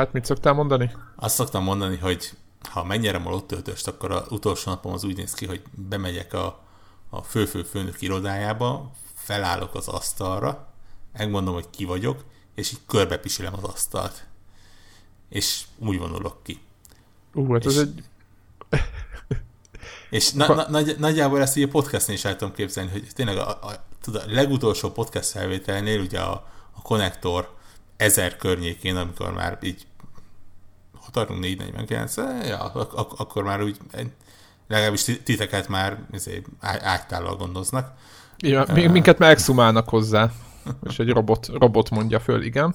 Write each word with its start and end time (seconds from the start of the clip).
Tehát 0.00 0.14
mit 0.14 0.24
szoktál 0.24 0.52
mondani? 0.52 0.90
Azt 1.16 1.34
szoktam 1.34 1.64
mondani, 1.64 1.96
hogy 1.96 2.30
ha 2.70 2.84
megnyerem 2.84 3.26
a 3.26 3.30
lottöltöst, 3.30 3.88
akkor 3.88 4.10
az 4.10 4.22
utolsó 4.30 4.70
napom 4.70 4.92
az 4.92 5.04
úgy 5.04 5.16
néz 5.16 5.32
ki, 5.32 5.46
hogy 5.46 5.62
bemegyek 5.74 6.32
a, 6.32 6.60
a 7.10 7.22
fő-fő 7.22 7.62
főnök 7.62 8.02
irodájába, 8.02 8.90
felállok 9.14 9.74
az 9.74 9.88
asztalra, 9.88 10.68
megmondom, 11.12 11.54
hogy 11.54 11.70
ki 11.70 11.84
vagyok, 11.84 12.24
és 12.54 12.72
így 12.72 12.78
körbepisilem 12.86 13.54
az 13.56 13.62
asztalt. 13.62 14.26
És 15.28 15.64
úgy 15.78 15.98
vonulok 15.98 16.42
ki. 16.42 16.60
Ú, 17.34 17.52
hát 17.52 17.66
ez 17.66 17.76
egy... 17.76 18.04
És 20.10 20.32
na, 20.32 20.54
na, 20.54 20.70
nagy, 20.70 20.96
nagyjából 20.98 21.40
ezt 21.40 21.56
így 21.56 21.64
a 21.64 21.68
podcastnél 21.68 22.16
is 22.16 22.24
el 22.24 22.36
tudom 22.36 22.54
képzelni, 22.54 22.90
hogy 22.90 23.06
tényleg 23.14 23.36
a, 23.36 23.48
a, 23.48 23.84
tudod, 24.02 24.22
a 24.22 24.32
legutolsó 24.32 24.90
podcast 24.90 25.30
felvételnél 25.30 26.00
ugye 26.00 26.20
a, 26.20 26.32
a 26.72 26.82
konnektor 26.82 27.58
ezer 27.96 28.36
környékén, 28.36 28.96
amikor 28.96 29.32
már 29.32 29.58
így 29.62 29.86
ha 31.04 31.10
tartunk 31.10 31.40
449, 31.40 32.16
ja, 32.46 32.58
ak- 32.58 32.94
ak- 32.94 33.20
akkor 33.20 33.42
már 33.42 33.62
úgy 33.62 33.76
legalábbis 34.68 35.04
titeket 35.04 35.68
már 35.68 35.98
izé, 36.12 36.42
ágytállal 36.60 37.36
gondoznak. 37.36 37.92
Ja, 38.38 38.64
minket 38.72 39.18
megszumálnak 39.18 39.88
hozzá, 39.88 40.30
és 40.82 40.98
egy 40.98 41.10
robot, 41.10 41.46
robot 41.46 41.90
mondja 41.90 42.20
föl, 42.20 42.42
igen. 42.42 42.74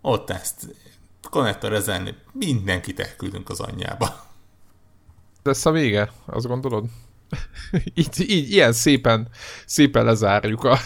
Ott 0.00 0.30
ezt 0.30 0.74
konnektor 1.30 1.72
ezen 1.72 2.16
mindenkit 2.32 3.00
elküldünk 3.00 3.48
az 3.48 3.60
anyjába. 3.60 4.24
De 5.42 5.50
ez 5.50 5.66
a 5.66 5.70
vége, 5.70 6.12
azt 6.26 6.46
gondolod? 6.46 6.84
így, 7.94 8.30
így, 8.30 8.50
ilyen 8.50 8.72
szépen, 8.72 9.28
szépen 9.66 10.04
lezárjuk 10.04 10.64
a... 10.64 10.78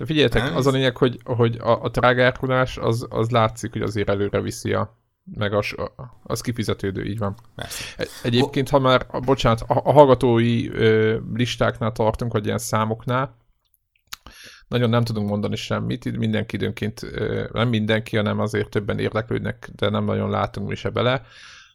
De 0.00 0.06
figyeljetek, 0.06 0.56
az 0.56 0.66
a 0.66 0.70
lényeg, 0.70 0.96
hogy, 0.96 1.18
hogy 1.24 1.56
a, 1.58 1.82
a 1.82 1.90
trágárkodás 1.90 2.76
az, 2.76 3.06
az 3.10 3.30
látszik, 3.30 3.72
hogy 3.72 3.82
azért 3.82 4.08
előre 4.08 4.40
viszi 4.40 4.72
a, 4.72 4.98
meg 5.34 5.52
az, 5.52 5.74
az 6.22 6.40
kifizetődő, 6.40 7.04
így 7.04 7.18
van. 7.18 7.34
Persze. 7.54 8.04
Egyébként, 8.22 8.68
ha 8.68 8.78
már, 8.78 9.06
bocsánat, 9.24 9.60
a, 9.60 9.80
a 9.84 9.92
hallgatói 9.92 10.68
ö, 10.68 11.18
listáknál 11.34 11.92
tartunk, 11.92 12.32
vagy 12.32 12.44
ilyen 12.44 12.58
számoknál, 12.58 13.36
nagyon 14.68 14.90
nem 14.90 15.04
tudunk 15.04 15.28
mondani 15.28 15.56
semmit, 15.56 16.04
itt 16.04 16.16
mindenki 16.16 16.56
időnként, 16.56 17.02
ö, 17.02 17.44
nem 17.52 17.68
mindenki, 17.68 18.16
hanem 18.16 18.38
azért 18.38 18.68
többen 18.68 18.98
érdeklődnek, 18.98 19.70
de 19.76 19.88
nem 19.88 20.04
nagyon 20.04 20.30
látunk 20.30 20.68
mi 20.68 20.74
se 20.74 20.90
bele. 20.90 21.22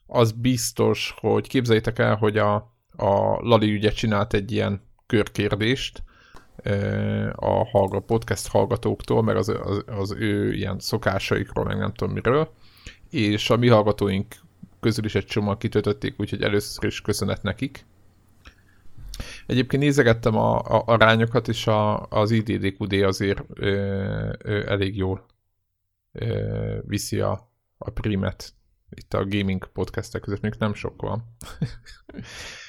Az 0.06 0.31
biztos, 0.31 1.16
hogy 1.20 1.48
képzeljétek 1.48 2.00
el, 2.00 2.16
hogy 2.16 2.38
a, 2.38 2.56
a 2.96 3.40
Lali 3.42 3.72
ügyet 3.72 3.96
csinált 3.96 4.34
egy 4.34 4.52
ilyen 4.52 4.81
körkérdést, 5.06 6.03
a 7.36 7.66
hallgat, 7.72 8.06
podcast 8.06 8.48
hallgatóktól, 8.48 9.23
meg 9.23 9.36
az, 9.36 9.50
az, 9.50 9.84
az 9.86 10.11
ő 10.11 10.53
ilyen 10.53 10.80
szokásaikról, 10.80 11.66
meg 11.66 11.78
nem 11.78 11.94
tudom 11.94 12.14
miről, 12.14 12.53
és 13.09 13.50
a 13.50 13.58
mi 13.58 13.67
hallgatóink 13.67 14.35
közül 14.79 15.06
is 15.06 15.16
egy 15.16 15.25
csomag 15.25 15.57
kitöltötték, 15.57 16.19
úgyhogy 16.19 16.41
először 16.41 16.84
is 16.84 17.02
köszönet 17.02 17.44
nekik. 17.44 17.85
Egyébként 19.46 19.84
nézegettem 19.84 20.35
a, 20.35 20.59
a 20.59 20.84
arányokat, 20.85 21.47
és 21.47 21.68
a, 21.68 22.06
az 22.06 22.31
IDDQD 22.31 22.94
azért 22.94 23.44
ö, 23.53 23.69
ö, 24.44 24.69
elég 24.69 24.97
jól 24.97 25.25
ö, 26.12 26.78
viszi 26.88 27.19
a, 27.19 27.52
a 27.78 27.90
primet 27.90 28.53
itt 28.90 29.13
a 29.13 29.25
gaming 29.25 29.69
podcastek 29.74 30.22
között, 30.22 30.41
még 30.41 30.53
nem 30.59 30.74
sok 30.74 31.02
van. 31.02 31.24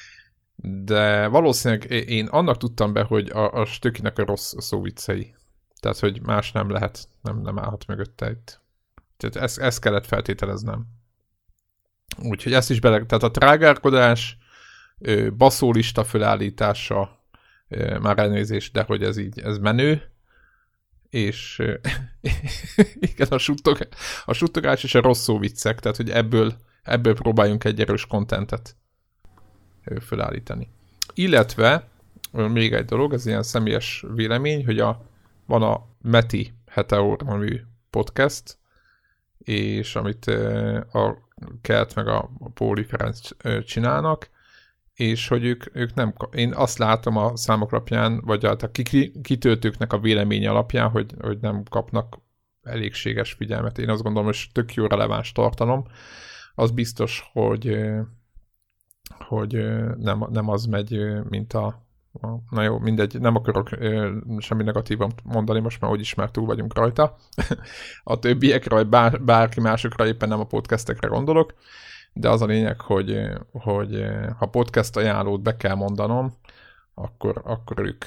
de 0.69 1.27
valószínűleg 1.27 1.91
én 1.91 2.27
annak 2.27 2.57
tudtam 2.57 2.93
be, 2.93 3.03
hogy 3.03 3.31
a, 3.31 3.53
a 3.53 3.65
stökinek 3.65 4.19
a 4.19 4.25
rossz 4.25 4.55
szó 4.59 4.83
viccei. 4.83 5.35
Tehát, 5.81 5.99
hogy 5.99 6.23
más 6.23 6.53
nem 6.53 6.71
lehet, 6.71 7.09
nem, 7.23 7.41
nem 7.41 7.59
állhat 7.59 7.87
mögötte 7.87 8.31
itt. 8.31 8.61
Tehát 9.17 9.37
ezt, 9.37 9.59
ezt 9.59 9.81
kellett 9.81 10.07
feltételeznem. 10.07 10.87
Úgyhogy 12.23 12.53
ezt 12.53 12.71
is 12.71 12.81
bele, 12.81 13.05
tehát 13.05 13.23
a 13.23 13.31
trágárkodás, 13.31 14.39
baszólista 15.37 16.05
fölállítása, 16.05 17.25
már 18.01 18.19
elnézés, 18.19 18.71
de 18.71 18.83
hogy 18.83 19.03
ez 19.03 19.17
így, 19.17 19.41
ez 19.41 19.59
menő, 19.59 20.03
és 21.11 21.63
igen, 23.11 23.29
a, 23.29 23.39
suttog, 23.39 23.89
a 24.25 24.33
suttogás 24.33 24.85
és 24.85 24.95
a 24.95 25.01
rossz 25.01 25.23
szó 25.23 25.39
viccek, 25.39 25.81
tehát 25.81 25.97
hogy 25.97 26.11
ebből, 26.11 26.55
ebből 26.83 27.15
próbáljunk 27.15 27.65
egy 27.65 27.81
erős 27.81 28.07
kontentet 28.07 28.77
fölállítani. 30.01 30.69
Illetve 31.15 31.89
még 32.33 32.73
egy 32.73 32.85
dolog, 32.85 33.13
ez 33.13 33.27
ilyen 33.27 33.43
személyes 33.43 34.05
vélemény, 34.15 34.65
hogy 34.65 34.79
a, 34.79 35.03
van 35.47 35.63
a 35.63 35.87
Meti 36.03 36.55
Heteor 36.67 37.23
nevű 37.23 37.61
podcast, 37.91 38.59
és 39.39 39.97
amit 39.97 40.27
a 40.93 41.25
Kelt 41.61 41.95
meg 41.95 42.09
a 42.09 42.31
Póli 42.55 42.85
Ferenc 42.85 43.29
csinálnak, 43.65 44.31
és 44.95 45.29
hogy 45.29 45.45
ők, 45.45 45.77
ők 45.77 45.95
nem, 45.95 46.15
én 46.33 46.55
azt 46.55 46.79
látom 46.79 47.17
a 47.17 47.37
számok 47.37 47.73
alapján, 47.73 48.21
vagy 48.21 48.45
a, 48.45 48.57
a 48.61 48.71
kitöltőknek 49.23 49.93
a 49.93 49.99
vélemény 49.99 50.47
alapján, 50.47 50.91
hogy, 50.91 51.15
hogy 51.21 51.39
nem 51.41 51.63
kapnak 51.63 52.19
elégséges 52.63 53.33
figyelmet. 53.33 53.79
Én 53.79 53.89
azt 53.89 54.03
gondolom, 54.03 54.27
hogy 54.27 54.47
tök 54.53 54.75
jó 54.75 54.87
releváns 54.87 55.33
tartalom. 55.33 55.85
Az 56.55 56.71
biztos, 56.71 57.31
hogy 57.33 57.79
hogy 59.19 59.53
nem, 59.97 60.27
nem 60.31 60.49
az 60.49 60.65
megy, 60.65 61.01
mint 61.29 61.53
a, 61.53 61.85
na 62.51 62.63
jó, 62.63 62.79
mindegy, 62.79 63.21
nem 63.21 63.37
akarok 63.37 63.69
semmi 64.39 64.63
negatívan 64.63 65.13
mondani, 65.25 65.61
most 65.61 65.81
már 65.81 65.91
úgy 65.91 66.01
is 66.01 66.15
már 66.15 66.31
túl 66.31 66.47
vagyunk 66.47 66.75
rajta. 66.75 67.17
a 68.05 68.19
többiekre, 68.19 68.75
vagy 68.75 68.87
bár, 68.87 69.23
bárki 69.23 69.61
másokra 69.61 70.07
éppen 70.07 70.29
nem 70.29 70.41
a 70.41 70.47
podcastekre 70.47 71.09
gondolok, 71.09 71.55
de 72.13 72.31
az 72.31 72.43
a 72.43 72.47
lényeg, 72.47 72.81
hogy, 72.81 73.19
hogy 73.53 74.05
ha 74.39 74.47
podcast 74.47 74.97
ajánlót 74.97 75.43
be 75.43 75.57
kell 75.57 75.75
mondanom, 75.75 76.33
akkor, 76.95 77.43
akkor 77.45 77.79
ők, 77.79 78.05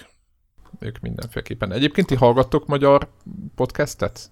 ők 0.80 1.00
mindenféleképpen. 1.00 1.72
Egyébként 1.72 2.08
ti 2.08 2.16
hallgattok 2.16 2.68
magyar 2.68 3.08
podcastet? 3.56 4.32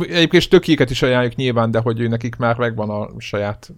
Egyébként 0.00 0.42
stökéket 0.42 0.90
is 0.90 1.02
ajánljuk 1.02 1.34
nyilván, 1.34 1.70
de 1.70 1.78
hogy 1.78 2.00
ő 2.00 2.08
nekik 2.08 2.36
már 2.36 2.56
megvan 2.56 2.90
a 2.90 3.08
saját... 3.18 3.72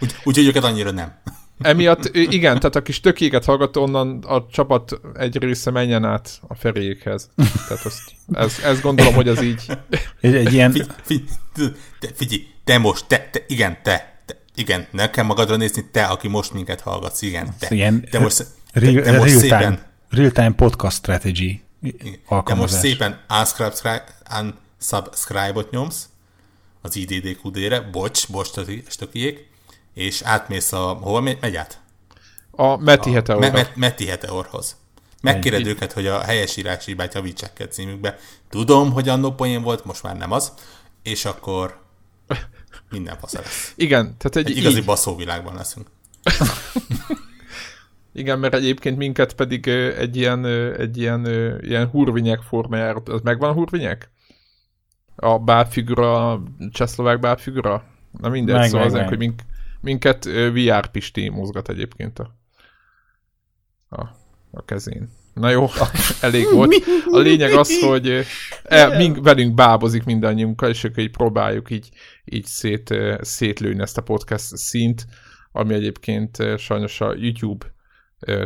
Úgyhogy 0.00 0.20
úgy, 0.24 0.46
őket 0.46 0.64
annyira 0.64 0.90
nem. 0.90 1.14
Emiatt, 1.60 2.10
igen, 2.12 2.56
tehát 2.58 2.76
a 2.76 2.82
kis 2.82 3.00
tökéket 3.00 3.44
hallgató, 3.44 3.82
onnan 3.82 4.18
a 4.18 4.46
csapat 4.46 5.00
egy 5.14 5.38
része 5.38 5.70
menjen 5.70 6.04
át 6.04 6.40
a 6.48 6.54
ferékhez. 6.54 7.30
Tehát 7.68 7.84
azt, 7.84 8.00
ez, 8.32 8.60
ezt 8.64 8.82
gondolom, 8.82 9.14
hogy 9.14 9.28
az 9.28 9.42
így... 9.42 9.62
Egy, 10.20 10.34
egy 10.34 10.52
ilyen... 10.52 10.72
Figy, 10.72 10.86
figy, 11.02 11.24
te, 12.00 12.08
figyelj, 12.14 12.46
te 12.64 12.78
most, 12.78 13.06
te, 13.06 13.28
te 13.32 13.44
igen, 13.46 13.78
te, 13.82 14.22
te, 14.26 14.36
igen, 14.54 14.86
nem 14.90 15.10
kell 15.10 15.24
magadra 15.24 15.56
nézni, 15.56 15.84
te, 15.90 16.04
aki 16.04 16.28
most 16.28 16.52
minket 16.52 16.80
hallgatsz, 16.80 17.22
igen, 17.22 17.54
te. 17.58 17.68
Igen, 17.70 18.08
te 18.10 18.18
most, 18.18 18.46
te, 18.72 18.80
te 18.80 18.92
most 18.92 19.04
real, 19.04 19.40
szépen... 19.40 19.60
time, 19.60 19.86
real 20.08 20.30
time 20.30 20.52
podcast 20.52 20.96
strategy 20.96 21.62
de 22.44 22.54
most 22.54 22.74
szépen 22.74 23.20
unsubscribe-ot 24.40 25.70
nyomsz 25.70 26.08
az 26.82 26.96
IDDQD-re, 26.96 27.80
bocs, 27.80 28.28
bocs, 28.28 28.50
stökiék, 28.88 29.48
és 29.94 30.22
átmész 30.22 30.72
a, 30.72 30.78
hova 30.78 31.20
megy 31.20 31.56
át? 31.56 31.80
A 32.50 32.76
Meti 32.76 33.12
Heteorhoz. 33.12 33.50
Me, 33.50 33.70
Meti 33.74 34.06
Heteorhoz. 34.06 34.76
Megkéred 35.20 35.60
Egy, 35.60 35.66
őket, 35.66 35.92
hogy 35.92 36.06
a 36.06 36.20
helyesírási 36.20 36.90
hibát 36.90 37.14
javítsák 37.14 37.56
a 37.58 37.68
címükbe. 37.68 38.18
Tudom, 38.50 38.92
hogy 38.92 39.08
annó 39.08 39.32
poén 39.32 39.62
volt, 39.62 39.84
most 39.84 40.02
már 40.02 40.16
nem 40.16 40.32
az, 40.32 40.52
és 41.02 41.24
akkor 41.24 41.80
minden 42.90 43.18
fasz 43.18 43.32
lesz. 43.32 43.72
Igen, 43.76 44.16
tehát 44.18 44.36
egy, 44.36 44.50
egy 44.50 44.56
igazi 44.56 44.78
így... 44.78 44.84
baszóvilágban 44.84 45.54
leszünk. 45.54 45.86
Igen, 48.16 48.38
mert 48.38 48.54
egyébként 48.54 48.96
minket 48.96 49.34
pedig 49.34 49.68
egy 49.68 50.16
ilyen, 50.16 50.46
egy 50.78 50.96
ilyen, 50.96 51.26
ilyen 51.60 51.88
hurvinyek 51.88 52.40
formájára, 52.40 53.02
az 53.04 53.20
megvan 53.20 53.50
a 53.50 53.52
hurvinyek? 53.52 54.10
A 55.16 55.38
bábfigura, 55.38 56.32
a 56.32 56.42
csehszlovák 56.70 57.18
bábfigura? 57.18 57.84
Na 58.20 58.28
mindegy, 58.28 58.54
meg, 58.54 58.64
szóval 58.68 58.80
meg, 58.80 58.94
azért, 58.94 59.08
hogy 59.08 59.18
mink, 59.18 59.40
minket 59.80 60.24
VR 60.52 60.86
Pisti 60.86 61.28
mozgat 61.28 61.68
egyébként 61.68 62.18
a, 62.18 62.34
a, 63.88 64.00
a 64.50 64.64
kezén. 64.64 65.08
Na 65.34 65.50
jó, 65.50 65.66
elég 66.20 66.46
volt. 66.52 66.74
A 67.10 67.18
lényeg 67.18 67.52
az, 67.52 67.80
hogy 67.80 68.26
e, 68.64 68.96
mink, 68.96 69.22
velünk 69.22 69.54
bábozik 69.54 70.04
mindannyiunkkal, 70.04 70.70
és 70.70 70.84
akkor 70.84 70.98
így 70.98 71.10
próbáljuk 71.10 71.70
így, 71.70 71.88
így 72.24 72.44
szét, 72.44 72.94
szétlőni 73.20 73.82
ezt 73.82 73.98
a 73.98 74.02
podcast 74.02 74.56
szint, 74.56 75.06
ami 75.52 75.74
egyébként 75.74 76.58
sajnos 76.58 77.00
a 77.00 77.14
YouTube 77.16 77.73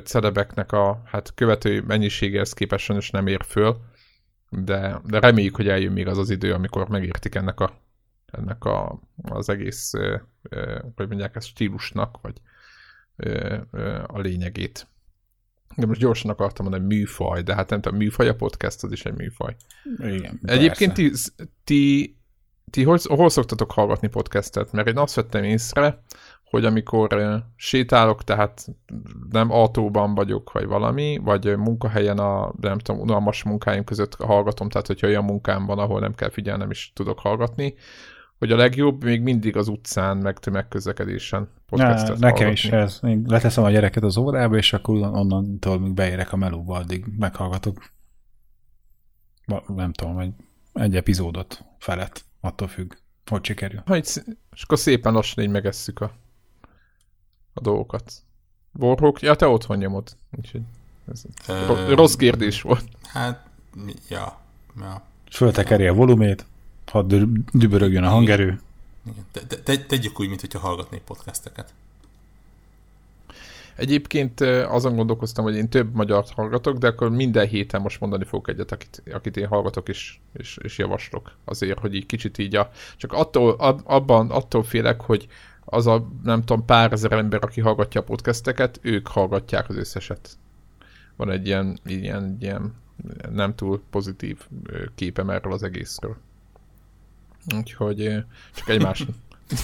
celebeknek 0.04 0.72
a 0.72 1.02
hát 1.04 1.34
követői 1.34 1.80
mennyiségehez 1.80 2.52
képest 2.52 2.84
sajnos 2.84 3.10
nem 3.10 3.26
ér 3.26 3.44
föl, 3.44 3.76
de, 4.50 5.00
de 5.04 5.18
reméljük, 5.18 5.56
hogy 5.56 5.68
eljön 5.68 5.92
még 5.92 6.06
az 6.06 6.18
az 6.18 6.30
idő, 6.30 6.52
amikor 6.52 6.88
megértik 6.88 7.34
ennek 7.34 7.60
a, 7.60 7.80
ennek 8.26 8.64
a, 8.64 9.00
az 9.22 9.48
egész, 9.48 9.92
hogy 10.96 11.08
mondják 11.08 11.36
ezt, 11.36 11.46
stílusnak, 11.46 12.18
vagy 12.22 12.40
a 14.06 14.18
lényegét. 14.18 14.86
de 15.76 15.86
most 15.86 16.00
gyorsan 16.00 16.30
akartam 16.30 16.66
mondani 16.66 16.94
műfaj, 16.94 17.42
de 17.42 17.54
hát 17.54 17.70
nem 17.70 17.80
tudom, 17.80 17.98
műfaj 17.98 18.28
a 18.28 18.34
podcast, 18.34 18.82
az 18.82 18.92
is 18.92 19.04
egy 19.04 19.14
műfaj. 19.14 19.56
Igen, 19.98 20.40
Egyébként 20.42 20.94
ti, 20.94 21.12
ti, 21.64 22.16
ti 22.70 22.82
hol, 22.82 22.98
hol 23.02 23.30
szoktatok 23.30 23.72
hallgatni 23.72 24.08
podcastet? 24.08 24.72
Mert 24.72 24.88
én 24.88 24.98
azt 24.98 25.14
vettem 25.14 25.44
észre, 25.44 26.02
hogy 26.50 26.64
amikor 26.64 27.32
sétálok, 27.56 28.24
tehát 28.24 28.66
nem 29.30 29.50
autóban 29.50 30.14
vagyok, 30.14 30.52
vagy 30.52 30.66
valami, 30.66 31.18
vagy 31.22 31.46
ö, 31.46 31.56
munkahelyen 31.56 32.18
a, 32.18 32.52
nem 32.60 32.78
tudom, 32.78 33.00
unalmas 33.00 33.42
munkáim 33.42 33.84
között 33.84 34.14
hallgatom, 34.14 34.68
tehát 34.68 34.86
hogyha 34.86 35.06
olyan 35.06 35.24
munkám 35.24 35.66
van, 35.66 35.78
ahol 35.78 36.00
nem 36.00 36.14
kell 36.14 36.30
figyelnem, 36.30 36.70
is 36.70 36.92
tudok 36.94 37.18
hallgatni, 37.18 37.74
hogy 38.38 38.52
a 38.52 38.56
legjobb 38.56 39.04
még 39.04 39.22
mindig 39.22 39.56
az 39.56 39.68
utcán, 39.68 40.16
meg 40.16 40.38
tömegközlekedésen 40.38 41.48
podcastet 41.66 42.18
nekem 42.18 42.46
hallgatni. 42.46 42.52
is 42.52 42.64
ez. 42.64 43.00
Én 43.02 43.24
leteszem 43.26 43.64
a 43.64 43.70
gyereket 43.70 44.02
az 44.02 44.16
órába, 44.16 44.56
és 44.56 44.72
akkor 44.72 44.94
onnan- 44.94 45.14
onnantól, 45.14 45.78
míg 45.78 45.94
beérek 45.94 46.32
a 46.32 46.36
melóba, 46.36 46.76
addig 46.76 47.04
meghallgatok. 47.18 47.92
Nem 49.66 49.92
tudom, 49.92 50.18
egy, 50.18 50.32
egy 50.72 50.96
epizódot 50.96 51.64
felett, 51.78 52.24
attól 52.40 52.68
függ, 52.68 52.92
hogy 53.30 53.44
sikerül. 53.44 53.82
Ha 53.86 53.96
és 53.96 54.62
akkor 54.62 54.78
szépen 54.78 55.12
lassan 55.12 55.44
így 55.44 55.50
megesszük 55.50 56.00
a, 56.00 56.12
a 57.58 57.60
dolgokat. 57.60 58.12
Borrók, 58.72 59.20
ja, 59.20 59.34
te 59.34 59.46
otthon 59.46 59.76
nyomod. 59.78 60.16
Úgyhogy 60.36 60.60
ez 61.12 61.22
Ö, 61.48 61.66
Ro- 61.66 61.88
rossz 61.88 62.14
kérdés 62.14 62.62
volt. 62.62 62.84
Hát, 63.02 63.46
mi- 63.84 63.94
ja. 64.08 64.38
ja. 64.80 65.02
Föltekeri 65.30 65.86
a 65.86 65.92
volumét, 65.94 66.46
hadd 66.86 67.06
dü- 67.08 67.50
dübörögjön 67.52 68.04
a 68.04 68.08
hangerő. 68.08 68.60
Igen. 69.06 69.24
Te, 69.32 69.40
te, 69.46 69.56
te, 69.56 69.78
tegyük 69.78 70.20
úgy, 70.20 70.28
mintha 70.28 70.58
hallgatnék 70.58 71.00
podcasteket. 71.00 71.72
Egyébként 73.76 74.40
azon 74.68 74.96
gondolkoztam, 74.96 75.44
hogy 75.44 75.56
én 75.56 75.68
több 75.68 75.94
magyart 75.94 76.30
hallgatok, 76.30 76.78
de 76.78 76.86
akkor 76.86 77.10
minden 77.10 77.46
héten 77.46 77.80
most 77.80 78.00
mondani 78.00 78.24
fogok 78.24 78.48
egyet, 78.48 78.72
akit, 78.72 79.02
akit 79.12 79.36
én 79.36 79.46
hallgatok 79.46 79.88
és, 79.88 80.18
és, 80.32 80.58
és 80.62 80.78
javaslok. 80.78 81.32
Azért, 81.44 81.78
hogy 81.78 81.94
így 81.94 82.06
kicsit 82.06 82.38
így 82.38 82.56
a... 82.56 82.70
Csak 82.96 83.12
attól, 83.12 83.54
ab, 83.58 83.80
abban, 83.84 84.30
attól 84.30 84.62
félek, 84.62 85.00
hogy 85.00 85.28
az 85.70 85.86
a 85.86 86.08
nem 86.22 86.40
tudom, 86.40 86.64
pár 86.64 86.92
ezer 86.92 87.12
ember, 87.12 87.42
aki 87.42 87.60
hallgatja 87.60 88.00
a 88.00 88.04
podcasteket, 88.04 88.78
ők 88.82 89.08
hallgatják 89.08 89.68
az 89.68 89.76
összeset. 89.76 90.38
Van 91.16 91.30
egy 91.30 91.46
ilyen, 91.46 91.78
ilyen, 91.84 92.36
ilyen 92.40 92.74
nem 93.30 93.54
túl 93.54 93.82
pozitív 93.90 94.46
képem 94.94 95.30
erről 95.30 95.52
az 95.52 95.62
egészről. 95.62 96.16
Úgyhogy 97.56 98.24
csak 98.54 98.68
egymás... 98.68 99.04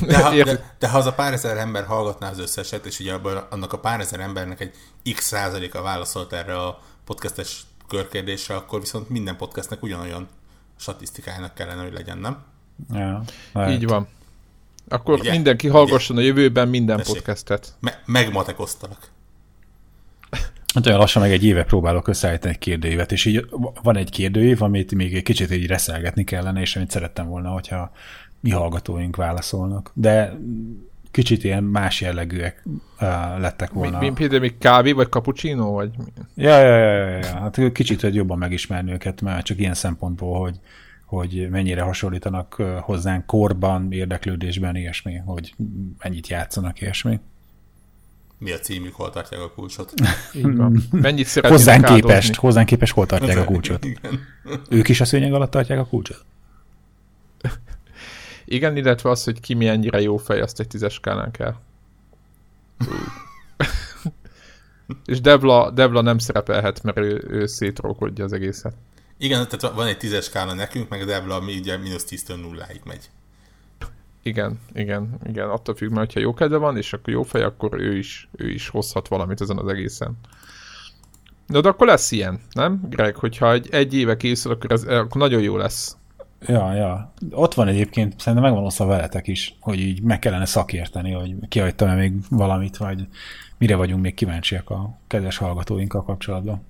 De 0.07 0.23
ha, 0.23 0.45
de, 0.45 0.75
de 0.79 0.89
ha 0.89 0.99
az 0.99 1.07
a 1.07 1.13
pár 1.13 1.33
ezer 1.33 1.57
ember 1.57 1.85
hallgatná 1.85 2.31
az 2.31 2.39
összeset, 2.39 2.87
és 2.87 3.01
ugye 3.01 3.13
abban, 3.13 3.37
annak 3.51 3.73
a 3.73 3.79
pár 3.79 4.01
ezer 4.01 4.21
embernek 4.21 4.61
egy 4.61 4.75
x 5.15 5.25
százaléka 5.25 5.83
válaszolt 5.83 6.33
erre 6.33 6.57
a 6.57 6.81
podcastes 7.05 7.67
körkérdésre, 7.89 8.55
akkor 8.55 8.81
viszont 8.81 9.09
minden 9.09 9.37
podcastnek 9.37 9.83
ugyanolyan 9.83 10.29
statisztikájának 10.77 11.55
kellene, 11.55 11.83
hogy 11.83 11.93
legyen, 11.93 12.19
nem? 12.19 12.43
Ja, 12.93 13.23
lehet. 13.53 13.71
Így 13.71 13.87
van. 13.87 14.09
Akkor 14.89 15.19
Ugye? 15.19 15.31
mindenki 15.31 15.69
hallgasson 15.69 16.17
a 16.17 16.21
jövőben 16.21 16.69
minden 16.69 16.97
Tessék. 16.97 17.15
podcastet. 17.15 17.75
Me- 17.81 18.01
megmatekoztalak. 18.07 19.13
Hát 20.75 20.87
olyan 20.87 20.99
lassan 20.99 21.23
meg 21.23 21.33
egy 21.33 21.45
éve 21.45 21.65
próbálok 21.65 22.09
összeállítani 22.09 22.53
egy 22.53 22.59
kérdőívet, 22.59 23.13
és 23.13 23.25
így 23.25 23.47
van 23.83 23.97
egy 23.97 24.11
kérdőív, 24.11 24.63
amit 24.63 24.95
még 24.95 25.15
egy 25.15 25.23
kicsit 25.23 25.51
így 25.51 25.67
reszelgetni 25.67 26.25
kellene, 26.25 26.61
és 26.61 26.77
amit 26.77 26.91
szerettem 26.91 27.29
volna, 27.29 27.51
hogyha 27.51 27.93
mi 28.41 28.51
hallgatóink 28.51 29.17
válaszolnak. 29.17 29.91
De 29.95 30.39
kicsit 31.11 31.45
ilyen 31.45 31.65
más 31.65 32.01
jellegűek 32.01 32.63
uh, 33.01 33.09
lettek 33.41 33.71
volna. 33.73 33.99
mi, 33.99 34.13
például 34.13 34.41
még 34.41 34.59
kávé, 34.59 34.93
vagy 34.93 35.09
cappuccino, 35.09 35.71
vagy 35.71 35.91
mi? 35.97 36.05
Ja, 36.35 36.59
ja, 36.59 36.77
ja, 36.77 37.09
ja, 37.09 37.17
ja. 37.17 37.39
Hát 37.39 37.73
kicsit 37.73 38.01
hogy 38.01 38.15
jobban 38.15 38.39
megismerni 38.39 38.93
őket, 38.93 39.21
mert 39.21 39.45
csak 39.45 39.59
ilyen 39.59 39.75
szempontból, 39.75 40.41
hogy, 40.41 40.59
hogy 41.15 41.49
mennyire 41.51 41.83
hasonlítanak 41.83 42.55
hozzánk 42.81 43.27
korban, 43.27 43.93
érdeklődésben, 43.93 44.77
ilyesmi, 44.77 45.17
hogy 45.17 45.55
mennyit 45.99 46.29
játszanak, 46.29 46.81
ilyesmi. 46.81 47.21
Mi 48.39 48.53
a 48.53 48.59
címük, 48.59 48.95
hol 48.95 49.11
tartják 49.11 49.41
a 49.41 49.51
kulcsot? 49.51 49.93
Van. 50.43 50.83
Mennyit 50.91 51.27
szeretnének 51.27 51.59
Hozzánk 51.59 51.85
áldozni? 51.85 52.01
képest, 52.01 52.35
hozzánk 52.35 52.67
képest 52.67 52.93
hol 52.93 53.07
tartják 53.07 53.39
a 53.39 53.45
kulcsot? 53.45 53.85
Igen. 53.85 54.21
Ők 54.69 54.89
is 54.89 55.01
a 55.01 55.05
szőnyeg 55.05 55.33
alatt 55.33 55.51
tartják 55.51 55.79
a 55.79 55.87
kulcsot? 55.87 56.25
Igen, 58.45 58.77
illetve 58.77 59.11
az, 59.11 59.25
hogy 59.25 59.41
ki 59.41 59.55
mennyire 59.55 60.01
jó 60.01 60.17
fej, 60.17 60.41
azt 60.41 60.61
egy 60.61 60.67
tízes 60.67 60.93
skálán 60.93 61.31
kell. 61.31 61.55
És 65.05 65.21
Devla, 65.21 65.71
Devla 65.71 66.01
nem 66.01 66.19
szerepelhet, 66.19 66.83
mert 66.83 66.99
ő, 66.99 67.25
ő 67.29 67.47
szétrókodja 67.47 68.25
az 68.25 68.33
egészet. 68.33 68.75
Igen, 69.19 69.49
tehát 69.49 69.77
van 69.77 69.87
egy 69.87 69.99
tízes 69.99 70.25
skála 70.25 70.55
nekünk, 70.55 70.89
meg 70.89 71.01
a 71.01 71.05
Devla, 71.05 71.35
ami 71.35 71.57
ugye 71.59 71.77
mínusz 71.77 72.07
10-től 72.09 72.41
nulláig 72.41 72.81
megy. 72.85 73.11
Igen, 74.23 74.61
igen, 74.73 75.19
igen, 75.27 75.49
attól 75.49 75.75
függ, 75.75 75.91
mert 75.91 76.13
ha 76.13 76.21
jó 76.21 76.35
kedve 76.35 76.57
van, 76.57 76.77
és 76.77 76.93
akkor 76.93 77.13
jó 77.13 77.23
fej, 77.23 77.43
akkor 77.43 77.81
ő 77.81 77.97
is, 77.97 78.29
ő 78.37 78.51
is 78.51 78.69
hozhat 78.69 79.09
valamit 79.09 79.41
ezen 79.41 79.59
az 79.59 79.69
egészen. 79.69 80.19
Na, 81.47 81.61
de 81.61 81.69
akkor 81.69 81.87
lesz 81.87 82.11
ilyen, 82.11 82.41
nem, 82.53 82.81
Greg? 82.91 83.17
Hogyha 83.17 83.53
egy, 83.53 83.69
egy 83.71 83.95
éve 83.95 84.17
készül, 84.17 84.53
akkor, 84.53 84.73
ez, 84.73 84.83
akkor 84.83 85.21
nagyon 85.21 85.43
jó 85.43 85.57
lesz. 85.57 85.97
Ja, 86.47 86.75
ja. 86.75 87.13
Ott 87.31 87.55
van 87.55 87.69
egyébként, 87.69 88.21
szerintem 88.21 88.43
megvan 88.43 88.65
osztva 88.65 88.87
veletek 88.87 89.27
is, 89.27 89.57
hogy 89.61 89.79
így 89.79 90.03
meg 90.03 90.19
kellene 90.19 90.45
szakérteni, 90.45 91.13
hogy 91.13 91.35
kihagytam-e 91.49 91.95
még 91.95 92.13
valamit, 92.31 92.77
vagy 92.77 93.07
mire 93.59 93.77
vagyunk 93.77 94.03
még 94.03 94.15
kíváncsiak 94.15 94.71
a 94.71 94.99
kedves 95.07 95.37
hallgatóinkkal 95.37 96.05
kapcsolatban. 96.05 96.65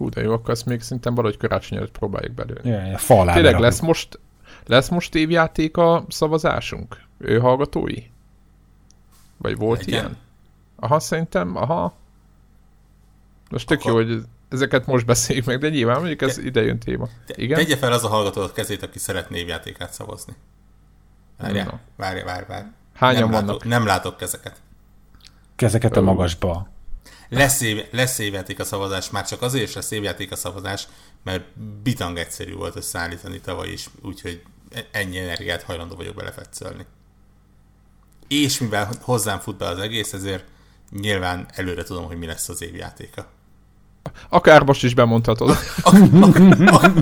Hú, 0.00 0.08
de 0.08 0.20
jó, 0.22 0.32
akkor 0.32 0.50
ezt 0.50 0.66
még 0.66 0.80
szerintem 0.80 1.14
valahogy 1.14 1.36
karácsony 1.36 1.78
előtt 1.78 1.98
próbáljuk 1.98 2.32
belőle. 2.32 2.88
Ja, 2.90 3.32
Tényleg 3.32 3.58
lesz 3.58 3.80
most, 3.80 4.18
lesz 4.66 4.88
most 4.88 5.14
évjáték 5.14 5.76
a 5.76 6.04
szavazásunk? 6.08 7.00
Ő 7.18 7.38
hallgatói? 7.38 8.02
Vagy 9.36 9.56
volt 9.56 9.78
Legyen. 9.84 10.00
ilyen? 10.00 10.16
Aha, 10.76 11.00
szerintem, 11.00 11.56
aha. 11.56 11.94
Most 13.50 13.66
tök 13.66 13.78
Akkor- 13.80 13.90
jó, 13.90 13.96
hogy 14.14 14.22
ezeket 14.48 14.86
most 14.86 15.06
beszéljük 15.06 15.44
meg, 15.44 15.58
de 15.58 15.68
nyilván 15.68 15.98
mondjuk 15.98 16.22
ez 16.22 16.38
ide 16.38 16.62
jön 16.62 16.78
téma. 16.78 17.08
Te, 17.26 17.34
Igen? 17.36 17.58
Tegye 17.58 17.76
fel 17.76 17.92
az 17.92 18.04
a 18.04 18.08
hallgató 18.08 18.40
a 18.40 18.52
kezét, 18.52 18.82
aki 18.82 18.98
szeretné 18.98 19.38
évjátékát 19.38 19.92
szavazni. 19.92 20.32
Na. 21.38 21.46
Várjál, 21.96 22.24
várj, 22.24 22.44
várj. 22.48 22.66
Hányan 22.94 23.20
nem 23.20 23.30
vannak? 23.30 23.46
Látok, 23.46 23.64
nem 23.64 23.86
látok 23.86 24.16
kezeket. 24.16 24.60
Kezeket 25.56 25.96
a 25.96 26.00
magasba. 26.00 26.68
Lesz, 27.30 27.60
év, 27.60 27.86
lesz 27.90 28.18
évjáték 28.18 28.58
a 28.58 28.64
szavazás, 28.64 29.10
már 29.10 29.26
csak 29.26 29.42
azért 29.42 29.68
is 29.68 29.74
lesz 29.74 29.90
évjáték 29.90 30.32
a 30.32 30.36
szavazás, 30.36 30.88
mert 31.24 31.58
bitang 31.82 32.18
egyszerű 32.18 32.54
volt 32.54 32.76
összeállítani 32.76 33.40
tavaly 33.40 33.68
is, 33.68 33.86
úgyhogy 34.02 34.42
e- 34.70 34.88
ennyi 34.90 35.18
energiát 35.18 35.62
hajlandó 35.62 35.94
vagyok 35.94 36.14
belefetszölni. 36.14 36.86
És 38.28 38.58
mivel 38.58 38.90
hozzám 39.00 39.38
fut 39.38 39.56
be 39.56 39.66
az 39.66 39.78
egész, 39.78 40.12
ezért 40.12 40.44
nyilván 41.00 41.48
előre 41.54 41.82
tudom, 41.82 42.04
hogy 42.04 42.18
mi 42.18 42.26
lesz 42.26 42.48
az 42.48 42.62
évjátéka. 42.62 43.26
Akár 44.28 44.62
most 44.62 44.84
is 44.84 44.94
bemondhatod. 44.94 45.50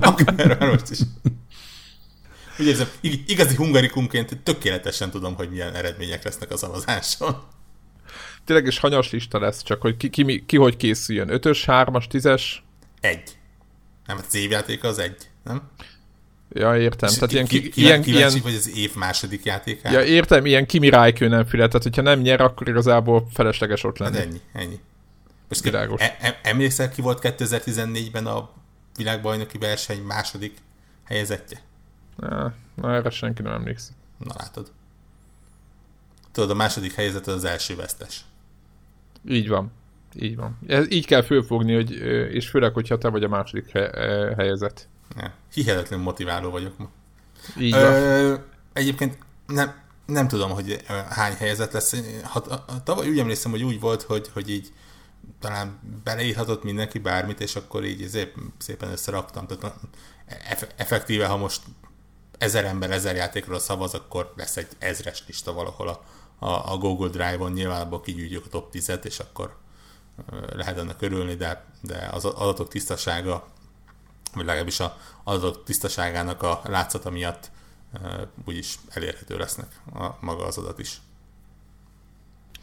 Akár 0.00 0.58
már 0.58 0.68
most 0.70 0.90
is. 0.90 0.98
Úgy 2.58 2.66
érzem, 2.66 2.88
ig- 3.00 3.30
igazi 3.30 3.54
hungarikumként 3.54 4.42
tökéletesen 4.42 5.10
tudom, 5.10 5.34
hogy 5.34 5.50
milyen 5.50 5.74
eredmények 5.74 6.24
lesznek 6.24 6.50
a 6.50 6.56
szavazáson. 6.56 7.42
Tényleg 8.48 8.66
is 8.66 8.78
hanyas 8.78 9.10
lista 9.10 9.38
lesz, 9.38 9.62
csak 9.62 9.80
hogy 9.80 9.96
ki, 9.96 10.10
ki, 10.10 10.22
mi- 10.22 10.46
ki 10.46 10.56
hogy 10.56 10.76
készüljön. 10.76 11.28
Ötös, 11.30 11.64
hármas, 11.64 12.06
tízes? 12.06 12.64
Egy. 13.00 13.38
Nem, 14.06 14.16
hát 14.16 14.26
az 14.26 14.34
évjátéka 14.34 14.88
az 14.88 14.98
egy, 14.98 15.16
nem? 15.44 15.70
Ja, 16.52 16.76
értem. 16.76 17.08
Tehát 17.14 17.32
ilyen, 17.32 17.46
ki, 17.46 17.68
ki, 17.68 17.80
ilyen, 17.80 18.02
kíváncsi 18.02 18.28
ilyen, 18.30 18.42
vagy 18.42 18.54
az 18.54 18.76
év 18.76 18.94
második 18.94 19.44
játékára? 19.44 19.98
ja, 19.98 20.04
értem, 20.04 20.46
ilyen 20.46 20.66
Kimi 20.66 20.88
Räikkönen 20.88 21.46
fület, 21.46 21.68
tehát 21.68 21.82
hogyha 21.82 22.02
nem 22.02 22.20
nyer, 22.20 22.40
akkor 22.40 22.68
igazából 22.68 23.28
felesleges 23.32 23.84
ott 23.84 23.98
Hát 23.98 24.10
lenni. 24.12 24.24
ennyi, 24.24 24.40
ennyi. 24.52 24.80
Most 25.48 25.62
Világos. 25.62 26.00
E- 26.00 26.16
em- 26.20 26.38
emlékszel, 26.42 26.90
ki 26.90 27.00
volt 27.00 27.18
2014-ben 27.22 28.26
a 28.26 28.50
világbajnoki 28.96 29.58
verseny 29.58 30.00
második 30.02 30.56
helyezettje? 31.04 31.58
Na, 32.16 32.54
na, 32.74 32.94
erre 32.94 33.10
senki 33.10 33.42
nem 33.42 33.52
emlékszik. 33.52 33.94
Na 34.18 34.34
látod. 34.38 34.70
Tudod, 36.32 36.50
a 36.50 36.54
második 36.54 36.92
helyezet 36.94 37.26
az, 37.26 37.34
az 37.34 37.44
első 37.44 37.76
vesztes. 37.76 38.20
Így 39.28 39.48
van. 39.48 39.72
Így 40.14 40.36
van. 40.36 40.58
Ez, 40.66 40.90
így 40.90 41.06
kell 41.06 41.22
fölfogni, 41.22 41.74
hogy, 41.74 41.92
és 42.32 42.48
főleg, 42.48 42.72
hogyha 42.72 42.98
te 42.98 43.08
vagy 43.08 43.24
a 43.24 43.28
második 43.28 43.70
he, 43.70 43.90
ö, 43.94 44.32
helyezet. 44.36 44.88
Ja, 45.16 45.32
hihetetlen 45.52 46.00
motiváló 46.00 46.50
vagyok 46.50 46.78
ma. 46.78 46.90
Így 47.58 47.72
van. 47.72 47.92
Ö, 47.92 48.34
egyébként 48.72 49.18
nem, 49.46 49.74
nem 50.06 50.28
tudom, 50.28 50.50
hogy 50.50 50.84
hány 51.08 51.34
helyzet 51.34 51.72
lesz. 51.72 52.02
Ha, 52.22 52.44
ha, 52.48 52.82
tavaly 52.82 53.08
úgy 53.08 53.18
emlékszem, 53.18 53.50
hogy 53.50 53.62
úgy 53.62 53.80
volt, 53.80 54.02
hogy, 54.02 54.28
hogy 54.32 54.50
így 54.50 54.72
talán 55.40 55.78
beleírhatott 56.04 56.62
mindenki 56.64 56.98
bármit, 56.98 57.40
és 57.40 57.56
akkor 57.56 57.84
így 57.84 58.08
szép, 58.08 58.34
szépen 58.58 58.90
összeraktam. 58.90 59.46
Tehát 59.46 59.74
eff- 60.26 60.74
effektíve, 60.76 61.26
ha 61.26 61.36
most 61.36 61.62
ezer 62.38 62.64
ember 62.64 62.90
ezer 62.90 63.16
játékról 63.16 63.58
szavaz, 63.58 63.94
akkor 63.94 64.32
lesz 64.36 64.56
egy 64.56 64.68
ezres 64.78 65.24
lista 65.26 65.52
valahol 65.52 65.88
a, 65.88 66.04
a, 66.38 66.72
a 66.72 66.76
Google 66.76 67.08
Drive-on, 67.08 67.52
nyilván 67.52 67.80
abból 67.80 68.00
kigyűjtjük 68.00 68.44
a 68.44 68.48
top 68.48 68.68
10-et, 68.72 69.04
és 69.04 69.18
akkor 69.18 69.56
lehet 70.52 70.78
ennek 70.78 71.02
örülni, 71.02 71.34
de, 71.34 71.64
de 71.82 72.08
az 72.12 72.24
adatok 72.24 72.68
tisztasága, 72.68 73.46
vagy 74.34 74.44
legalábbis 74.44 74.80
az 74.80 74.90
adatok 75.24 75.64
tisztaságának 75.64 76.42
a 76.42 76.60
látszata 76.64 77.10
miatt 77.10 77.50
úgyis 78.44 78.78
elérhető 78.88 79.36
lesznek 79.36 79.80
a, 79.94 80.08
maga 80.20 80.44
az 80.44 80.58
adat 80.58 80.78
is. 80.78 81.00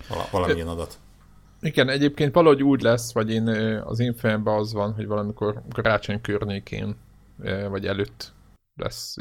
Val- 0.10 0.30
valamilyen 0.30 0.68
adat. 0.68 0.98
Igen, 1.62 1.90
egyébként 1.90 2.34
valahogy 2.34 2.64
úgy 2.64 2.82
lesz, 2.82 3.14
vagy 3.14 3.30
én 3.30 3.48
az 3.84 4.00
én 4.00 4.16
fejemben 4.16 4.56
az 4.58 4.74
van, 4.74 4.94
hogy 4.94 5.08
valamikor 5.08 5.62
karácsony 5.74 6.22
környékén, 6.22 6.96
vagy 7.70 7.88
előtt 7.88 8.34
lesz 8.76 9.16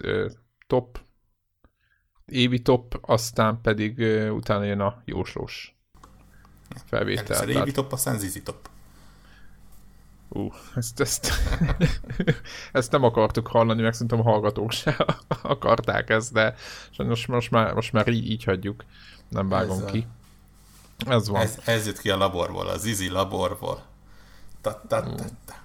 top, 0.66 1.00
évi 2.26 2.62
top, 2.62 2.98
aztán 3.00 3.60
pedig 3.60 3.98
utána 4.30 4.64
jön 4.64 4.80
a 4.80 5.02
jóslós 5.04 5.76
felvétel. 6.84 7.36
Először 7.36 7.48
évi 7.48 7.72
top, 7.72 7.92
aztán 7.92 8.18
zizi 8.18 8.42
top. 8.42 8.68
Ú, 10.28 10.52
ezt, 10.74 11.00
ezt, 11.00 11.32
ezt 12.72 12.92
nem 12.92 13.04
akartuk 13.04 13.46
hallani, 13.46 13.82
meg 13.82 13.92
szerintem 13.92 14.20
a 14.20 14.22
hallgatók 14.22 14.72
se 14.72 14.96
akarták 15.42 16.10
ezt, 16.10 16.32
de 16.32 16.54
sajnos 16.90 17.26
most 17.26 17.50
már, 17.50 17.74
most 17.74 17.92
már 17.92 18.08
így, 18.08 18.30
így 18.30 18.44
hagyjuk, 18.44 18.84
nem 19.28 19.48
vágom 19.48 19.84
ez 19.84 19.90
ki. 19.90 20.06
Ez 21.06 21.28
van. 21.28 21.40
Ez, 21.40 21.58
ez 21.64 21.86
jött 21.86 21.98
ki 21.98 22.10
a 22.10 22.16
laborból, 22.16 22.68
az 22.68 22.84
Izi 22.84 23.08
laborból. 23.08 23.82
Ta, 24.60 24.82
ta, 24.88 25.02
ta, 25.02 25.24
ta. 25.44 25.63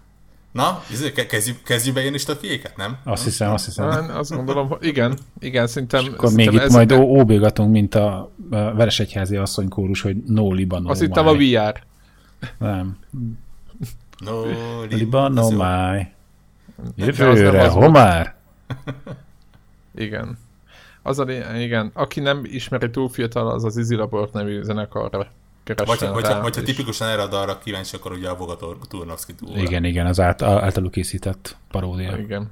Na, 0.51 0.84
izé, 0.91 1.12
kezdjük, 1.12 1.63
kezdjük 1.63 1.96
be 1.96 2.03
én 2.03 2.13
is 2.13 2.27
a 2.27 2.36
fiéket, 2.36 2.77
nem? 2.77 2.98
Azt 3.03 3.24
hiszem, 3.24 3.51
azt 3.51 3.65
hiszem. 3.65 4.03
Én 4.03 4.10
azt 4.10 4.32
gondolom, 4.36 4.68
hogy 4.68 4.86
igen, 4.86 5.18
igen, 5.39 5.68
szerintem... 5.68 6.01
És 6.01 6.08
akkor 6.08 6.29
szerintem 6.29 6.53
még 6.53 6.63
itt 6.63 6.72
majd 6.72 6.91
óbégatunk, 6.91 7.72
mint 7.72 7.96
a 7.96 8.32
Veresegyházi 8.50 9.36
asszonykórus, 9.36 10.01
hogy 10.01 10.18
no 10.18 10.53
liba, 10.53 10.79
no 10.79 10.89
Azt 10.89 11.01
hittem 11.01 11.27
a 11.27 11.34
VR. 11.34 11.84
Nem. 12.58 12.98
No 14.18 14.44
liba, 14.89 15.27
no 15.27 15.50
máj. 15.50 16.13
Jövőre, 16.96 17.68
homár. 17.68 18.36
Igen. 19.96 20.38
Az 21.01 21.20
a, 21.20 21.25
igen, 21.58 21.91
aki 21.94 22.20
nem 22.20 22.41
ismeri 22.44 22.89
túl 22.89 23.10
fiatal, 23.10 23.50
az 23.50 23.63
az 23.63 23.77
Easy 23.77 23.96
Labort 23.96 24.34
nevű 24.34 24.62
zenekarra 24.62 25.27
vagy, 25.76 26.00
vagy, 26.00 26.24
rá, 26.24 26.42
vagy 26.42 26.56
ha 26.56 26.62
tipikusan 26.62 27.08
erre 27.08 27.22
a 27.22 27.28
dalra 27.28 27.58
kíváncsi, 27.58 27.96
akkor 27.96 28.12
ugye 28.12 28.30
a 28.30 28.36
Voga 28.36 28.78
Turnovski 28.88 29.36
túl. 29.36 29.58
Igen, 29.58 29.84
igen, 29.84 30.06
az 30.06 30.20
át, 30.20 30.42
általuk 30.42 30.92
készített 30.92 31.58
paródia. 31.72 32.18
Igen. 32.18 32.52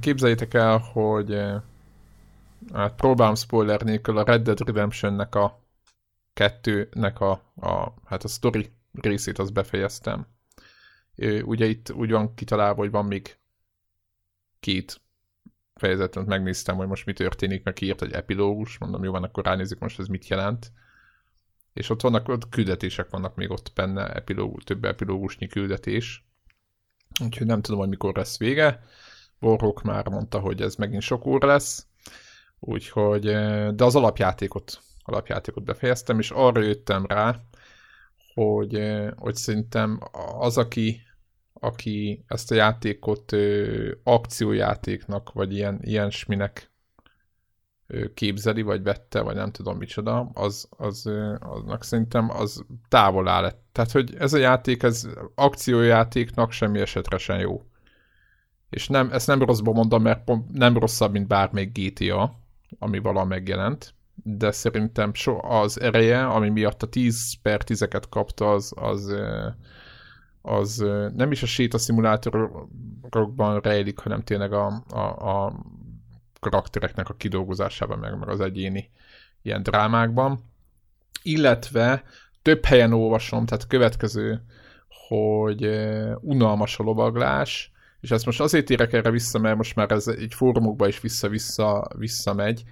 Képzeljétek 0.00 0.54
el, 0.54 0.78
hogy 0.78 1.42
hát 2.72 2.94
próbálom 2.94 3.34
spoiler 3.34 3.80
nélkül 3.80 4.18
a 4.18 4.24
Red 4.24 4.42
Dead 4.42 4.60
Redemption-nek 4.60 5.34
a 5.34 5.60
kettőnek 6.32 7.20
a, 7.20 7.30
a, 7.56 7.94
hát 8.04 8.24
a 8.24 8.28
story 8.28 8.72
részét 8.92 9.38
azt 9.38 9.52
befejeztem. 9.52 10.26
Ugye 11.42 11.66
itt 11.66 11.92
úgy 11.92 12.10
van 12.10 12.34
kitalálva, 12.34 12.80
hogy 12.80 12.90
van 12.90 13.04
még 13.04 13.36
két 14.60 15.00
fejezetet 15.74 16.26
megnéztem, 16.26 16.76
hogy 16.76 16.86
most 16.86 17.06
mi 17.06 17.12
történik, 17.12 17.64
meg 17.64 17.82
írt 17.82 18.02
egy 18.02 18.12
epilógus, 18.12 18.78
mondom, 18.78 19.04
jó 19.04 19.12
van, 19.12 19.22
akkor 19.22 19.44
ránézzük 19.44 19.78
most 19.78 19.98
ez 19.98 20.06
mit 20.06 20.28
jelent. 20.28 20.72
És 21.72 21.90
ott 21.90 22.00
vannak, 22.00 22.28
ott 22.28 22.48
küldetések 22.48 23.10
vannak 23.10 23.34
még 23.34 23.50
ott 23.50 23.72
benne, 23.74 24.12
epilógus, 24.12 24.64
több 24.64 24.84
epilógusnyi 24.84 25.46
küldetés. 25.46 26.24
Úgyhogy 27.24 27.46
nem 27.46 27.62
tudom, 27.62 27.80
hogy 27.80 27.88
mikor 27.88 28.16
lesz 28.16 28.38
vége. 28.38 28.82
Borrok 29.38 29.82
már 29.82 30.08
mondta, 30.08 30.38
hogy 30.38 30.62
ez 30.62 30.74
megint 30.74 31.02
sok 31.02 31.26
óra 31.26 31.46
lesz. 31.46 31.86
Úgyhogy, 32.58 33.24
de 33.74 33.84
az 33.84 33.96
alapjátékot, 33.96 34.80
alapjátékot 35.04 35.64
befejeztem, 35.64 36.18
és 36.18 36.30
arra 36.30 36.60
jöttem 36.60 37.06
rá, 37.06 37.40
hogy, 38.34 38.80
hogy 39.16 39.34
szerintem 39.34 40.00
az, 40.38 40.58
aki 40.58 41.00
aki 41.60 42.24
ezt 42.26 42.50
a 42.50 42.54
játékot 42.54 43.32
ö, 43.32 43.92
akciójátéknak, 44.02 45.32
vagy 45.32 45.52
ilyen, 45.52 45.78
ilyen 45.82 46.10
sminek 46.10 46.69
képzeli, 48.14 48.62
vagy 48.62 48.82
vette, 48.82 49.20
vagy 49.20 49.34
nem 49.34 49.50
tudom 49.50 49.76
micsoda, 49.76 50.30
az, 50.34 50.68
az, 50.76 51.10
aznak 51.40 51.84
szerintem 51.84 52.30
az 52.30 52.64
távol 52.88 53.28
áll. 53.28 53.52
Tehát, 53.72 53.90
hogy 53.90 54.14
ez 54.18 54.32
a 54.32 54.38
játék, 54.38 54.82
ez 54.82 55.08
akciójátéknak 55.34 56.52
semmi 56.52 56.80
esetre 56.80 57.18
sem 57.18 57.38
jó. 57.38 57.62
És 58.70 58.88
nem, 58.88 59.12
ezt 59.12 59.26
nem 59.26 59.42
rosszban 59.42 59.74
mondom, 59.74 60.02
mert 60.02 60.30
nem 60.52 60.78
rosszabb, 60.78 61.12
mint 61.12 61.26
bármelyik 61.26 61.78
GTA, 61.78 62.38
ami 62.78 62.98
vala 62.98 63.24
megjelent, 63.24 63.94
de 64.14 64.50
szerintem 64.50 65.14
so, 65.14 65.46
az 65.46 65.80
ereje, 65.80 66.26
ami 66.26 66.48
miatt 66.48 66.82
a 66.82 66.86
10 66.86 67.34
per 67.42 67.60
10-eket 67.66 68.04
kapta, 68.10 68.52
az, 68.52 68.72
az, 68.76 69.14
az 70.42 70.84
nem 71.16 71.30
is 71.30 71.42
a 71.42 71.46
sétaszimulátorokban 71.46 73.60
rejlik, 73.60 73.98
hanem 73.98 74.22
tényleg 74.22 74.52
a, 74.52 74.82
a, 74.88 75.28
a 75.28 75.52
karaktereknek 76.40 77.08
a 77.08 77.14
kidolgozásában, 77.14 77.98
meg, 77.98 78.18
meg 78.18 78.28
az 78.28 78.40
egyéni 78.40 78.90
ilyen 79.42 79.62
drámákban. 79.62 80.40
Illetve 81.22 82.02
több 82.42 82.64
helyen 82.64 82.92
olvasom, 82.92 83.46
tehát 83.46 83.66
következő, 83.66 84.42
hogy 85.08 85.68
unalmas 86.20 86.78
a 86.78 86.82
lovaglás, 86.82 87.72
és 88.00 88.10
ezt 88.10 88.26
most 88.26 88.40
azért 88.40 88.70
érek 88.70 88.92
erre 88.92 89.10
vissza, 89.10 89.38
mert 89.38 89.56
most 89.56 89.74
már 89.74 89.90
ez 89.90 90.08
egy 90.08 90.34
fórumokba 90.34 90.88
is 90.88 91.00
vissza-vissza 91.00 91.90
visszamegy, 91.96 92.62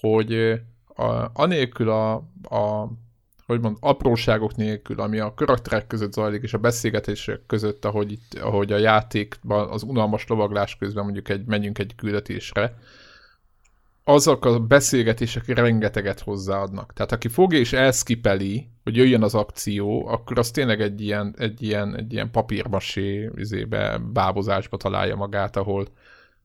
hogy 0.00 0.60
a, 0.94 1.30
anélkül 1.32 1.90
a, 1.90 2.14
a 2.42 2.92
hogy 3.46 3.60
mond, 3.60 3.76
apróságok 3.80 4.56
nélkül, 4.56 5.00
ami 5.00 5.18
a 5.18 5.34
karakterek 5.34 5.86
között 5.86 6.12
zajlik, 6.12 6.42
és 6.42 6.54
a 6.54 6.58
beszélgetések 6.58 7.40
között, 7.46 7.84
ahogy, 7.84 8.12
itt, 8.12 8.34
ahogy 8.34 8.72
a 8.72 8.76
játékban 8.76 9.68
az 9.68 9.82
unalmas 9.82 10.26
lovaglás 10.26 10.76
közben 10.76 11.04
mondjuk 11.04 11.28
egy, 11.28 11.44
menjünk 11.44 11.78
egy 11.78 11.94
küldetésre, 11.94 12.74
azok 14.04 14.44
a 14.44 14.58
beszélgetések 14.58 15.46
rengeteget 15.46 16.20
hozzáadnak. 16.20 16.92
Tehát 16.92 17.12
aki 17.12 17.28
fogja 17.28 17.58
és 17.58 17.72
elszkipeli, 17.72 18.68
hogy 18.82 18.96
jöjjön 18.96 19.22
az 19.22 19.34
akció, 19.34 20.06
akkor 20.06 20.38
az 20.38 20.50
tényleg 20.50 20.80
egy 20.80 21.00
ilyen, 21.00 21.34
egy 21.38 21.62
ilyen, 21.62 21.96
egy 21.96 22.12
ilyen 22.12 22.30
papírmasé 22.30 23.30
izébe, 23.36 23.98
bábozásba 24.12 24.76
találja 24.76 25.16
magát, 25.16 25.56
ahol, 25.56 25.86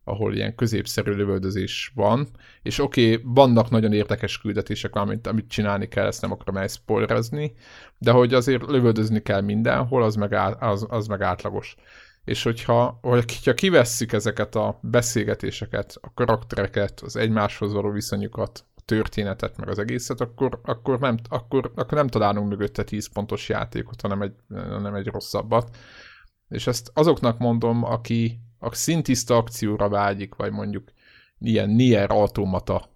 ahol 0.03 0.35
ilyen 0.35 0.55
középszerű 0.55 1.11
lövöldözés 1.11 1.91
van, 1.95 2.27
és 2.61 2.79
oké, 2.79 3.13
okay, 3.13 3.23
vannak 3.33 3.69
nagyon 3.69 3.93
érdekes 3.93 4.37
küldetések, 4.37 4.95
amit, 4.95 5.27
amit 5.27 5.49
csinálni 5.49 5.87
kell, 5.87 6.05
ezt 6.05 6.21
nem 6.21 6.31
akarom 6.31 6.57
elszpoilerezni, 6.57 7.53
de 7.97 8.11
hogy 8.11 8.33
azért 8.33 8.65
lövöldözni 8.65 9.21
kell 9.21 9.41
mindenhol, 9.41 10.03
az 10.03 10.15
meg, 10.15 10.33
á, 10.33 10.49
az, 10.59 10.85
az 10.89 11.07
meg 11.07 11.21
átlagos. 11.21 11.75
És 12.27 12.43
hogyha, 12.43 12.99
hogyha 13.01 13.53
kivesszük 13.53 14.13
ezeket 14.13 14.55
a 14.55 14.79
beszélgetéseket, 14.81 15.97
a 16.01 16.13
karaktereket, 16.13 16.99
az 16.99 17.15
egymáshoz 17.15 17.73
való 17.73 17.91
viszonyukat, 17.91 18.65
a 18.75 18.81
történetet, 18.85 19.57
meg 19.57 19.69
az 19.69 19.79
egészet, 19.79 20.21
akkor, 20.21 20.59
akkor, 20.63 20.99
nem, 20.99 21.17
akkor, 21.29 21.71
akkor 21.75 21.97
nem 21.97 22.07
találunk 22.07 22.49
mögötte 22.49 22.83
10 22.83 23.07
pontos 23.13 23.49
játékot, 23.49 24.01
hanem 24.01 24.21
egy, 24.21 24.33
hanem 24.49 24.95
egy 24.95 25.07
rosszabbat. 25.07 25.77
És 26.49 26.67
ezt 26.67 26.91
azoknak 26.93 27.37
mondom, 27.37 27.83
aki, 27.83 28.39
a 28.59 28.75
szintiszta 28.75 29.35
akcióra 29.35 29.89
vágyik, 29.89 30.35
vagy 30.35 30.51
mondjuk 30.51 30.91
ilyen 31.39 31.69
Nier 31.69 32.11
automata, 32.11 32.89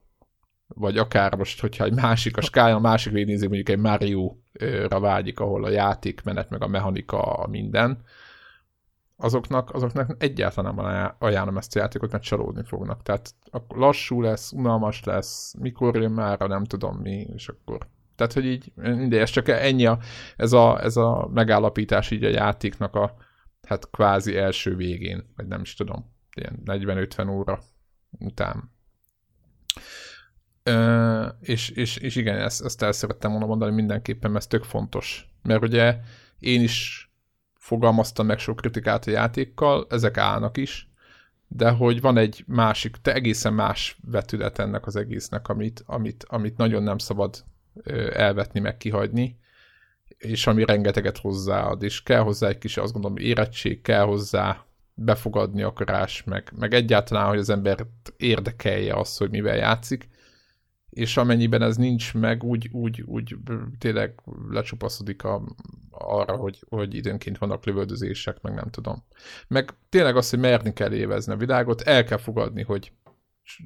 vagy 0.67 0.97
akár 0.97 1.35
most, 1.35 1.61
hogyha 1.61 1.83
egy 1.83 1.93
másik, 1.93 2.37
a 2.37 2.41
skála, 2.41 2.75
a 2.75 2.79
másik 2.79 3.13
végnézik, 3.13 3.49
mondjuk 3.49 3.69
egy 3.69 3.83
Mario-ra 3.83 4.99
vágyik, 4.99 5.39
ahol 5.39 5.63
a 5.63 5.69
játékmenet, 5.69 6.49
meg 6.49 6.63
a 6.63 6.67
mechanika, 6.67 7.47
minden, 7.49 8.03
azoknak, 9.21 9.73
azoknak 9.73 10.15
egyáltalán 10.19 10.75
nem 10.75 11.15
ajánlom 11.19 11.57
ezt 11.57 11.75
a 11.75 11.79
játékot, 11.79 12.11
mert 12.11 12.23
csalódni 12.23 12.63
fognak. 12.63 13.01
Tehát 13.03 13.33
akkor 13.51 13.77
lassú 13.77 14.21
lesz, 14.21 14.51
unalmas 14.51 15.03
lesz, 15.03 15.53
mikor 15.59 15.95
jön 15.95 16.11
már, 16.11 16.39
nem 16.39 16.63
tudom 16.63 16.97
mi, 16.97 17.27
és 17.33 17.47
akkor... 17.47 17.87
Tehát, 18.15 18.33
hogy 18.33 18.45
így, 18.45 18.71
mindegy, 18.75 19.19
ez 19.19 19.29
csak 19.29 19.47
ennyi 19.47 19.85
a, 19.85 19.99
ez, 20.35 20.53
a, 20.53 20.83
ez 20.83 20.97
a 20.97 21.29
megállapítás 21.33 22.11
így 22.11 22.23
a 22.23 22.29
játéknak 22.29 22.95
a, 22.95 23.15
hát 23.67 23.89
kvázi 23.89 24.37
első 24.37 24.75
végén, 24.75 25.33
vagy 25.35 25.47
nem 25.47 25.61
is 25.61 25.73
tudom, 25.73 26.13
ilyen 26.35 26.59
40-50 26.65 27.29
óra 27.29 27.59
után. 28.19 28.71
Ö, 30.63 31.27
és, 31.39 31.69
és, 31.69 31.97
és 31.97 32.15
igen, 32.15 32.37
ezt, 32.37 32.63
ezt 32.65 32.81
el 32.81 32.91
szerettem 32.91 33.31
volna 33.31 33.45
mondani 33.45 33.75
mindenképpen, 33.75 34.31
mert 34.31 34.43
ez 34.43 34.49
tök 34.49 34.63
fontos. 34.63 35.29
Mert 35.41 35.63
ugye 35.63 35.99
én 36.39 36.61
is 36.61 37.10
fogalmaztam 37.61 38.25
meg 38.25 38.39
sok 38.39 38.55
kritikát 38.55 39.07
a 39.07 39.11
játékkal, 39.11 39.87
ezek 39.89 40.17
állnak 40.17 40.57
is, 40.57 40.89
de 41.47 41.69
hogy 41.69 42.01
van 42.01 42.17
egy 42.17 42.43
másik, 42.47 42.95
te 43.01 43.13
egészen 43.13 43.53
más 43.53 43.97
vetület 44.11 44.59
ennek 44.59 44.85
az 44.85 44.95
egésznek, 44.95 45.47
amit, 45.47 45.83
amit, 45.85 46.25
amit 46.27 46.57
nagyon 46.57 46.83
nem 46.83 46.97
szabad 46.97 47.43
elvetni, 48.13 48.59
meg 48.59 48.77
kihagyni, 48.77 49.39
és 50.17 50.47
ami 50.47 50.65
rengeteget 50.65 51.17
hozzáad, 51.17 51.83
és 51.83 52.03
kell 52.03 52.21
hozzá 52.21 52.47
egy 52.47 52.57
kis, 52.57 52.77
azt 52.77 52.93
gondolom, 52.93 53.17
érettség, 53.17 53.81
kell 53.81 54.03
hozzá 54.03 54.65
befogadni 54.93 55.61
akarás, 55.61 56.23
meg, 56.23 56.51
meg 56.55 56.73
egyáltalán, 56.73 57.27
hogy 57.27 57.39
az 57.39 57.49
ember 57.49 57.85
érdekelje 58.17 58.93
azt, 58.93 59.17
hogy 59.17 59.29
mivel 59.29 59.55
játszik, 59.55 60.09
és 60.91 61.17
amennyiben 61.17 61.61
ez 61.61 61.77
nincs 61.77 62.13
meg, 62.13 62.43
úgy, 62.43 62.69
úgy, 62.71 63.01
úgy 63.01 63.35
tényleg 63.77 64.21
lecsupaszodik 64.49 65.23
a, 65.23 65.41
arra, 65.89 66.35
hogy, 66.35 66.63
hogy 66.69 66.93
időnként 66.93 67.37
vannak 67.37 67.65
lövöldözések, 67.65 68.41
meg 68.41 68.53
nem 68.53 68.69
tudom. 68.69 69.03
Meg 69.47 69.73
tényleg 69.89 70.15
az, 70.15 70.29
hogy 70.29 70.39
merni 70.39 70.73
kell 70.73 70.91
évezni 70.91 71.33
a 71.33 71.37
világot, 71.37 71.81
el 71.81 72.03
kell 72.03 72.17
fogadni, 72.17 72.63
hogy 72.63 72.91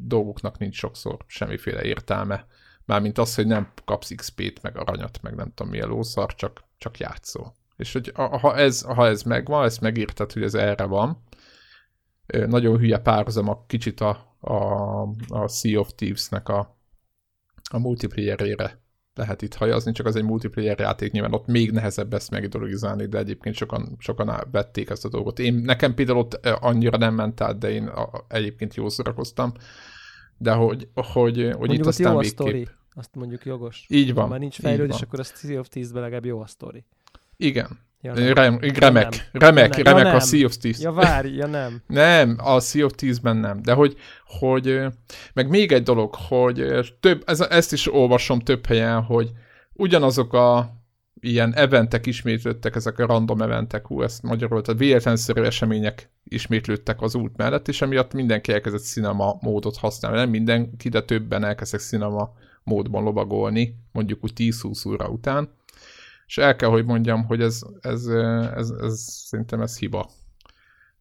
dolgoknak 0.01 0.58
nincs 0.58 0.75
sokszor 0.75 1.17
semmiféle 1.27 1.84
értelme. 1.84 2.48
Mármint 2.86 3.17
az, 3.17 3.36
hogy 3.36 3.48
nem 3.48 3.72
kapsz 3.86 4.15
XP-t, 4.15 4.62
meg 4.62 4.77
aranyat, 4.77 5.22
meg 5.22 5.36
nem 5.36 5.51
tudom 5.53 5.72
milyen 5.72 5.88
lószar, 5.88 6.36
csak, 6.36 6.63
csak 6.77 6.98
játszol. 6.98 7.55
És 7.75 7.94
hogy 7.94 8.12
ha 8.15 8.55
ez, 8.55 8.82
ha 8.82 9.08
ez 9.08 9.24
megvan, 9.24 9.65
ezt 9.65 9.82
megírtad, 9.82 10.32
hogy 10.32 10.44
ez 10.44 10.53
erre 10.53 10.84
van, 10.84 11.24
nagyon 12.25 12.77
hülye 12.77 12.98
párhuzam 12.98 13.50
a 13.50 13.65
kicsit 13.65 14.01
a, 14.01 14.38
a, 14.39 15.01
a 15.27 15.48
Sea 15.48 15.79
of 15.79 15.91
Thieves-nek 15.96 16.50
a 16.50 16.75
multiplayerére 17.72 18.84
lehet 19.15 19.41
itt 19.41 19.53
hajazni, 19.53 19.91
csak 19.91 20.05
az 20.05 20.15
egy 20.15 20.24
multiplayer 20.24 20.79
játék, 20.79 21.12
nyilván 21.12 21.34
ott 21.34 21.45
még 21.45 21.72
nehezebb 21.72 22.13
ezt 22.13 22.31
megideologizálni, 22.31 23.05
de 23.05 23.17
egyébként 23.17 23.55
sokan, 23.55 23.95
sokan 24.00 24.48
vették 24.51 24.89
ezt 24.89 25.05
a 25.05 25.10
dolgot. 25.10 25.39
Én, 25.39 25.53
nekem 25.53 25.93
például 25.93 26.17
ott 26.17 26.45
annyira 26.45 26.98
nem 26.98 27.15
ment 27.15 27.41
át, 27.41 27.57
de 27.57 27.69
én 27.69 27.88
a, 27.88 28.10
egyébként 28.27 28.75
jól 28.75 28.89
szórakoztam, 28.89 29.53
de 30.38 30.51
hogy, 30.51 30.88
hogy, 30.93 31.51
hogy 31.57 31.74
itt 31.74 31.86
aztán 31.86 32.12
jó 32.12 32.19
végképp... 32.19 32.39
a 32.39 32.43
sztori. 32.43 32.67
Azt 32.93 33.15
mondjuk 33.15 33.45
jogos. 33.45 33.86
Így 33.89 34.13
van. 34.13 34.24
Ha 34.24 34.29
már 34.29 34.39
nincs 34.39 34.60
fejlődés, 34.60 35.01
akkor 35.01 35.19
a 35.19 35.24
Sea 35.24 35.60
of 35.60 35.67
Thieves-ben 35.67 36.01
legalább 36.01 36.25
jó 36.25 36.39
a 36.39 36.48
sztori. 36.48 36.86
Igen. 37.38 37.79
Rem, 38.13 38.59
remek, 38.59 39.15
ja, 39.15 39.39
remek, 39.39 39.77
ja, 39.77 39.83
remek 39.83 40.05
ja, 40.05 40.13
a 40.13 40.19
Sea 40.19 40.45
of 40.45 40.57
Thieves. 40.57 40.81
Ja 40.81 40.91
várj, 40.91 41.35
ja 41.35 41.47
nem. 41.47 41.81
nem, 41.88 42.35
a 42.39 42.59
Sea 42.59 42.85
of 42.85 42.93
Thieves-ben 42.95 43.38
nem, 43.38 43.62
de 43.62 43.74
hogy, 43.74 43.97
hogy, 44.25 44.79
meg 45.33 45.50
még 45.50 45.71
egy 45.71 45.83
dolog, 45.83 46.15
hogy 46.27 46.65
több, 47.00 47.24
ez, 47.25 47.39
ezt 47.39 47.74
is 47.74 47.93
olvasom 47.93 48.39
több 48.39 48.65
helyen, 48.65 49.01
hogy 49.01 49.31
ugyanazok 49.74 50.33
a 50.33 50.75
ilyen 51.19 51.53
eventek 51.55 52.05
ismétlődtek, 52.05 52.75
ezek 52.75 53.00
a 53.00 53.05
random 53.05 53.41
eventek, 53.41 53.88
hú, 53.88 54.01
ezt 54.01 54.24
magyarul, 54.24 54.62
tehát 54.62 54.79
véletlenszerű 54.79 55.41
események 55.41 56.09
ismétlődtek 56.24 57.01
az 57.01 57.15
út 57.15 57.38
mellett, 57.38 57.67
és 57.67 57.81
emiatt 57.81 58.13
mindenki 58.13 58.53
elkezdett 58.53 58.81
cinema 58.81 59.38
módot 59.41 59.77
használni. 59.77 60.17
Nem 60.17 60.29
mindenki, 60.29 60.89
de 60.89 61.01
többen 61.01 61.43
elkezdtek 61.43 61.79
cinema 61.79 62.33
módban 62.63 63.03
lovagolni, 63.03 63.75
mondjuk 63.91 64.24
úgy 64.24 64.31
10-20 64.35 64.88
óra 64.88 65.07
után 65.07 65.50
és 66.27 66.38
el 66.38 66.55
kell, 66.55 66.70
hogy 66.70 66.86
mondjam, 66.86 67.25
hogy 67.25 67.41
ez, 67.41 67.62
ez, 67.79 68.05
ez, 68.55 68.70
ez 68.70 69.00
szerintem 69.00 69.62
ez 69.62 69.77
hiba. 69.77 70.10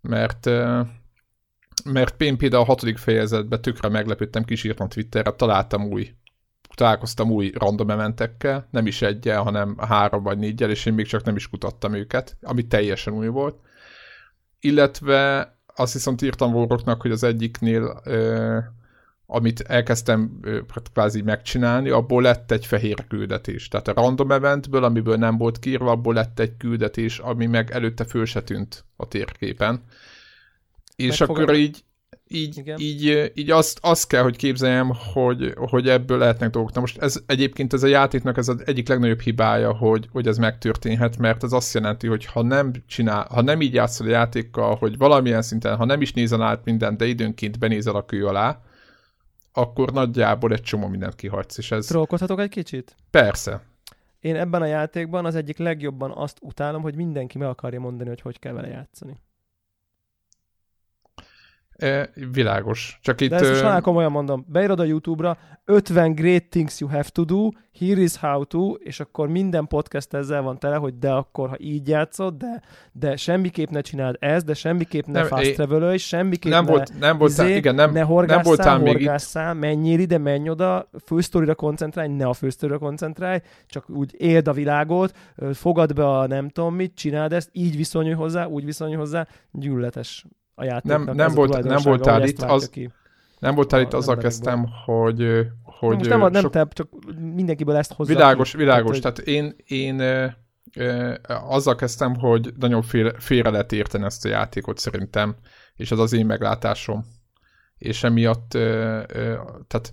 Mert 0.01 0.51
mert 1.85 2.21
én 2.23 2.37
például 2.37 2.63
a 2.63 2.67
hatodik 2.67 2.99
fejezetben 2.99 3.63
tökre 3.63 3.89
meglepődtem, 3.89 4.45
kísírtam 4.45 4.89
Twitterre, 4.89 5.31
találtam 5.31 5.85
új, 5.85 6.15
találkoztam 6.75 7.31
új 7.31 7.53
random 7.55 7.91
eventekkel, 7.91 8.69
nem 8.71 8.87
is 8.87 9.03
egyel, 9.03 9.43
hanem 9.43 9.77
három 9.79 10.23
vagy 10.23 10.39
négyel, 10.39 10.71
és 10.71 10.87
én 10.87 10.95
még 10.95 11.07
csak 11.07 11.25
nem 11.25 11.37
is 11.37 11.49
kutattam 11.49 11.95
őket, 11.95 12.37
ami 12.43 12.67
teljesen 12.67 13.13
új 13.13 13.27
volt. 13.27 13.59
Illetve 14.61 15.49
azt 15.75 15.93
viszont 15.93 16.23
írtam 16.23 16.55
Warrocknak, 16.55 17.01
hogy 17.01 17.11
az 17.11 17.23
egyiknél 17.23 18.03
amit 19.27 19.61
elkezdtem 19.61 20.41
hát 20.75 20.91
kvázi 20.93 21.23
megcsinálni, 21.23 21.89
abból 21.89 22.23
lett 22.23 22.51
egy 22.51 22.67
fehér 22.67 23.07
küldetés. 23.09 23.69
Tehát 23.69 23.89
a 23.89 23.93
random 23.93 24.31
eventből, 24.31 24.85
amiből 24.85 25.17
nem 25.17 25.37
volt 25.37 25.59
kiírva, 25.59 25.91
abból 25.91 26.15
lett 26.15 26.39
egy 26.39 26.57
küldetés, 26.57 27.19
ami 27.19 27.47
meg 27.47 27.71
előtte 27.71 28.05
föl 28.05 28.25
se 28.25 28.43
tűnt 28.43 28.85
a 28.97 29.09
térképen. 29.09 29.83
És 30.97 31.21
akkor 31.21 31.55
így, 31.55 31.85
így, 32.29 32.73
így, 32.77 33.33
így 33.35 33.51
azt, 33.51 33.79
azt 33.83 34.09
kell, 34.09 34.23
hogy 34.23 34.37
képzeljem, 34.37 34.93
hogy, 35.13 35.55
hogy 35.55 35.89
ebből 35.89 36.19
lehetnek 36.19 36.51
dolgok. 36.51 36.73
Na 36.73 36.81
most 36.81 36.99
ez 36.99 37.23
egyébként 37.27 37.73
ez 37.73 37.83
a 37.83 37.87
játéknak 37.87 38.37
ez 38.37 38.49
az 38.49 38.63
egyik 38.67 38.89
legnagyobb 38.89 39.21
hibája, 39.21 39.73
hogy, 39.73 40.09
hogy 40.13 40.27
ez 40.27 40.39
megtörténhet, 40.39 41.19
mert 41.19 41.43
ez 41.43 41.53
azt 41.53 41.75
jelenti, 41.75 42.07
hogy 42.07 42.25
ha 42.25 42.43
nem 42.43 42.73
csinál, 42.87 43.27
ha 43.31 43.43
nem 43.43 43.61
így 43.61 43.75
játszol 43.75 44.07
a 44.07 44.11
játékkal, 44.11 44.77
hogy 44.77 44.97
valamilyen 44.97 45.43
szinten, 45.43 45.77
ha 45.77 45.85
nem 45.85 46.01
is 46.01 46.13
nézel 46.13 46.43
át 46.43 46.65
mindent, 46.65 46.99
de 46.99 47.07
időnként 47.07 47.59
benézel 47.59 47.95
a 47.95 48.05
kő 48.05 48.27
alá, 48.27 48.63
akkor 49.57 49.93
nagyjából 49.93 50.53
egy 50.53 50.63
csomó 50.63 50.87
mindent 50.87 51.15
kihagysz, 51.15 51.59
és 51.59 51.71
ez... 51.71 51.87
Trollkodhatok 51.87 52.41
egy 52.41 52.49
kicsit? 52.49 52.97
Persze. 53.11 53.63
Én 54.21 54.37
ebben 54.37 54.63
a 54.63 54.67
játékban 54.67 55.25
az 55.25 55.35
egyik 55.35 55.59
legjobban 55.59 56.11
azt 56.11 56.39
utálom, 56.41 56.83
hogy 56.83 56.95
mindenki 56.95 57.39
meg 57.39 57.49
akarja 57.49 57.81
mondani, 57.81 58.09
hogy 58.09 58.21
hogy 58.21 58.39
kell 58.39 58.53
vele 58.53 58.69
játszani. 58.69 59.21
E, 61.77 62.11
világos. 62.33 62.99
Csak 63.03 63.21
itt... 63.21 63.31
De 63.31 63.37
ezt 63.37 63.63
most 63.63 63.81
komolyan 63.81 64.11
mondom. 64.11 64.45
Beírod 64.49 64.81
a 64.81 64.85
YouTube-ra 64.85 65.39
50 65.65 66.15
great 66.15 66.49
things 66.49 66.81
you 66.81 66.91
have 66.91 67.09
to 67.09 67.25
do, 67.25 67.49
here 67.79 68.01
is 68.01 68.17
how 68.17 68.45
to, 68.45 68.73
és 68.73 69.01
akkor 69.01 69.29
minden 69.29 69.67
podcast 69.67 70.15
ezzel 70.15 70.43
van 70.43 70.59
tele, 70.59 70.77
hogy 70.77 70.99
de 70.99 71.11
akkor, 71.11 71.49
ha 71.49 71.57
így 71.59 71.89
játszod, 71.89 72.35
de, 72.35 72.63
de 72.93 73.17
semmiképp 73.17 73.69
ne 73.69 73.81
csináld 73.81 74.17
ezt, 74.19 74.45
de 74.45 74.55
semmiképp 74.55 75.07
ne 75.07 75.13
nem, 75.13 75.27
fast 75.27 75.55
travel 75.55 75.97
semmiképp 75.97 76.53
nem 76.53 76.65
ne, 76.65 76.71
volt, 76.71 76.99
nem 76.99 77.19
volt, 77.19 77.31
izé, 77.31 77.57
igen, 77.57 77.75
nem, 77.75 77.93
ne 77.93 78.01
horgásszál, 78.01 78.43
nem 78.43 78.45
voltál 78.45 78.79
horgásszál, 78.79 79.55
még 79.55 79.63
itt. 79.63 79.69
menjél 79.71 79.99
ide, 79.99 80.19
menj 80.19 80.49
oda, 80.49 80.91
fősztorira 81.05 81.55
koncentrálj, 81.55 82.09
ne 82.09 82.27
a 82.27 82.33
fősztorira 82.33 82.79
koncentrálj, 82.79 83.39
csak 83.67 83.91
úgy 83.91 84.15
éld 84.19 84.49
a 84.49 84.53
világot, 84.53 85.17
fogad 85.53 85.93
be 85.93 86.09
a 86.09 86.27
nem 86.27 86.49
tudom 86.49 86.75
mit, 86.75 86.95
csináld 86.95 87.33
ezt, 87.33 87.49
így 87.53 87.77
viszonyulj 87.77 88.15
hozzá, 88.15 88.47
úgy 88.47 88.65
viszonyulj 88.65 88.99
hozzá, 88.99 89.27
gyűlöletes 89.51 90.27
a 90.55 90.65
játéknak. 90.65 91.05
Nem, 91.05 91.17
nem, 91.17 91.35
volt, 91.35 91.63
nem 91.63 91.81
voltál 91.83 92.25
itt, 92.27 92.43
az, 92.43 92.69
ki. 92.69 92.91
nem 93.39 93.55
voltál 93.55 93.81
itt, 93.81 93.93
azzal 93.93 94.17
kezdtem, 94.17 94.67
hogy, 94.85 95.47
hogy 95.63 95.97
Most 95.97 96.09
nem, 96.09 96.21
sok... 96.21 96.31
nem 96.31 96.51
te, 96.51 96.67
csak 96.73 96.89
mindenkiből 97.35 97.77
ezt 97.77 97.93
hozzá. 97.93 98.13
Világos, 98.13 98.51
ki. 98.51 98.57
világos. 98.57 98.99
Tehát, 98.99 99.17
hogy... 99.17 99.25
Tehát 99.25 99.43
én, 99.43 99.57
én 99.67 100.01
ö, 100.75 101.15
azzal 101.27 101.75
kezdtem, 101.75 102.15
hogy 102.15 102.53
nagyon 102.59 102.83
félre, 102.83 103.13
félre 103.19 103.51
lehet 103.51 103.73
érteni 103.73 104.05
ezt 104.05 104.25
a 104.25 104.29
játékot 104.29 104.79
szerintem, 104.79 105.37
és 105.75 105.91
az 105.91 105.99
az 105.99 106.13
én 106.13 106.27
meglátásom. 106.27 107.05
És 107.79 108.05
emiatt, 108.05 108.55
ö, 108.55 109.03
ö, 109.09 109.35
tehát 109.67 109.91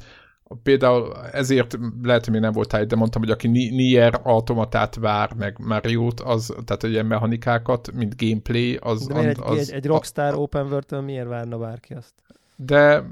például 0.63 1.15
ezért 1.31 1.77
lehet, 2.03 2.23
hogy 2.23 2.33
még 2.33 2.41
nem 2.41 2.51
voltál 2.51 2.85
de 2.85 2.95
mondtam, 2.95 3.21
hogy 3.21 3.31
aki 3.31 3.47
Nier 3.47 4.19
automatát 4.23 4.95
vár, 4.95 5.33
meg 5.33 5.57
Mario-t, 5.59 6.19
az, 6.19 6.55
tehát 6.65 6.83
ilyen 6.83 7.05
mechanikákat, 7.05 7.91
mint 7.91 8.15
gameplay, 8.17 8.77
az... 8.81 9.07
De 9.07 9.15
egy, 9.15 9.37
az, 9.41 9.57
egy, 9.57 9.71
egy 9.71 9.85
Rockstar 9.85 10.33
a, 10.33 10.37
Open 10.37 10.65
world 10.65 11.03
miért 11.03 11.27
várna 11.27 11.57
bárki 11.57 11.93
azt? 11.93 12.13
De 12.55 13.03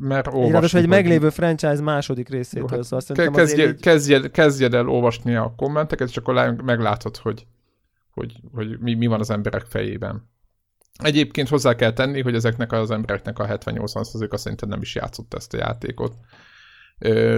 mert 0.00 0.26
olvasni... 0.32 0.78
egy 0.78 0.88
meglévő 0.88 1.30
franchise 1.30 1.82
második 1.82 2.28
részétől, 2.28 2.68
hát 2.68 2.82
szóval 2.82 3.16
ke- 3.16 3.30
kezdje, 3.30 3.68
így... 3.68 3.80
kezdjed, 3.80 4.30
kezdjed 4.30 4.74
el 4.74 4.88
olvasni 4.88 5.34
a 5.34 5.54
kommenteket, 5.56 6.08
és 6.08 6.16
akkor 6.16 6.54
meglátod, 6.64 7.16
hogy, 7.16 7.46
hogy, 8.10 8.40
hogy 8.52 8.78
mi, 8.78 8.94
mi 8.94 9.06
van 9.06 9.20
az 9.20 9.30
emberek 9.30 9.64
fejében. 9.68 10.28
Egyébként 11.02 11.48
hozzá 11.48 11.74
kell 11.74 11.92
tenni, 11.92 12.22
hogy 12.22 12.34
ezeknek 12.34 12.72
az 12.72 12.90
embereknek 12.90 13.38
a 13.38 13.46
70-80%-a 13.46 14.36
szerintem 14.36 14.68
nem 14.68 14.80
is 14.80 14.94
játszott 14.94 15.34
ezt 15.34 15.54
a 15.54 15.56
játékot 15.56 16.14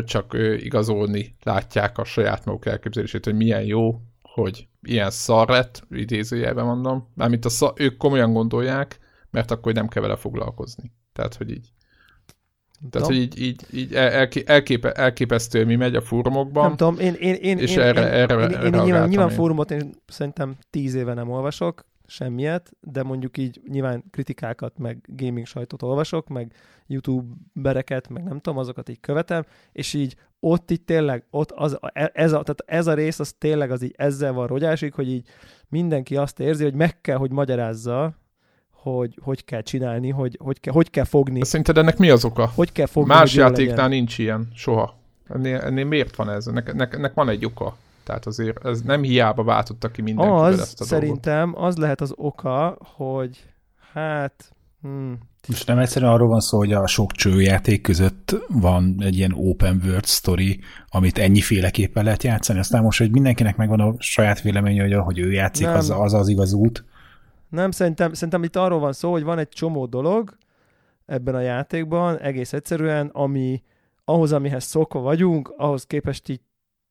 csak 0.05 0.37
igazolni 0.57 1.37
látják 1.43 1.99
a 1.99 2.05
saját 2.05 2.45
maguk 2.45 2.67
elképzelését, 2.67 3.25
hogy 3.25 3.37
milyen 3.37 3.63
jó, 3.63 4.01
hogy 4.23 4.69
ilyen 4.83 5.11
szar 5.11 5.49
lett, 5.49 5.87
idézőjelben 5.91 6.65
mondom, 6.65 7.09
mármint 7.15 7.45
a 7.45 7.49
szar, 7.49 7.73
ők 7.77 7.97
komolyan 7.97 8.33
gondolják, 8.33 8.99
mert 9.31 9.51
akkor 9.51 9.73
nem 9.73 9.89
kell 9.89 10.03
vele 10.03 10.17
foglalkozni. 10.17 10.93
Tehát, 11.13 11.35
hogy 11.35 11.51
így. 11.51 11.73
Tehát, 12.91 13.07
hogy 13.07 13.17
így, 13.17 13.41
így, 13.41 13.67
így 13.71 13.95
elképe, 14.45 14.93
elképesztő, 14.93 15.65
mi 15.65 15.77
megy 15.77 15.95
a 15.95 16.01
fórumokban. 16.01 16.67
Nem 16.67 16.77
tudom, 16.77 16.99
én, 16.99 17.15
én, 17.15 17.35
én, 17.35 17.59
és 17.59 17.77
én, 17.77 17.83
erre, 17.83 18.01
én, 18.01 18.07
erre, 18.07 18.43
én, 18.43 18.51
én, 18.51 18.75
én 18.75 18.83
nyilván, 18.83 19.09
nyilván 19.09 19.31
fórumot 19.31 19.71
én 19.71 19.95
szerintem 20.07 20.57
tíz 20.71 20.95
éve 20.95 21.15
nem 21.15 21.31
olvasok, 21.31 21.87
semmiet, 22.07 22.73
de 22.81 23.03
mondjuk 23.03 23.39
így 23.39 23.61
nyilván 23.69 24.05
kritikákat, 24.11 24.79
meg 24.79 24.99
gaming 25.17 25.47
sajtot 25.47 25.83
olvasok, 25.83 26.29
meg 26.29 26.53
youtubereket, 26.87 28.09
meg 28.09 28.23
nem 28.23 28.41
tudom, 28.41 28.59
azokat 28.59 28.89
így 28.89 29.01
követem, 29.01 29.45
és 29.73 29.95
így 29.95 30.17
ott 30.41 30.71
így 30.71 30.83
tényleg, 30.83 31.25
ott 31.31 31.51
az, 31.51 31.79
ez, 32.13 32.33
a, 32.33 32.43
tehát 32.43 32.63
ez 32.67 32.87
a 32.87 32.95
rész, 32.95 33.19
az 33.19 33.35
tényleg 33.39 33.71
az 33.71 33.83
így 33.83 33.95
ezzel 33.97 34.33
van 34.33 34.47
rogyásig, 34.47 34.95
hogy 34.95 35.09
így 35.09 35.29
mindenki 35.69 36.17
azt 36.17 36.41
érzi, 36.41 36.63
hogy 36.65 36.75
meg 36.75 37.01
kell, 37.01 37.17
hogy 37.17 37.31
magyarázza, 37.31 38.15
hogy 38.71 39.19
hogy 39.23 39.45
kell 39.45 39.63
csinálni, 39.63 40.11
hogy 40.11 40.39
hogy 40.41 40.61
kell, 40.61 40.73
hogy 40.73 40.91
kell 40.91 41.05
fogni. 41.05 41.45
Szerinted 41.45 41.79
ennek 41.79 41.99
mi 41.99 42.11
az 42.11 42.25
oka? 42.25 42.51
Hogy 42.55 42.73
kell 42.73 42.87
fogni, 42.87 43.15
Más 43.15 43.35
játéknál 43.35 43.77
legyen. 43.77 43.91
nincs 43.91 44.19
ilyen, 44.19 44.49
soha. 44.55 44.99
Ennél, 45.29 45.57
ennél 45.57 45.85
miért 45.85 46.17
van 46.17 46.31
ez? 46.31 46.47
Ennek, 46.47 46.69
ennek, 46.69 46.95
ennek 46.95 47.15
van 47.15 47.29
egy 47.29 47.45
oka. 47.45 47.77
Tehát 48.05 48.27
azért 48.27 48.65
ez 48.65 48.81
nem 48.81 49.03
hiába 49.03 49.45
váltotta 49.45 49.91
ki 49.91 50.03
mindenki 50.03 50.33
az, 50.33 50.59
ezt 50.59 50.81
a 50.81 50.85
szerintem 50.85 51.51
dolgot. 51.51 51.69
az 51.69 51.77
lehet 51.77 52.01
az 52.01 52.13
oka, 52.17 52.79
hogy 52.97 53.45
hát... 53.93 54.55
Hmm. 54.83 55.19
Most 55.49 55.67
nem 55.67 55.79
egyszerűen 55.79 56.13
arról 56.13 56.29
van 56.29 56.41
szó, 56.41 56.59
hogy 56.59 56.73
a 56.73 56.87
sok 56.87 57.13
csőjáték 57.13 57.81
között 57.81 58.37
van 58.49 58.97
egy 58.99 59.17
ilyen 59.17 59.33
open 59.33 59.81
world 59.85 60.07
story, 60.07 60.61
amit 60.89 61.19
ennyiféleképpen 61.19 62.05
lehet 62.05 62.23
játszani, 62.23 62.59
aztán 62.59 62.83
most, 62.83 62.99
hogy 62.99 63.11
mindenkinek 63.11 63.57
megvan 63.57 63.81
a 63.81 63.95
saját 63.99 64.41
véleménye, 64.41 64.83
hogy 64.83 64.93
ahogy 64.93 65.19
ő 65.19 65.33
játszik, 65.33 65.67
nem. 65.67 65.77
az, 65.77 65.91
az 65.91 66.15
az 66.15 66.29
igaz 66.29 66.53
út. 66.53 66.85
Nem, 67.49 67.71
szerintem, 67.71 68.13
szerintem 68.13 68.43
itt 68.43 68.57
arról 68.57 68.79
van 68.79 68.93
szó, 68.93 69.11
hogy 69.11 69.23
van 69.23 69.39
egy 69.39 69.49
csomó 69.49 69.87
dolog 69.87 70.37
ebben 71.07 71.35
a 71.35 71.41
játékban, 71.41 72.19
egész 72.19 72.53
egyszerűen, 72.53 73.07
ami, 73.07 73.63
ahhoz, 74.05 74.33
amihez 74.33 74.65
szokva 74.65 75.01
vagyunk, 75.01 75.55
ahhoz 75.57 75.87
képest 75.87 76.29
így 76.29 76.41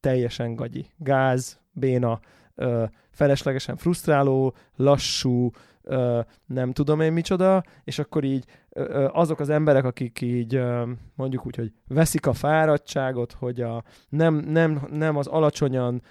teljesen 0.02 0.56
gagyi. 0.56 0.86
Gáz, 0.98 1.60
béna, 1.72 2.20
ö, 2.56 2.84
feleslegesen 3.10 3.76
frusztráló, 3.76 4.54
lassú, 4.76 5.50
ö, 5.84 6.20
nem 6.46 6.72
tudom 6.72 7.02
én 7.02 7.14
micsoda, 7.14 7.64
és 7.84 8.00
akkor 8.00 8.24
így 8.24 8.46
ö, 8.70 9.08
azok 9.12 9.40
az 9.40 9.50
emberek, 9.50 9.86
akik 9.86 10.22
így 10.22 10.56
ö, 10.56 10.92
mondjuk 11.16 11.46
úgy, 11.46 11.56
hogy 11.56 11.74
veszik 11.88 12.26
a 12.26 12.34
fáradtságot, 12.34 13.32
hogy 13.32 13.62
a, 13.62 13.84
nem, 14.10 14.36
nem, 14.36 14.88
nem 14.92 15.18
az 15.18 15.28
alacsonyan 15.28 16.02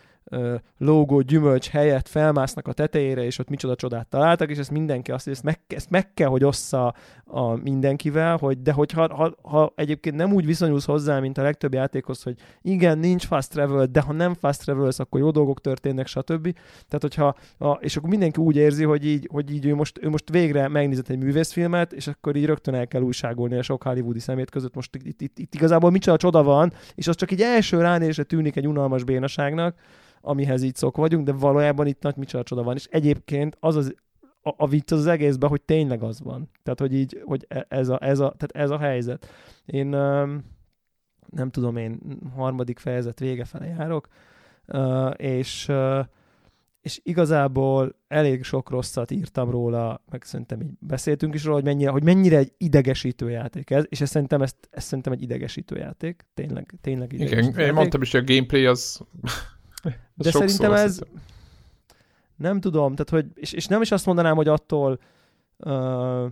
lógó 0.78 1.20
gyümölcs 1.20 1.68
helyett 1.68 2.09
felmásznak 2.09 2.68
a 2.68 2.72
tetejére, 2.72 3.24
és 3.24 3.38
ott 3.38 3.48
micsoda 3.48 3.74
csodát 3.74 4.06
találtak, 4.06 4.50
és 4.50 4.59
ezt 4.59 4.70
mindenki 4.70 5.11
azt, 5.11 5.24
hogy 5.24 5.33
ezt 5.33 5.42
meg, 5.42 5.61
ezt 5.68 5.90
meg 5.90 6.14
kell, 6.14 6.28
hogy 6.28 6.44
ossza 6.44 6.94
a 7.24 7.54
mindenkivel, 7.54 8.37
hogy 8.37 8.62
de 8.62 8.72
hogyha 8.72 9.14
ha, 9.14 9.35
ha 9.42 9.72
egyébként 9.76 10.16
nem 10.16 10.33
úgy 10.33 10.46
viszonyulsz 10.46 10.85
hozzá, 10.85 11.20
mint 11.20 11.38
a 11.38 11.42
legtöbb 11.42 11.74
játékhoz, 11.74 12.22
hogy 12.22 12.35
igen, 12.62 12.98
nincs 12.98 13.26
fast 13.26 13.50
travel, 13.50 13.87
de 13.87 14.00
ha 14.00 14.12
nem 14.12 14.35
fast 14.35 14.61
travel 14.61 14.90
akkor 14.96 15.20
jó 15.20 15.30
dolgok 15.30 15.61
történnek, 15.61 16.06
stb. 16.06 16.52
Tehát, 16.88 17.00
hogyha, 17.00 17.37
a, 17.59 17.70
és 17.70 17.96
akkor 17.96 18.09
mindenki 18.09 18.40
úgy 18.40 18.56
érzi, 18.56 18.85
hogy 18.85 19.06
így, 19.06 19.28
hogy 19.33 19.52
így 19.52 19.66
ő, 19.66 19.74
most, 19.74 19.98
ő 20.02 20.09
most 20.09 20.30
végre 20.30 20.68
megnézett 20.68 21.09
egy 21.09 21.18
művészfilmet, 21.18 21.92
és 21.92 22.06
akkor 22.06 22.37
így 22.37 22.44
rögtön 22.44 22.74
el 22.74 22.87
kell 22.87 23.02
újságolni 23.02 23.56
a 23.56 23.62
sok 23.62 23.83
hollywoodi 23.83 24.18
szemét 24.18 24.50
között. 24.50 24.74
Most 24.74 24.96
itt, 24.96 25.20
itt, 25.20 25.38
itt, 25.38 25.54
igazából 25.54 25.90
micsoda 25.90 26.16
csoda 26.16 26.42
van, 26.42 26.72
és 26.94 27.09
az 27.09 27.16
csak 27.16 27.30
így 27.30 27.40
első 27.40 27.80
ránézésre 27.80 28.22
tűnik 28.22 28.56
egy 28.56 28.66
unalmas 28.66 29.04
bénaságnak, 29.04 29.74
amihez 30.20 30.62
így 30.62 30.74
szok 30.74 30.96
vagyunk, 30.96 31.24
de 31.24 31.33
valójában 31.33 31.87
itt 31.87 32.02
nagy 32.02 32.16
micsoda 32.16 32.42
csoda 32.42 32.62
van. 32.62 32.76
És 32.76 32.87
egyébként 32.90 33.56
az 33.61 33.76
az, 33.76 33.94
a, 34.42 34.54
a 34.56 34.68
vicc 34.68 34.92
az, 34.92 34.98
az 34.98 35.06
egészben, 35.06 35.48
hogy 35.48 35.62
tényleg 35.62 36.02
az 36.02 36.20
van. 36.20 36.50
Tehát, 36.62 36.80
hogy 36.80 36.94
így, 36.94 37.22
hogy 37.24 37.46
e, 37.48 37.66
ez 37.68 37.88
a, 37.88 37.98
ez 38.02 38.18
a, 38.18 38.35
tehát 38.37 38.50
ez 38.52 38.70
a 38.70 38.78
helyzet. 38.78 39.28
Én 39.66 39.87
nem 41.30 41.50
tudom, 41.50 41.76
én 41.76 42.00
harmadik 42.35 42.78
fejezet 42.78 43.18
vége 43.18 43.44
fele 43.44 43.66
járok, 43.66 44.09
és 45.16 45.70
és 46.80 47.00
igazából 47.02 47.94
elég 48.09 48.42
sok 48.42 48.70
rosszat 48.70 49.11
írtam 49.11 49.50
róla, 49.50 50.04
meg 50.11 50.22
szerintem 50.22 50.61
így 50.61 50.70
beszéltünk 50.78 51.35
is 51.35 51.44
róla, 51.44 51.54
hogy 51.54 51.64
mennyire, 51.64 51.90
hogy 51.90 52.04
mennyire 52.04 52.37
egy 52.37 52.52
idegesítő 52.59 53.30
játék 53.30 53.70
ez, 53.70 53.85
és 53.88 54.00
ez 54.00 54.11
szerintem, 54.11 54.42
ezt, 54.42 54.56
ez 54.70 54.85
szerintem 54.85 55.12
egy 55.12 55.22
idegesítő 55.22 55.76
játék, 55.76 56.26
tényleg, 56.35 56.74
tényleg 56.80 57.12
idegesítő 57.12 57.40
Igen, 57.40 57.50
játék. 57.50 57.66
én 57.66 57.72
mondtam 57.72 58.02
is, 58.02 58.11
hogy 58.11 58.20
a 58.20 58.33
gameplay 58.33 58.66
az 58.66 59.00
de 60.14 60.30
szerintem 60.30 60.72
ez... 60.72 60.98
Hiszem. 60.98 61.22
Nem 62.36 62.60
tudom, 62.60 62.94
tehát 62.94 63.10
hogy, 63.10 63.38
és, 63.40 63.52
és 63.52 63.66
nem 63.66 63.82
is 63.82 63.90
azt 63.90 64.06
mondanám, 64.06 64.36
hogy 64.36 64.48
attól 64.48 65.00
uh, 65.56 66.30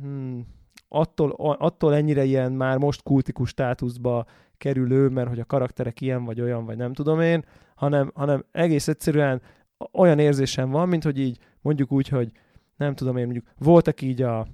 hmm, 0.00 0.46
attól, 0.88 1.30
attól 1.58 1.94
ennyire 1.94 2.24
ilyen 2.24 2.52
már 2.52 2.78
most 2.78 3.02
kultikus 3.02 3.48
státuszba 3.48 4.26
kerülő, 4.58 5.08
mert 5.08 5.28
hogy 5.28 5.40
a 5.40 5.44
karakterek 5.44 6.00
ilyen 6.00 6.24
vagy 6.24 6.40
olyan, 6.40 6.64
vagy 6.64 6.76
nem 6.76 6.92
tudom 6.92 7.20
én, 7.20 7.44
hanem, 7.74 8.10
hanem 8.14 8.44
egész 8.52 8.88
egyszerűen 8.88 9.42
olyan 9.92 10.18
érzésem 10.18 10.70
van, 10.70 10.88
mint 10.88 11.04
hogy 11.04 11.18
így 11.18 11.38
mondjuk 11.60 11.92
úgy, 11.92 12.08
hogy 12.08 12.30
nem 12.76 12.94
tudom 12.94 13.16
én, 13.16 13.24
mondjuk 13.24 13.46
voltak 13.58 14.00
így 14.02 14.22
a 14.22 14.46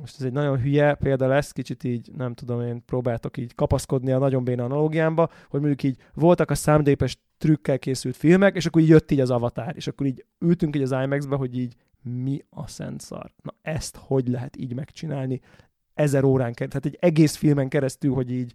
most 0.00 0.14
ez 0.18 0.24
egy 0.24 0.32
nagyon 0.32 0.60
hülye 0.60 0.94
példa 0.94 1.26
lesz, 1.26 1.52
kicsit 1.52 1.84
így, 1.84 2.10
nem 2.16 2.34
tudom 2.34 2.60
én, 2.60 2.84
próbáltok 2.84 3.36
így 3.36 3.54
kapaszkodni 3.54 4.12
a 4.12 4.18
nagyon 4.18 4.44
béna 4.44 4.64
analógiámba, 4.64 5.30
hogy 5.48 5.60
mondjuk 5.60 5.82
így 5.82 5.96
voltak 6.14 6.50
a 6.50 6.54
számdépes 6.54 7.18
trükkel 7.38 7.78
készült 7.78 8.16
filmek, 8.16 8.56
és 8.56 8.66
akkor 8.66 8.82
így 8.82 8.88
jött 8.88 9.10
így 9.10 9.20
az 9.20 9.30
avatár, 9.30 9.76
és 9.76 9.86
akkor 9.86 10.06
így 10.06 10.24
ültünk 10.38 10.76
így 10.76 10.82
az 10.82 10.90
IMAX-be, 10.90 11.36
hogy 11.36 11.58
így 11.58 11.74
mi 12.02 12.44
a 12.50 12.66
szent 12.66 13.00
szar? 13.00 13.32
Na 13.42 13.54
ezt 13.62 13.96
hogy 14.00 14.28
lehet 14.28 14.56
így 14.56 14.74
megcsinálni? 14.74 15.40
Ezer 15.94 16.24
órán 16.24 16.52
keresztül, 16.52 16.80
tehát 16.80 16.86
egy 16.86 17.10
egész 17.10 17.36
filmen 17.36 17.68
keresztül, 17.68 18.14
hogy 18.14 18.32
így 18.32 18.52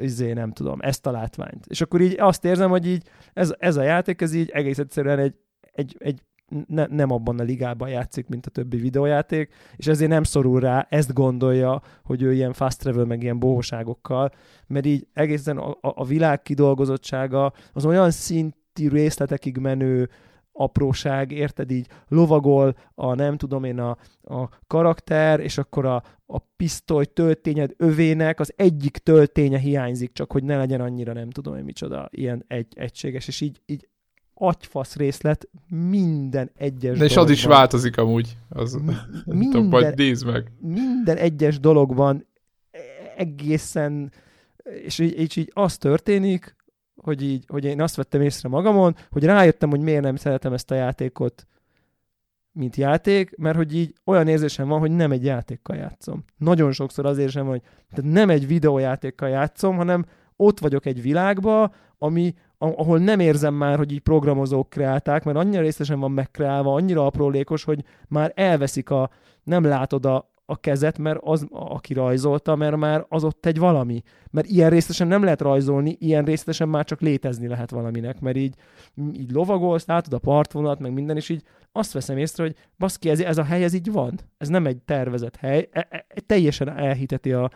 izé, 0.00 0.32
nem 0.32 0.52
tudom, 0.52 0.80
ezt 0.80 1.06
a 1.06 1.10
látványt. 1.10 1.66
És 1.66 1.80
akkor 1.80 2.00
így 2.00 2.14
azt 2.18 2.44
érzem, 2.44 2.70
hogy 2.70 2.86
így 2.86 3.08
ez, 3.32 3.54
ez 3.58 3.76
a 3.76 3.82
játék, 3.82 4.20
ez 4.20 4.34
így 4.34 4.50
egész 4.50 4.78
egyszerűen 4.78 5.18
egy, 5.18 5.34
egy, 5.60 5.96
egy 5.98 6.22
ne, 6.66 6.86
nem 6.86 7.10
abban 7.10 7.38
a 7.38 7.42
ligában 7.42 7.88
játszik, 7.88 8.28
mint 8.28 8.46
a 8.46 8.50
többi 8.50 8.76
videójáték, 8.76 9.54
és 9.76 9.86
ezért 9.86 10.10
nem 10.10 10.22
szorul 10.22 10.60
rá, 10.60 10.86
ezt 10.90 11.12
gondolja, 11.12 11.82
hogy 12.04 12.22
ő 12.22 12.32
ilyen 12.32 12.52
fast 12.52 12.78
travel, 12.78 13.04
meg 13.04 13.22
ilyen 13.22 13.38
bohóságokkal, 13.38 14.30
mert 14.66 14.86
így 14.86 15.06
egészen 15.12 15.56
a, 15.56 15.76
a 15.80 16.04
világ 16.04 16.42
kidolgozottsága 16.42 17.52
az 17.72 17.84
olyan 17.84 18.10
szinti 18.10 18.88
részletekig 18.88 19.58
menő 19.58 20.08
apróság, 20.52 21.32
érted 21.32 21.70
így 21.70 21.88
lovagol 22.08 22.76
a 22.94 23.14
nem 23.14 23.36
tudom 23.36 23.64
én 23.64 23.78
a, 23.78 23.96
a 24.22 24.48
karakter, 24.66 25.40
és 25.40 25.58
akkor 25.58 25.84
a, 25.84 26.02
a 26.26 26.38
pisztoly 26.38 27.04
töltényed 27.04 27.74
övének 27.76 28.40
az 28.40 28.52
egyik 28.56 28.98
tölténye 28.98 29.58
hiányzik, 29.58 30.12
csak 30.12 30.32
hogy 30.32 30.44
ne 30.44 30.56
legyen 30.56 30.80
annyira 30.80 31.12
nem 31.12 31.30
tudom 31.30 31.56
én 31.56 31.64
micsoda 31.64 32.08
ilyen 32.10 32.44
egy, 32.48 32.72
egységes, 32.76 33.28
és 33.28 33.40
így, 33.40 33.60
így 33.66 33.88
agyfasz 34.38 34.96
részlet 34.96 35.48
minden 35.68 36.50
egyes 36.56 36.98
De 36.98 37.04
és 37.04 37.16
az 37.16 37.30
is 37.30 37.44
változik 37.44 37.96
amúgy. 37.98 38.36
Az, 38.48 38.72
minden, 39.24 39.50
tudom, 39.50 39.68
majd 39.68 39.96
nézd 39.96 40.26
meg. 40.26 40.52
Minden 40.60 41.16
egyes 41.16 41.60
dologban 41.60 42.26
egészen, 43.16 44.12
és 44.84 44.98
így, 44.98 45.18
és 45.18 45.36
így 45.36 45.50
az 45.54 45.76
történik, 45.76 46.56
hogy 46.96 47.22
így, 47.22 47.44
hogy 47.48 47.64
én 47.64 47.80
azt 47.80 47.96
vettem 47.96 48.20
észre 48.20 48.48
magamon, 48.48 48.96
hogy 49.10 49.24
rájöttem, 49.24 49.70
hogy 49.70 49.80
miért 49.80 50.02
nem 50.02 50.16
szeretem 50.16 50.52
ezt 50.52 50.70
a 50.70 50.74
játékot, 50.74 51.46
mint 52.52 52.76
játék, 52.76 53.36
mert 53.36 53.56
hogy 53.56 53.74
így 53.74 53.94
olyan 54.04 54.28
érzésem 54.28 54.68
van, 54.68 54.78
hogy 54.78 54.90
nem 54.90 55.12
egy 55.12 55.24
játékkal 55.24 55.76
játszom. 55.76 56.24
Nagyon 56.36 56.72
sokszor 56.72 57.06
az 57.06 57.18
érzésem 57.18 57.46
hogy 57.46 57.62
tehát 57.94 58.12
nem 58.12 58.30
egy 58.30 58.46
videójátékkal 58.46 59.28
játszom, 59.28 59.76
hanem 59.76 60.04
ott 60.36 60.58
vagyok 60.58 60.86
egy 60.86 61.02
világba, 61.02 61.74
ami, 61.98 62.34
ahol 62.58 62.98
nem 62.98 63.20
érzem 63.20 63.54
már, 63.54 63.76
hogy 63.76 63.92
így 63.92 64.00
programozók 64.00 64.70
kreálták, 64.70 65.24
mert 65.24 65.36
annyira 65.36 65.62
részesen 65.62 66.00
van 66.00 66.10
megkreálva, 66.10 66.74
annyira 66.74 67.06
aprólékos, 67.06 67.64
hogy 67.64 67.84
már 68.08 68.32
elveszik 68.34 68.90
a, 68.90 69.10
nem 69.42 69.64
látod 69.64 70.06
a, 70.06 70.30
a 70.46 70.56
kezet, 70.56 70.98
mert 70.98 71.18
az, 71.22 71.46
aki 71.50 71.94
rajzolta, 71.94 72.56
mert 72.56 72.76
már 72.76 73.06
az 73.08 73.24
ott 73.24 73.46
egy 73.46 73.58
valami. 73.58 74.02
Mert 74.30 74.46
ilyen 74.46 74.70
részletesen 74.70 75.06
nem 75.06 75.22
lehet 75.22 75.40
rajzolni, 75.40 75.96
ilyen 75.98 76.24
részletesen 76.24 76.68
már 76.68 76.84
csak 76.84 77.00
létezni 77.00 77.48
lehet 77.48 77.70
valaminek, 77.70 78.20
mert 78.20 78.36
így, 78.36 78.54
így 79.12 79.30
lovagolsz, 79.30 79.86
látod 79.86 80.12
a 80.12 80.18
partvonalat, 80.18 80.78
meg 80.78 80.92
minden, 80.92 81.16
és 81.16 81.28
így 81.28 81.42
azt 81.72 81.92
veszem 81.92 82.18
észre, 82.18 82.42
hogy 82.42 82.54
baszki, 82.78 83.10
ez, 83.10 83.20
ez 83.20 83.38
a 83.38 83.44
hely, 83.44 83.64
ez 83.64 83.72
így 83.72 83.92
van. 83.92 84.18
Ez 84.38 84.48
nem 84.48 84.66
egy 84.66 84.78
tervezett 84.78 85.36
hely, 85.36 85.68
e, 85.72 85.86
e 85.90 86.06
teljesen 86.26 86.68
elhiteti 86.68 87.32
a, 87.32 87.50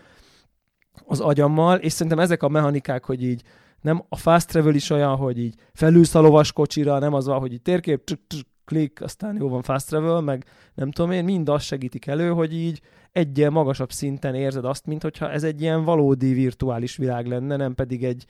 az 1.07 1.21
agyammal, 1.21 1.79
és 1.79 1.93
szerintem 1.93 2.19
ezek 2.19 2.43
a 2.43 2.49
mechanikák, 2.49 3.05
hogy 3.05 3.23
így 3.23 3.43
nem 3.81 4.05
a 4.09 4.17
fast 4.17 4.49
travel 4.49 4.75
is 4.75 4.91
olyan, 4.91 5.17
hogy 5.17 5.39
így 5.39 5.55
felülsz 5.73 6.15
a 6.15 6.21
lovas 6.21 6.53
kocsira, 6.53 6.99
nem 6.99 7.15
az 7.15 7.27
van, 7.27 7.39
hogy 7.39 7.53
így 7.53 7.63
térkép, 7.63 8.05
tsk, 8.05 8.19
tsk, 8.27 8.47
klik, 8.65 9.03
aztán 9.03 9.37
jó 9.39 9.49
van 9.49 9.63
fast 9.63 9.87
travel, 9.87 10.21
meg 10.21 10.45
nem 10.75 10.91
tudom 10.91 11.11
én, 11.11 11.25
mind 11.25 11.49
azt 11.49 11.65
segítik 11.65 12.07
elő, 12.07 12.31
hogy 12.31 12.55
így 12.55 12.81
egy 13.13 13.39
ilyen 13.39 13.53
magasabb 13.53 13.91
szinten 13.93 14.35
érzed 14.35 14.65
azt, 14.65 14.87
mint 14.87 15.03
hogyha 15.03 15.31
ez 15.31 15.45
egy 15.45 15.61
ilyen 15.61 15.85
valódi 15.85 16.33
virtuális 16.33 16.97
világ 16.97 17.27
lenne, 17.27 17.57
nem 17.57 17.75
pedig 17.75 18.05
egy 18.05 18.25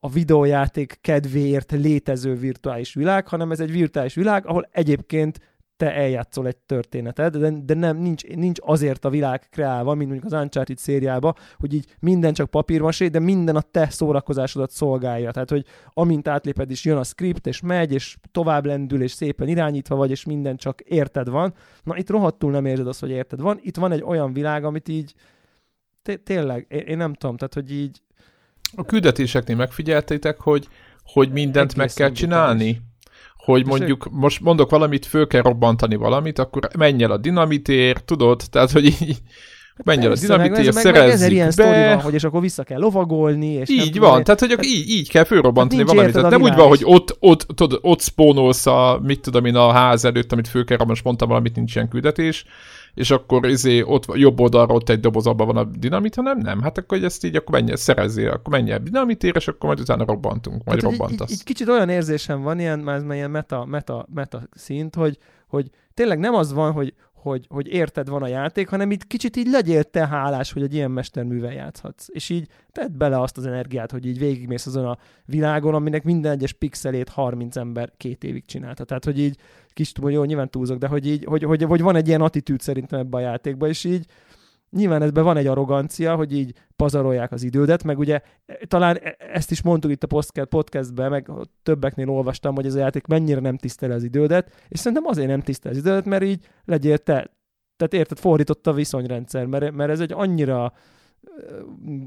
a 0.00 0.08
videójáték 0.08 0.98
kedvéért 1.00 1.72
létező 1.72 2.34
virtuális 2.34 2.94
világ, 2.94 3.28
hanem 3.28 3.50
ez 3.50 3.60
egy 3.60 3.70
virtuális 3.70 4.14
világ, 4.14 4.46
ahol 4.46 4.68
egyébként 4.72 5.40
te 5.76 5.94
eljátszol 5.94 6.46
egy 6.46 6.56
történetet, 6.56 7.38
de, 7.38 7.50
de 7.64 7.74
nem, 7.74 7.96
nincs, 7.96 8.24
nincs 8.24 8.58
azért 8.62 9.04
a 9.04 9.10
világ 9.10 9.48
kreálva, 9.50 9.94
mint 9.94 10.10
mondjuk 10.10 10.32
az 10.32 10.40
Uncharted 10.40 10.78
szériába, 10.78 11.34
hogy 11.56 11.74
így 11.74 11.96
minden 11.98 12.32
csak 12.32 12.50
papírmasé, 12.50 13.08
de 13.08 13.18
minden 13.18 13.56
a 13.56 13.60
te 13.60 13.90
szórakozásodat 13.90 14.70
szolgálja. 14.70 15.30
Tehát, 15.30 15.50
hogy 15.50 15.64
amint 15.92 16.28
átléped 16.28 16.70
is 16.70 16.84
jön 16.84 16.96
a 16.96 17.04
script, 17.04 17.46
és 17.46 17.60
megy, 17.60 17.92
és 17.92 18.16
tovább 18.30 18.66
lendül, 18.66 19.02
és 19.02 19.12
szépen 19.12 19.48
irányítva 19.48 19.96
vagy, 19.96 20.10
és 20.10 20.24
minden 20.24 20.56
csak 20.56 20.80
érted 20.80 21.28
van. 21.28 21.54
Na, 21.82 21.96
itt 21.96 22.10
rohadtul 22.10 22.50
nem 22.50 22.64
érzed 22.64 22.86
azt, 22.86 23.00
hogy 23.00 23.10
érted 23.10 23.40
van. 23.40 23.58
Itt 23.62 23.76
van 23.76 23.92
egy 23.92 24.02
olyan 24.02 24.32
világ, 24.32 24.64
amit 24.64 24.88
így 24.88 25.14
tényleg, 26.22 26.66
én 26.86 26.96
nem 26.96 27.14
tudom, 27.14 27.36
tehát, 27.36 27.54
hogy 27.54 27.72
így... 27.72 28.02
A 28.76 28.84
küldetéseknél 28.84 29.56
megfigyeltétek, 29.56 30.40
hogy, 30.40 30.68
hogy 31.02 31.32
mindent 31.32 31.76
meg 31.76 31.90
kell 31.92 32.10
csinálni? 32.10 32.80
Hogy 33.46 33.66
mondjuk 33.66 34.08
most 34.10 34.40
mondok 34.40 34.70
valamit, 34.70 35.06
föl 35.06 35.26
kell 35.26 35.42
robbantani 35.42 35.96
valamit, 35.96 36.38
akkor 36.38 36.68
menj 36.78 37.02
el 37.02 37.10
a 37.10 37.16
dinamitér, 37.16 37.98
tudod? 37.98 38.42
Tehát, 38.50 38.70
hogy 38.70 38.84
így 38.84 39.16
menj 39.84 40.04
el 40.04 40.10
a 40.10 40.14
dinamitér, 40.14 40.72
szerezzük 40.72 41.30
meg, 41.30 41.54
meg 41.56 41.70
be. 41.70 41.94
van, 41.94 42.00
hogy 42.00 42.14
és 42.14 42.24
akkor 42.24 42.40
vissza 42.40 42.62
kell 42.62 42.78
lovagolni, 42.78 43.46
és 43.46 43.68
Így 43.68 43.98
van, 43.98 44.24
tehát, 44.24 44.40
hogy 44.40 44.48
tehát, 44.48 44.64
így, 44.64 44.88
így 44.88 45.10
kell 45.10 45.24
fölrobbantani 45.24 45.80
hát 45.80 45.90
valamit. 45.90 46.12
Tehát 46.12 46.30
nem 46.30 46.42
úgy 46.42 46.54
van, 46.54 46.68
hogy 46.68 46.80
ott, 46.84 47.16
ott, 47.20 47.46
tudod, 47.54 47.78
ott 47.82 48.00
spónolsz 48.00 48.66
a, 48.66 49.00
mit 49.02 49.20
tudom 49.20 49.44
én, 49.44 49.54
a 49.54 49.72
ház 49.72 50.04
előtt, 50.04 50.32
amit 50.32 50.48
föl 50.48 50.64
kell 50.64 50.76
robbantani, 50.76 51.04
mondtam 51.04 51.28
valamit, 51.28 51.56
nincs 51.56 51.74
ilyen 51.74 51.88
küldetés, 51.88 52.44
és 52.96 53.10
akkor 53.10 53.46
izé, 53.46 53.82
ott 53.82 54.04
jobb 54.12 54.40
oldalra 54.40 54.74
ott 54.74 54.88
egy 54.88 55.00
doboz, 55.00 55.26
abban 55.26 55.46
van 55.46 55.56
a 55.56 55.64
dinamit, 55.64 56.14
hanem 56.14 56.38
nem, 56.38 56.60
hát 56.60 56.78
akkor 56.78 57.02
ezt 57.02 57.24
így, 57.24 57.36
akkor 57.36 57.60
menj, 57.60 57.74
szerezzél, 57.74 58.30
akkor 58.30 58.52
menj 58.52 58.70
el 58.70 58.82
dinamitér, 58.82 59.36
és 59.36 59.48
akkor 59.48 59.66
majd 59.66 59.80
utána 59.80 60.04
robbantunk, 60.04 60.64
majd 60.64 60.82
hát, 60.82 60.90
robbantasz. 60.90 61.30
Így, 61.30 61.36
így, 61.36 61.44
kicsit 61.44 61.68
olyan 61.68 61.88
érzésem 61.88 62.42
van, 62.42 62.60
ilyen, 62.60 62.78
már 62.78 63.02
ilyen 63.10 63.30
meta, 63.30 63.64
meta, 63.64 64.06
meta 64.14 64.42
szint, 64.50 64.94
hogy, 64.94 65.18
hogy 65.48 65.70
tényleg 65.94 66.18
nem 66.18 66.34
az 66.34 66.52
van, 66.52 66.72
hogy, 66.72 66.94
hogy, 67.30 67.46
hogy 67.48 67.66
érted 67.66 68.08
van 68.08 68.22
a 68.22 68.26
játék, 68.26 68.68
hanem 68.68 68.90
itt 68.90 69.06
kicsit 69.06 69.36
így 69.36 69.46
legyél 69.46 69.84
te 69.84 70.06
hálás, 70.06 70.52
hogy 70.52 70.62
egy 70.62 70.74
ilyen 70.74 70.90
mesterművel 70.90 71.52
játszhatsz. 71.52 72.06
És 72.08 72.28
így 72.28 72.48
tedd 72.72 72.96
bele 72.98 73.20
azt 73.20 73.36
az 73.36 73.46
energiát, 73.46 73.90
hogy 73.90 74.06
így 74.06 74.18
végigmész 74.18 74.66
azon 74.66 74.86
a 74.86 74.98
világon, 75.24 75.74
aminek 75.74 76.04
minden 76.04 76.32
egyes 76.32 76.52
pixelét 76.52 77.08
30 77.08 77.56
ember 77.56 77.92
két 77.96 78.24
évig 78.24 78.44
csinálta. 78.44 78.84
Tehát, 78.84 79.04
hogy 79.04 79.18
így 79.18 79.36
kis 79.72 79.92
tudom, 79.92 80.10
jó, 80.10 80.24
nyilván 80.24 80.50
túlzok, 80.50 80.78
de 80.78 80.86
hogy 80.86 81.06
így, 81.06 81.24
hogy, 81.24 81.42
hogy, 81.42 81.62
hogy 81.62 81.80
van 81.80 81.96
egy 81.96 82.08
ilyen 82.08 82.20
attitűd 82.20 82.60
szerintem 82.60 82.98
ebbe 82.98 83.16
a 83.16 83.20
játékba, 83.20 83.68
és 83.68 83.84
így 83.84 84.06
nyilván 84.76 85.02
ebben 85.02 85.24
van 85.24 85.36
egy 85.36 85.46
arrogancia, 85.46 86.14
hogy 86.14 86.32
így 86.32 86.52
pazarolják 86.76 87.32
az 87.32 87.42
idődet, 87.42 87.84
meg 87.84 87.98
ugye 87.98 88.20
talán 88.66 88.98
e- 89.02 89.16
ezt 89.32 89.50
is 89.50 89.62
mondtuk 89.62 89.90
itt 89.90 90.02
a 90.02 90.44
podcastben, 90.48 91.10
meg 91.10 91.30
többeknél 91.62 92.10
olvastam, 92.10 92.54
hogy 92.54 92.66
ez 92.66 92.74
a 92.74 92.78
játék 92.78 93.06
mennyire 93.06 93.40
nem 93.40 93.56
tisztel 93.56 93.90
az 93.90 94.02
idődet, 94.02 94.52
és 94.68 94.78
szerintem 94.78 95.06
azért 95.06 95.28
nem 95.28 95.40
tisztel 95.40 95.72
az 95.72 95.78
idődet, 95.78 96.04
mert 96.04 96.22
így 96.22 96.46
legyél 96.64 96.98
te. 96.98 97.30
Tehát 97.76 97.94
érted, 97.94 98.18
fordított 98.18 98.66
a 98.66 98.72
viszonyrendszer, 98.72 99.46
mert, 99.46 99.72
mert 99.72 99.90
ez 99.90 100.00
egy 100.00 100.12
annyira 100.12 100.72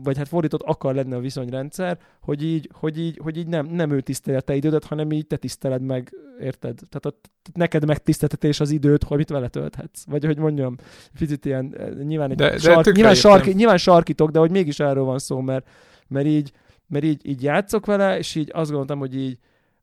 vagy 0.04 0.18
hát 0.18 0.28
fordított 0.28 0.62
akar 0.62 0.96
lenni 0.96 1.14
a 1.14 1.20
viszonyrendszer, 1.20 2.00
hogy 2.22 2.44
így, 2.44 2.70
hogy 2.74 3.00
így, 3.00 3.20
hogy 3.24 3.38
így 3.38 3.48
nem, 3.48 3.66
nem 3.66 3.92
ő 3.92 4.02
tisztelje 4.02 4.40
a 4.40 4.42
te 4.42 4.56
idődet, 4.56 4.86
hanem 4.86 5.12
így 5.12 5.28
te 5.28 5.38
tiszteled 5.38 5.82
meg, 5.82 6.14
érted? 6.40 6.80
Tehát 6.90 7.06
a, 7.06 7.30
neked 7.54 7.86
megtiszteltetés 7.86 8.60
az 8.60 8.70
időt, 8.70 9.04
hogy 9.04 9.18
mit 9.18 9.30
vele 9.30 9.48
tölthetsz. 9.48 10.04
Vagy 10.06 10.26
hogy 10.26 10.38
mondjam, 10.38 10.76
picit 11.20 11.46
ilyen, 11.46 11.76
eh, 11.78 11.90
nyilván, 11.90 12.32
egy 12.32 12.38
de, 12.38 12.58
sark, 12.58 12.86
de 12.86 12.92
nyilván, 12.92 13.16
sarki, 13.16 13.54
nyilván 13.54 13.78
sarkítok, 13.78 14.30
de 14.30 14.40
hogy 14.40 14.52
mégis 14.52 14.80
erről 14.80 15.04
van 15.04 15.20
szó, 15.20 15.40
mert, 15.40 15.70
mert 16.08 16.26
így, 16.26 16.52
mert 16.88 17.06
így, 17.06 17.28
így 17.28 17.44
játszok 17.44 17.86
vele, 17.86 18.18
és 18.18 18.36
így 18.36 18.50
azt 18.54 18.70
gondoltam, 18.70 19.00
hogy 19.00 19.16
így 19.16 19.38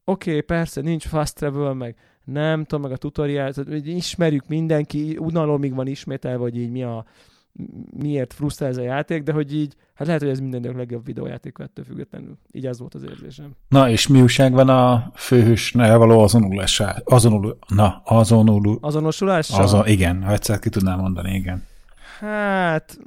oké, 0.05 0.31
okay, 0.31 0.41
persze, 0.41 0.81
nincs 0.81 1.07
fast 1.07 1.35
travel, 1.35 1.75
meg 1.75 1.97
nem 2.25 2.65
tudom, 2.65 2.83
meg 2.83 2.93
a 2.93 2.97
tutorial, 2.97 3.53
tehát 3.53 3.87
ismerjük 3.87 4.47
mindenki, 4.47 5.17
unalomig 5.21 5.75
van 5.75 5.87
ismételve, 5.87 6.39
hogy 6.39 6.57
így 6.57 6.71
mi 6.71 6.83
a, 6.83 7.05
miért 7.97 8.33
frusztrál 8.33 8.69
ez 8.69 8.77
a 8.77 8.83
játék, 8.83 9.23
de 9.23 9.33
hogy 9.33 9.55
így, 9.55 9.75
hát 9.95 10.07
lehet, 10.07 10.23
hogy 10.23 10.31
ez 10.31 10.41
minden 10.41 10.77
legjobb 10.77 11.05
videójáték 11.05 11.57
ettől 11.59 11.85
függetlenül. 11.85 12.39
Így 12.53 12.67
az 12.67 12.79
volt 12.79 12.95
az 12.95 13.03
érzésem. 13.03 13.51
Na, 13.69 13.91
és 13.91 14.07
mi 14.07 14.21
újság 14.21 14.53
van 14.53 14.69
a 14.69 15.11
főhősnél 15.15 15.99
való 15.99 16.21
azonulásá? 16.21 16.97
Azonul, 17.05 17.59
na, 17.69 18.03
azonul, 18.05 18.79
Azonosulással? 18.81 19.63
Azon, 19.63 19.87
igen, 19.87 20.23
ha 20.23 20.33
egyszer 20.33 20.59
ki 20.59 20.69
tudnám 20.69 21.01
mondani, 21.01 21.35
igen. 21.35 21.65
Hát, 22.19 22.99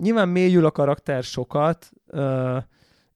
nyilván 0.00 0.28
mélyül 0.28 0.64
a 0.64 0.70
karakter 0.70 1.22
sokat, 1.22 1.90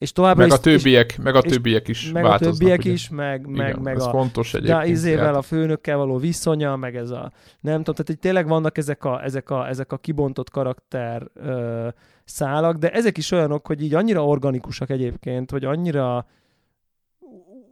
és 0.02 0.12
továbbra 0.12 0.42
meg 0.42 0.48
is, 0.48 0.54
a 0.54 0.60
többiek, 0.60 1.10
és, 1.10 1.16
meg 1.16 1.34
a 1.34 1.42
többiek 1.42 1.88
is 1.88 2.10
meg 2.12 2.24
a 2.24 2.38
többiek 2.38 2.78
ugye? 2.78 2.90
is, 2.90 3.08
meg, 3.08 3.46
meg, 3.46 3.68
Igen, 3.68 3.80
meg 3.82 3.94
ez 3.94 4.04
a 4.04 4.10
fontos 4.10 4.54
egyébként. 4.54 4.78
de 4.78 4.86
izével 4.86 5.34
a 5.34 5.42
főnökkel 5.42 5.96
való 5.96 6.16
viszonya, 6.16 6.76
meg 6.76 6.96
ez 6.96 7.10
a, 7.10 7.32
nem 7.60 7.76
tudom, 7.76 7.94
tehát 7.94 8.06
hogy 8.06 8.18
tényleg 8.18 8.46
vannak 8.46 8.78
ezek 8.78 9.04
a, 9.04 9.24
ezek 9.24 9.50
a, 9.50 9.68
ezek 9.68 9.92
a 9.92 9.96
kibontott 9.98 10.50
karakter 10.50 11.26
ö, 11.34 11.88
szálak, 12.24 12.76
de 12.76 12.90
ezek 12.90 13.18
is 13.18 13.30
olyanok, 13.30 13.66
hogy 13.66 13.82
így 13.82 13.94
annyira 13.94 14.26
organikusak 14.26 14.90
egyébként, 14.90 15.50
hogy 15.50 15.64
annyira 15.64 16.26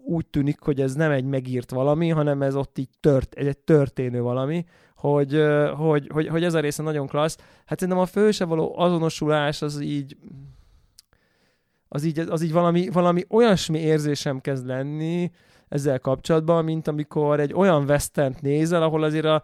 úgy 0.04 0.26
tűnik, 0.26 0.60
hogy 0.60 0.80
ez 0.80 0.94
nem 0.94 1.10
egy 1.10 1.24
megírt 1.24 1.70
valami, 1.70 2.08
hanem 2.08 2.42
ez 2.42 2.54
ott 2.54 2.78
így 2.78 2.90
tört, 3.00 3.34
ez 3.34 3.46
egy 3.46 3.58
történő 3.58 4.20
valami, 4.20 4.64
hogy, 4.96 5.42
hogy, 5.76 6.08
hogy, 6.12 6.28
hogy 6.28 6.44
ez 6.44 6.54
a 6.54 6.60
része 6.60 6.82
nagyon 6.82 7.06
klassz. 7.06 7.36
Hát 7.64 7.78
szerintem 7.78 8.02
a 8.02 8.06
főse 8.06 8.44
való 8.44 8.78
azonosulás 8.78 9.62
az 9.62 9.80
így 9.80 10.16
az 11.92 12.04
így, 12.04 12.18
az 12.18 12.42
így 12.42 12.52
valami, 12.52 12.88
valami 12.88 13.24
olyasmi 13.28 13.78
érzésem 13.78 14.40
kezd 14.40 14.66
lenni 14.66 15.30
ezzel 15.68 15.98
kapcsolatban, 15.98 16.64
mint 16.64 16.88
amikor 16.88 17.40
egy 17.40 17.52
olyan 17.52 17.84
western 17.84 18.36
nézel, 18.40 18.82
ahol 18.82 19.02
azért 19.02 19.24
a, 19.24 19.42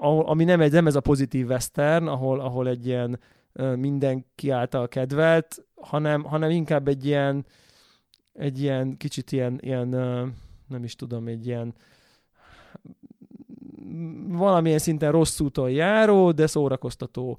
ahol, 0.00 0.26
ami 0.26 0.44
nem, 0.44 0.60
egy, 0.60 0.72
nem 0.72 0.86
ez 0.86 0.94
a 0.94 1.00
pozitív 1.00 1.48
western, 1.48 2.06
ahol, 2.06 2.40
ahol 2.40 2.68
egy 2.68 2.86
ilyen 2.86 3.20
mindenki 3.76 4.50
által 4.50 4.88
kedvelt, 4.88 5.64
hanem, 5.74 6.22
hanem 6.22 6.50
inkább 6.50 6.88
egy 6.88 7.06
ilyen, 7.06 7.46
egy 8.32 8.60
ilyen 8.60 8.96
kicsit 8.96 9.32
ilyen, 9.32 9.58
ilyen 9.60 9.88
nem 10.68 10.84
is 10.84 10.96
tudom, 10.96 11.26
egy 11.26 11.46
ilyen 11.46 11.74
valamilyen 14.28 14.78
szinten 14.78 15.12
rossz 15.12 15.40
úton 15.40 15.70
járó, 15.70 16.32
de 16.32 16.46
szórakoztató 16.46 17.38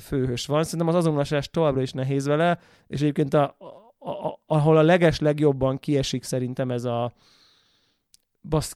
főhős 0.00 0.46
van. 0.46 0.64
Szerintem 0.64 0.88
az 0.88 0.94
azonosás 0.94 1.50
továbbra 1.50 1.82
is 1.82 1.92
nehéz 1.92 2.26
vele, 2.26 2.58
és 2.86 3.00
egyébként 3.00 3.34
a, 3.34 3.56
a, 3.98 4.10
a, 4.10 4.40
ahol 4.46 4.76
a 4.76 4.82
leges 4.82 5.20
legjobban 5.20 5.78
kiesik 5.78 6.22
szerintem 6.22 6.70
ez 6.70 6.84
a 6.84 7.12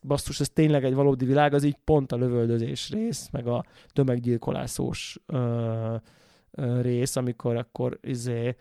basszus, 0.02 0.40
ez 0.40 0.48
tényleg 0.48 0.84
egy 0.84 0.94
valódi 0.94 1.24
világ, 1.24 1.54
az 1.54 1.64
így 1.64 1.76
pont 1.84 2.12
a 2.12 2.16
lövöldözés 2.16 2.90
rész, 2.90 3.28
meg 3.32 3.46
a 3.46 3.64
tömeggyilkolászós 3.92 5.18
ö, 5.26 5.94
ö, 6.50 6.80
rész, 6.80 7.16
amikor 7.16 7.56
akkor 7.56 7.98
izé, 8.02 8.56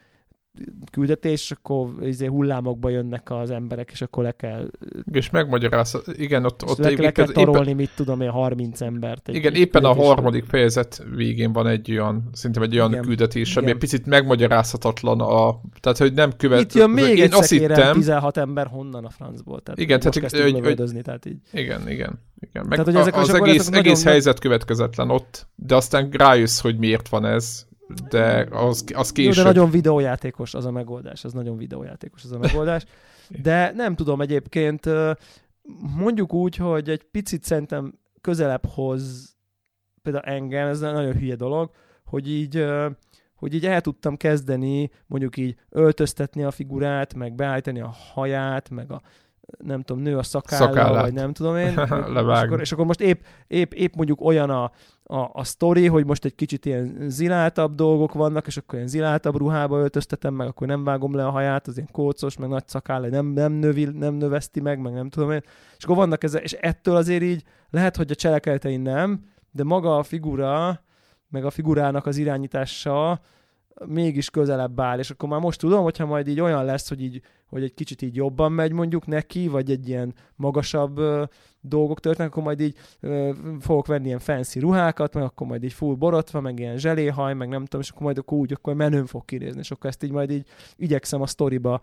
küldetés, 0.92 1.52
akkor 1.52 1.90
izé 2.02 2.26
hullámokba 2.26 2.90
jönnek 2.90 3.32
az 3.32 3.52
emberek, 3.52 3.92
és 3.92 4.02
akkor 4.02 4.24
le 4.24 4.32
kell... 4.32 4.70
És 5.12 5.30
megmagyaráz, 5.30 6.02
igen, 6.12 6.46
ott... 6.46 6.64
ott 6.70 6.78
le, 6.78 6.90
le 6.90 7.12
kell 7.12 7.26
tarolni, 7.26 7.60
éppen, 7.60 7.76
mit 7.76 7.92
tudom 7.96 8.22
én, 8.22 8.30
30 8.30 8.82
embert. 8.82 9.28
Egy, 9.28 9.36
igen, 9.36 9.54
egy 9.54 9.60
éppen 9.60 9.84
a 9.84 9.94
harmadik 9.94 10.46
fejezet 10.46 11.04
végén 11.16 11.54
van 11.54 11.68
egy 11.68 11.92
olyan, 11.92 12.30
szinte 12.32 12.62
egy 12.62 12.76
olyan 12.76 12.92
igen, 12.92 13.04
küldetés, 13.04 13.56
ami 13.56 13.66
igen. 13.66 13.76
egy 13.76 13.82
picit 13.82 14.06
megmagyarázhatatlan, 14.06 15.20
a, 15.20 15.62
tehát 15.80 15.98
hogy 15.98 16.14
nem 16.14 16.32
követ... 16.38 16.62
Itt 16.62 16.74
jön 16.74 16.90
még 16.90 17.18
én 17.18 17.34
azt 17.34 17.50
hittem, 17.50 17.94
16 17.94 18.38
ember 18.38 18.68
honnan 18.68 19.06
a 19.06 19.10
francból, 19.10 19.62
tehát 19.62 19.80
igen, 19.80 20.00
tehát, 20.00 20.32
hogy, 20.32 20.78
hogy, 20.78 21.02
tehát 21.02 21.26
így. 21.26 21.38
Igen, 21.52 21.90
igen. 21.90 22.20
igen. 22.40 22.66
Meg 22.68 22.70
tehát, 22.70 22.86
hogy 22.86 22.96
ezek 22.96 23.16
az 23.16 23.34
egész, 23.34 23.68
egész 23.72 24.04
helyzet 24.04 24.40
következetlen 24.40 25.10
ott, 25.10 25.48
de 25.56 25.76
aztán 25.76 26.10
rájössz, 26.12 26.60
hogy 26.60 26.78
miért 26.78 27.10
van 27.10 27.26
ez, 27.26 27.68
de 28.10 28.48
az, 28.52 28.84
az 28.94 29.12
később. 29.12 29.34
Jó, 29.34 29.42
de 29.44 29.48
nagyon 29.48 29.70
videójátékos 29.70 30.54
az 30.54 30.66
a 30.66 30.72
megoldás, 30.72 31.24
az 31.24 31.34
nagyon 31.34 31.58
videójátékos 31.58 32.24
az 32.24 32.32
a 32.32 32.38
megoldás. 32.38 32.86
De 33.42 33.72
nem 33.76 33.96
tudom 33.96 34.22
egyébként, 34.22 34.90
mondjuk 35.98 36.34
úgy, 36.34 36.56
hogy 36.56 36.90
egy 36.90 37.04
picit 37.04 37.44
szerintem 37.44 37.94
közelebb 38.22 38.66
hoz 38.66 39.36
például 40.02 40.24
engem, 40.24 40.68
ez 40.68 40.80
nagyon 40.80 41.14
hülye 41.14 41.36
dolog, 41.36 41.72
hogy 42.06 42.30
így, 42.32 42.66
hogy 43.36 43.54
így 43.54 43.66
el 43.66 43.82
tudtam 43.82 44.18
kezdeni 44.18 44.92
mondjuk 45.06 45.38
így 45.38 45.56
öltöztetni 45.70 46.44
a 46.44 46.52
figurát, 46.52 47.14
meg 47.14 47.36
beállítani 47.36 47.80
a 47.80 47.96
haját, 48.14 48.70
meg 48.70 48.92
a 48.92 49.02
nem 49.58 49.82
tudom, 49.82 50.02
nő 50.02 50.18
a 50.18 50.24
szakálla, 50.24 50.66
Szakállát. 50.66 51.02
vagy 51.02 51.14
nem 51.14 51.34
tudom 51.34 51.56
én. 51.56 51.68
és, 51.80 51.86
akkor, 52.16 52.60
és 52.60 52.72
akkor 52.72 52.86
most 52.86 53.02
épp, 53.02 53.22
épp, 53.48 53.74
épp 53.74 53.96
mondjuk 53.96 54.22
olyan 54.22 54.50
a, 54.50 54.72
a, 55.12 55.30
a 55.34 55.44
sztori, 55.44 55.88
hogy 55.88 56.06
most 56.06 56.26
egy 56.26 56.36
kicsit 56.36 56.66
ilyen 56.66 56.96
ziláltabb 57.08 57.76
dolgok 57.76 58.14
vannak, 58.14 58.48
és 58.48 58.58
akkor 58.58 58.76
ilyen 58.76 58.88
ziláltabb 58.88 59.38
ruhába 59.38 59.80
öltöztetem 59.80 60.34
meg, 60.34 60.48
akkor 60.48 60.68
nem 60.68 60.84
vágom 60.84 61.16
le 61.16 61.26
a 61.26 61.30
haját, 61.30 61.68
az 61.68 61.76
ilyen 61.76 61.90
kócos, 61.92 62.38
meg 62.38 62.50
nagy 62.50 62.68
szakáll, 62.68 63.10
nem, 63.10 63.26
nem, 63.26 63.52
növi, 63.52 63.86
nem 63.86 64.14
növeszti 64.14 64.60
meg, 64.60 64.80
meg 64.80 64.94
nem 64.94 65.10
tudom 65.10 65.32
én. 65.32 65.44
És 65.78 65.84
akkor 65.84 65.96
vannak 65.96 66.24
ezek, 66.24 66.44
és 66.44 66.54
ettől 66.54 66.96
azért 66.96 67.22
így 67.22 67.44
lehet, 67.70 67.96
hogy 67.96 68.12
a 68.12 68.16
cselekedetein 68.16 68.82
nem, 68.82 69.26
de 69.52 69.64
maga 69.64 69.98
a 69.98 70.04
figura, 70.04 70.84
meg 71.30 71.46
a 71.46 71.50
figurának 71.50 72.06
az 72.06 72.18
irányítása 72.18 73.22
mégis 73.86 74.30
közelebb 74.30 74.80
áll, 74.80 75.00
és 75.00 75.10
akkor 75.10 75.30
már 75.30 75.40
most 75.40 75.60
tudom, 75.60 75.84
hogyha 75.84 76.06
majd 76.06 76.28
így 76.28 76.40
olyan 76.40 76.66
lesz, 76.66 76.90
hogy 76.90 77.02
így 77.02 77.22
hogy 77.50 77.64
egy 77.64 77.74
kicsit 77.74 78.02
így 78.02 78.16
jobban 78.16 78.52
megy 78.52 78.72
mondjuk 78.72 79.08
neki, 79.08 79.48
vagy 79.48 79.72
egy 79.72 79.88
ilyen 79.88 80.14
magasabb 80.36 80.98
ö, 80.98 81.24
dolgok 81.62 82.00
történnek, 82.00 82.32
akkor 82.32 82.44
majd 82.44 82.60
így 82.60 82.76
ö, 83.00 83.32
fogok 83.60 83.88
venni 83.88 84.06
ilyen 84.06 84.20
fancy 84.20 84.60
ruhákat, 84.60 85.14
meg 85.14 85.24
akkor 85.24 85.48
majd 85.48 85.64
így 85.64 85.74
full 85.74 85.96
borotva, 85.96 86.42
meg 86.42 86.60
ilyen 86.60 86.78
zseléhaj, 86.78 87.34
meg 87.34 87.50
nem 87.50 87.64
tudom, 87.64 87.82
és 87.82 87.90
akkor 87.90 88.02
majd 88.02 88.18
akkor 88.18 88.38
úgy, 88.38 88.54
akkor 88.54 88.74
menőn 88.74 89.06
fog 89.06 89.26
kinézni, 89.26 89.60
és 89.60 89.72
akkor 89.72 89.90
ezt 89.90 90.04
így 90.04 90.12
majd 90.12 90.32
így 90.32 90.48
igyekszem 90.76 91.22
a 91.22 91.28
sztoriba 91.28 91.82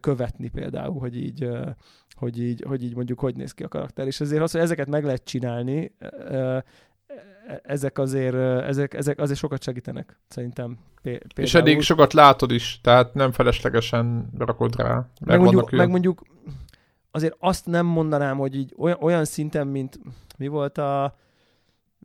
követni 0.00 0.48
például, 0.48 0.98
hogy 0.98 1.16
így, 1.16 1.42
ö, 1.42 1.70
hogy 2.14 2.40
így, 2.40 2.64
hogy 2.66 2.82
így 2.82 2.94
mondjuk 2.94 3.20
hogy 3.20 3.36
néz 3.36 3.52
ki 3.52 3.62
a 3.62 3.68
karakter. 3.68 4.06
És 4.06 4.20
azért 4.20 4.42
az, 4.42 4.52
hogy 4.52 4.60
ezeket 4.60 4.88
meg 4.88 5.04
lehet 5.04 5.24
csinálni, 5.24 5.92
ö, 6.28 6.58
ezek 7.62 7.98
azért, 7.98 8.34
ezek, 8.64 8.94
ezek 8.94 9.18
azért 9.18 9.38
sokat 9.38 9.62
segítenek, 9.62 10.18
szerintem. 10.28 10.78
Például. 11.02 11.30
És 11.34 11.54
eddig 11.54 11.80
sokat 11.80 12.12
látod 12.12 12.50
is, 12.50 12.80
tehát 12.82 13.14
nem 13.14 13.32
feleslegesen 13.32 14.30
rakod 14.38 14.76
rá. 14.76 14.94
Meg, 14.94 15.08
meg, 15.20 15.40
mondjuk, 15.40 15.70
meg 15.70 15.88
mondjuk 15.88 16.22
azért 17.10 17.36
azt 17.38 17.66
nem 17.66 17.86
mondanám, 17.86 18.38
hogy 18.38 18.56
így 18.56 18.74
olyan, 18.78 18.98
olyan 19.00 19.24
szinten, 19.24 19.66
mint 19.66 19.98
mi 20.38 20.46
volt 20.46 20.78
a 20.78 21.16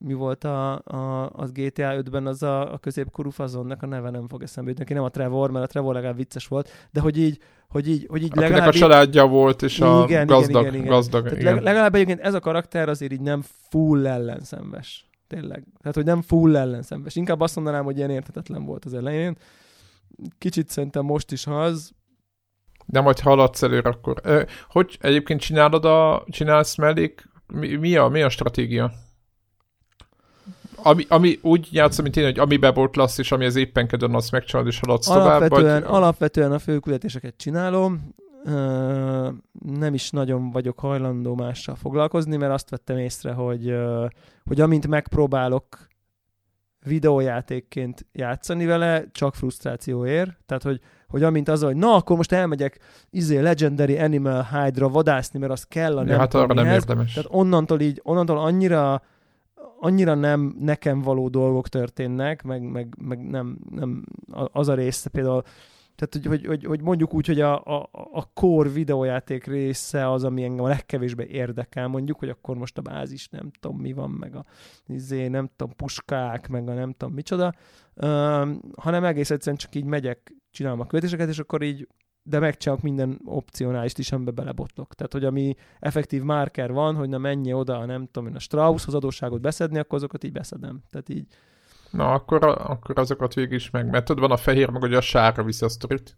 mi 0.03 0.13
volt 0.13 0.43
a, 0.43 0.73
a, 0.73 1.29
az 1.29 1.51
GTA 1.51 2.01
5-ben 2.03 2.27
az 2.27 2.43
a, 2.43 2.73
a 2.73 2.77
középkorú 2.77 3.29
fazonnak 3.29 3.83
a 3.83 3.85
neve 3.85 4.09
nem 4.09 4.27
fog 4.27 4.43
eszembe 4.43 4.69
jutni, 4.69 4.83
neki 4.83 4.95
nem 4.97 5.07
a 5.07 5.09
Trevor, 5.09 5.51
mert 5.51 5.65
a 5.65 5.67
Trevor 5.67 5.93
legalább 5.93 6.15
vicces 6.15 6.47
volt, 6.47 6.69
de 6.91 6.99
hogy 6.99 7.17
így, 7.17 7.39
hogy 7.67 7.87
így, 7.87 8.05
hogy 8.09 8.23
így 8.23 8.35
legalább... 8.35 8.67
a 8.67 8.71
családja 8.71 9.27
volt, 9.27 9.61
és 9.61 9.79
a 9.79 10.03
igen, 10.07 10.27
gazdag, 10.27 10.61
igen, 10.61 10.73
igen, 10.73 10.87
gazdag. 10.87 11.23
Tehát 11.23 11.39
igen. 11.39 11.63
Legalább 11.63 11.95
egyébként 11.95 12.19
ez 12.19 12.33
a 12.33 12.39
karakter 12.39 12.89
azért 12.89 13.11
így 13.11 13.21
nem 13.21 13.43
full 13.69 14.07
ellenszenves. 14.07 15.09
Tényleg. 15.27 15.63
Tehát, 15.79 15.95
hogy 15.95 16.05
nem 16.05 16.21
full 16.21 16.55
ellenszenves. 16.55 17.15
Inkább 17.15 17.39
azt 17.39 17.55
mondanám, 17.55 17.83
hogy 17.83 17.97
ilyen 17.97 18.09
érthetetlen 18.09 18.65
volt 18.65 18.85
az 18.85 18.93
elején. 18.93 19.37
Kicsit 20.37 20.69
szerintem 20.69 21.05
most 21.05 21.31
is 21.31 21.47
az. 21.47 21.91
De 22.85 23.01
majd 23.01 23.19
haladsz 23.19 23.63
előre 23.63 23.89
akkor. 23.89 24.21
Hogy 24.69 24.97
egyébként 25.01 25.39
csinálod 25.39 25.85
a, 25.85 26.23
csinálsz 26.29 26.75
mellék, 26.75 27.29
mi, 27.47 27.75
mi, 27.75 27.95
a, 27.95 28.07
mi 28.07 28.21
a 28.21 28.29
stratégia? 28.29 28.91
Ami, 30.83 31.05
ami 31.09 31.39
úgy 31.41 31.67
játszom, 31.71 32.03
mint 32.03 32.17
én, 32.17 32.23
hogy 32.23 32.39
ami 32.39 32.57
bebolt 32.57 32.95
lesz, 32.95 33.17
és 33.17 33.31
ami 33.31 33.45
az 33.45 33.55
éppen 33.55 33.87
kedven, 33.87 34.15
azt 34.15 34.31
megcsinálod, 34.31 34.69
és 34.71 34.79
haladsz 34.79 35.09
alapvetően, 35.09 35.81
tovább. 35.81 35.95
Alapvetően 35.95 36.51
a 36.51 36.59
főküldetéseket 36.59 37.33
csinálom, 37.37 38.13
nem 39.65 39.93
is 39.93 40.09
nagyon 40.09 40.51
vagyok 40.51 40.79
hajlandó 40.79 41.35
mással 41.35 41.75
foglalkozni, 41.75 42.37
mert 42.37 42.53
azt 42.53 42.69
vettem 42.69 42.97
észre, 42.97 43.31
hogy, 43.31 43.75
hogy 44.43 44.61
amint 44.61 44.87
megpróbálok 44.87 45.89
videójátékként 46.85 48.05
játszani 48.11 48.65
vele, 48.65 49.03
csak 49.11 49.35
frusztráció 49.35 50.05
ér. 50.05 50.37
Tehát, 50.45 50.63
hogy, 50.63 50.79
hogy 51.07 51.23
amint 51.23 51.49
az, 51.49 51.63
hogy 51.63 51.75
na, 51.75 51.93
akkor 51.93 52.17
most 52.17 52.31
elmegyek 52.31 52.79
izé 53.09 53.39
Legendary 53.39 53.97
Animal 53.97 54.47
Hydra 54.51 54.89
vadászni, 54.89 55.39
mert 55.39 55.51
az 55.51 55.63
kell 55.63 55.97
a 55.97 56.03
nem 56.03 56.07
ja, 56.07 56.17
hát 56.17 56.33
arra 56.33 56.53
nem 56.53 56.65
érdemes. 56.65 57.13
Tehát 57.13 57.29
onnantól 57.33 57.79
így, 57.79 57.99
onnantól 58.03 58.37
annyira 58.37 59.01
annyira 59.83 60.13
nem 60.13 60.55
nekem 60.59 61.01
való 61.01 61.29
dolgok 61.29 61.67
történnek, 61.67 62.43
meg, 62.43 62.61
meg, 62.61 62.95
meg 63.01 63.29
nem, 63.29 63.57
nem 63.69 64.03
az 64.51 64.67
a 64.67 64.73
része 64.73 65.09
például 65.09 65.43
tehát, 65.95 66.13
hogy, 66.13 66.25
hogy, 66.25 66.45
hogy, 66.45 66.65
hogy 66.65 66.81
mondjuk 66.81 67.13
úgy, 67.13 67.27
hogy 67.27 67.41
a, 67.41 67.63
a, 67.63 67.89
a 68.11 68.31
core 68.33 68.69
videójáték 68.69 69.45
része 69.45 70.11
az, 70.11 70.23
ami 70.23 70.43
engem 70.43 70.65
a 70.65 70.67
legkevésbé 70.67 71.27
érdekel, 71.29 71.87
mondjuk, 71.87 72.19
hogy 72.19 72.29
akkor 72.29 72.57
most 72.57 72.77
a 72.77 72.81
bázis 72.81 73.29
nem 73.29 73.51
tudom 73.59 73.77
mi 73.77 73.93
van, 73.93 74.09
meg 74.09 74.35
a 74.35 74.45
izé, 74.87 75.27
nem 75.27 75.49
tudom, 75.55 75.75
puskák, 75.75 76.47
meg 76.47 76.69
a 76.69 76.73
nem 76.73 76.91
tudom 76.91 77.13
micsoda, 77.13 77.53
um, 77.95 78.59
hanem 78.77 79.03
egész 79.03 79.29
egyszerűen 79.29 79.57
csak 79.57 79.75
így 79.75 79.85
megyek, 79.85 80.33
csinálom 80.51 80.79
a 80.79 80.85
költéseket, 80.85 81.29
és 81.29 81.39
akkor 81.39 81.61
így 81.61 81.87
de 82.23 82.39
megcsinálok 82.39 82.83
minden 82.83 83.21
opcionális 83.25 83.93
is, 83.97 84.11
amiben 84.11 84.35
belebotlok. 84.35 84.93
Tehát, 84.93 85.13
hogy 85.13 85.25
ami 85.25 85.55
effektív 85.79 86.21
marker 86.21 86.71
van, 86.71 86.95
hogy 86.95 87.09
na 87.09 87.17
menj 87.17 87.53
oda, 87.53 87.85
nem 87.85 88.05
tudom 88.11 88.29
én, 88.29 88.35
a 88.35 88.39
Strausshoz 88.39 88.93
adósságot 88.93 89.41
beszedni, 89.41 89.79
akkor 89.79 89.97
azokat 89.97 90.23
így 90.23 90.31
beszedem. 90.31 90.83
Tehát 90.89 91.09
így 91.09 91.25
Na, 91.91 92.13
akkor, 92.13 92.43
akkor 92.43 92.99
azokat 92.99 93.33
végig 93.33 93.51
is 93.51 93.69
meg. 93.69 93.89
Mert 93.89 94.05
tudod, 94.05 94.21
van 94.21 94.31
a 94.31 94.37
fehér, 94.37 94.69
meg 94.69 94.81
ugye 94.81 94.97
a 94.97 95.01
sárga 95.01 95.43
viszi 95.43 95.65
a 95.65 95.69
sztorit. 95.69 96.15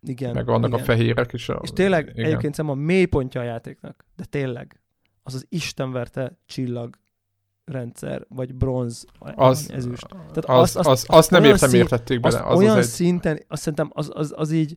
Igen. 0.00 0.34
Meg 0.34 0.46
vannak 0.46 0.68
igen. 0.68 0.80
a 0.80 0.82
fehérek 0.82 1.32
is. 1.32 1.48
A, 1.48 1.60
és 1.62 1.70
tényleg 1.70 2.08
igen. 2.08 2.24
egyébként 2.24 2.54
szerintem 2.54 2.80
a 2.80 2.84
mélypontja 2.84 3.40
a 3.40 3.44
játéknak, 3.44 4.04
de 4.16 4.24
tényleg, 4.24 4.80
az 5.22 5.34
az 5.34 5.46
istenverte 5.48 6.38
csillag 6.46 6.98
rendszer, 7.64 8.26
vagy 8.28 8.54
bronz, 8.54 9.06
az, 9.18 9.70
ezüst. 9.70 10.06
Tehát 10.08 10.44
az, 10.44 10.76
az, 10.76 10.86
az, 10.86 11.04
azt 11.08 11.30
nem 11.30 11.44
értem, 11.44 11.68
szín, 11.68 11.80
értették 11.80 12.20
bele. 12.20 12.38
Az, 12.38 12.52
az 12.52 12.58
olyan 12.58 12.76
az 12.76 12.84
egy... 12.84 12.90
szinten, 12.90 13.42
azt 13.48 13.62
szerintem 13.62 13.90
az, 13.94 14.10
az, 14.14 14.32
az 14.36 14.50
így, 14.50 14.76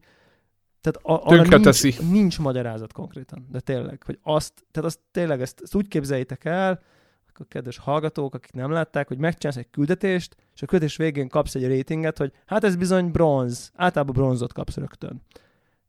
tehát 0.91 1.23
a, 1.23 1.35
nincs, 1.35 1.63
teszi. 1.63 1.95
nincs 2.11 2.39
magyarázat 2.39 2.93
konkrétan, 2.93 3.47
de 3.51 3.59
tényleg, 3.59 4.01
hogy 4.05 4.19
azt, 4.21 4.53
tehát 4.71 4.89
azt 4.89 4.99
tényleg 5.11 5.41
ezt, 5.41 5.59
ezt 5.63 5.75
úgy 5.75 5.87
képzeljétek 5.87 6.45
el, 6.45 6.81
a 7.39 7.43
kedves 7.47 7.77
hallgatók, 7.77 8.33
akik 8.33 8.51
nem 8.51 8.71
látták, 8.71 9.07
hogy 9.07 9.17
megcsinálsz 9.17 9.57
egy 9.57 9.69
küldetést, 9.69 10.35
és 10.53 10.61
a 10.61 10.65
küldetés 10.65 10.95
végén 10.95 11.27
kapsz 11.27 11.55
egy 11.55 11.67
ratinget, 11.67 12.17
hogy 12.17 12.31
hát 12.45 12.63
ez 12.63 12.75
bizony 12.75 13.11
bronz, 13.11 13.71
általában 13.75 14.13
bronzot 14.13 14.53
kapsz 14.53 14.77
rögtön. 14.77 15.21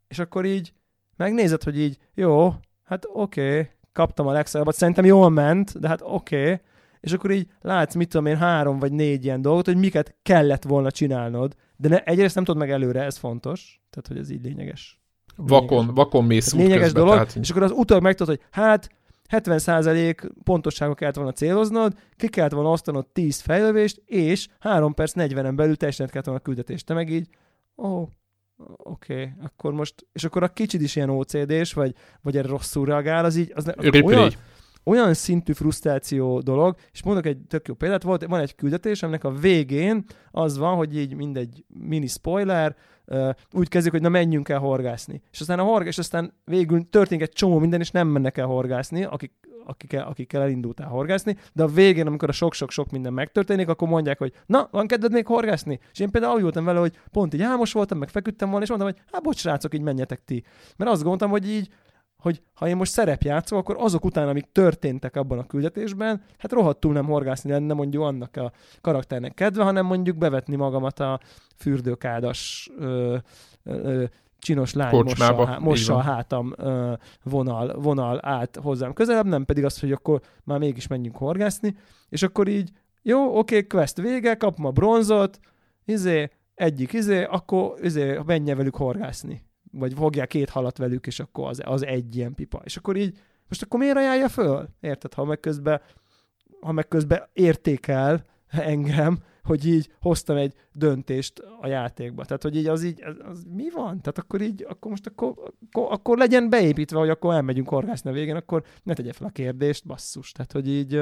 És 0.09 0.19
akkor 0.19 0.45
így 0.45 0.73
megnézed, 1.17 1.63
hogy 1.63 1.79
így, 1.79 1.99
jó, 2.15 2.55
hát 2.85 3.07
oké, 3.13 3.51
okay, 3.51 3.69
kaptam 3.93 4.27
a 4.27 4.33
legszabbat, 4.33 4.75
szerintem 4.75 5.05
jól 5.05 5.31
ment, 5.31 5.79
de 5.81 5.89
hát 5.89 6.01
oké, 6.03 6.43
okay. 6.43 6.61
És 7.01 7.13
akkor 7.13 7.31
így 7.31 7.47
látsz, 7.61 7.95
mit 7.95 8.09
tudom 8.09 8.27
én, 8.27 8.37
három 8.37 8.79
vagy 8.79 8.93
négy 8.93 9.25
ilyen 9.25 9.43
dolgot, 9.43 9.67
hogy 9.67 9.77
miket 9.77 10.17
kellett 10.23 10.63
volna 10.63 10.91
csinálnod, 10.91 11.55
de 11.77 11.89
ne, 11.89 12.03
egyrészt 12.03 12.35
nem 12.35 12.45
tudod 12.45 12.61
meg 12.61 12.71
előre, 12.71 13.03
ez 13.03 13.17
fontos, 13.17 13.81
tehát 13.91 14.09
hogy 14.09 14.19
ez 14.19 14.31
így 14.31 14.43
lényeges. 14.43 15.01
Vakon, 15.37 15.69
lényeges. 15.69 15.95
vakon 15.95 16.25
mész 16.25 16.53
Lényeges 16.53 16.83
közben, 16.83 17.03
dolog, 17.03 17.19
tehát... 17.19 17.37
és 17.37 17.51
akkor 17.51 17.63
az 17.63 17.71
utólag 17.71 18.03
megtudod, 18.03 18.37
hogy 18.37 18.47
hát 18.51 18.89
70% 19.31 20.31
pontossága 20.45 20.95
kellett 20.95 21.17
volna 21.17 21.33
céloznod, 21.33 21.93
ki 22.17 22.29
kellett 22.29 22.53
volna 22.53 22.71
osztanod 22.71 23.07
10 23.07 23.41
fejlövést, 23.41 24.03
és 24.05 24.49
3 24.61 24.95
perc 24.95 25.13
40-en 25.17 25.53
belül 25.57 25.77
teljesen 25.77 26.07
kellett 26.07 26.25
volna 26.25 26.41
a 26.41 26.45
küldetést. 26.45 26.87
Te 26.87 26.95
meg 26.95 27.11
így, 27.11 27.29
ó, 27.77 27.87
oh, 27.87 28.09
oké, 28.77 29.13
okay, 29.13 29.33
akkor 29.45 29.73
most, 29.73 30.07
és 30.13 30.25
akkor 30.25 30.43
a 30.43 30.49
kicsit 30.49 30.81
is 30.81 30.97
ilyen 30.97 31.11
OCD-s, 31.11 31.73
vagy, 31.73 31.95
vagy 32.23 32.37
erre 32.37 32.49
rosszul 32.49 32.87
reagál, 32.87 33.25
az 33.25 33.37
így, 33.37 33.53
az, 33.55 33.73
az 33.77 34.03
olyan, 34.03 34.33
olyan 34.87 35.15
szintű 35.15 35.53
frusztráció 35.53 36.41
dolog, 36.41 36.77
és 36.93 37.03
mondok 37.03 37.27
egy 37.27 37.39
tök 37.49 37.69
jó 37.69 37.75
példát, 37.75 38.03
volt, 38.03 38.27
van 38.27 38.41
egy 38.41 38.55
küldetés, 38.55 39.03
aminek 39.03 39.25
a 39.25 39.31
végén 39.31 40.05
az 40.31 40.59
van, 40.59 40.77
hogy 40.77 40.97
így 40.97 41.15
mindegy 41.15 41.65
mini 41.69 42.07
spoiler, 42.07 42.77
úgy 43.53 43.69
kezdjük, 43.69 43.93
hogy 43.93 44.03
na 44.03 44.09
menjünk 44.09 44.49
el 44.49 44.59
horgászni. 44.59 45.23
És 45.33 45.41
aztán 45.41 45.59
a 45.59 45.63
horgás, 45.63 45.89
és 45.89 45.99
aztán 45.99 46.33
végül 46.45 46.89
történik 46.91 47.23
egy 47.23 47.33
csomó 47.33 47.59
minden, 47.59 47.81
és 47.81 47.91
nem 47.91 48.09
mennek 48.09 48.39
el 48.39 48.47
horgászni, 48.47 49.05
akik, 49.05 49.33
akikkel, 49.65 50.07
akikkel 50.07 50.43
elindultál 50.43 50.89
horgászni, 50.89 51.37
de 51.53 51.63
a 51.63 51.67
végén, 51.67 52.07
amikor 52.07 52.29
a 52.29 52.33
sok-sok-sok 52.33 52.91
minden 52.91 53.13
megtörténik, 53.13 53.69
akkor 53.69 53.89
mondják, 53.89 54.19
hogy 54.19 54.33
na, 54.47 54.69
van 54.71 54.87
kedved 54.87 55.13
még 55.13 55.27
horgászni? 55.27 55.81
És 55.93 55.99
én 55.99 56.11
például 56.11 56.35
úgy 56.35 56.43
voltam 56.43 56.65
vele, 56.65 56.79
hogy 56.79 56.99
pont 57.11 57.35
így 57.35 57.43
álmos 57.43 57.73
voltam, 57.73 57.99
meg 57.99 58.09
feküdtem 58.09 58.49
volna, 58.49 58.65
és 58.65 58.69
mondtam, 58.69 58.91
hogy 58.93 59.03
hát 59.13 59.23
bocs, 59.23 59.39
srácok, 59.39 59.75
így 59.75 59.81
menjetek 59.81 60.25
ti. 60.25 60.45
Mert 60.77 60.91
azt 60.91 61.03
gondoltam, 61.03 61.31
hogy 61.31 61.49
így 61.49 61.69
hogy 62.17 62.43
ha 62.55 62.69
én 62.69 62.77
most 62.77 62.93
szerepjátszok, 62.93 63.59
akkor 63.59 63.77
azok 63.79 64.05
után, 64.05 64.29
amik 64.29 64.47
történtek 64.53 65.17
abban 65.17 65.39
a 65.39 65.47
küldetésben, 65.47 66.23
hát 66.39 66.53
rohadtul 66.53 66.93
nem 66.93 67.05
horgászni 67.07 67.51
lenne 67.51 67.75
mondjuk 67.75 68.03
annak 68.03 68.37
a 68.37 68.53
karakternek 68.81 69.35
kedve, 69.35 69.63
hanem 69.63 69.87
mondjuk 69.87 70.17
bevetni 70.17 70.57
magamat 70.57 71.01
a 71.01 71.21
fürdőkádas 71.57 72.71
ö, 72.79 73.17
ö, 73.63 74.05
csinos 74.39 74.73
lány 74.73 74.95
mossa, 74.95 75.37
a, 75.37 75.61
mossa 75.61 75.95
a 75.95 76.01
hátam 76.01 76.55
ö, 76.57 76.93
vonal, 77.23 77.81
vonal 77.81 78.21
át 78.23 78.57
hozzám 78.63 78.93
közelebb, 78.93 79.27
nem 79.27 79.45
pedig 79.45 79.65
az, 79.65 79.81
hogy 79.81 79.93
akkor 79.93 80.21
már 80.45 80.59
mégis 80.59 80.87
menjünk 80.87 81.17
horgászni, 81.17 81.77
és 82.09 82.23
akkor 82.23 82.49
így, 82.49 82.71
jó, 83.03 83.27
oké, 83.27 83.39
okay, 83.39 83.67
quest 83.67 84.01
vége, 84.01 84.35
kapom 84.35 84.65
a 84.65 84.71
bronzot, 84.71 85.39
izé, 85.85 86.31
egyik 86.55 86.93
izé, 86.93 87.25
akkor 87.25 87.75
izé, 87.83 88.21
menje 88.27 88.55
velük 88.55 88.77
horgászni 88.77 89.46
vagy 89.79 89.93
fogják 89.95 90.29
két 90.29 90.51
halat 90.51 90.79
velük, 90.79 91.07
és 91.07 91.21
akkor 91.21 91.49
az, 91.49 91.63
az 91.65 91.85
egy 91.85 92.17
ilyen 92.17 92.35
pipa. 92.35 92.61
És 92.65 92.77
akkor 92.77 92.97
így, 92.97 93.19
most 93.49 93.63
akkor 93.63 93.81
miért 93.81 93.97
ajánlja 93.97 94.29
föl? 94.29 94.69
Érted? 94.81 95.15
Ha 95.15 95.25
meg 95.25 95.41
közben, 95.41 95.81
ha 96.61 96.73
meg 96.73 96.89
közben 96.89 97.23
értékel 97.33 98.25
engem, 98.49 99.19
hogy 99.43 99.67
így 99.67 99.91
hoztam 100.01 100.37
egy 100.37 100.55
döntést 100.73 101.43
a 101.61 101.67
játékba. 101.67 102.25
Tehát, 102.25 102.43
hogy 102.43 102.57
így 102.57 102.67
az 102.67 102.83
így, 102.83 103.03
az, 103.03 103.17
az 103.25 103.45
mi 103.55 103.71
van? 103.71 104.01
Tehát 104.01 104.19
akkor 104.19 104.41
így, 104.41 104.67
akkor 104.69 104.91
most 104.91 105.07
akkor, 105.07 105.35
akkor, 105.71 105.93
akkor 105.93 106.19
legyen 106.19 106.51
beépítve, 106.51 106.99
hogy 106.99 107.09
akkor 107.09 107.35
elmegyünk 107.35 107.69
horgászni 107.69 108.11
a 108.11 108.13
végén, 108.13 108.37
akkor 108.37 108.63
ne 108.83 108.95
tegye 108.95 109.13
fel 109.13 109.27
a 109.27 109.31
kérdést, 109.31 109.87
basszus. 109.87 110.33
Tehát, 110.33 110.53
hogy 110.53 110.69
így 110.69 111.01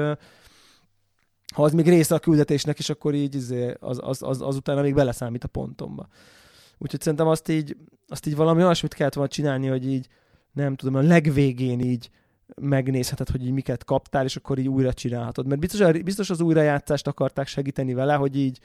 ha 1.53 1.63
az 1.63 1.73
még 1.73 1.87
része 1.87 2.15
a 2.15 2.19
küldetésnek 2.19 2.79
is, 2.79 2.89
akkor 2.89 3.13
így 3.13 3.35
izé, 3.35 3.73
az, 3.79 3.99
az, 4.03 4.23
az, 4.23 4.41
az 4.41 4.55
utána 4.55 4.81
még 4.81 4.93
beleszámít 4.93 5.43
a 5.43 5.47
pontomba. 5.47 6.07
Úgyhogy 6.77 7.01
szerintem 7.01 7.27
azt 7.27 7.49
így, 7.49 7.77
azt 8.07 8.27
így 8.27 8.35
valami 8.35 8.63
olyasmit 8.63 8.93
kellett 8.93 9.13
volna 9.13 9.29
csinálni, 9.29 9.67
hogy 9.67 9.87
így 9.87 10.07
nem 10.53 10.75
tudom, 10.75 10.95
a 10.95 11.01
legvégén 11.01 11.79
így 11.79 12.09
megnézheted, 12.61 13.29
hogy 13.29 13.45
így 13.45 13.51
miket 13.51 13.83
kaptál, 13.83 14.25
és 14.25 14.35
akkor 14.35 14.57
így 14.57 14.67
újra 14.67 14.93
csinálhatod. 14.93 15.47
Mert 15.47 15.59
biztos, 15.59 16.01
biztos 16.01 16.29
az 16.29 16.41
újrajátszást 16.41 17.07
akarták 17.07 17.47
segíteni 17.47 17.93
vele, 17.93 18.13
hogy 18.13 18.37
így 18.37 18.59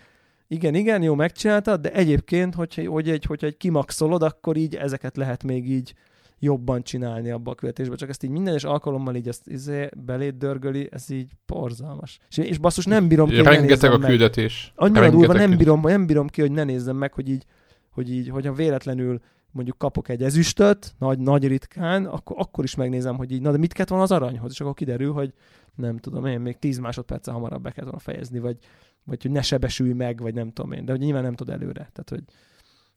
igen, 0.49 0.75
igen, 0.75 1.03
jó, 1.03 1.15
megcsináltad, 1.15 1.81
de 1.81 1.93
egyébként, 1.93 2.55
hogyha, 2.55 2.91
hogy 2.91 3.11
egy, 3.11 3.25
hogyha 3.25 3.47
egy 3.47 3.57
kimaxolod, 3.57 4.23
akkor 4.23 4.57
így 4.57 4.75
ezeket 4.75 5.17
lehet 5.17 5.43
még 5.43 5.71
így 5.71 5.95
jobban 6.39 6.83
csinálni 6.83 7.31
abba 7.31 7.51
a 7.51 7.55
követésbe, 7.55 7.97
csak 7.97 8.09
ezt 8.09 8.25
így 8.25 8.31
minden 8.31 8.55
és 8.55 8.65
alkalommal 8.65 9.15
így 9.15 9.29
ezt 9.29 9.49
izé 9.49 9.89
beléd 9.97 10.35
dörgöli, 10.35 10.89
ez 10.93 11.11
így 11.11 11.31
porzalmas. 11.47 12.19
És, 12.29 12.37
és 12.37 12.59
basszus, 12.59 12.85
nem 12.85 13.09
bírom 13.09 13.29
ki, 13.29 13.43
Rengeteg 13.43 13.93
a 13.93 13.99
küldetés. 13.99 14.73
Annyira 14.77 15.11
durva, 15.11 15.33
nem 15.33 15.57
bírom, 15.57 15.81
nem 15.81 16.07
bírom 16.07 16.29
ki, 16.29 16.41
hogy 16.41 16.53
ne 16.53 16.65
nézzem 16.65 16.97
meg, 16.97 17.13
hogy 17.13 17.29
így 17.29 17.45
hogy 18.01 18.13
így, 18.13 18.29
hogyha 18.29 18.53
véletlenül 18.53 19.21
mondjuk 19.51 19.79
kapok 19.79 20.09
egy 20.09 20.23
ezüstöt, 20.23 20.95
nagy, 20.99 21.19
nagy 21.19 21.47
ritkán, 21.47 22.07
akkor, 22.07 22.37
akkor 22.39 22.65
is 22.65 22.75
megnézem, 22.75 23.17
hogy 23.17 23.33
így, 23.33 23.41
na 23.41 23.51
de 23.51 23.59
mit 23.59 23.73
kellett 23.73 23.89
volna 23.89 24.05
az 24.05 24.13
aranyhoz, 24.13 24.51
és 24.51 24.61
akkor 24.61 24.75
kiderül, 24.75 25.13
hogy 25.13 25.33
nem 25.75 25.99
tudom 25.99 26.27
én, 26.27 26.41
még 26.41 26.59
10 26.59 26.79
másodperccel 26.79 27.35
hamarabb 27.35 27.63
be 27.63 27.71
kellett 27.71 27.91
volna 27.91 28.05
fejezni, 28.05 28.39
vagy, 28.39 28.59
vagy 29.05 29.23
hogy 29.23 29.31
ne 29.31 29.43
sebesülj 29.43 29.93
meg, 29.93 30.21
vagy 30.21 30.35
nem 30.35 30.53
tudom 30.53 30.73
én, 30.73 30.85
de 30.85 30.93
hogy 30.93 31.01
nyilván 31.01 31.23
nem 31.23 31.35
tud 31.35 31.49
előre. 31.49 31.91
Tehát, 31.93 32.09
hogy 32.09 32.23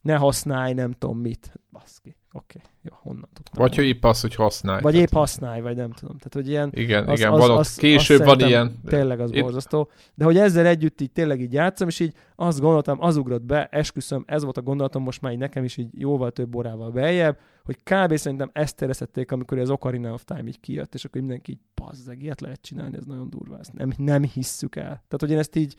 ne 0.01 0.15
használj, 0.15 0.73
nem 0.73 0.91
tudom 0.91 1.19
mit. 1.19 1.59
Baszki. 1.71 2.15
Oké, 2.35 2.57
okay. 2.57 2.71
jó, 2.81 2.95
honnan 3.01 3.29
tudtam. 3.33 3.61
Vagy 3.63 3.75
hogy 3.75 3.85
épp 3.85 4.03
az, 4.03 4.21
hogy 4.21 4.35
használj. 4.35 4.81
Vagy 4.81 4.95
épp 4.95 5.11
használj, 5.11 5.61
vagy 5.61 5.75
nem 5.75 5.91
tudom. 5.91 6.17
Tehát, 6.17 6.33
hogy 6.33 6.47
ilyen... 6.47 6.69
Igen, 6.73 7.07
az, 7.07 7.19
igen, 7.19 7.31
az, 7.31 7.39
van 7.39 7.51
ott, 7.51 7.57
az, 7.57 7.75
később 7.75 8.19
az 8.19 8.25
van 8.25 8.39
ilyen. 8.39 8.79
Tényleg 8.85 9.19
az 9.19 9.31
Itt... 9.31 9.41
borzasztó. 9.41 9.89
De 10.15 10.25
hogy 10.25 10.37
ezzel 10.37 10.65
együtt 10.65 11.01
így 11.01 11.11
tényleg 11.11 11.41
így 11.41 11.53
játszom, 11.53 11.87
és 11.87 11.99
így 11.99 12.13
azt 12.35 12.59
gondoltam, 12.59 13.01
az 13.01 13.17
ugrott 13.17 13.41
be, 13.41 13.65
esküszöm, 13.65 14.23
ez 14.27 14.43
volt 14.43 14.57
a 14.57 14.61
gondolatom 14.61 15.03
most 15.03 15.21
már 15.21 15.31
így 15.31 15.37
nekem 15.37 15.63
is 15.63 15.77
így 15.77 15.99
jóval 15.99 16.31
több 16.31 16.55
órával 16.55 16.91
beljebb, 16.91 17.39
hogy 17.63 17.77
kb. 17.83 18.15
szerintem 18.15 18.49
ezt 18.53 18.81
érezhették, 18.81 19.31
amikor 19.31 19.57
az 19.57 19.69
Ocarina 19.69 20.13
of 20.13 20.23
Time 20.23 20.47
így 20.47 20.59
kijött, 20.59 20.93
és 20.93 21.05
akkor 21.05 21.21
mindenki 21.21 21.51
így, 21.51 21.59
pazzeg, 21.73 22.21
ilyet 22.21 22.41
lehet 22.41 22.61
csinálni, 22.61 22.97
ez 22.97 23.05
nagyon 23.05 23.29
durva, 23.29 23.59
ezt 23.59 23.73
nem, 23.73 23.93
nem 23.97 24.23
hisszük 24.23 24.75
el. 24.75 24.83
Tehát, 24.83 25.19
hogy 25.19 25.31
én 25.31 25.37
ezt 25.37 25.55
így 25.55 25.75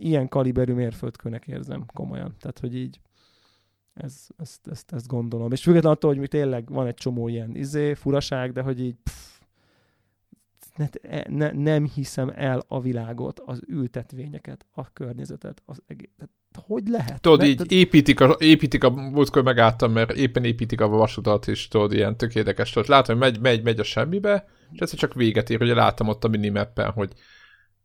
ilyen 0.00 0.28
kaliberű 0.28 0.72
mérföldkőnek 0.72 1.46
érzem 1.46 1.84
komolyan. 1.94 2.34
Tehát, 2.40 2.58
hogy 2.58 2.76
így 2.76 3.00
ez, 3.98 4.26
ezt, 4.36 4.66
ezt, 4.70 4.92
ezt 4.92 5.06
gondolom. 5.06 5.52
És 5.52 5.62
függetlenül 5.62 5.96
attól, 5.96 6.10
hogy 6.10 6.20
mi 6.20 6.26
tényleg 6.26 6.70
van 6.70 6.86
egy 6.86 6.94
csomó 6.94 7.28
ilyen 7.28 7.56
izé, 7.56 7.94
furaság, 7.94 8.52
de 8.52 8.60
hogy 8.60 8.80
így 8.80 8.94
pff, 9.02 9.38
ne, 10.76 11.20
ne, 11.28 11.50
nem 11.50 11.84
hiszem 11.84 12.32
el 12.34 12.64
a 12.68 12.80
világot, 12.80 13.40
az 13.44 13.60
ültetvényeket, 13.66 14.66
a 14.74 14.92
környezetet, 14.92 15.62
az 15.64 15.82
egész. 15.86 16.10
Tehát, 16.16 16.32
hogy 16.68 16.88
lehet? 16.88 17.20
Tudod, 17.20 17.38
Mert- 17.38 17.50
így 17.50 17.72
építik 17.72 18.20
a, 18.20 18.36
építik 18.38 18.84
a, 18.84 18.90
múltkor 18.90 19.42
megálltam, 19.42 19.92
mert 19.92 20.12
éppen 20.12 20.44
építik 20.44 20.80
a 20.80 20.88
vasutat, 20.88 21.48
és 21.48 21.68
tudod, 21.68 21.92
ilyen 21.92 22.16
tök 22.16 22.34
érdekes 22.34 22.74
volt. 22.74 22.86
Látom, 22.86 23.18
hogy 23.18 23.30
megy, 23.30 23.40
megy, 23.40 23.62
megy 23.62 23.80
a 23.80 23.82
semmibe, 23.84 24.46
és 24.72 24.78
egyszer 24.78 24.98
csak 24.98 25.14
véget 25.14 25.50
ér, 25.50 25.62
ugye 25.62 25.74
láttam 25.74 26.08
ott 26.08 26.24
a 26.24 26.28
minimappen, 26.28 26.90
hogy 26.90 27.12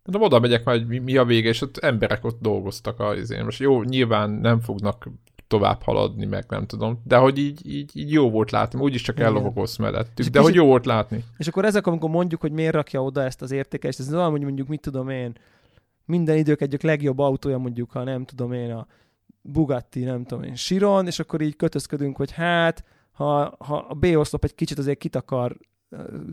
Mondom, 0.03 0.22
oda 0.22 0.39
megyek 0.39 0.64
már, 0.64 0.78
hogy 0.78 0.88
mi, 0.88 0.97
mi 0.97 1.18
a 1.18 1.26
vége, 1.26 1.49
és 1.49 1.61
ott 1.61 1.78
emberek 1.78 2.26
ott 2.26 2.41
dolgoztak 2.41 2.99
a 2.99 3.16
izén. 3.16 3.43
Most 3.43 3.59
jó, 3.59 3.84
nyilván 3.84 4.30
nem 4.30 4.59
fognak 4.59 5.09
tovább 5.53 5.81
haladni, 5.81 6.25
meg 6.25 6.45
nem 6.49 6.65
tudom, 6.65 7.01
de 7.03 7.17
hogy 7.17 7.37
így, 7.37 7.75
így, 7.75 7.91
így 7.93 8.11
jó 8.11 8.29
volt 8.29 8.51
látni, 8.51 8.79
úgyis 8.79 9.01
csak 9.01 9.19
ellovagolsz 9.19 9.77
mellettük, 9.77 10.25
de 10.25 10.39
hogy 10.39 10.55
jó 10.55 10.65
volt 10.65 10.85
látni. 10.85 11.23
És 11.37 11.47
akkor 11.47 11.65
ezek, 11.65 11.87
amikor 11.87 12.09
mondjuk, 12.09 12.41
hogy 12.41 12.51
miért 12.51 12.73
rakja 12.73 13.03
oda 13.03 13.23
ezt 13.23 13.41
az 13.41 13.51
értékelést, 13.51 13.99
ez 13.99 14.13
olyan, 14.13 14.31
hogy 14.31 14.41
mondjuk, 14.41 14.67
mit 14.67 14.81
tudom 14.81 15.09
én, 15.09 15.33
minden 16.05 16.37
idők 16.37 16.61
egyik 16.61 16.81
legjobb 16.81 17.19
autója 17.19 17.57
mondjuk, 17.57 17.91
ha 17.91 18.03
nem 18.03 18.25
tudom 18.25 18.53
én, 18.53 18.71
a 18.71 18.87
Bugatti, 19.41 20.03
nem 20.03 20.23
tudom 20.23 20.43
én, 20.43 20.53
Chiron, 20.53 21.07
és 21.07 21.19
akkor 21.19 21.41
így 21.41 21.55
kötözködünk, 21.55 22.15
hogy 22.15 22.31
hát, 22.31 22.83
ha, 23.11 23.55
ha 23.59 23.85
a 23.89 23.93
B 23.93 24.03
oszlop 24.03 24.43
egy 24.43 24.55
kicsit 24.55 24.77
azért 24.77 24.97
kitakar 24.97 25.57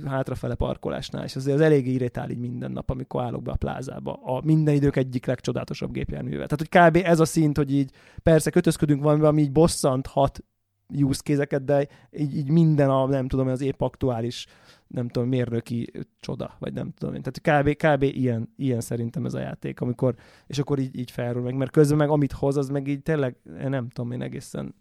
hátrafele 0.06 0.54
parkolásnál, 0.54 1.24
és 1.24 1.36
azért 1.36 1.56
az 1.56 1.62
elég 1.62 1.86
irritál 1.86 2.30
így 2.30 2.38
minden 2.38 2.70
nap, 2.70 2.90
amikor 2.90 3.22
állok 3.22 3.42
be 3.42 3.50
a 3.50 3.56
plázába. 3.56 4.12
A 4.12 4.40
minden 4.44 4.74
idők 4.74 4.96
egyik 4.96 5.26
legcsodálatosabb 5.26 5.92
gépjárművel. 5.92 6.46
Tehát, 6.46 6.68
hogy 6.68 7.00
kb. 7.00 7.06
ez 7.06 7.20
a 7.20 7.24
szint, 7.24 7.56
hogy 7.56 7.72
így 7.72 7.90
persze 8.22 8.50
kötözködünk 8.50 9.02
valamivel, 9.02 9.30
ami 9.30 9.42
így 9.42 9.52
bosszanthat 9.52 10.44
use 10.92 11.20
case 11.22 11.58
de 11.58 11.88
így, 12.10 12.36
így 12.36 12.50
minden 12.50 12.90
a, 12.90 13.06
nem 13.06 13.28
tudom, 13.28 13.48
az 13.48 13.60
épp 13.60 13.80
aktuális 13.80 14.46
nem 14.86 15.08
tudom, 15.08 15.28
mérnöki 15.28 15.92
csoda, 16.20 16.56
vagy 16.58 16.72
nem 16.72 16.92
tudom 16.92 17.14
én. 17.14 17.22
Tehát 17.22 17.62
kb, 17.62 17.76
kb 17.76 18.02
ilyen, 18.02 18.52
ilyen 18.56 18.80
szerintem 18.80 19.24
ez 19.24 19.34
a 19.34 19.40
játék, 19.40 19.80
amikor, 19.80 20.14
és 20.46 20.58
akkor 20.58 20.78
így, 20.78 20.98
így 20.98 21.10
felrúl 21.10 21.42
meg, 21.42 21.54
mert 21.54 21.70
közben 21.70 21.98
meg 21.98 22.08
amit 22.08 22.32
hoz, 22.32 22.56
az 22.56 22.68
meg 22.68 22.88
így 22.88 23.02
tényleg, 23.02 23.36
nem 23.44 23.88
tudom 23.88 24.12
én 24.12 24.22
egészen, 24.22 24.74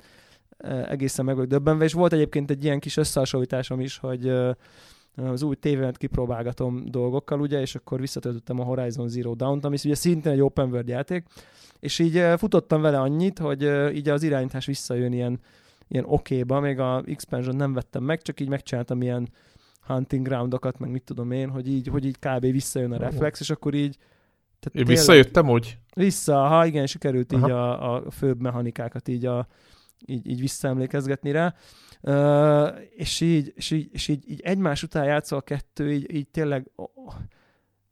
egészen 0.68 1.26
meg 1.26 1.36
vagyok 1.36 1.49
döbbenve, 1.49 1.84
és 1.84 1.93
volt 1.93 2.14
egyébként 2.14 2.49
egy 2.49 2.64
ilyen 2.64 2.80
kis 2.80 2.97
összehasonlításom 2.97 3.80
is, 3.80 3.97
hogy 3.97 4.28
az 5.16 5.41
új 5.41 5.55
tévémet 5.55 5.97
kipróbálgatom 5.97 6.84
dolgokkal, 6.86 7.39
ugye, 7.39 7.62
és 7.62 7.76
akkor 7.76 7.99
visszatöltöttem 7.99 8.60
a 8.60 8.64
Horizon 8.64 9.07
Zero 9.10 9.34
Dawn-t, 9.36 9.66
ami 9.66 9.78
ugye 9.86 9.95
szintén 9.95 10.32
egy 10.32 10.41
open 10.41 10.70
world 10.70 10.88
játék, 10.88 11.26
és 11.80 11.99
így 11.99 12.24
futottam 12.38 12.82
vele 12.82 12.99
annyit, 12.99 13.39
hogy 13.39 13.70
így 13.95 14.10
az 14.10 14.24
irányítás 14.24 14.66
visszajön 14.66 15.14
ilyen, 15.14 15.39
ilyen 15.88 16.05
okéba, 16.07 16.60
még 16.60 16.80
a 16.80 17.03
expansion 17.05 17.55
nem 17.55 17.74
vettem 17.74 18.03
meg, 18.03 18.22
csak 18.22 18.39
így 18.39 18.49
megcsináltam 18.49 19.01
ilyen 19.01 19.30
hunting 19.88 20.28
groundokat, 20.28 20.80
meg 20.80 20.89
mit 20.91 21.03
tudom 21.03 21.32
én, 21.32 21.49
hogy 21.49 21.68
így, 21.68 21.88
hogy 21.88 22.05
így 22.05 22.18
kb. 22.20 22.41
visszajön 22.41 22.91
a 22.91 22.97
reflex, 22.97 23.39
és 23.39 23.49
akkor 23.49 23.74
így 23.74 23.97
tehát 24.60 24.78
Én 24.78 24.86
tényleg- 24.86 24.88
visszajöttem 24.88 25.49
úgy? 25.49 25.78
Vissza, 25.95 26.47
ha 26.47 26.66
igen, 26.66 26.86
sikerült 26.86 27.34
így 27.34 27.43
Aha. 27.43 27.72
a, 27.72 27.95
a 27.95 28.12
főbb 28.12 28.41
mechanikákat 28.41 29.07
így, 29.07 29.26
a, 29.26 29.47
így, 30.06 30.28
így 30.28 30.39
visszaemlékezgetni 30.39 31.32
rá. 31.32 31.54
Uh, 32.02 32.80
és 32.95 33.22
így, 33.22 33.54
és, 33.56 33.72
így, 33.72 33.89
és 33.91 34.08
így, 34.08 34.30
így 34.30 34.41
egymás 34.41 34.84
után 34.84 35.06
játszol 35.06 35.38
a 35.38 35.41
kettő, 35.41 35.91
így, 35.91 36.14
így 36.14 36.28
tényleg 36.28 36.72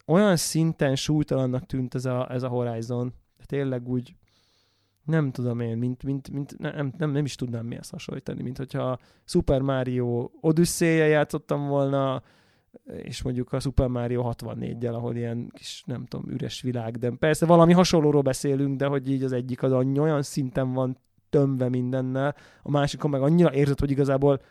olyan 0.06 0.36
szinten 0.36 0.96
súlytalannak 0.96 1.66
tűnt 1.66 1.96
ez 1.96 2.06
a, 2.06 2.32
ez 2.32 2.44
a 2.44 2.48
Horizon. 2.48 3.14
Tényleg 3.46 3.88
úgy, 3.88 4.16
nem 5.04 5.32
tudom 5.32 5.60
én, 5.60 5.78
mint, 5.78 6.04
mint, 6.04 6.30
mint 6.30 6.58
nem, 6.58 6.94
nem, 6.98 7.12
nem 7.12 7.26
is 7.26 7.36
tudnám 7.36 7.66
mihez 7.66 7.90
hasonlítani, 7.90 8.42
mint 8.42 8.58
hogyha 8.58 9.00
Super 9.26 9.62
Mario 9.62 10.30
odyssey 10.42 11.10
játszottam 11.10 11.68
volna, 11.68 12.24
és 12.86 13.22
mondjuk 13.22 13.54
a 13.54 13.60
Super 13.60 13.88
Mario 13.88 14.32
64-jel, 14.34 14.94
ahol 14.94 15.16
ilyen 15.16 15.52
kis, 15.54 15.84
nem 15.86 16.06
tudom, 16.06 16.30
üres 16.30 16.62
világ, 16.62 16.98
de 16.98 17.12
persze 17.12 17.46
valami 17.46 17.74
hasonlóról 17.74 18.22
beszélünk, 18.22 18.78
de 18.78 18.86
hogy 18.86 19.10
így 19.10 19.24
az 19.24 19.32
egyik 19.32 19.64
az 19.64 19.72
annyi 19.72 20.00
olyan 20.00 20.22
szinten 20.22 20.74
van 20.74 20.98
tömve 21.38 21.70
mindennel, 21.70 22.36
a 22.64 22.72
másikon 22.72 23.12
meg 23.12 23.22
annyira 23.22 23.54
érzed, 23.54 23.80
hogy 23.80 23.92
igazából 23.92 24.42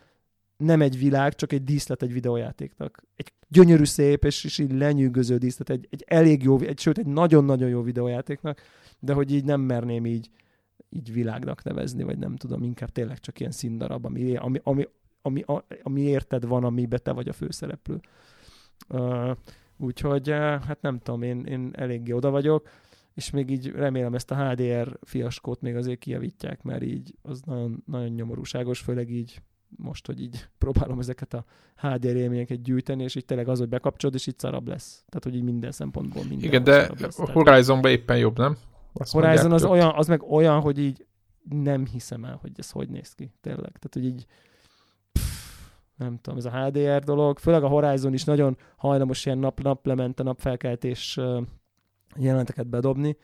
nem 0.57 0.81
egy 0.81 0.97
világ, 0.97 1.35
csak 1.35 1.51
egy 1.51 1.63
díszlet 1.63 2.01
egy 2.01 2.13
videójátéknak. 2.13 3.03
Egy 3.15 3.33
gyönyörű 3.47 3.83
szép, 3.83 4.23
és, 4.23 4.43
és 4.43 4.57
így 4.57 4.71
lenyűgöző 4.71 5.37
díszlet, 5.37 5.69
egy, 5.69 5.87
egy 5.89 6.03
elég 6.07 6.43
jó, 6.43 6.59
egy, 6.59 6.79
sőt, 6.79 6.97
egy 6.97 7.05
nagyon-nagyon 7.05 7.69
jó 7.69 7.81
videójátéknak, 7.81 8.61
de 8.99 9.13
hogy 9.13 9.31
így 9.31 9.43
nem 9.43 9.61
merném 9.61 10.05
így, 10.05 10.29
így 10.89 11.13
világnak 11.13 11.63
nevezni, 11.63 12.03
vagy 12.03 12.17
nem 12.17 12.35
tudom, 12.35 12.63
inkább 12.63 12.89
tényleg 12.89 13.19
csak 13.19 13.39
ilyen 13.39 13.51
színdarab, 13.51 14.05
ami, 14.05 14.35
ami, 14.35 14.59
ami, 14.63 14.87
ami, 15.21 15.41
a- 15.41 15.65
ami 15.83 16.01
érted 16.01 16.45
van, 16.45 16.63
amiben 16.63 16.99
te 17.03 17.11
vagy 17.11 17.27
a 17.27 17.33
főszereplő. 17.33 17.99
Uh, 18.89 19.35
úgyhogy, 19.77 20.29
uh, 20.29 20.35
hát 20.37 20.81
nem 20.81 20.99
tudom, 20.99 21.21
én, 21.21 21.45
én 21.45 21.71
eléggé 21.73 22.11
oda 22.11 22.29
vagyok, 22.29 22.69
és 23.17 23.29
még 23.29 23.49
így 23.49 23.71
remélem 23.71 24.13
ezt 24.13 24.31
a 24.31 24.49
HDR 24.49 24.99
fiaskót 25.01 25.61
még 25.61 25.75
azért 25.75 25.99
kijavítják, 25.99 26.63
mert 26.63 26.83
így 26.83 27.15
az 27.21 27.41
nagyon, 27.41 27.83
nagyon 27.85 28.07
nyomorúságos, 28.07 28.79
főleg 28.79 29.09
így 29.09 29.41
most, 29.69 30.05
hogy 30.05 30.21
így 30.21 30.47
próbálom 30.57 30.99
ezeket 30.99 31.33
a 31.33 31.45
HDR 31.75 32.15
élményeket 32.15 32.61
gyűjteni, 32.61 33.03
és 33.03 33.15
így 33.15 33.25
tényleg 33.25 33.47
az, 33.47 33.59
hogy 33.59 33.69
bekapcsolod, 33.69 34.15
és 34.15 34.27
így 34.27 34.39
szarabb 34.39 34.67
lesz. 34.67 35.03
Tehát, 35.09 35.23
hogy 35.23 35.35
így 35.35 35.43
minden 35.43 35.71
szempontból 35.71 36.23
minden 36.23 36.47
Igen, 36.47 36.63
de 36.63 36.77
lesz. 36.77 37.19
a 37.19 37.25
Tehát- 37.25 37.47
Horizonban 37.47 37.91
éppen 37.91 38.17
jobb, 38.17 38.37
nem? 38.37 38.57
Azt 38.93 39.11
Horizon 39.11 39.51
az, 39.51 39.63
olyan, 39.63 39.91
az 39.95 40.07
meg 40.07 40.23
olyan, 40.23 40.59
hogy 40.59 40.79
így 40.79 41.05
nem 41.49 41.85
hiszem 41.85 42.25
el, 42.25 42.37
hogy 42.41 42.51
ez 42.55 42.71
hogy 42.71 42.89
néz 42.89 43.13
ki, 43.13 43.31
tényleg. 43.41 43.71
Tehát, 43.71 43.93
hogy 43.93 44.05
így 44.05 44.25
nem 45.95 46.17
tudom, 46.21 46.37
ez 46.39 46.45
a 46.45 46.65
HDR 46.65 47.03
dolog, 47.03 47.39
főleg 47.39 47.63
a 47.63 47.67
Horizon 47.67 48.13
is 48.13 48.23
nagyon 48.23 48.57
hajlamos 48.75 49.25
ilyen 49.25 49.37
nap, 49.37 49.61
naplemente, 49.61 50.23
napfelkeltés 50.23 51.19
jeleneteket 52.15 52.67
bedobni, 52.67 53.17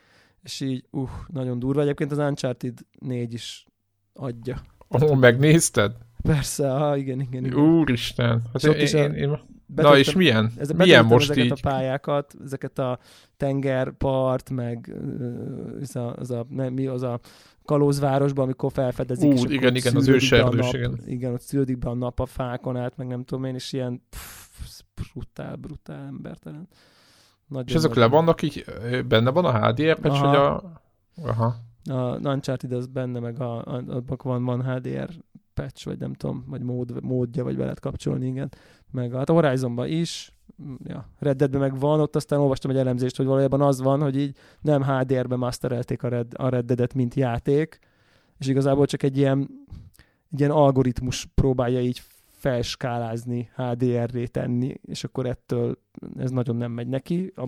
és 0.43 0.59
így, 0.59 0.85
uh, 0.91 1.09
nagyon 1.27 1.59
durva. 1.59 1.81
Egyébként 1.81 2.11
az 2.11 2.17
Uncharted 2.17 2.79
4 2.99 3.33
is 3.33 3.65
adja. 4.13 4.61
Ó, 5.01 5.13
megnézted? 5.13 5.95
Persze, 6.21 6.69
ha, 6.69 6.97
igen, 6.97 7.21
igen, 7.21 7.45
igen. 7.45 7.59
Úristen. 7.59 8.41
Hát 8.53 8.63
én, 8.63 8.81
is 8.81 8.93
a- 8.93 8.97
én, 8.97 9.13
én, 9.13 9.39
na 9.75 9.97
és 9.97 10.13
milyen? 10.13 10.51
Ez 10.57 10.69
milyen 10.69 11.05
most 11.05 11.29
ezeket 11.29 11.45
így? 11.45 11.51
a 11.51 11.69
pályákat, 11.69 12.35
ezeket 12.43 12.79
a 12.79 12.99
tengerpart, 13.37 14.49
meg 14.49 14.95
ez 15.81 15.95
a, 15.95 16.15
az 16.15 16.31
a, 16.31 16.45
nem, 16.49 16.73
mi 16.73 16.85
az 16.85 17.01
a 17.01 17.19
kalózvárosban, 17.65 18.43
amikor 18.43 18.71
felfedezik. 18.71 19.31
Ú, 19.33 19.51
igen, 19.51 19.75
igen, 19.75 19.95
az 19.95 20.07
őserdős, 20.07 20.73
igen. 20.73 20.99
Igen, 21.05 21.33
ott 21.33 21.41
szűrődik 21.41 21.77
be 21.77 21.89
a 21.89 21.93
nap 21.93 22.19
a 22.19 22.25
fákon 22.25 22.77
át, 22.77 22.97
meg 22.97 23.07
nem 23.07 23.23
tudom 23.23 23.43
én, 23.43 23.55
és 23.55 23.73
ilyen 23.73 24.01
pff, 24.09 24.81
brutál, 24.93 25.55
brutál 25.55 26.05
embertelen. 26.05 26.67
Nagyon, 27.53 27.67
És 27.67 27.73
ezek 27.73 27.93
le 27.93 28.07
vannak 28.07 28.41
így, 28.41 28.65
benne 29.07 29.29
van 29.29 29.45
a 29.45 29.67
HDR 29.67 29.99
patch, 29.99 30.23
Aha. 30.23 30.27
vagy 30.27 30.35
a... 30.35 30.81
Aha. 31.29 31.55
A 31.89 32.29
Uncharted 32.29 32.71
az 32.71 32.87
benne, 32.87 33.19
meg 33.19 33.41
a, 33.41 33.63
abban 33.65 34.17
van, 34.23 34.43
van 34.43 34.63
HDR 34.63 35.09
patch, 35.53 35.85
vagy 35.85 35.99
nem 35.99 36.13
tudom, 36.13 36.43
vagy 36.47 36.61
mód, 36.61 37.03
módja, 37.03 37.43
vagy 37.43 37.55
veled 37.55 37.79
kapcsolni, 37.79 38.27
igen. 38.27 38.51
Meg 38.91 39.13
hát 39.13 39.29
a 39.29 39.33
Horizonban 39.33 39.87
is, 39.87 40.33
ja, 40.83 41.09
Red 41.19 41.37
Deadben 41.37 41.59
meg 41.59 41.79
van, 41.79 41.99
ott 41.99 42.15
aztán 42.15 42.39
olvastam 42.39 42.71
egy 42.71 42.77
elemzést, 42.77 43.17
hogy 43.17 43.25
valójában 43.25 43.61
az 43.61 43.81
van, 43.81 44.01
hogy 44.01 44.17
így 44.17 44.35
nem 44.61 44.83
HDR-ben 44.83 45.37
masterelték 45.37 46.03
a 46.03 46.07
Red, 46.07 46.31
a 46.35 46.49
Red 46.49 46.65
Dead-et, 46.65 46.93
mint 46.93 47.13
játék, 47.13 47.79
és 48.37 48.47
igazából 48.47 48.85
csak 48.85 49.03
egy 49.03 49.17
ilyen, 49.17 49.49
egy 50.31 50.39
ilyen 50.39 50.51
algoritmus 50.51 51.27
próbálja 51.35 51.81
így 51.81 52.01
felskálázni, 52.43 53.49
HDR-ré 53.55 54.25
tenni, 54.25 54.73
és 54.85 55.03
akkor 55.03 55.25
ettől 55.25 55.77
ez 56.17 56.31
nagyon 56.31 56.55
nem 56.55 56.71
megy 56.71 56.87
neki, 56.87 57.33
a, 57.35 57.43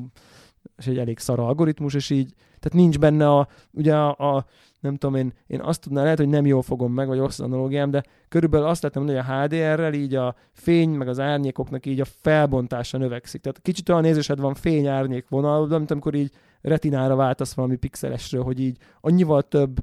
és 0.78 0.88
egy 0.88 0.98
elég 0.98 1.20
szar 1.20 1.40
algoritmus, 1.40 1.94
és 1.94 2.10
így, 2.10 2.34
tehát 2.60 2.78
nincs 2.78 3.00
benne 3.00 3.30
a, 3.30 3.48
ugye 3.72 3.96
a, 3.96 4.36
a 4.36 4.46
nem 4.80 4.96
tudom 4.96 5.16
én, 5.16 5.34
én 5.48 5.62
azt 5.62 5.82
tudnám, 5.82 6.04
lehet, 6.04 6.18
hogy 6.18 6.30
nem 6.30 6.46
jól 6.46 6.62
fogom 6.62 6.94
meg, 6.94 7.08
vagy 7.08 7.18
rossz 7.18 7.40
analógiám, 7.40 7.92
de 7.92 8.04
körülbelül 8.28 8.68
azt 8.68 8.96
mondani, 8.96 9.18
hogy 9.18 9.28
a 9.28 9.42
HDR-rel 9.42 9.94
így 9.94 10.16
a 10.16 10.36
fény, 10.52 10.90
meg 10.90 11.08
az 11.08 11.20
árnyékoknak 11.20 11.86
így 11.86 12.00
a 12.00 12.06
felbontása 12.06 12.98
növekszik. 12.98 13.42
Tehát 13.42 13.62
kicsit 13.62 13.90
olyan 13.90 14.02
nézésed 14.02 14.40
van 14.40 14.54
fény-árnyék 14.54 15.30
vonal, 15.30 15.68
mint 15.68 15.92
amikor 15.92 16.14
így 16.14 16.32
retinára 16.62 17.16
váltasz 17.16 17.54
valami 17.54 17.76
pixelesről, 17.76 18.44
hogy 18.44 18.60
így 18.60 18.78
annyival 19.02 19.42
több 19.42 19.80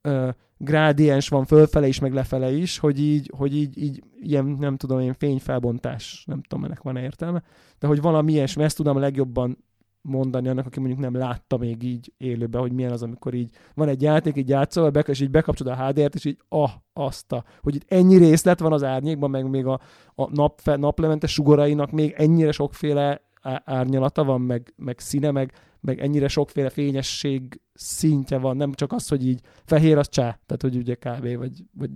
ö, 0.00 0.28
grádiens 0.58 1.28
van 1.28 1.44
fölfele 1.44 1.86
is, 1.86 1.98
meg 1.98 2.12
lefele 2.12 2.52
is, 2.52 2.78
hogy 2.78 3.00
így, 3.00 3.30
hogy 3.36 3.56
így, 3.56 3.82
így 3.82 4.02
ilyen, 4.20 4.44
nem 4.44 4.76
tudom 4.76 5.00
én, 5.00 5.12
fényfelbontás, 5.12 6.24
nem 6.26 6.42
tudom, 6.42 6.64
ennek 6.64 6.82
van 6.82 6.96
értelme, 6.96 7.42
de 7.78 7.86
hogy 7.86 8.00
valami 8.00 8.32
ilyesmi, 8.32 8.62
ezt 8.62 8.76
tudom 8.76 8.96
a 8.96 9.00
legjobban 9.00 9.64
mondani 10.06 10.48
annak, 10.48 10.66
aki 10.66 10.78
mondjuk 10.78 11.00
nem 11.00 11.14
látta 11.14 11.56
még 11.56 11.82
így 11.82 12.12
élőben, 12.16 12.60
hogy 12.60 12.72
milyen 12.72 12.92
az, 12.92 13.02
amikor 13.02 13.34
így 13.34 13.50
van 13.74 13.88
egy 13.88 14.02
játék, 14.02 14.36
így 14.36 14.48
játszol, 14.48 14.90
be, 14.90 15.00
és 15.00 15.20
így 15.20 15.30
bekapcsolod 15.30 15.78
a 15.78 15.86
HDR-t, 15.86 16.14
és 16.14 16.24
így 16.24 16.38
ah, 16.48 16.70
azt 16.92 17.32
a, 17.32 17.44
hogy 17.62 17.74
itt 17.74 17.84
ennyi 17.88 18.16
részlet 18.16 18.60
van 18.60 18.72
az 18.72 18.82
árnyékban, 18.82 19.30
meg 19.30 19.50
még 19.50 19.66
a, 19.66 19.80
a 20.14 20.30
nap, 20.34 20.60
naplemente 20.64 21.26
sugorainak 21.26 21.90
még 21.90 22.14
ennyire 22.16 22.52
sokféle 22.52 23.25
árnyalata 23.64 24.24
van, 24.24 24.40
meg, 24.40 24.72
meg 24.76 24.98
színe, 24.98 25.30
meg, 25.30 25.52
meg 25.80 26.00
ennyire 26.00 26.28
sokféle 26.28 26.70
fényesség 26.70 27.60
szintje 27.74 28.38
van, 28.38 28.56
nem 28.56 28.72
csak 28.72 28.92
az, 28.92 29.08
hogy 29.08 29.26
így 29.26 29.40
fehér 29.64 29.98
az 29.98 30.08
csá, 30.08 30.38
tehát 30.46 30.62
hogy 30.62 30.76
ugye 30.76 30.94
kávé, 30.94 31.34
vagy, 31.34 31.64
vagy 31.72 31.90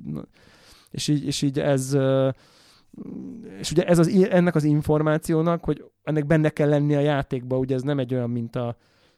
és 0.90 1.08
így, 1.08 1.26
és 1.26 1.42
így 1.42 1.60
ez, 1.60 1.96
és 3.58 3.70
ugye 3.70 3.84
ez 3.84 3.98
az, 3.98 4.08
ennek 4.30 4.54
az 4.54 4.64
információnak, 4.64 5.64
hogy 5.64 5.84
ennek 6.02 6.26
benne 6.26 6.48
kell 6.48 6.68
lenni 6.68 6.94
a 6.94 7.00
játékba, 7.00 7.58
ugye 7.58 7.74
ez 7.74 7.82
nem 7.82 7.98
egy 7.98 8.14
olyan, 8.14 8.30
mint 8.30 8.56
a 8.56 8.76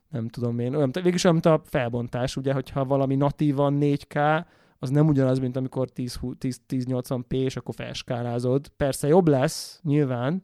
nem 0.09 0.28
tudom 0.28 0.59
én, 0.59 0.74
olyan, 0.74 0.91
végülis 0.93 1.24
olyan, 1.24 1.37
mint 1.43 1.55
a 1.57 1.62
felbontás, 1.64 2.37
ugye, 2.37 2.53
hogyha 2.53 2.85
valami 2.85 3.14
natívan 3.14 3.78
4K, 3.80 4.45
az 4.78 4.91
nem 4.91 5.09
ugyanaz, 5.09 5.39
mint 5.39 5.57
amikor 5.57 5.89
1080p, 5.95 7.35
és 7.35 7.57
akkor 7.57 7.74
felskálázod. 7.74 8.68
Persze 8.68 9.09
jobb 9.09 9.28
lesz, 9.28 9.80
nyilván, 9.83 10.43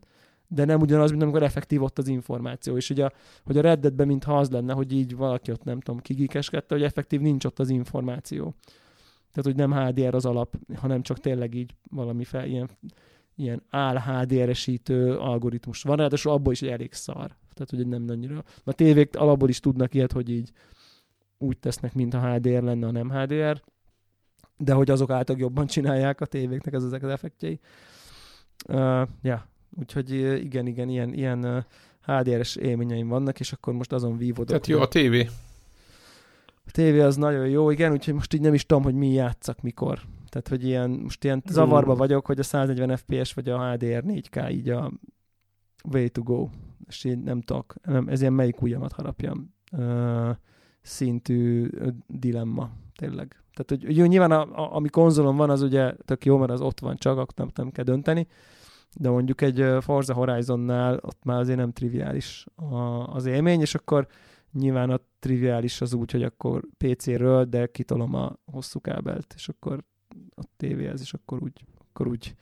de 0.48 0.64
nem 0.64 0.80
ugyanaz, 0.80 1.10
mint 1.10 1.22
amikor 1.22 1.42
effektív 1.42 1.82
ott 1.82 1.98
az 1.98 2.08
információ. 2.08 2.76
És 2.76 2.90
ugye, 2.90 3.08
hogy 3.44 3.58
a 3.58 3.60
Redditben 3.60 4.06
mintha 4.06 4.38
az 4.38 4.50
lenne, 4.50 4.72
hogy 4.72 4.92
így 4.92 5.16
valaki 5.16 5.50
ott 5.50 5.64
nem 5.64 5.80
tudom, 5.80 6.00
kigikeskedte, 6.00 6.74
hogy 6.74 6.84
effektív 6.84 7.20
nincs 7.20 7.44
ott 7.44 7.58
az 7.58 7.68
információ. 7.68 8.54
Tehát, 9.32 9.42
hogy 9.42 9.56
nem 9.56 9.72
HDR 9.72 10.14
az 10.14 10.24
alap, 10.24 10.56
hanem 10.74 11.02
csak 11.02 11.18
tényleg 11.18 11.54
így 11.54 11.74
valami 11.90 12.24
fel, 12.24 12.46
ilyen, 12.46 12.70
ilyen 13.34 13.62
áll 13.70 13.98
HDR-esítő 13.98 15.16
algoritmus 15.16 15.82
van, 15.82 15.96
ráadásul 15.96 16.32
abból 16.32 16.52
is 16.52 16.62
elég 16.62 16.92
szar. 16.92 17.36
Tehát, 17.54 17.70
hogy 17.70 17.86
nem 17.86 18.04
annyira. 18.08 18.44
A 18.64 18.72
tévék 18.72 19.16
alapból 19.16 19.48
is 19.48 19.60
tudnak 19.60 19.94
ilyet, 19.94 20.12
hogy 20.12 20.30
így 20.30 20.52
úgy 21.38 21.58
tesznek, 21.58 21.94
mint 21.94 22.14
a 22.14 22.32
HDR 22.32 22.62
lenne, 22.62 22.86
a 22.86 22.90
nem 22.90 23.10
HDR, 23.10 23.62
de 24.56 24.72
hogy 24.72 24.90
azok 24.90 25.10
által 25.10 25.36
jobban 25.38 25.66
csinálják 25.66 26.20
a 26.20 26.26
tévéknek 26.26 26.74
ez 26.74 26.84
ezek 26.84 27.02
az 27.02 27.10
effektjei. 27.10 27.60
Uh, 28.68 29.08
ja, 29.22 29.48
úgyhogy 29.78 30.10
igen, 30.44 30.66
igen, 30.66 30.88
ilyen, 30.88 31.12
ilyen 31.12 31.66
HDR-es 32.02 32.56
élményeim 32.56 33.08
vannak, 33.08 33.40
és 33.40 33.52
akkor 33.52 33.72
most 33.72 33.92
azon 33.92 34.16
vívódok. 34.16 34.46
Tehát 34.46 34.66
jó 34.66 34.80
a 34.80 34.88
tévé. 34.88 35.28
A 36.66 36.70
tévé 36.70 37.00
az 37.00 37.16
nagyon 37.16 37.48
jó, 37.48 37.70
igen, 37.70 37.92
úgyhogy 37.92 38.14
most 38.14 38.34
így 38.34 38.40
nem 38.40 38.54
is 38.54 38.66
tudom, 38.66 38.82
hogy 38.82 38.94
mi 38.94 39.12
játszak 39.12 39.62
mikor. 39.62 40.00
Tehát, 40.28 40.48
hogy 40.48 40.64
ilyen, 40.64 40.90
most 40.90 41.24
ilyen 41.24 41.42
zavarba 41.48 41.94
vagyok, 41.94 42.26
hogy 42.26 42.38
a 42.38 42.42
140 42.42 42.96
FPS 42.96 43.32
vagy 43.32 43.48
a 43.48 43.72
HDR 43.72 44.02
4K 44.06 44.50
így 44.52 44.68
a 44.68 44.92
way 45.84 46.08
to 46.08 46.22
go. 46.22 46.48
És 46.86 47.04
így 47.04 47.18
nem 47.18 47.40
tudok, 47.40 47.74
nem, 47.84 48.08
ez 48.08 48.20
ilyen 48.20 48.32
melyik 48.32 48.62
ujjamat 48.62 48.92
harapjam 48.92 49.54
uh, 49.72 50.30
szintű 50.82 51.70
dilemma, 52.06 52.70
tényleg. 52.96 53.36
Tehát, 53.54 53.84
hogy, 53.84 53.98
hogy 53.98 54.08
nyilván 54.08 54.30
a, 54.30 54.40
a, 54.40 54.74
ami 54.74 54.88
konzolon 54.88 55.36
van, 55.36 55.50
az 55.50 55.62
ugye 55.62 55.94
tök 56.04 56.24
jó, 56.24 56.36
mert 56.36 56.50
az 56.50 56.60
ott 56.60 56.80
van 56.80 56.96
csak, 56.96 57.18
akkor 57.18 57.34
nem, 57.36 57.50
nem 57.54 57.70
kell 57.70 57.84
dönteni, 57.84 58.26
de 58.96 59.10
mondjuk 59.10 59.40
egy 59.40 59.64
Forza 59.80 60.14
Horizonnál 60.14 60.98
ott 61.02 61.24
már 61.24 61.38
azért 61.38 61.58
nem 61.58 61.72
triviális 61.72 62.46
az 63.06 63.26
élmény, 63.26 63.60
és 63.60 63.74
akkor 63.74 64.08
nyilván 64.52 64.90
a 64.90 65.00
triviális 65.18 65.80
az 65.80 65.94
úgy, 65.94 66.10
hogy 66.10 66.22
akkor 66.22 66.64
PC-ről, 66.76 67.44
de 67.44 67.66
kitolom 67.66 68.14
a 68.14 68.36
hosszú 68.44 68.80
kábelt, 68.80 69.32
és 69.36 69.48
akkor 69.48 69.84
a 70.36 70.42
tévéhez, 70.56 71.00
és 71.00 71.12
akkor 71.12 71.42
úgy, 71.42 71.64
akkor 71.88 72.08
úgy 72.08 72.34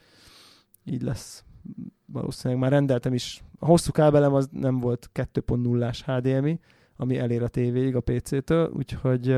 így 0.85 1.03
lesz. 1.03 1.45
Valószínűleg 2.07 2.63
már 2.63 2.71
rendeltem 2.71 3.15
is. 3.15 3.45
A 3.59 3.67
hosszú 3.67 3.93
kábelem 3.93 4.35
az 4.35 4.49
nem 4.53 4.81
volt 4.81 5.11
2.0-ás 5.15 6.03
HDMI, 6.07 6.61
ami 6.97 7.19
elér 7.19 7.43
a 7.43 7.49
tévéig 7.49 7.97
a 7.97 8.01
PC-től, 8.01 8.71
úgyhogy 8.71 9.37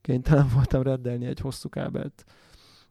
kénytelen 0.00 0.48
voltam 0.54 0.82
reddelni 0.82 1.26
egy 1.26 1.40
hosszú 1.40 1.68
kábelt. 1.68 2.24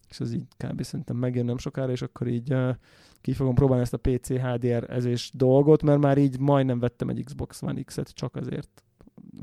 És 0.09 0.19
az 0.19 0.33
így 0.33 0.47
kb. 0.57 0.83
szerintem 0.83 1.15
megjön 1.15 1.45
nem 1.45 1.57
sokára, 1.57 1.91
és 1.91 2.01
akkor 2.01 2.27
így 2.27 2.53
uh, 2.53 2.75
ki 3.21 3.33
fogom 3.33 3.53
próbálni 3.53 3.81
ezt 3.81 3.93
a 3.93 3.97
PC 3.97 4.27
HDR 4.27 4.85
ezés 4.89 5.31
dolgot, 5.33 5.83
mert 5.83 5.99
már 5.99 6.17
így 6.17 6.39
majdnem 6.39 6.79
vettem 6.79 7.09
egy 7.09 7.21
Xbox 7.23 7.61
One 7.61 7.81
X-et 7.81 8.09
csak 8.09 8.35
azért, 8.35 8.83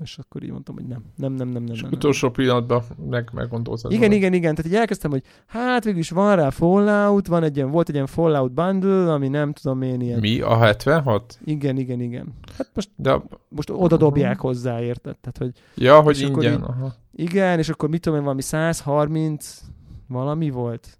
és 0.03 0.18
akkor 0.18 0.43
így 0.43 0.51
mondtam, 0.51 0.74
hogy 0.74 0.87
nem, 0.87 1.05
nem, 1.16 1.33
nem, 1.33 1.49
nem, 1.49 1.62
nem. 1.62 1.74
És 1.74 1.83
nem, 1.83 1.91
utolsó 1.93 2.26
nem. 2.26 2.37
pillanatban 2.37 2.83
meg, 3.09 3.31
meggondoltad. 3.33 3.93
Igen, 3.93 4.12
igen, 4.12 4.33
igen, 4.33 4.55
tehát 4.55 4.70
így 4.70 4.79
elkezdtem, 4.79 5.11
hogy 5.11 5.22
hát 5.47 5.85
végül 5.85 6.01
is 6.01 6.11
van 6.11 6.37
rá 6.37 6.51
Fallout, 6.51 7.26
van 7.26 7.43
egy 7.43 7.57
ilyen, 7.57 7.70
volt 7.70 7.89
egy 7.89 7.95
ilyen 7.95 8.07
Fallout 8.07 8.53
bundle, 8.53 9.12
ami 9.12 9.29
nem 9.29 9.53
tudom 9.53 9.83
én 9.83 10.01
ilyen. 10.01 10.18
Mi? 10.18 10.41
A 10.41 10.57
76? 10.57 11.39
Igen, 11.45 11.76
igen, 11.76 12.01
igen. 12.01 12.35
Hát 12.57 12.70
most, 12.74 12.91
De... 12.97 13.22
most 13.49 13.70
oda 13.70 13.97
dobják 13.97 14.41
hozzá, 14.41 14.81
érted? 14.81 15.16
Tehát, 15.18 15.39
hogy, 15.39 15.53
ja, 15.85 16.01
hogy 16.01 16.20
ingyen. 16.20 16.53
Így, 16.53 16.61
aha. 16.62 16.95
Igen, 17.12 17.59
és 17.59 17.68
akkor 17.68 17.89
mit 17.89 18.01
tudom 18.01 18.18
én, 18.18 18.24
valami 18.24 18.43
130 18.43 19.62
valami 20.09 20.51
volt 20.51 20.99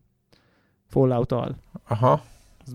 Fallout-al. 0.87 1.57
Aha. 1.89 2.23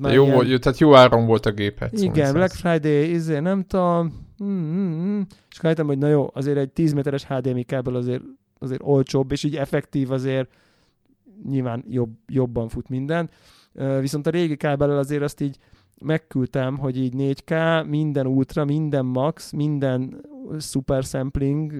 Jó 0.01 0.23
ilyen... 0.23 0.35
volt, 0.35 0.61
tehát 0.61 0.79
jó 0.79 0.95
áron 0.95 1.25
volt 1.25 1.45
a 1.45 1.51
gép. 1.51 1.79
Hát 1.79 1.91
Igen, 1.91 2.33
Black 2.33 2.53
Friday, 2.53 3.09
izé, 3.11 3.39
nem 3.39 3.63
tudom, 3.63 4.23
Mm-hmm. 4.43 5.21
És 5.51 5.61
rájöttem, 5.61 5.85
hogy 5.85 5.97
na 5.97 6.07
jó, 6.07 6.29
azért 6.33 6.57
egy 6.57 6.69
10 6.69 6.93
méteres 6.93 7.25
HDMI 7.25 7.63
kábel 7.63 7.95
azért, 7.95 8.23
azért 8.59 8.81
olcsóbb, 8.83 9.31
és 9.31 9.43
így 9.43 9.55
effektív 9.55 10.11
azért 10.11 10.49
nyilván 11.47 11.83
jobb, 11.89 12.11
jobban 12.27 12.69
fut 12.69 12.89
minden. 12.89 13.29
Viszont 13.99 14.27
a 14.27 14.29
régi 14.29 14.55
kábellel 14.55 14.97
azért 14.97 15.21
azt 15.21 15.41
így 15.41 15.57
megküldtem, 16.01 16.77
hogy 16.77 16.97
így 16.97 17.13
4K, 17.17 17.85
minden 17.87 18.27
ultra, 18.27 18.65
minden 18.65 19.05
max, 19.05 19.51
minden 19.51 20.25
super 20.59 21.03
sampling, 21.03 21.73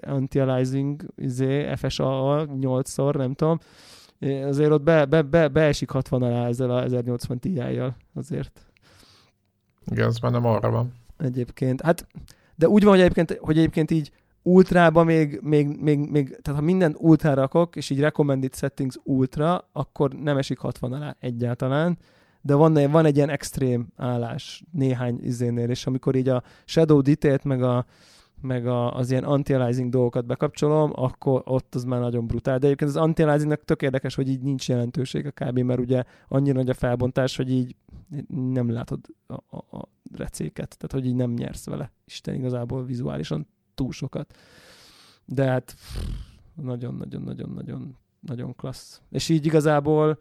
anti-aliasing, 0.00 1.04
izé, 1.16 1.74
FSA 1.74 2.46
8-szor, 2.60 3.16
nem 3.16 3.34
tudom. 3.34 3.58
Azért 4.22 4.70
ott 4.70 4.82
be, 4.82 5.04
be, 5.04 5.22
be, 5.22 5.48
beesik 5.48 5.90
60 5.90 6.22
alá 6.22 6.46
ezzel 6.46 6.70
a 6.70 6.82
1080 6.82 7.38
Ti-jal 7.38 7.96
azért. 8.14 8.66
Igen, 9.90 10.06
az 10.06 10.18
már 10.18 10.32
nem 10.32 10.46
arra 10.46 10.70
van 10.70 10.92
egyébként. 11.18 11.80
Hát, 11.80 12.06
de 12.54 12.68
úgy 12.68 12.82
van, 12.82 12.92
hogy 12.92 13.00
egyébként, 13.00 13.38
hogy 13.40 13.58
egyébként 13.58 13.90
így 13.90 14.12
ultrába 14.42 15.04
még, 15.04 15.40
még, 15.42 15.80
még, 15.80 15.98
még, 15.98 16.36
tehát 16.42 16.60
ha 16.60 16.66
minden 16.66 16.96
ultra 16.98 17.34
rakok, 17.34 17.76
és 17.76 17.90
így 17.90 18.00
recommended 18.00 18.54
settings 18.54 18.96
ultra, 19.04 19.68
akkor 19.72 20.12
nem 20.12 20.36
esik 20.36 20.58
60 20.58 20.92
alá 20.92 21.16
egyáltalán, 21.20 21.98
de 22.40 22.54
van, 22.54 22.90
van 22.90 23.04
egy 23.04 23.16
ilyen 23.16 23.30
extrém 23.30 23.88
állás 23.96 24.64
néhány 24.72 25.18
izénél, 25.22 25.70
és 25.70 25.86
amikor 25.86 26.14
így 26.14 26.28
a 26.28 26.42
shadow 26.64 27.00
detail 27.00 27.38
meg 27.42 27.62
a, 27.62 27.86
meg 28.42 28.66
a, 28.66 28.94
az 28.96 29.10
ilyen 29.10 29.24
anti-aliasing 29.24 29.90
dolgokat 29.90 30.26
bekapcsolom, 30.26 30.92
akkor 30.94 31.42
ott 31.44 31.74
az 31.74 31.84
már 31.84 32.00
nagyon 32.00 32.26
brutál. 32.26 32.58
De 32.58 32.66
egyébként 32.66 32.90
az 32.90 32.96
anti-aliasingnek 32.96 33.64
tök 33.64 33.82
érdekes, 33.82 34.14
hogy 34.14 34.28
így 34.28 34.40
nincs 34.40 34.68
jelentőség 34.68 35.26
a 35.26 35.30
kb, 35.30 35.58
mert 35.58 35.80
ugye 35.80 36.02
annyira 36.28 36.56
nagy 36.56 36.68
a 36.68 36.74
felbontás, 36.74 37.36
hogy 37.36 37.50
így 37.50 37.76
nem 38.28 38.70
látod 38.70 39.00
a, 39.26 39.34
a, 39.34 39.78
a 39.78 39.88
recéket, 40.16 40.76
tehát 40.78 40.92
hogy 40.92 41.06
így 41.06 41.16
nem 41.16 41.32
nyersz 41.32 41.66
vele. 41.66 41.92
Isten 42.04 42.34
igazából 42.34 42.84
vizuálisan 42.84 43.46
túl 43.74 43.92
sokat. 43.92 44.36
De 45.24 45.44
hát 45.44 45.74
nagyon-nagyon-nagyon-nagyon 46.54 47.96
nagyon 48.20 48.56
klassz. 48.56 49.00
És 49.10 49.28
így 49.28 49.46
igazából 49.46 50.18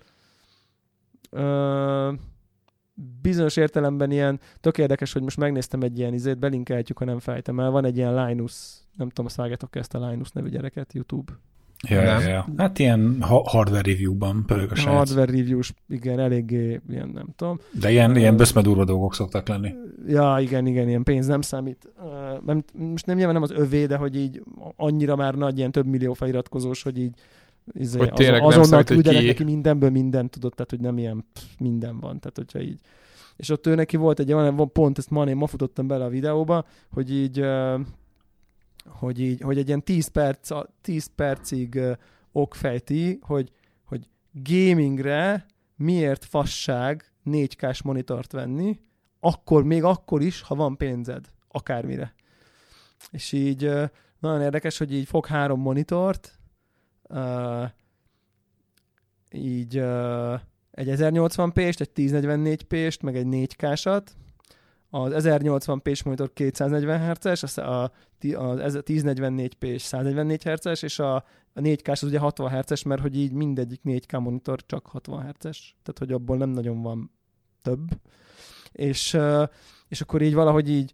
ö, 1.30 2.14
bizonyos 3.22 3.58
értelemben 3.58 4.12
ilyen, 4.12 4.40
tök 4.60 4.78
érdekes, 4.78 5.14
hogy 5.14 5.22
most 5.22 5.38
megnéztem 5.38 5.82
egy 5.82 6.00
ilyen 6.00 6.14
izét, 6.14 6.40
belinkelhetjük, 6.40 6.98
ha 6.98 7.06
nem 7.06 7.20
fejtem 7.20 7.60
el, 7.60 7.70
van 7.70 7.86
egy 7.86 7.98
ilyen 7.98 8.26
Linus, 8.26 8.54
nem 8.98 9.10
tudom, 9.10 9.28
szálljátok 9.28 9.76
ezt 9.76 9.94
a 9.94 10.10
Linus 10.10 10.32
nevű 10.32 10.50
gyereket 10.50 10.94
YouTube. 10.94 11.32
Ja, 11.88 12.02
ja, 12.02 12.20
ja. 12.20 12.48
Hát 12.58 12.80
ilyen 12.80 13.18
hardware 13.22 13.82
review-ban 13.82 14.44
pörög 14.46 14.72
a 14.72 14.76
srác. 14.76 14.94
Hardware 14.94 15.32
reviews, 15.32 15.74
igen, 15.90 16.20
eléggé 16.20 16.82
ilyen, 16.90 17.10
nem 17.10 17.28
tudom. 17.36 17.60
De 17.80 17.92
ilyen, 17.92 18.12
uh, 18.12 18.18
ilyen 18.18 18.38
beszmedúrva 18.38 18.86
dolgok 18.86 19.14
szoktak 19.14 19.48
lenni. 19.48 19.74
Ja, 20.08 20.38
igen, 20.40 20.66
igen, 20.66 20.88
ilyen 20.88 21.04
pénz 21.04 21.28
nem 21.28 21.42
számít. 21.42 21.90
Uh, 22.46 22.58
most 22.74 23.06
nem 23.06 23.16
nyilván 23.16 23.34
nem 23.34 23.44
az 23.44 23.52
övé, 23.52 23.86
de 23.86 23.96
hogy 23.96 24.16
így 24.16 24.44
annyira 24.76 25.16
már 25.16 25.36
nagy, 25.36 25.58
ilyen 25.58 25.72
több 25.72 25.86
millió 25.86 26.14
feliratkozós, 26.14 26.84
hogy 26.84 26.98
így 26.98 27.14
izé, 27.74 27.98
hogy 27.98 28.14
tényleg 28.14 28.44
az, 28.44 28.58
azonnal 28.58 28.84
küldenek 28.84 29.26
neki 29.26 29.44
mindenből 29.44 29.90
mindent, 29.90 30.30
tudod, 30.30 30.54
tehát 30.54 30.70
hogy 30.70 30.80
nem 30.80 30.98
ilyen 30.98 31.26
pff, 31.34 31.44
minden 31.58 32.00
van, 32.00 32.20
tehát 32.20 32.38
hogyha 32.38 32.60
így 32.60 32.80
és 33.36 33.50
ott 33.50 33.68
ő 33.68 33.76
neki 33.76 33.98
volt 33.98 34.20
egy 34.20 34.34
olyan, 34.34 34.72
pont 34.72 34.98
ezt 34.98 35.10
ma, 35.10 35.26
én 35.26 35.36
ma 35.36 35.48
futottam 35.48 35.88
bele 35.88 36.06
a 36.06 36.10
videóba, 36.10 36.66
hogy 36.92 37.14
így 37.14 37.46
hogy 38.86 39.20
így, 39.20 39.42
hogy 39.42 39.58
egy 39.58 39.68
ilyen 39.68 39.84
10, 39.84 40.08
perc, 40.08 40.52
10 40.82 41.10
percig 41.16 41.80
okfejti, 42.32 43.20
hogy, 43.22 43.52
hogy 43.84 44.08
gamingre 44.32 45.46
miért 45.76 46.26
fasság 46.26 47.12
4K-s 47.26 47.82
monitort 47.82 48.32
venni, 48.32 48.80
akkor, 49.20 49.64
még 49.64 49.84
akkor 49.84 50.22
is, 50.22 50.42
ha 50.42 50.56
van 50.56 50.78
pénzed, 50.78 51.26
akármire. 51.48 52.14
És 53.12 53.32
így 53.32 53.72
nagyon 54.20 54.42
érdekes, 54.42 54.78
hogy 54.78 54.94
így 54.94 55.08
fog 55.08 55.26
három 55.26 55.60
monitort, 55.60 56.40
uh, 57.12 57.70
így 59.32 59.78
uh, 59.78 60.40
egy 60.72 60.88
1080p-st, 60.92 61.80
egy 61.80 61.92
1044p-st, 61.96 63.04
meg 63.04 63.16
egy 63.16 63.28
4K-sat, 63.30 64.08
az 64.90 65.26
1080p-s 65.28 66.04
monitor 66.04 66.34
240 66.34 67.10
Hz-es, 67.10 67.44
az, 67.44 67.58
a, 67.58 67.84
a 67.84 67.92
1044p 68.22 69.78
144 69.78 70.44
Hz-es, 70.44 70.82
és 70.82 71.00
a, 71.00 71.16
a 71.54 71.60
4K 71.60 71.92
az 71.92 72.04
ugye 72.04 72.20
60 72.20 72.50
Hz-es, 72.50 72.84
mert 72.84 73.02
hogy 73.02 73.18
így 73.18 73.32
mindegyik 73.32 73.82
4K 73.84 74.20
monitor 74.20 74.66
csak 74.66 74.86
60 74.86 75.26
Hz-es, 75.26 75.76
tehát 75.84 76.00
hogy 76.00 76.12
abból 76.12 76.38
nem 76.38 76.50
nagyon 76.50 76.82
van 76.82 77.12
több. 77.62 77.88
És, 78.72 79.18
és 79.88 80.02
akkor 80.02 80.22
így 80.22 80.34
valahogy 80.34 80.70
így 80.70 80.94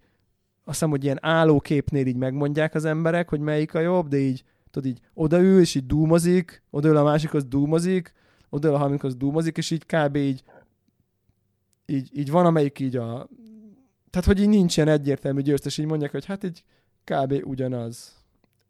azt 0.63 0.75
hiszem, 0.77 0.89
hogy 0.89 1.03
ilyen 1.03 1.19
állóképnél 1.21 2.05
így 2.05 2.15
megmondják 2.15 2.75
az 2.75 2.85
emberek, 2.85 3.29
hogy 3.29 3.39
melyik 3.39 3.73
a 3.73 3.79
jobb, 3.79 4.07
de 4.07 4.17
így, 4.17 4.43
tudod, 4.71 4.89
így 4.89 4.99
odaül, 5.13 5.59
és 5.59 5.75
így 5.75 5.85
dúmozik, 5.85 6.63
odaül 6.69 6.97
a 6.97 7.03
másik, 7.03 7.33
az 7.33 7.45
dúmozik, 7.45 8.13
odaül 8.49 8.75
a 8.75 8.77
harmadikhoz 8.77 9.15
dúmozik, 9.15 9.57
és 9.57 9.71
így 9.71 9.85
kb. 9.85 10.15
így 10.15 10.43
így, 11.87 12.09
így 12.13 12.31
van, 12.31 12.45
amelyik 12.45 12.79
így 12.79 12.95
a... 12.95 13.27
Tehát, 14.09 14.25
hogy 14.25 14.39
így 14.39 14.49
nincs 14.49 14.77
ilyen 14.77 14.89
egyértelmű 14.89 15.41
győztes, 15.41 15.77
így 15.77 15.85
mondják, 15.85 16.11
hogy 16.11 16.25
hát 16.25 16.43
így 16.43 16.63
kb. 17.03 17.41
ugyanaz. 17.43 18.15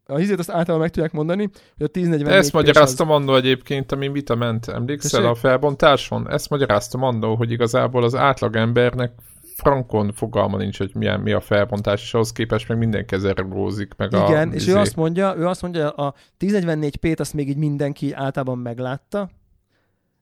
A 0.06 0.16
hizét 0.16 0.40
azt 0.40 0.50
általában 0.50 0.80
meg 0.80 0.90
tudják 0.90 1.12
mondani, 1.12 1.50
hogy 1.78 1.86
a 1.86 1.98
1044 1.98 2.38
Ezt 2.38 2.54
magyaráztam 2.54 3.12
annó 3.12 3.36
egyébként, 3.36 3.92
ami 3.92 4.10
vita 4.10 4.36
ment. 4.36 4.68
Emlékszel 4.68 5.22
Tessék? 5.22 5.36
a 5.36 5.36
felbontáson? 5.36 6.30
Ezt 6.30 6.50
magyaráztam 6.50 7.04
annó, 7.04 7.36
hogy 7.36 7.52
igazából 7.52 8.04
az 8.04 8.16
átlagembernek 8.16 9.12
frankon 9.58 10.12
fogalma 10.12 10.58
nincs, 10.58 10.78
hogy 10.78 10.92
milyen, 10.94 11.20
mi 11.20 11.32
a 11.32 11.40
felbontás, 11.40 12.02
és 12.02 12.14
ahhoz 12.14 12.32
képest 12.32 12.68
meg 12.68 12.78
mindenki 12.78 13.16
ezzel 13.16 13.34
rugózik, 13.34 13.94
meg 13.98 14.14
a... 14.14 14.28
Igen, 14.28 14.54
és 14.54 14.68
ő 14.68 14.70
izé- 14.70 14.80
azt 14.80 14.96
mondja, 14.96 15.36
ő 15.38 15.48
azt 15.48 15.62
mondja, 15.62 15.90
a 15.90 16.14
1044p-t 16.40 17.20
azt 17.20 17.34
még 17.34 17.50
így 17.50 17.58
mindenki 17.58 18.14
általában 18.14 18.58
meglátta, 18.58 19.30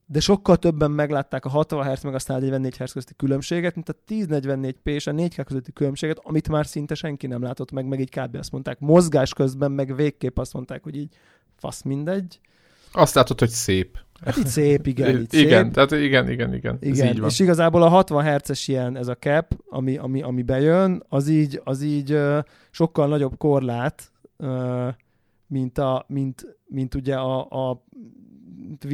de 0.06 0.20
sokkal 0.20 0.56
többen 0.56 0.90
meglátták 0.90 1.44
a 1.44 1.48
60 1.48 1.92
Hz 1.92 2.02
meg 2.02 2.14
a 2.14 2.18
144 2.18 2.76
Hz 2.76 2.92
közötti 2.92 3.14
különbséget, 3.16 3.74
mint 3.74 3.88
a 3.88 3.94
1044p 4.08 4.84
és 4.84 5.06
a 5.06 5.12
4K 5.12 5.42
közötti 5.46 5.72
különbséget, 5.72 6.20
amit 6.22 6.48
már 6.48 6.66
szinte 6.66 6.94
senki 6.94 7.26
nem 7.26 7.42
látott 7.42 7.70
meg, 7.70 7.86
meg 7.86 8.00
így 8.00 8.10
kb. 8.10 8.36
azt 8.36 8.52
mondták. 8.52 8.78
Mozgás 8.78 9.34
közben 9.34 9.72
meg 9.72 9.96
végképp 9.96 10.38
azt 10.38 10.52
mondták, 10.52 10.82
hogy 10.82 10.96
így 10.96 11.16
fasz 11.56 11.82
mindegy. 11.82 12.40
Azt 12.92 13.14
látod, 13.14 13.38
hogy 13.38 13.48
szép. 13.48 13.98
Hát 14.24 14.36
itt 14.36 14.46
szép, 14.46 14.86
igen, 14.86 15.20
itt 15.20 15.32
igen, 15.32 15.64
szép. 15.64 15.72
tehát 15.72 15.90
igen, 15.90 16.30
igen, 16.30 16.54
igen. 16.54 16.78
Ez 16.80 16.88
Igen, 16.88 17.12
így 17.12 17.20
van. 17.20 17.28
és 17.28 17.38
igazából 17.38 17.82
a 17.82 17.88
60 17.88 18.24
Hz-es 18.24 18.68
ilyen, 18.68 18.96
ez 18.96 19.08
a 19.08 19.14
cap, 19.14 19.56
ami, 19.68 19.96
ami, 19.96 20.22
ami 20.22 20.42
bejön, 20.42 21.02
az 21.08 21.28
így, 21.28 21.60
az 21.64 21.82
így 21.82 22.12
uh, 22.12 22.38
sokkal 22.70 23.08
nagyobb 23.08 23.36
korlát, 23.36 24.12
uh, 24.36 24.88
mint, 25.46 25.78
a, 25.78 26.04
mint, 26.08 26.56
mint 26.66 26.94
ugye 26.94 27.14
a, 27.14 27.68
a 27.68 27.84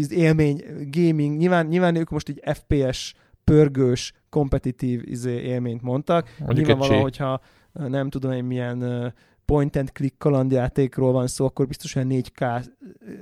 élmény, 0.09 0.63
gaming, 0.91 1.37
nyilván, 1.37 1.67
nyilván 1.67 1.97
ők 1.97 2.11
most 2.11 2.29
így 2.29 2.43
FPS, 2.45 3.15
pörgős, 3.45 4.13
kompetitív 4.29 5.03
izé, 5.05 5.41
élményt 5.41 5.83
mondtak. 5.83 6.35
Mondjuk 6.39 6.67
Nyilvánvalóan, 6.67 7.03
hogyha 7.03 7.41
nem 7.73 8.11
tudom 8.11 8.33
én 8.33 8.45
milyen 8.45 8.81
ö, 8.81 9.07
point 9.45 9.77
and 9.77 9.93
click 9.93 10.19
kalandjátékról 10.19 11.13
van 11.13 11.27
szó, 11.27 11.45
akkor 11.45 11.67
biztos 11.67 11.95
olyan 11.95 12.09
4K 12.11 12.67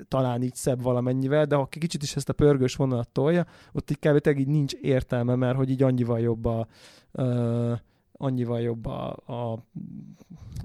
talán 0.08 0.42
így 0.42 0.54
szebb 0.54 0.82
valamennyivel, 0.82 1.46
de 1.46 1.54
ha 1.54 1.66
kicsit 1.66 2.02
is 2.02 2.16
ezt 2.16 2.28
a 2.28 2.32
pörgős 2.32 2.74
vonalat 2.74 3.08
tolja, 3.08 3.46
ott 3.72 3.90
így 3.90 3.98
kb. 3.98 4.38
így 4.38 4.46
nincs 4.46 4.72
értelme, 4.72 5.34
mert 5.34 5.56
hogy 5.56 5.70
így 5.70 5.82
annyival 5.82 6.20
jobb 6.20 6.44
a, 6.44 6.66
ö, 7.12 7.72
annyival 8.12 8.60
jobb 8.60 8.86
a, 8.86 9.16
a, 9.26 9.52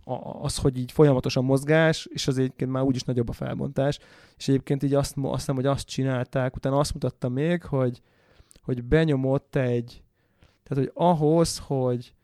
a, 0.04 0.44
az, 0.44 0.58
hogy 0.58 0.78
így 0.78 0.92
folyamatos 0.92 1.36
a 1.36 1.42
mozgás, 1.42 2.06
és 2.12 2.28
az 2.28 2.38
egyébként 2.38 2.72
már 2.72 2.84
úgyis 2.84 3.04
nagyobb 3.04 3.30
a 3.30 3.34
felbontás, 3.34 4.00
és 4.38 4.48
egyébként 4.48 4.84
így 4.84 4.94
azt, 4.94 5.16
azt 5.22 5.36
hiszem, 5.36 5.56
hogy 5.56 5.66
azt 5.66 5.88
csinálták, 5.88 6.56
utána 6.56 6.80
azt 6.80 6.94
mutatta 6.94 7.30
még, 7.30 7.64
hogy, 7.64 8.02
hogy 8.62 8.84
benyomott 8.84 9.56
egy, 9.56 10.04
tehát 10.64 10.84
hogy 10.84 10.92
ahhoz, 10.94 11.58
hogy 11.58 12.15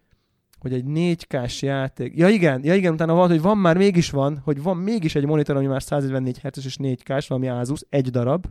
hogy 0.62 0.74
egy 0.74 0.84
4K-s 0.88 1.62
játék, 1.62 2.18
ja 2.18 2.28
igen, 2.28 2.64
ja 2.64 2.76
igen, 2.76 2.94
utána 2.94 3.14
van, 3.14 3.30
hogy 3.30 3.42
van 3.42 3.58
már 3.58 3.78
mégis 3.78 4.10
van, 4.10 4.42
hogy 4.44 4.62
van 4.62 4.78
mégis 4.78 5.16
egy 5.16 5.26
monitor, 5.26 5.56
ami 5.56 5.66
már 5.66 5.84
154 5.84 6.40
Hz 6.40 6.66
és 6.66 6.78
4K-s, 6.80 7.28
valami 7.28 7.50
Asus, 7.50 7.82
egy 7.90 8.10
darab, 8.10 8.46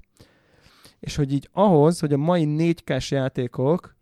és 1.00 1.16
hogy 1.16 1.32
így 1.32 1.48
ahhoz, 1.52 2.00
hogy 2.00 2.12
a 2.12 2.16
mai 2.16 2.46
4K-s 2.48 3.11
játékok 3.11 3.96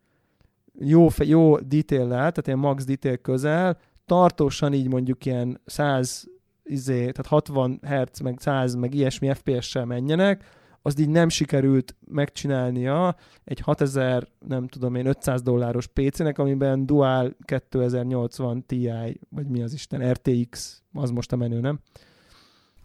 jó, 0.80 1.09
jó 1.18 1.59
detail 1.59 2.09
tehát 2.09 2.46
ilyen 2.46 2.59
max 2.59 2.84
detail 2.84 3.16
közel, 3.16 3.78
tartósan 4.06 4.72
így 4.72 4.88
mondjuk 4.88 5.24
ilyen 5.24 5.61
100 5.64 6.24
izé, 6.64 6.98
tehát 6.98 7.26
60 7.26 7.80
Hz, 7.82 8.20
meg 8.20 8.38
100, 8.38 8.74
meg 8.74 8.94
ilyesmi 8.94 9.34
FPS-sel 9.34 9.84
menjenek, 9.84 10.44
azt 10.89 10.99
így 10.99 11.09
nem 11.09 11.28
sikerült 11.28 11.97
megcsinálnia 12.09 13.16
egy 13.45 13.61
6000, 13.61 14.28
nem 14.49 14.66
tudom 14.68 14.95
én, 14.95 15.07
500 15.07 15.43
dolláros 15.43 15.86
PC-nek, 15.86 16.39
amiben 16.39 16.86
Dual 16.86 17.36
2080 17.45 18.66
Ti, 18.66 18.91
vagy 19.28 19.47
mi 19.47 19.62
az 19.62 19.72
Isten, 19.72 20.12
RTX, 20.12 20.82
az 20.93 21.11
most 21.11 21.32
a 21.32 21.36
menő, 21.36 21.61
nem? 21.61 21.78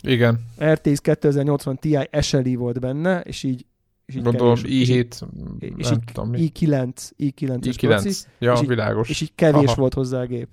Igen, 0.01 0.39
RTX 0.63 0.99
2080 0.99 1.77
Ti 1.77 1.97
SLI 2.21 2.55
volt 2.55 2.79
benne, 2.79 3.19
és 3.21 3.43
így, 3.43 3.65
és 4.05 4.15
így 4.15 4.21
gondolom 4.23 4.55
kevés- 4.55 4.71
és 4.81 4.89
így- 4.89 5.07
i7, 5.11 5.75
és 5.77 5.87
nem 5.89 5.97
így 5.97 6.03
tudom 6.13 6.29
mi. 6.29 6.51
i9, 6.59 7.11
i9-es 7.17 7.75
proci, 7.79 8.09
i9. 8.09 8.25
Ja, 8.39 8.53
és 8.53 8.61
így- 8.61 8.67
világos. 8.67 9.09
és 9.09 9.21
így 9.21 9.35
kevés 9.35 9.67
Aha. 9.67 9.75
volt 9.81 9.93
hozzá 9.93 10.19
a 10.21 10.25
gép. 10.25 10.47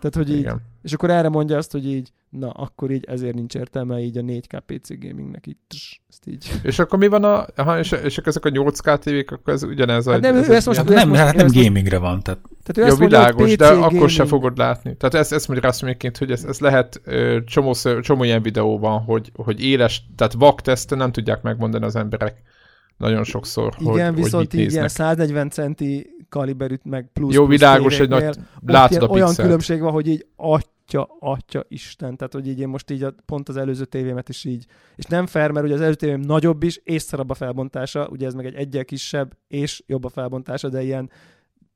Tehát, 0.00 0.14
hogy 0.14 0.30
így, 0.30 0.38
Igen. 0.38 0.60
És 0.82 0.92
akkor 0.92 1.10
erre 1.10 1.28
mondja 1.28 1.56
azt, 1.56 1.72
hogy 1.72 1.86
így, 1.86 2.12
na, 2.28 2.50
akkor 2.50 2.90
így 2.90 3.04
ezért 3.08 3.34
nincs 3.34 3.54
értelme 3.54 4.00
így 4.00 4.18
a 4.18 4.20
4K 4.20 4.60
PC 4.66 4.88
gamingnek 5.00 5.46
így, 5.46 5.56
tss, 5.68 5.98
ezt 6.08 6.26
így. 6.26 6.50
És 6.62 6.78
akkor 6.78 6.98
mi 6.98 7.06
van 7.08 7.24
a... 7.24 7.46
Aha, 7.56 7.78
és, 7.78 7.92
és 7.92 8.18
akkor 8.18 8.28
ezek 8.28 8.44
a 8.44 8.50
8K 8.50 8.98
tévék, 8.98 9.30
akkor 9.30 9.52
ez 9.52 9.62
ugyanez 9.62 10.06
a... 10.06 10.10
Hát 10.12 10.20
nem, 10.20 10.36
ez 10.36 10.48
ő 10.48 10.54
ezt 10.54 10.66
most- 10.66 10.84
nem, 10.84 11.08
most- 11.08 11.20
hát 11.20 11.34
nem 11.36 11.46
gamingre 11.52 11.98
van, 11.98 12.22
tehát 12.22 12.40
Tehát 12.62 12.76
ő 12.76 12.80
Jó, 12.80 12.86
azt 12.86 12.98
mondja, 12.98 13.18
hogy 13.24 13.34
világos, 13.34 13.52
PC 13.52 13.58
de 13.58 13.66
akkor 13.84 14.10
se 14.10 14.16
gaming. 14.16 14.28
fogod 14.28 14.58
látni. 14.58 14.96
Tehát 14.96 15.14
ezt, 15.14 15.32
ezt 15.32 15.48
magyaráztam 15.48 15.88
egyébként, 15.88 16.18
hogy 16.18 16.30
ez, 16.30 16.44
ez 16.44 16.58
lehet 16.58 17.00
csomó, 17.44 17.74
csomó 18.00 18.24
ilyen 18.24 18.42
videó 18.42 18.78
van, 18.78 19.00
hogy, 19.00 19.30
hogy 19.34 19.64
éles, 19.64 20.02
tehát 20.16 20.32
vak 20.32 20.60
teszten 20.60 20.98
nem 20.98 21.12
tudják 21.12 21.42
megmondani 21.42 21.84
az 21.84 21.96
emberek 21.96 22.42
nagyon 23.00 23.24
sokszor, 23.24 23.74
Igen, 23.78 24.14
hogy, 24.14 24.22
viszont 24.22 24.50
hogy 24.50 24.60
így 24.60 24.70
ilyen 24.70 24.82
néznek. 24.82 25.06
140 25.06 25.50
centi 25.50 26.16
kaliberűt, 26.28 26.84
meg 26.84 27.10
plusz 27.12 27.34
Jó, 27.34 27.44
plusz 27.44 27.58
világos, 27.58 27.96
tévéknél, 27.96 28.18
nagy... 28.18 28.36
Látod 28.66 29.02
a 29.02 29.06
olyan 29.06 29.26
pixelt. 29.26 29.46
különbség 29.46 29.80
van, 29.80 29.92
hogy 29.92 30.06
így 30.06 30.26
atya, 30.36 31.16
atya 31.20 31.64
Isten, 31.68 32.16
tehát 32.16 32.32
hogy 32.32 32.48
így 32.48 32.60
én 32.60 32.68
most 32.68 32.90
így 32.90 33.02
a, 33.02 33.14
pont 33.26 33.48
az 33.48 33.56
előző 33.56 33.84
tévémet 33.84 34.28
is 34.28 34.44
így, 34.44 34.66
és 34.96 35.04
nem 35.04 35.26
fair, 35.26 35.50
mert 35.50 35.64
ugye 35.64 35.74
az 35.74 35.80
előző 35.80 35.96
tévém 35.96 36.20
nagyobb 36.20 36.62
is, 36.62 36.80
és 36.84 37.02
szarabb 37.02 37.30
a 37.30 37.34
felbontása, 37.34 38.08
ugye 38.08 38.26
ez 38.26 38.34
meg 38.34 38.46
egy 38.46 38.54
egyel 38.54 38.84
kisebb, 38.84 39.36
és 39.48 39.82
jobb 39.86 40.04
a 40.04 40.08
felbontása, 40.08 40.68
de 40.68 40.82
ilyen 40.82 41.10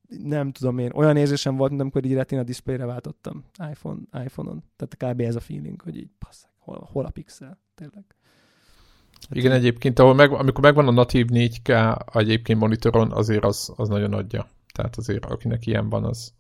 nem 0.09 0.53
tudom 0.53 0.79
én, 0.79 0.91
olyan 0.95 1.17
érzésem 1.17 1.57
volt, 1.57 1.71
mint 1.71 1.83
amikor 1.83 2.05
így 2.05 2.15
retina 2.15 2.43
displayre 2.43 2.87
váltottam 2.87 3.45
iPhone, 3.71 4.01
iPhone-on. 4.25 4.65
Tehát 4.77 5.15
kb. 5.15 5.21
ez 5.21 5.37
a 5.37 5.41
feeling, 5.41 5.81
hogy 5.81 5.97
így 5.97 6.11
passzak, 6.19 6.51
hol, 6.59 6.89
hol 6.93 7.05
a 7.05 7.11
pixel, 7.11 7.59
tényleg. 7.75 8.05
Hát 9.29 9.39
Igen, 9.39 9.53
egyébként, 9.53 9.99
ahol 9.99 10.15
meg, 10.15 10.33
amikor 10.33 10.63
megvan 10.65 10.89
a 10.89 10.91
natív 10.91 11.27
4K 11.31 11.97
egyébként 12.15 12.59
monitoron, 12.61 13.13
azért 13.13 13.45
az, 13.45 13.73
az 13.77 13.89
nagyon 13.89 14.13
adja. 14.13 14.49
Tehát 14.75 14.97
azért, 14.97 15.25
akinek 15.25 15.67
ilyen 15.67 15.89
van, 15.89 16.05
az 16.05 16.33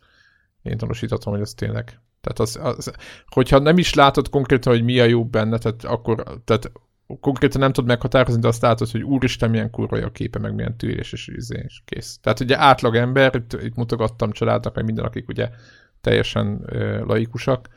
én 0.62 0.76
tanúsíthatom, 0.76 1.32
hogy 1.32 1.42
az 1.42 1.54
tényleg. 1.54 2.00
Tehát 2.20 2.38
az, 2.38 2.58
az, 2.62 2.92
hogyha 3.26 3.58
nem 3.58 3.78
is 3.78 3.94
látod 3.94 4.28
konkrétan, 4.28 4.72
hogy 4.72 4.84
mi 4.84 5.00
a 5.00 5.04
jó 5.04 5.24
benne, 5.24 5.58
tehát 5.58 5.84
akkor, 5.84 6.22
tehát 6.44 6.72
konkrétan 7.20 7.60
nem 7.60 7.72
tudod 7.72 7.90
meghatározni, 7.90 8.40
de 8.40 8.48
azt 8.48 8.62
látod, 8.62 8.90
hogy 8.90 9.02
úristen, 9.02 9.50
milyen 9.50 9.70
kurva 9.70 9.96
a 9.96 10.10
képe, 10.10 10.38
meg 10.38 10.54
milyen 10.54 10.76
tűrés, 10.76 11.12
és, 11.12 11.28
izé, 11.28 11.62
és 11.66 11.82
kész. 11.84 12.18
Tehát 12.22 12.40
ugye 12.40 12.58
átlag 12.58 12.96
ember, 12.96 13.34
itt, 13.34 13.62
itt 13.62 13.74
mutogattam 13.74 14.30
családnak, 14.30 14.74
meg 14.74 14.84
minden, 14.84 15.04
akik 15.04 15.28
ugye 15.28 15.50
teljesen 16.00 16.62
ö, 16.66 17.04
laikusak, 17.04 17.68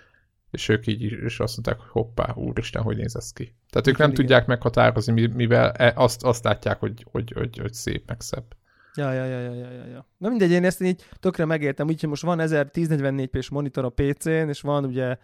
és 0.51 0.69
ők 0.69 0.87
így 0.87 1.01
is 1.01 1.39
azt 1.39 1.53
mondták, 1.53 1.79
hogy 1.79 1.89
hoppá, 1.89 2.33
úristen, 2.35 2.81
hogy 2.81 2.97
néz 2.97 3.15
ez 3.15 3.33
ki. 3.33 3.43
Tehát 3.43 3.87
ők 3.87 3.95
Igen, 3.95 4.07
nem 4.07 4.09
igen. 4.09 4.21
tudják 4.21 4.45
meghatározni, 4.45 5.13
mi- 5.13 5.33
mivel 5.33 5.71
e- 5.71 5.93
azt, 5.95 6.23
azt 6.23 6.43
látják, 6.43 6.79
hogy, 6.79 7.05
hogy, 7.11 7.31
hogy, 7.31 7.57
hogy 7.57 7.73
szép, 7.73 8.07
meg 8.07 8.21
szebb. 8.21 8.55
Ja, 8.95 9.11
ja, 9.11 9.25
ja, 9.25 9.39
ja, 9.39 9.53
ja, 9.53 9.71
ja, 9.71 9.85
ja. 9.85 10.05
Na 10.17 10.29
mindegy, 10.29 10.51
én 10.51 10.63
ezt 10.63 10.81
így 10.81 11.05
tökre 11.19 11.45
megértem, 11.45 11.87
úgyhogy 11.87 12.09
most 12.09 12.21
van 12.21 12.39
1044p-s 12.41 13.49
monitor 13.49 13.85
a 13.85 13.89
PC-n, 13.89 14.29
és 14.49 14.61
van 14.61 14.85
ugye 14.85 15.17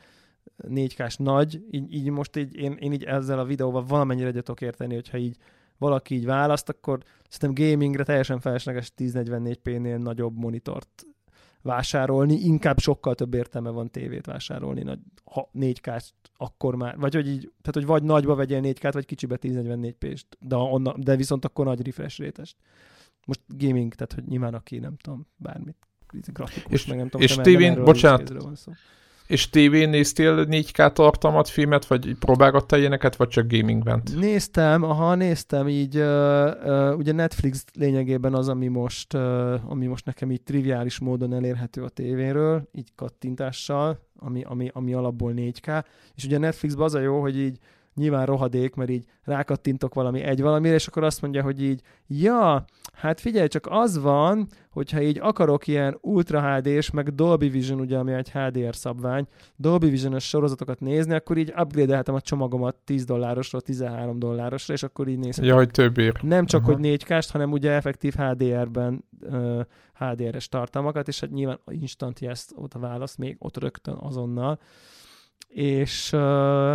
4K-s 0.67 1.15
nagy, 1.17 1.63
így, 1.71 1.93
így 1.93 2.09
most 2.09 2.35
így, 2.37 2.55
én, 2.55 2.71
én 2.79 2.91
így 2.93 3.03
ezzel 3.03 3.39
a 3.39 3.45
videóval 3.45 3.85
valamennyire 3.85 4.27
egyet 4.27 4.43
tudok 4.43 4.61
érteni, 4.61 4.93
hogyha 4.93 5.17
így 5.17 5.37
valaki 5.77 6.15
így 6.15 6.25
választ, 6.25 6.69
akkor 6.69 6.99
szerintem 7.29 7.67
gamingre 7.67 8.03
teljesen 8.03 8.39
felesleges 8.39 8.91
1044p-nél 8.97 9.97
nagyobb 9.97 10.37
monitort 10.37 11.05
vásárolni, 11.63 12.33
inkább 12.33 12.79
sokkal 12.79 13.15
több 13.15 13.33
értelme 13.33 13.69
van 13.69 13.91
tévét 13.91 14.25
vásárolni, 14.25 14.83
nagy, 14.83 14.99
ha 15.25 15.49
4K-t 15.53 16.03
akkor 16.37 16.75
már, 16.75 16.97
vagy 16.97 17.13
hogy 17.13 17.27
így, 17.27 17.39
tehát 17.39 17.73
hogy 17.73 17.85
vagy 17.85 18.03
nagyba 18.03 18.35
vegyél 18.35 18.59
4K-t, 18.63 18.89
vagy 18.93 19.05
kicsibe 19.05 19.37
1044p-st, 19.41 20.25
de, 20.39 20.55
onna, 20.55 20.93
de 20.97 21.15
viszont 21.15 21.45
akkor 21.45 21.65
nagy 21.65 21.85
refresh 21.85 22.19
rate-est. 22.19 22.55
Most 23.25 23.41
gaming, 23.47 23.93
tehát 23.93 24.13
hogy 24.13 24.23
nyilván 24.23 24.53
aki 24.53 24.77
nem 24.77 24.97
tudom, 24.97 25.27
bármit 25.37 25.75
grafikus, 26.33 26.71
És- 26.71 26.85
meg 26.85 26.97
nem 26.97 27.09
tudom, 27.09 27.21
és 27.21 27.35
tévén- 27.35 27.83
bocsánat, 27.83 28.29
van 28.43 28.55
szó. 28.55 28.71
És 29.27 29.49
tévén 29.49 29.89
néztél 29.89 30.45
4K 30.49 30.93
tartalmat, 30.93 31.47
filmet, 31.47 31.85
vagy 31.85 32.15
próbálgattál 32.19 32.79
ilyeneket, 32.79 33.15
vagy 33.15 33.27
csak 33.27 33.51
gaming 33.51 33.83
bent? 33.83 34.15
Néztem, 34.15 34.83
aha, 34.83 35.15
néztem 35.15 35.67
így, 35.67 35.97
uh, 35.97 36.51
uh, 36.65 36.97
ugye 36.97 37.11
Netflix 37.11 37.65
lényegében 37.73 38.33
az, 38.33 38.47
ami 38.49 38.67
most, 38.67 39.13
uh, 39.13 39.71
ami 39.71 39.85
most 39.85 40.05
nekem 40.05 40.31
így 40.31 40.41
triviális 40.41 40.99
módon 40.99 41.33
elérhető 41.33 41.83
a 41.83 41.89
tévéről, 41.89 42.69
így 42.73 42.89
kattintással, 42.95 43.99
ami, 44.19 44.43
ami, 44.43 44.69
ami 44.73 44.93
alapból 44.93 45.33
4K, 45.35 45.83
és 46.15 46.25
ugye 46.25 46.37
Netflixben 46.37 46.85
az 46.85 46.93
a 46.93 46.99
jó, 46.99 47.21
hogy 47.21 47.37
így 47.37 47.57
nyilván 47.95 48.25
rohadék, 48.25 48.75
mert 48.75 48.89
így 48.89 49.05
rákattintok 49.23 49.93
valami 49.93 50.21
egy 50.21 50.41
valamire, 50.41 50.73
és 50.73 50.87
akkor 50.87 51.03
azt 51.03 51.21
mondja, 51.21 51.43
hogy 51.43 51.63
így, 51.63 51.81
ja, 52.07 52.65
hát 52.93 53.19
figyelj, 53.19 53.47
csak 53.47 53.67
az 53.69 54.01
van, 54.01 54.47
hogyha 54.69 55.01
így 55.01 55.19
akarok 55.21 55.67
ilyen 55.67 55.97
Ultra 56.01 56.55
HD-s, 56.55 56.91
meg 56.91 57.15
Dolby 57.15 57.49
Vision, 57.49 57.79
ugye, 57.79 57.97
ami 57.97 58.13
egy 58.13 58.31
HDR 58.31 58.75
szabvány, 58.75 59.27
Dolby 59.55 59.89
Vision-ös 59.89 60.27
sorozatokat 60.27 60.79
nézni, 60.79 61.13
akkor 61.13 61.37
így 61.37 61.53
upgrade 61.57 61.97
a 61.97 62.21
csomagomat 62.21 62.75
10 62.75 63.05
dollárosra, 63.05 63.59
13 63.59 64.19
dollárosra, 64.19 64.73
és 64.73 64.83
akkor 64.83 65.07
így 65.07 65.19
nézhetem. 65.19 65.49
Ja, 65.49 65.55
hogy 65.55 65.71
több 65.71 65.97
ér. 65.97 66.19
Nem 66.21 66.45
csak, 66.45 66.61
uh-huh. 66.61 66.75
hogy 66.75 66.83
4 66.83 67.03
k 67.03 67.31
hanem 67.31 67.51
ugye 67.51 67.71
effektív 67.71 68.13
HDR-ben 68.13 69.05
uh, 69.21 69.61
HDR-es 69.93 70.49
tartalmakat, 70.49 71.07
és 71.07 71.19
hát 71.19 71.31
nyilván 71.31 71.59
instant 71.65 72.19
yes 72.19 72.45
ott 72.55 72.73
a 72.73 72.79
válasz, 72.79 73.15
még 73.15 73.35
ott 73.39 73.57
rögtön 73.57 73.95
azonnal. 73.99 74.59
És, 75.47 76.13
uh, 76.13 76.73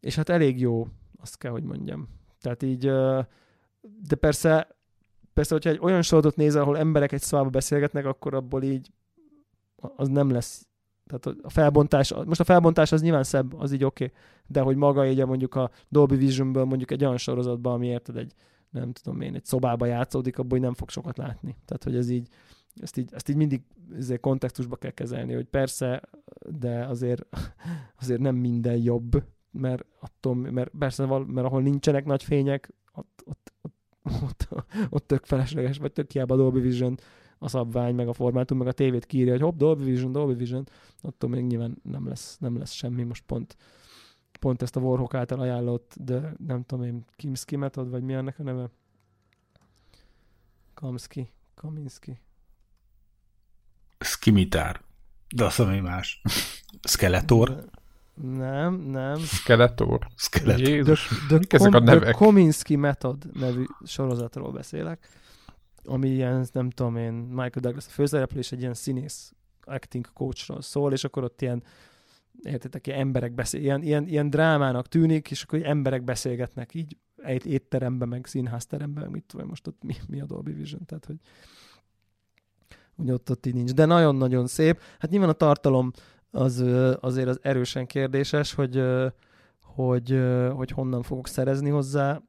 és 0.00 0.14
hát 0.14 0.28
elég 0.28 0.60
jó, 0.60 0.86
azt 1.20 1.38
kell, 1.38 1.50
hogy 1.50 1.64
mondjam. 1.64 2.08
Tehát 2.40 2.62
így, 2.62 2.84
de 4.08 4.14
persze 4.20 4.76
Persze, 5.36 5.54
hogyha 5.54 5.70
egy 5.70 5.78
olyan 5.80 6.02
sorozatot 6.02 6.36
nézel, 6.36 6.62
ahol 6.62 6.78
emberek 6.78 7.12
egy 7.12 7.20
szobába 7.20 7.50
beszélgetnek, 7.50 8.04
akkor 8.04 8.34
abból 8.34 8.62
így 8.62 8.90
az 9.96 10.08
nem 10.08 10.30
lesz. 10.30 10.68
Tehát 11.06 11.38
a 11.42 11.50
felbontás, 11.50 12.14
most 12.26 12.40
a 12.40 12.44
felbontás 12.44 12.92
az 12.92 13.02
nyilván 13.02 13.22
szebb, 13.22 13.54
az 13.58 13.72
így 13.72 13.84
oké, 13.84 14.04
okay. 14.04 14.16
de 14.46 14.60
hogy 14.60 14.76
maga 14.76 15.06
így 15.06 15.26
mondjuk 15.26 15.54
a 15.54 15.70
Dolby 15.88 16.16
Visionből 16.16 16.64
mondjuk 16.64 16.90
egy 16.90 17.04
olyan 17.04 17.16
sorozatban, 17.16 17.72
ami 17.72 17.86
érted 17.86 18.16
egy, 18.16 18.32
nem 18.70 18.92
tudom 18.92 19.20
én, 19.20 19.34
egy 19.34 19.44
szobába 19.44 19.86
játszódik, 19.86 20.38
abból 20.38 20.58
nem 20.58 20.74
fog 20.74 20.90
sokat 20.90 21.18
látni. 21.18 21.56
Tehát, 21.64 21.84
hogy 21.84 21.96
ez 21.96 22.08
így, 22.08 22.28
ezt 22.80 22.96
így, 22.96 23.08
ezt 23.12 23.28
így 23.28 23.36
mindig 23.36 23.62
ezért 23.96 24.20
kontextusba 24.20 24.76
kell 24.76 24.90
kezelni, 24.90 25.34
hogy 25.34 25.46
persze, 25.46 26.02
de 26.60 26.84
azért, 26.86 27.26
azért 28.00 28.20
nem 28.20 28.36
minden 28.36 28.76
jobb, 28.76 29.22
mert 29.50 29.84
attól, 30.00 30.34
mert 30.34 30.70
persze, 30.78 31.06
mert 31.06 31.46
ahol 31.46 31.62
nincsenek 31.62 32.04
nagy 32.04 32.22
fények, 32.22 32.72
ott, 32.92 33.22
ott, 33.24 33.52
ott 33.62 33.74
ott, 34.20 34.48
ott 34.90 35.06
tök 35.06 35.24
felesleges, 35.24 35.78
vagy 35.78 35.92
tök 35.92 36.10
hiába 36.10 36.36
Dolby 36.36 36.60
Vision 36.60 36.98
a 37.38 37.48
szabvány, 37.48 37.94
meg 37.94 38.08
a 38.08 38.12
formátum, 38.12 38.58
meg 38.58 38.66
a 38.66 38.72
tévét 38.72 39.06
kírja, 39.06 39.32
hogy 39.32 39.40
hopp, 39.40 39.56
Dolby 39.56 39.84
Vision, 39.84 40.12
Dolby 40.12 40.34
Vision, 40.34 40.68
attól 41.00 41.30
még 41.30 41.44
nyilván 41.44 41.78
nem 41.82 42.08
lesz, 42.08 42.38
nem 42.38 42.58
lesz 42.58 42.72
semmi. 42.72 43.02
Most 43.02 43.24
pont, 43.26 43.56
pont 44.40 44.62
ezt 44.62 44.76
a 44.76 44.80
Warhawk 44.80 45.14
által 45.14 45.40
ajánlott, 45.40 45.94
de 45.98 46.34
nem 46.46 46.62
tudom 46.62 46.84
én, 46.84 47.04
Kimski 47.16 47.56
metod, 47.56 47.90
vagy 47.90 48.02
mi 48.02 48.12
ennek 48.12 48.38
a 48.38 48.42
neve? 48.42 48.70
Kamski, 50.74 51.30
Kaminski. 51.54 52.20
Skimitár. 53.98 54.80
De 55.34 55.44
azt 55.44 55.60
ami 55.60 55.80
más. 55.80 56.22
Skeletor. 56.82 57.64
Nem, 58.22 58.74
nem. 58.74 59.16
Skeletor. 59.16 60.06
Skeletor. 60.16 60.68
Jézus, 60.68 61.08
The, 61.28 61.38
mik 61.38 61.52
ezek 61.52 61.74
a 61.74 61.80
nevek? 61.80 62.02
The 62.02 62.12
Kominsky 62.12 62.76
Method 62.76 63.24
nevű 63.32 63.64
sorozatról 63.84 64.52
beszélek, 64.52 65.08
ami 65.84 66.08
ilyen, 66.08 66.46
nem 66.52 66.70
tudom 66.70 66.96
én, 66.96 67.12
Michael 67.12 67.60
Douglas 67.60 67.86
a 67.86 67.90
főszereplő, 67.90 68.38
és 68.38 68.52
egy 68.52 68.60
ilyen 68.60 68.74
színész 68.74 69.32
acting 69.64 70.12
coachról 70.12 70.62
szól, 70.62 70.92
és 70.92 71.04
akkor 71.04 71.24
ott 71.24 71.42
ilyen 71.42 71.62
értitek, 72.42 72.86
ilyen 72.86 72.98
emberek 72.98 73.32
beszél, 73.32 73.60
ilyen, 73.60 73.82
ilyen, 73.82 74.08
ilyen 74.08 74.30
drámának 74.30 74.88
tűnik, 74.88 75.30
és 75.30 75.42
akkor 75.42 75.66
emberek 75.66 76.04
beszélgetnek 76.04 76.74
így 76.74 76.96
egy 77.16 77.46
étteremben, 77.46 78.08
meg 78.08 78.26
színházteremben, 78.26 79.02
meg 79.02 79.12
mit 79.12 79.24
tudom, 79.24 79.48
most 79.48 79.66
ott 79.66 79.82
mi, 79.82 79.94
mi 80.08 80.20
a 80.20 80.26
Dolby 80.26 80.52
Vision, 80.52 80.84
tehát 80.86 81.04
hogy 81.04 81.16
úgy 82.96 83.10
ott, 83.10 83.30
ott 83.30 83.46
így 83.46 83.54
nincs. 83.54 83.72
De 83.72 83.84
nagyon-nagyon 83.84 84.46
szép. 84.46 84.80
Hát 84.98 85.10
nyilván 85.10 85.28
a 85.28 85.32
tartalom 85.32 85.92
az 86.36 86.64
azért 87.00 87.28
az 87.28 87.38
erősen 87.42 87.86
kérdéses, 87.86 88.54
hogy, 88.54 88.82
hogy, 89.60 90.20
hogy 90.52 90.70
honnan 90.70 91.02
fogok 91.02 91.26
szerezni 91.26 91.70
hozzá. 91.70 92.22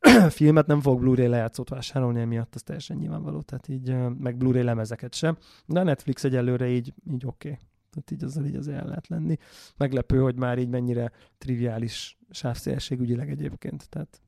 Filmet 0.28 0.66
nem 0.66 0.80
fog 0.80 1.00
Blu-ray 1.00 1.26
lejátszót 1.26 1.68
vásárolni 1.68 2.20
emiatt, 2.20 2.54
az 2.54 2.62
teljesen 2.62 2.96
nyilvánvaló, 2.96 3.40
tehát 3.40 3.68
így, 3.68 3.96
meg 4.18 4.36
Blu-ray 4.36 4.62
lemezeket 4.62 5.14
sem. 5.14 5.36
De 5.66 5.80
a 5.80 5.82
Netflix 5.82 6.24
egyelőre 6.24 6.68
így, 6.68 6.94
így 7.10 7.26
oké. 7.26 7.48
Okay. 7.48 7.60
Tehát 7.90 8.10
így 8.10 8.24
azzal 8.24 8.44
így 8.44 8.56
az 8.56 8.68
el 8.68 8.86
lehet 8.86 9.08
lenni. 9.08 9.36
Meglepő, 9.76 10.20
hogy 10.20 10.36
már 10.36 10.58
így 10.58 10.68
mennyire 10.68 11.12
triviális 11.38 12.18
sávszélességügyileg 12.30 13.30
egyébként, 13.30 13.88
tehát 13.88 14.20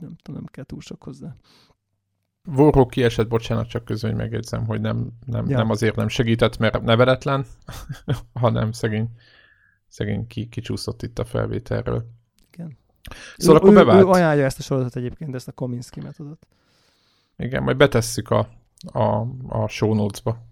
nem 0.00 0.16
nem 0.32 0.44
kell 0.44 0.64
túl 0.64 0.80
sok 0.80 1.02
hozzá. 1.02 1.36
Warhawk 2.46 2.90
kiesett, 2.90 3.28
bocsánat, 3.28 3.68
csak 3.68 3.84
közül, 3.84 4.10
hogy 4.10 4.18
megjegyzem, 4.18 4.66
hogy 4.66 4.80
nem, 4.80 5.08
nem, 5.24 5.48
ja. 5.48 5.56
nem 5.56 5.70
azért 5.70 5.96
nem 5.96 6.08
segített, 6.08 6.58
mert 6.58 6.82
neveletlen, 6.82 7.46
hanem 8.32 8.72
szegény, 8.72 9.08
szegény 9.88 10.26
ki, 10.26 10.48
kicsúszott 10.48 11.02
itt 11.02 11.18
a 11.18 11.24
felvételről. 11.24 12.06
Igen. 12.52 12.78
Szóval 13.36 13.56
ő, 13.56 13.58
akkor 13.58 13.74
bevált. 13.74 14.02
Ő, 14.02 14.06
ő 14.06 14.10
ajánlja 14.10 14.44
ezt 14.44 14.58
a 14.58 14.62
sorozatot 14.62 14.96
egyébként, 14.96 15.34
ezt 15.34 15.48
a 15.48 15.52
Kominsky 15.52 16.00
metodot. 16.00 16.46
Igen, 17.36 17.62
majd 17.62 17.76
betesszük 17.76 18.30
a, 18.30 18.48
a, 18.92 19.26
a 19.48 19.68
show 19.68 19.94
notes-ba. 19.94 20.45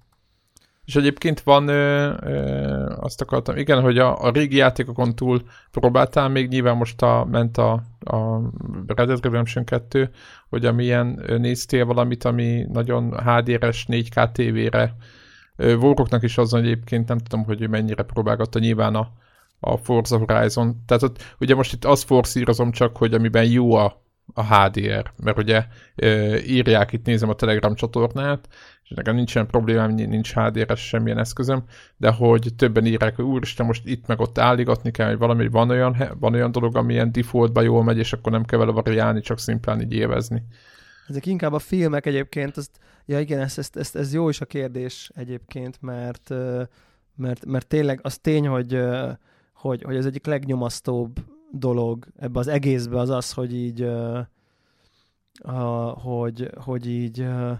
És 0.85 0.97
egyébként 0.97 1.41
van, 1.41 1.68
ö, 1.68 2.12
ö, 2.20 2.95
azt 3.01 3.20
akartam, 3.20 3.57
igen, 3.57 3.80
hogy 3.80 3.99
a, 3.99 4.22
a 4.22 4.30
régi 4.30 4.57
játékokon 4.57 5.14
túl 5.14 5.43
próbáltál 5.70 6.28
még, 6.28 6.49
nyilván 6.49 6.76
most 6.76 7.03
a, 7.03 7.26
ment 7.30 7.59
a, 7.59 7.72
a 8.01 8.41
Red 8.87 9.07
Dead 9.07 9.24
Redemption 9.24 9.64
2, 9.64 10.11
hogy 10.49 10.66
amilyen 10.66 11.22
néztél 11.39 11.85
valamit, 11.85 12.24
ami 12.24 12.66
nagyon 12.72 13.20
HDR-es 13.20 13.87
4K 13.89 14.32
tévére. 14.32 14.97
Voroknak 15.57 16.22
is 16.22 16.39
azon 16.39 16.61
egyébként 16.61 17.09
nem 17.09 17.18
tudom, 17.18 17.45
hogy 17.45 17.62
ő 17.62 17.68
mennyire 17.68 18.03
próbálgatta 18.03 18.59
nyilván 18.59 18.95
a, 18.95 19.09
a 19.61 19.76
Forza 19.76 20.18
Horizon. 20.18 20.82
Tehát 20.87 21.03
ott, 21.03 21.35
ugye 21.41 21.55
most 21.55 21.72
itt 21.72 21.85
azt 21.85 22.05
forszírozom 22.05 22.70
csak, 22.70 22.97
hogy 22.97 23.14
amiben 23.14 23.45
jó 23.45 23.74
a, 23.74 24.03
a 24.35 24.55
HDR, 24.55 25.12
mert 25.22 25.39
ugye 25.39 25.64
írják, 26.47 26.93
itt 26.93 27.07
nézem 27.07 27.28
a 27.28 27.35
Telegram 27.35 27.74
csatornát, 27.74 28.49
és 28.85 28.91
nekem 28.91 29.14
nincsen 29.14 29.47
problémám, 29.47 29.91
nincs 29.91 30.35
HDR-es 30.35 30.80
semmilyen 30.80 31.18
eszközöm, 31.18 31.64
de 31.97 32.11
hogy 32.11 32.49
többen 32.57 32.87
írják, 32.87 33.16
hogy 33.16 33.24
úristen, 33.24 33.66
most 33.66 33.87
itt 33.87 34.07
meg 34.07 34.20
ott 34.20 34.39
álligatni 34.39 34.91
kell, 34.91 35.09
hogy 35.09 35.18
valami, 35.18 35.49
van 35.49 35.70
olyan, 35.70 35.97
van 36.18 36.35
olyan 36.35 36.53
dolog, 36.53 36.76
ami 36.76 36.93
ilyen 36.93 37.12
defaultba 37.12 37.61
jól 37.61 37.85
megy, 37.85 37.99
és 37.99 38.12
akkor 38.12 38.32
nem 38.32 38.45
kell 38.45 38.59
vele 38.59 38.72
variálni, 38.72 39.20
csak 39.20 39.39
szimplán 39.39 39.80
így 39.80 39.93
élvezni. 39.93 40.43
Ezek 41.09 41.26
inkább 41.26 41.53
a 41.53 41.59
filmek 41.59 42.07
egyébként, 42.07 42.57
azt, 42.57 42.78
ja 43.07 43.20
igen, 43.20 43.41
ez, 43.41 43.59
ez, 43.59 43.68
ez, 43.72 43.95
ez 43.95 44.12
jó 44.12 44.28
is 44.28 44.41
a 44.41 44.45
kérdés 44.45 45.11
egyébként, 45.14 45.78
mert, 45.80 46.35
mert, 47.16 47.45
mert 47.45 47.66
tényleg 47.66 48.01
az 48.03 48.18
tény, 48.18 48.47
hogy, 48.47 48.78
hogy, 49.53 49.82
hogy 49.82 49.97
az 49.97 50.07
egyik 50.07 50.26
legnyomasztóbb 50.26 51.20
dolog 51.59 52.07
ebbe 52.16 52.38
az 52.38 52.46
egészbe 52.46 52.98
az 52.98 53.11
az, 53.11 53.32
hogy 53.32 53.55
így, 53.55 53.82
uh, 53.82 54.18
hogy, 56.02 56.50
hogy 56.57 56.86
így 56.86 57.20
uh, 57.20 57.59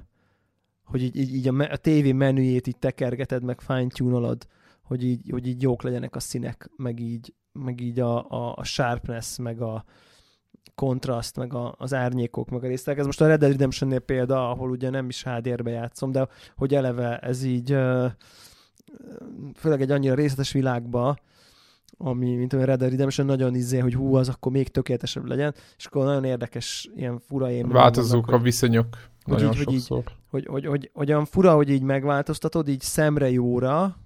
hogy 0.85 1.03
így, 1.03 1.17
így, 1.17 1.35
így 1.35 1.49
a, 1.49 1.53
me- 1.53 1.73
a 1.73 1.77
tévé 1.77 2.13
menüjét 2.13 2.67
így 2.67 2.79
tekergeted, 2.79 3.43
meg 3.43 3.61
fine 3.61 3.87
hogy 4.83 5.05
így, 5.05 5.31
hogy 5.31 5.47
így 5.47 5.63
jók 5.63 5.83
legyenek 5.83 6.17
a 6.17 6.21
színek, 6.21 6.71
meg 6.77 7.01
így, 7.01 7.35
meg 7.53 7.81
így 7.81 8.01
a, 8.01 8.31
a, 8.31 8.55
a 8.57 8.65
sharpness, 8.65 9.37
meg 9.37 9.61
a 9.61 9.85
kontraszt, 10.75 11.37
meg 11.37 11.55
a, 11.55 11.75
az 11.79 11.95
árnyékok, 11.95 12.51
meg 12.51 12.65
a 12.65 12.67
részletek. 12.67 12.99
Ez 13.01 13.07
most 13.07 13.21
a 13.21 13.27
Red 13.27 13.41
Dead 13.41 13.53
Redemption-nél 13.53 13.99
példa, 13.99 14.51
ahol 14.51 14.71
ugye 14.71 14.91
nem 14.91 15.09
is 15.09 15.25
HDR-be 15.25 15.71
játszom, 15.71 16.13
de 16.13 16.29
hogy 16.57 16.75
eleve 16.75 17.19
ez 17.19 17.43
így 17.43 17.69
főleg 19.55 19.81
egy 19.81 19.91
annyira 19.91 20.15
részletes 20.15 20.53
világba, 20.53 21.17
ami, 21.99 22.35
mint 22.35 22.53
a 22.53 22.65
Red 22.65 22.79
Dead 22.79 22.91
Redemption, 22.91 23.27
nagyon 23.27 23.55
izé, 23.55 23.79
hogy 23.79 23.95
hú, 23.95 24.15
az 24.15 24.29
akkor 24.29 24.53
még 24.53 24.69
tökéletesebb 24.69 25.27
legyen, 25.27 25.55
és 25.77 25.87
akkor 25.87 26.05
nagyon 26.05 26.25
érdekes 26.25 26.91
ilyen 26.97 27.19
fura 27.19 27.51
én. 27.51 27.69
Változók 27.69 28.31
a 28.31 28.39
viszonyok 28.39 28.87
hogy 29.25 29.35
nagyon 29.35 29.53
így, 29.53 29.57
sokszor. 29.57 30.05
Hogy, 30.31 30.41
így, 30.41 30.47
hogy, 30.47 30.65
hogy, 30.65 30.67
hogy, 30.67 30.91
hogy 30.93 31.11
olyan 31.11 31.25
fura, 31.25 31.55
hogy 31.55 31.71
így 31.71 31.83
megváltoztatod, 31.83 32.69
így 32.69 32.81
szemre 32.81 33.31
jóra, 33.31 33.97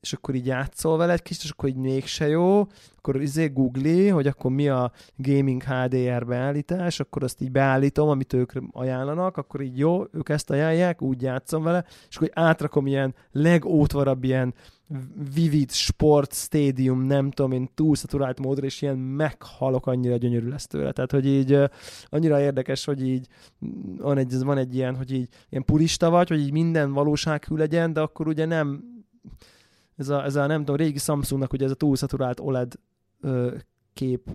és 0.00 0.12
akkor 0.12 0.34
így 0.34 0.46
játszol 0.46 0.96
vele 0.96 1.12
egy 1.12 1.22
kicsit, 1.22 1.42
és 1.42 1.50
akkor 1.50 1.68
így 1.68 1.76
mégse 1.76 2.28
jó, 2.28 2.66
akkor 2.96 3.22
izé 3.22 3.46
googli, 3.46 4.08
hogy 4.08 4.26
akkor 4.26 4.50
mi 4.50 4.68
a 4.68 4.92
gaming 5.16 5.62
HDR 5.62 6.26
beállítás, 6.26 7.00
akkor 7.00 7.22
azt 7.22 7.40
így 7.40 7.50
beállítom, 7.50 8.08
amit 8.08 8.32
ők 8.32 8.52
ajánlanak, 8.72 9.36
akkor 9.36 9.60
így 9.60 9.78
jó, 9.78 10.04
ők 10.12 10.28
ezt 10.28 10.50
ajánlják, 10.50 11.02
úgy 11.02 11.22
játszom 11.22 11.62
vele, 11.62 11.84
és 12.08 12.16
akkor 12.16 12.30
átrakom 12.32 12.86
ilyen 12.86 13.14
legótvarabb 13.32 14.24
ilyen 14.24 14.54
Vivid 15.34 15.70
Sport 15.70 16.34
Stadium, 16.34 17.02
nem 17.02 17.30
tudom 17.30 17.52
én, 17.52 17.68
túlszaturált 17.74 18.40
módra, 18.40 18.66
és 18.66 18.82
ilyen 18.82 18.98
meghalok, 18.98 19.86
annyira 19.86 20.16
gyönyörű 20.16 20.48
lesz 20.48 20.66
tőle. 20.66 20.92
Tehát, 20.92 21.10
hogy 21.10 21.26
így 21.26 21.58
annyira 22.04 22.40
érdekes, 22.40 22.84
hogy 22.84 23.06
így 23.08 23.26
van 23.96 24.18
egy, 24.18 24.38
van 24.38 24.58
egy 24.58 24.74
ilyen, 24.74 24.96
hogy 24.96 25.12
így 25.12 25.28
ilyen 25.48 25.64
purista 25.64 26.10
vagy, 26.10 26.28
hogy 26.28 26.40
így 26.40 26.52
minden 26.52 26.92
valósághű 26.92 27.56
legyen, 27.56 27.92
de 27.92 28.00
akkor 28.00 28.26
ugye 28.26 28.44
nem 28.44 28.84
ez 29.96 30.08
a, 30.08 30.24
ez 30.24 30.36
a 30.36 30.46
nem 30.46 30.58
tudom, 30.58 30.76
régi 30.76 30.98
Samsungnak 30.98 31.52
ugye 31.52 31.64
ez 31.64 31.70
a 31.70 31.74
túlszaturált 31.74 32.40
OLED 32.40 32.72
ö, 33.20 33.54
kép, 33.94 34.30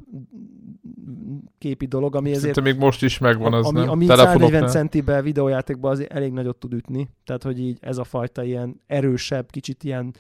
képi 1.57 1.85
dolog, 1.85 2.15
ami 2.15 2.29
ezért... 2.29 2.41
Szerintem 2.41 2.63
még 2.63 2.77
most 2.77 3.03
is 3.03 3.17
megvan 3.17 3.53
az, 3.53 3.65
ami, 3.65 3.79
nem? 3.79 3.89
Ami 3.89 4.05
140 4.05 4.67
centibe 4.67 5.21
videójátékban 5.21 5.91
azért 5.91 6.11
elég 6.11 6.31
nagyot 6.31 6.57
tud 6.57 6.73
ütni, 6.73 7.09
tehát 7.23 7.43
hogy 7.43 7.59
így 7.59 7.77
ez 7.81 7.97
a 7.97 8.03
fajta 8.03 8.43
ilyen 8.43 8.81
erősebb, 8.87 9.51
kicsit 9.51 9.83
ilyen 9.83 10.13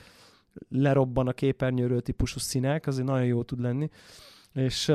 lerobban 0.69 1.27
a 1.27 1.33
képernyőről 1.33 2.01
típusú 2.01 2.39
színek, 2.39 2.87
azért 2.87 3.07
nagyon 3.07 3.25
jó 3.25 3.43
tud 3.43 3.61
lenni. 3.61 3.89
És, 4.53 4.91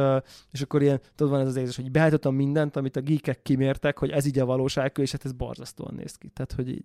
és 0.51 0.61
akkor 0.61 0.83
ilyen, 0.83 1.01
tudod, 1.15 1.33
van 1.33 1.43
ez 1.43 1.49
az 1.49 1.57
érzés, 1.57 1.77
hogy 1.77 1.91
beállítottam 1.91 2.35
mindent, 2.35 2.77
amit 2.77 2.97
a 2.97 3.01
geekek 3.01 3.43
kimértek, 3.43 3.99
hogy 3.99 4.11
ez 4.11 4.27
így 4.27 4.39
a 4.39 4.45
valóság, 4.45 4.93
és 4.99 5.13
hát 5.13 5.25
ez 5.25 5.33
borzasztóan 5.33 5.95
néz 5.95 6.15
ki. 6.17 6.29
Tehát, 6.29 6.53
hogy 6.53 6.69
így, 6.69 6.85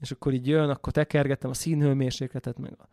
és 0.00 0.10
akkor 0.10 0.32
így 0.32 0.46
jön, 0.46 0.70
akkor 0.70 0.92
tekergettem 0.92 1.50
a 1.50 1.54
színhőmérsékletet, 1.54 2.58
meg 2.58 2.72
a 2.78 2.88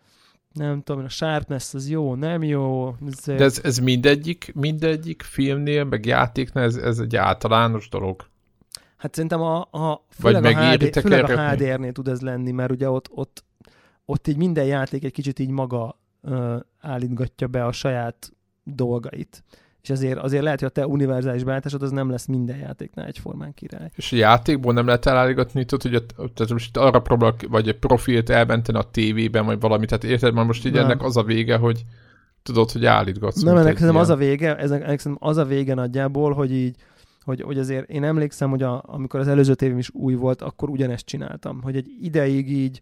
nem 0.54 0.82
tudom, 0.82 1.04
a 1.04 1.10
sharpness 1.10 1.74
az 1.74 1.90
jó, 1.90 2.16
nem 2.16 2.44
jó. 2.44 2.96
Ez, 3.08 3.24
De 3.24 3.44
ez, 3.44 3.60
ez 3.64 3.78
mindegyik, 3.78 4.52
mindegyik 4.56 5.22
filmnél, 5.22 5.84
meg 5.84 6.06
játéknál, 6.06 6.64
ez, 6.64 6.76
ez 6.76 7.00
egy 7.00 7.16
általános 7.16 7.90
dolog. 7.90 8.30
Hát 8.98 9.14
szerintem 9.14 9.42
a, 9.42 9.60
a 9.60 10.06
főleg, 10.10 10.42
Vagy 10.42 10.54
a, 10.54 10.72
HD, 10.72 11.00
főleg 11.00 11.30
a? 11.30 11.50
HDR-nél 11.50 11.92
tud 11.92 12.08
ez 12.08 12.22
lenni, 12.22 12.52
mert 12.52 12.72
ugye 12.72 12.90
ott, 12.90 13.10
ott, 13.12 13.44
ott 14.12 14.28
így 14.28 14.38
minden 14.38 14.66
játék 14.66 15.04
egy 15.04 15.12
kicsit 15.12 15.40
így 15.40 15.50
maga 15.50 16.00
ö, 16.22 16.58
állítgatja 16.80 17.48
be 17.48 17.66
a 17.66 17.72
saját 17.72 18.32
dolgait. 18.64 19.44
És 19.82 19.90
ezért 19.90 20.18
azért 20.18 20.44
lehet, 20.44 20.60
hogy 20.60 20.68
a 20.68 20.72
te 20.72 20.88
univerzális 20.88 21.44
beállításod 21.44 21.82
az 21.82 21.92
nem 21.92 22.10
lesz 22.10 22.26
minden 22.26 22.58
játéknál 22.58 23.06
egyformán 23.06 23.54
király. 23.54 23.92
És 23.96 24.12
a 24.12 24.16
játékból 24.16 24.74
nem 24.74 24.86
lehet 24.86 25.06
elállítani, 25.06 25.66
tudod, 25.66 25.82
hogy 25.82 25.96
a, 25.96 26.30
tehát 26.34 26.52
most 26.52 26.78
arra 26.78 27.00
próbálok, 27.00 27.36
vagy 27.50 27.68
egy 27.68 27.80
profilt 27.80 28.30
elmenteni 28.30 28.78
a 28.78 28.90
tévében, 28.92 29.46
vagy 29.46 29.60
valamit, 29.60 29.88
tehát 29.88 30.04
érted, 30.04 30.34
már 30.34 30.46
most 30.46 30.66
így 30.66 30.74
Nem. 30.74 30.84
ennek 30.84 31.04
az 31.04 31.18
a 31.18 31.24
vége, 31.24 31.58
hogy 31.58 31.86
tudod, 32.44 32.72
hogy 32.72 32.86
állítgatsz. 32.86 33.42
Nem, 33.42 33.58
ennek 33.58 33.78
szerintem 33.78 34.02
az 34.02 34.10
a 34.10 34.16
vége, 34.16 34.56
ennek 34.58 35.00
szerintem 35.00 35.18
az 35.20 35.38
a 35.38 35.46
vége 35.46 35.74
nagyjából, 35.74 36.34
hogy 36.34 36.52
így, 36.52 36.76
hogy, 37.24 37.42
hogy 37.42 37.58
azért 37.58 37.90
én 37.90 38.04
emlékszem, 38.04 38.50
hogy 38.50 38.64
a, 38.64 38.84
amikor 38.86 39.20
az 39.20 39.28
előző 39.28 39.56
tévém 39.56 39.78
is 39.78 39.90
új 39.94 40.14
volt, 40.14 40.42
akkor 40.42 40.70
ugyanezt 40.70 41.06
csináltam, 41.06 41.62
hogy 41.62 41.76
egy 41.76 41.88
ideig 42.02 42.52
így 42.52 42.82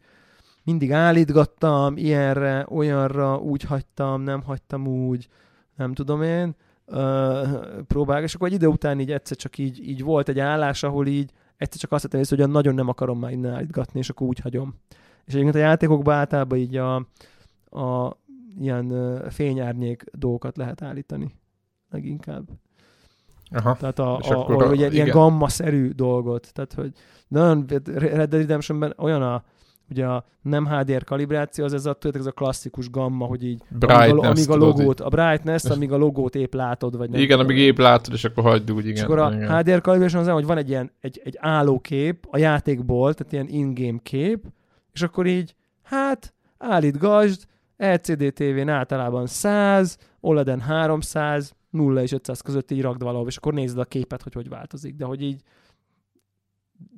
mindig 0.63 0.93
állítgattam, 0.93 1.97
ilyenre, 1.97 2.65
olyanra, 2.69 3.37
úgy 3.37 3.63
hagytam, 3.63 4.21
nem 4.21 4.41
hagytam 4.41 4.87
úgy, 4.87 5.27
nem 5.75 5.93
tudom 5.93 6.21
én, 6.21 6.55
próbálok, 7.87 8.23
és 8.23 8.35
akkor 8.35 8.47
egy 8.47 8.53
idő 8.53 8.67
után 8.67 8.99
így 8.99 9.11
egyszer 9.11 9.37
csak 9.37 9.57
így, 9.57 9.87
így 9.89 10.03
volt 10.03 10.29
egy 10.29 10.39
állás, 10.39 10.83
ahol 10.83 11.07
így 11.07 11.31
egyszer 11.57 11.79
csak 11.79 11.91
azt 11.91 12.13
észre, 12.13 12.43
hogy 12.43 12.51
nagyon 12.51 12.75
nem 12.75 12.87
akarom 12.87 13.19
már 13.19 13.31
innen 13.31 13.53
állítgatni, 13.53 13.99
és 13.99 14.09
akkor 14.09 14.27
úgy 14.27 14.39
hagyom. 14.39 14.75
És 15.25 15.33
egyébként 15.33 15.55
a 15.55 15.67
játékokban 15.67 16.15
általában 16.15 16.57
így 16.57 16.75
a, 16.75 16.95
a 17.69 18.17
ilyen 18.59 19.19
fényárnyék 19.29 20.03
dolgokat 20.11 20.57
lehet 20.57 20.81
állítani 20.81 21.31
leginkább. 21.89 22.49
Aha. 23.51 23.75
Tehát 23.75 23.99
a, 23.99 24.17
a, 24.17 24.49
a, 24.49 24.65
a- 24.65 24.69
ugye, 24.71 24.89
ilyen 24.89 25.09
gamma-szerű 25.09 25.89
dolgot. 25.89 26.53
Tehát, 26.53 26.73
hogy 26.73 26.93
nagyon 27.27 27.65
Red 27.67 27.83
Dead 27.83 28.31
Redemptionben 28.31 28.93
olyan 28.97 29.21
a 29.21 29.43
ugye 29.91 30.05
a 30.05 30.25
nem 30.41 30.67
HDR 30.67 31.03
kalibráció, 31.03 31.65
az 31.65 31.73
ez 31.73 31.85
a, 31.85 31.93
tudod, 31.93 32.15
ez 32.15 32.25
a 32.25 32.31
klasszikus 32.31 32.89
gamma, 32.89 33.25
hogy 33.25 33.43
így 33.43 33.61
amíg 33.79 34.15
a, 34.15 34.27
amíg 34.27 34.49
a 34.49 34.55
logót, 34.55 34.99
a 34.99 35.09
brightness, 35.09 35.65
amíg 35.65 35.91
a 35.91 35.97
logót 35.97 36.35
épp 36.35 36.53
látod, 36.53 36.97
vagy 36.97 37.09
nem 37.09 37.21
Igen, 37.21 37.37
tudom. 37.37 37.51
amíg 37.51 37.63
épp 37.63 37.77
látod, 37.77 38.13
és 38.13 38.23
akkor 38.23 38.43
hagyd 38.43 38.71
úgy, 38.71 38.85
És 38.85 38.91
igen. 38.91 39.03
akkor 39.03 39.19
a 39.19 39.31
igen. 39.33 39.57
HDR 39.57 39.81
calibration 39.81 40.21
az 40.21 40.27
olyan, 40.27 40.39
hogy 40.39 40.47
van 40.47 40.57
egy 40.57 40.69
ilyen 40.69 40.91
egy, 41.01 41.21
egy 41.23 41.37
állókép 41.39 42.27
a 42.29 42.37
játékból, 42.37 43.13
tehát 43.13 43.33
ilyen 43.33 43.47
in-game 43.47 43.99
kép, 44.03 44.45
és 44.93 45.01
akkor 45.01 45.25
így, 45.25 45.55
hát, 45.83 46.33
állítgasd, 46.57 47.47
LCD 47.77 48.33
TV-n 48.33 48.69
általában 48.69 49.27
100, 49.27 49.97
OLED-en 50.19 50.59
300, 50.59 51.53
0 51.69 52.01
és 52.01 52.11
500 52.11 52.41
között 52.41 52.71
így 52.71 52.81
rakd 52.81 53.03
valahol, 53.03 53.27
és 53.27 53.37
akkor 53.37 53.53
nézd 53.53 53.77
a 53.77 53.85
képet, 53.85 54.23
hogy 54.23 54.33
hogy 54.33 54.49
változik, 54.49 54.95
de 54.95 55.05
hogy 55.05 55.21
így 55.21 55.41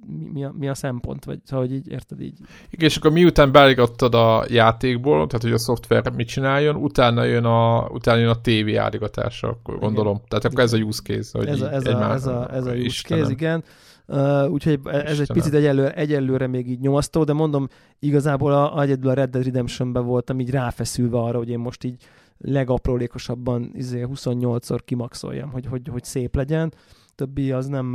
mi, 0.07 0.29
mi, 0.33 0.43
a, 0.43 0.53
mi 0.57 0.67
a 0.67 0.73
szempont, 0.73 1.25
vagy 1.25 1.39
szóval, 1.43 1.65
hogy 1.65 1.75
így 1.75 1.87
érted 1.91 2.21
így. 2.21 2.37
Igen, 2.69 2.89
és 2.89 2.97
akkor 2.97 3.11
miután 3.11 3.51
beállítottad 3.51 4.15
a 4.15 4.45
játékból, 4.47 5.27
tehát 5.27 5.41
hogy 5.41 5.51
a 5.51 5.57
szoftver 5.57 6.11
mit 6.15 6.27
csináljon, 6.27 6.75
utána 6.75 7.23
jön 7.23 7.45
a, 7.45 7.87
utána 7.87 8.19
jön 8.19 8.29
a 8.29 8.41
tévé 8.41 8.75
állígatása, 8.75 9.47
akkor 9.47 9.75
Igen. 9.75 9.85
gondolom. 9.87 10.21
Tehát 10.27 10.45
akkor 10.45 10.59
ez 10.59 10.73
a 10.73 10.77
use 10.77 11.01
case. 11.01 11.37
Hogy 11.37 11.47
Ez 11.47 11.61
a, 11.61 11.71
ez, 11.71 11.85
a, 11.85 12.11
ez, 12.13 12.25
a, 12.25 12.53
ez 12.53 12.65
a 12.65 12.71
use 12.71 12.77
Istenem. 12.83 13.23
case, 13.23 13.33
igen. 13.33 13.63
Uh, 14.07 14.51
úgyhogy 14.51 14.79
ez 14.83 14.93
egy 14.93 15.09
Istenem. 15.09 15.43
picit 15.43 15.53
egyelőre, 15.53 15.93
egyelőre 15.93 16.47
még 16.47 16.69
így 16.69 16.79
nyomasztó, 16.79 17.23
de 17.23 17.33
mondom, 17.33 17.67
igazából 17.99 18.53
a, 18.53 18.81
egyedül 18.81 19.09
a 19.09 19.13
Red 19.13 19.29
Dead 19.29 19.43
Redemption-ben 19.45 20.05
voltam 20.05 20.39
így 20.39 20.49
ráfeszülve 20.49 21.17
arra, 21.17 21.37
hogy 21.37 21.49
én 21.49 21.59
most 21.59 21.83
így 21.83 22.03
legaprólékosabban 22.37 23.71
izé 23.73 24.05
28-szor 24.13 24.79
kimaxoljam, 24.85 25.51
hogy, 25.51 25.65
hogy, 25.65 25.81
hogy 25.91 26.03
szép 26.03 26.35
legyen. 26.35 26.73
Többi 27.21 27.51
az 27.51 27.67
nem, 27.67 27.89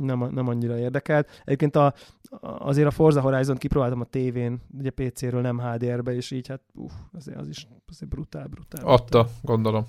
nem, 0.00 0.28
nem 0.30 0.48
annyira 0.48 0.78
érdekelt. 0.78 1.42
Egyébként 1.44 1.76
a, 1.76 1.94
azért 2.40 2.86
a 2.86 2.90
Forza 2.90 3.20
Horizon 3.20 3.56
kipróbáltam 3.56 4.00
a 4.00 4.04
tévén, 4.04 4.60
ugye 4.78 4.90
PC-ről, 4.90 5.40
nem 5.40 5.60
HDR-be, 5.60 6.14
és 6.14 6.30
így 6.30 6.48
hát 6.48 6.60
uff, 6.74 6.92
azért 7.12 7.38
az 7.38 7.48
is 7.48 7.68
azért 7.88 8.10
brutál, 8.10 8.46
brutál. 8.46 8.86
Adta, 8.86 9.28
gondolom. 9.42 9.86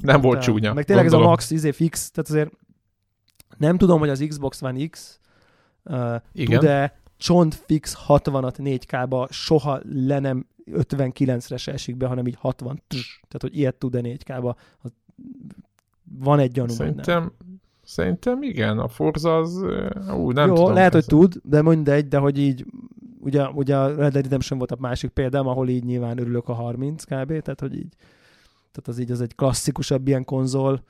Nem 0.00 0.20
volt 0.20 0.38
brutál. 0.38 0.40
csúnya. 0.40 0.72
Meg 0.72 0.84
tényleg 0.84 1.04
ez 1.06 1.12
a 1.12 1.14
gondolom. 1.16 1.36
max 1.36 1.50
izé 1.50 1.70
fix, 1.70 2.10
tehát 2.10 2.30
azért 2.30 2.52
nem 3.58 3.76
tudom, 3.76 3.98
hogy 3.98 4.08
az 4.08 4.24
Xbox 4.28 4.62
One 4.62 4.86
X 4.86 5.20
uh, 5.84 6.14
Igen. 6.32 6.58
tud-e 6.58 7.00
csont 7.16 7.54
fix 7.54 7.96
60-at 8.08 8.54
4K-ba 8.58 9.30
soha 9.30 9.80
le 9.92 10.18
nem 10.18 10.46
59-re 10.72 11.56
se 11.56 11.72
esik 11.72 11.96
be, 11.96 12.06
hanem 12.06 12.26
így 12.26 12.36
60. 12.38 12.82
tss, 12.86 13.20
Tehát, 13.20 13.40
hogy 13.40 13.56
ilyet 13.56 13.74
tud-e 13.74 14.00
4K-ba. 14.02 14.56
Az- 14.82 14.92
Van 16.18 16.38
egy 16.38 16.52
gyanú, 16.52 16.74
nem. 17.06 17.32
Szerintem, 17.90 18.42
igen, 18.42 18.78
a 18.78 18.88
Forza 18.88 19.36
az, 19.36 19.62
ú, 20.16 20.30
nem 20.30 20.48
Jó, 20.48 20.54
tudom. 20.54 20.72
lehet, 20.72 20.92
hogy 20.92 21.04
tud, 21.04 21.40
de 21.44 21.62
mindegy, 21.62 22.08
de 22.08 22.18
hogy 22.18 22.38
így 22.38 22.64
ugye, 23.20 23.48
ugye 23.48 23.76
a 23.76 23.86
Red 23.86 23.96
Dead 23.96 24.14
Redemption 24.14 24.58
volt 24.58 24.72
a 24.72 24.76
másik 24.80 25.10
példám, 25.10 25.46
ahol 25.46 25.68
így 25.68 25.84
nyilván 25.84 26.18
örülök 26.18 26.48
a 26.48 26.52
30 26.52 27.04
kb, 27.04 27.26
tehát 27.26 27.60
hogy 27.60 27.74
így 27.74 27.94
tehát 28.72 28.88
az 28.88 28.98
így 28.98 29.10
az 29.10 29.20
egy 29.20 29.34
klasszikusabb 29.34 30.08
ilyen 30.08 30.24
konzol, 30.24 30.82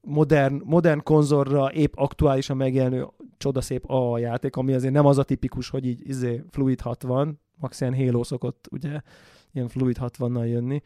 modern, 0.00 0.62
modern 0.64 1.02
konzolra 1.02 1.72
épp 1.72 1.92
aktuálisan 1.96 2.56
megjelenő 2.56 3.06
csodaszép 3.38 3.90
a 3.90 4.18
játék, 4.18 4.56
ami 4.56 4.72
azért 4.72 4.92
nem 4.92 5.06
az 5.06 5.18
a 5.18 5.22
tipikus, 5.22 5.68
hogy 5.68 5.86
így 5.86 6.08
izé 6.08 6.42
Fluid 6.50 6.80
60, 6.80 7.40
max 7.56 7.80
ilyen 7.80 7.94
Halo 7.94 8.24
szokott 8.24 8.66
ugye 8.70 9.00
ilyen 9.52 9.68
Fluid 9.68 9.96
60-nal 10.00 10.48
jönni, 10.48 10.82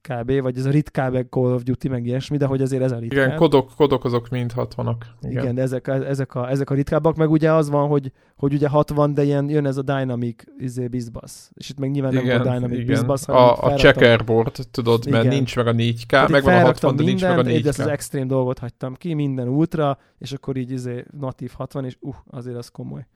kb. 0.00 0.40
vagy 0.40 0.58
ez 0.58 0.64
a 0.64 0.70
ritkább 0.70 1.26
Call 1.30 1.52
of 1.52 1.62
Duty, 1.62 1.88
meg 1.88 2.06
ilyesmi, 2.06 2.36
de 2.36 2.46
hogy 2.46 2.62
azért 2.62 2.82
ez 2.82 2.92
a 2.92 2.98
ritkább. 2.98 3.26
Igen, 3.26 3.36
kodok, 3.36 3.70
kodok 3.76 4.04
azok 4.04 4.28
mind 4.28 4.52
60-ak. 4.56 4.96
Igen, 5.20 5.42
Igen. 5.42 5.54
De 5.54 5.62
ezek, 5.62 5.86
ezek, 5.86 6.34
a, 6.34 6.50
ezek 6.50 6.70
a 6.70 6.74
ritkábbak, 6.74 7.16
meg 7.16 7.30
ugye 7.30 7.52
az 7.52 7.70
van, 7.70 7.88
hogy, 7.88 8.12
hogy 8.36 8.52
ugye 8.52 8.68
60, 8.68 9.14
de 9.14 9.22
ilyen 9.22 9.48
jön 9.48 9.66
ez 9.66 9.76
a 9.76 9.82
Dynamic 9.82 10.42
izé, 10.58 10.86
bizbasz. 10.86 11.50
És 11.54 11.68
itt 11.68 11.78
meg 11.78 11.90
nyilván 11.90 12.12
nem 12.12 12.24
igen, 12.24 12.40
a 12.40 12.42
Dynamic 12.42 12.78
igen. 12.78 12.86
bizbasz, 12.86 13.24
hanem 13.24 13.42
A, 13.42 13.62
a 13.62 13.74
checkerboard, 13.74 14.56
tudod, 14.70 15.10
mert 15.10 15.24
Igen. 15.24 15.36
nincs 15.36 15.56
meg 15.56 15.66
a 15.66 15.72
4K, 15.72 16.06
tehát 16.06 16.28
így 16.28 16.32
meg 16.32 16.42
van 16.42 16.52
a 16.52 16.56
felraktam 16.56 16.90
60, 16.90 16.96
de 16.96 17.02
nincs 17.02 17.22
meg 17.22 17.30
a 17.30 17.34
mindent, 17.34 17.56
így 17.56 17.64
4K. 17.64 17.68
ezt 17.68 17.78
az 17.78 17.86
extrém 17.86 18.26
dolgot 18.26 18.58
hagytam 18.58 18.94
ki, 18.94 19.14
minden 19.14 19.48
ultra, 19.48 19.98
és 20.18 20.32
akkor 20.32 20.56
így 20.56 20.70
izé 20.70 21.04
natív 21.18 21.52
60, 21.56 21.84
és 21.84 21.96
uh, 22.00 22.14
azért 22.30 22.56
az 22.56 22.68
komoly. 22.68 23.06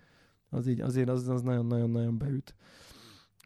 Az 0.50 0.66
így, 0.66 0.80
azért 0.80 1.08
az, 1.08 1.28
az 1.28 1.42
nagyon-nagyon-nagyon 1.42 2.18
beüt. 2.18 2.54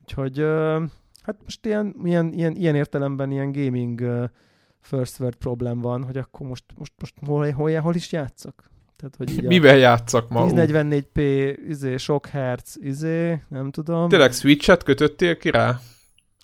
Úgyhogy 0.03 0.39
ö, 0.39 0.82
hát 1.27 1.37
most 1.43 1.66
ilyen, 1.66 1.95
ilyen, 2.05 2.33
ilyen, 2.33 2.57
ilyen 2.57 2.74
értelemben 2.74 3.31
ilyen 3.31 3.53
gaming 3.53 4.01
ö, 4.01 4.24
first 4.81 5.20
world 5.20 5.35
problém 5.35 5.81
van, 5.81 6.05
hogy 6.05 6.16
akkor 6.16 6.47
most, 6.47 6.64
most, 6.77 6.93
most 7.01 7.14
hol, 7.27 7.51
hol, 7.51 7.81
hol 7.81 7.95
is 7.95 8.12
játszok? 8.12 8.55
Tehát, 8.97 9.16
hogy 9.16 9.31
így 9.31 9.45
a 9.45 9.49
Mivel 9.49 9.77
játszak 9.77 10.29
ma? 10.29 10.45
Ú, 10.45 10.49
1044p, 10.55 11.57
izé, 11.68 11.97
sok 11.97 12.27
hertz, 12.27 12.77
izé, 12.81 13.43
nem 13.49 13.70
tudom. 13.70 14.09
Tényleg 14.09 14.33
Switch-et 14.33 14.83
kötöttél 14.83 15.37
ki 15.37 15.51
rá? 15.51 15.81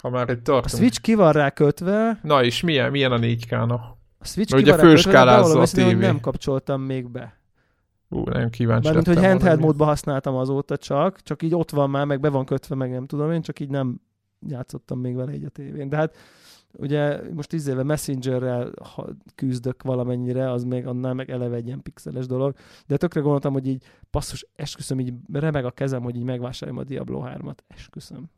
Ha 0.02 0.10
már 0.10 0.28
itt 0.30 0.38
A 0.38 0.42
tartunk. 0.42 0.82
Switch 0.82 1.00
ki 1.00 1.14
van 1.14 1.32
rá 1.32 1.50
kötve, 1.50 2.18
Na 2.22 2.44
és 2.44 2.60
milyen, 2.60 2.90
milyen 2.90 3.12
a 3.12 3.18
4K-na? 3.18 3.80
a 4.18 4.24
Switch 4.26 4.54
Ugye 4.54 4.64
ki 4.64 4.70
van 4.70 4.78
rá 4.78 4.94
kötve, 4.94 5.52
de 5.52 5.60
a 5.60 5.66
tévé. 5.66 6.06
nem 6.06 6.20
kapcsoltam 6.20 6.80
még 6.80 7.10
be. 7.10 7.40
Ú, 8.08 8.22
nagyon 8.24 8.50
kíváncsi 8.50 8.86
Mármint, 8.86 9.06
hogy 9.06 9.24
handheld 9.24 9.60
módban 9.60 9.86
használtam 9.86 10.34
azóta 10.34 10.76
csak, 10.76 11.20
csak 11.20 11.42
így 11.42 11.54
ott 11.54 11.70
van 11.70 11.90
már, 11.90 12.06
meg 12.06 12.20
be 12.20 12.28
van 12.28 12.44
kötve, 12.44 12.74
meg 12.74 12.90
nem 12.90 13.06
tudom 13.06 13.32
én, 13.32 13.42
csak 13.42 13.60
így 13.60 13.70
nem 13.70 14.00
játszottam 14.48 14.98
még 15.00 15.14
vele 15.14 15.34
így 15.34 15.44
a 15.44 15.48
tévén. 15.48 15.88
De 15.88 15.96
hát 15.96 16.16
ugye 16.72 17.32
most 17.34 17.48
tíz 17.48 17.66
éve 17.66 17.82
Messengerrel 17.82 18.72
küzdök 19.34 19.82
valamennyire, 19.82 20.50
az 20.50 20.64
még 20.64 20.86
annál 20.86 21.14
meg 21.14 21.30
eleve 21.30 21.56
egy 21.56 21.66
ilyen 21.66 21.82
pixeles 21.82 22.26
dolog, 22.26 22.54
de 22.86 22.96
tökre 22.96 23.20
gondoltam, 23.20 23.52
hogy 23.52 23.66
így 23.66 23.84
basszus, 24.10 24.46
esküszöm, 24.56 25.00
így 25.00 25.12
remeg 25.32 25.64
a 25.64 25.70
kezem, 25.70 26.02
hogy 26.02 26.16
így 26.16 26.24
megvásároljam 26.24 26.84
a 26.84 26.88
Diablo 26.88 27.22
3-at. 27.26 27.56
Esküszöm. 27.68 28.30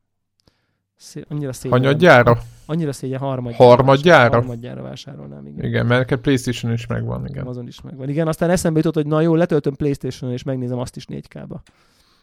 Szé- 0.96 1.26
annyira 1.28 1.52
szégyen. 1.52 1.78
Hanyadjára? 1.78 2.38
Annyira 2.66 2.92
szégyen 2.92 3.18
harmadjára. 3.18 3.64
Harmadjára? 3.64 4.34
Harmadjára 4.34 4.82
vásárolnám, 4.82 5.46
igen. 5.46 5.64
Igen, 5.64 5.86
mert 5.86 6.00
neked 6.00 6.20
Playstation 6.20 6.72
is 6.72 6.86
megvan, 6.86 7.26
igen. 7.26 7.46
Azon 7.46 7.66
is 7.66 7.80
megvan. 7.80 8.08
Igen, 8.08 8.28
aztán 8.28 8.50
eszembe 8.50 8.78
jutott, 8.78 8.94
hogy 8.94 9.06
na 9.06 9.20
jó, 9.20 9.34
letöltöm 9.34 9.74
Playstation-on, 9.74 10.36
és 10.36 10.42
megnézem 10.42 10.78
azt 10.78 10.96
is 10.96 11.06
4K-ba. 11.08 11.56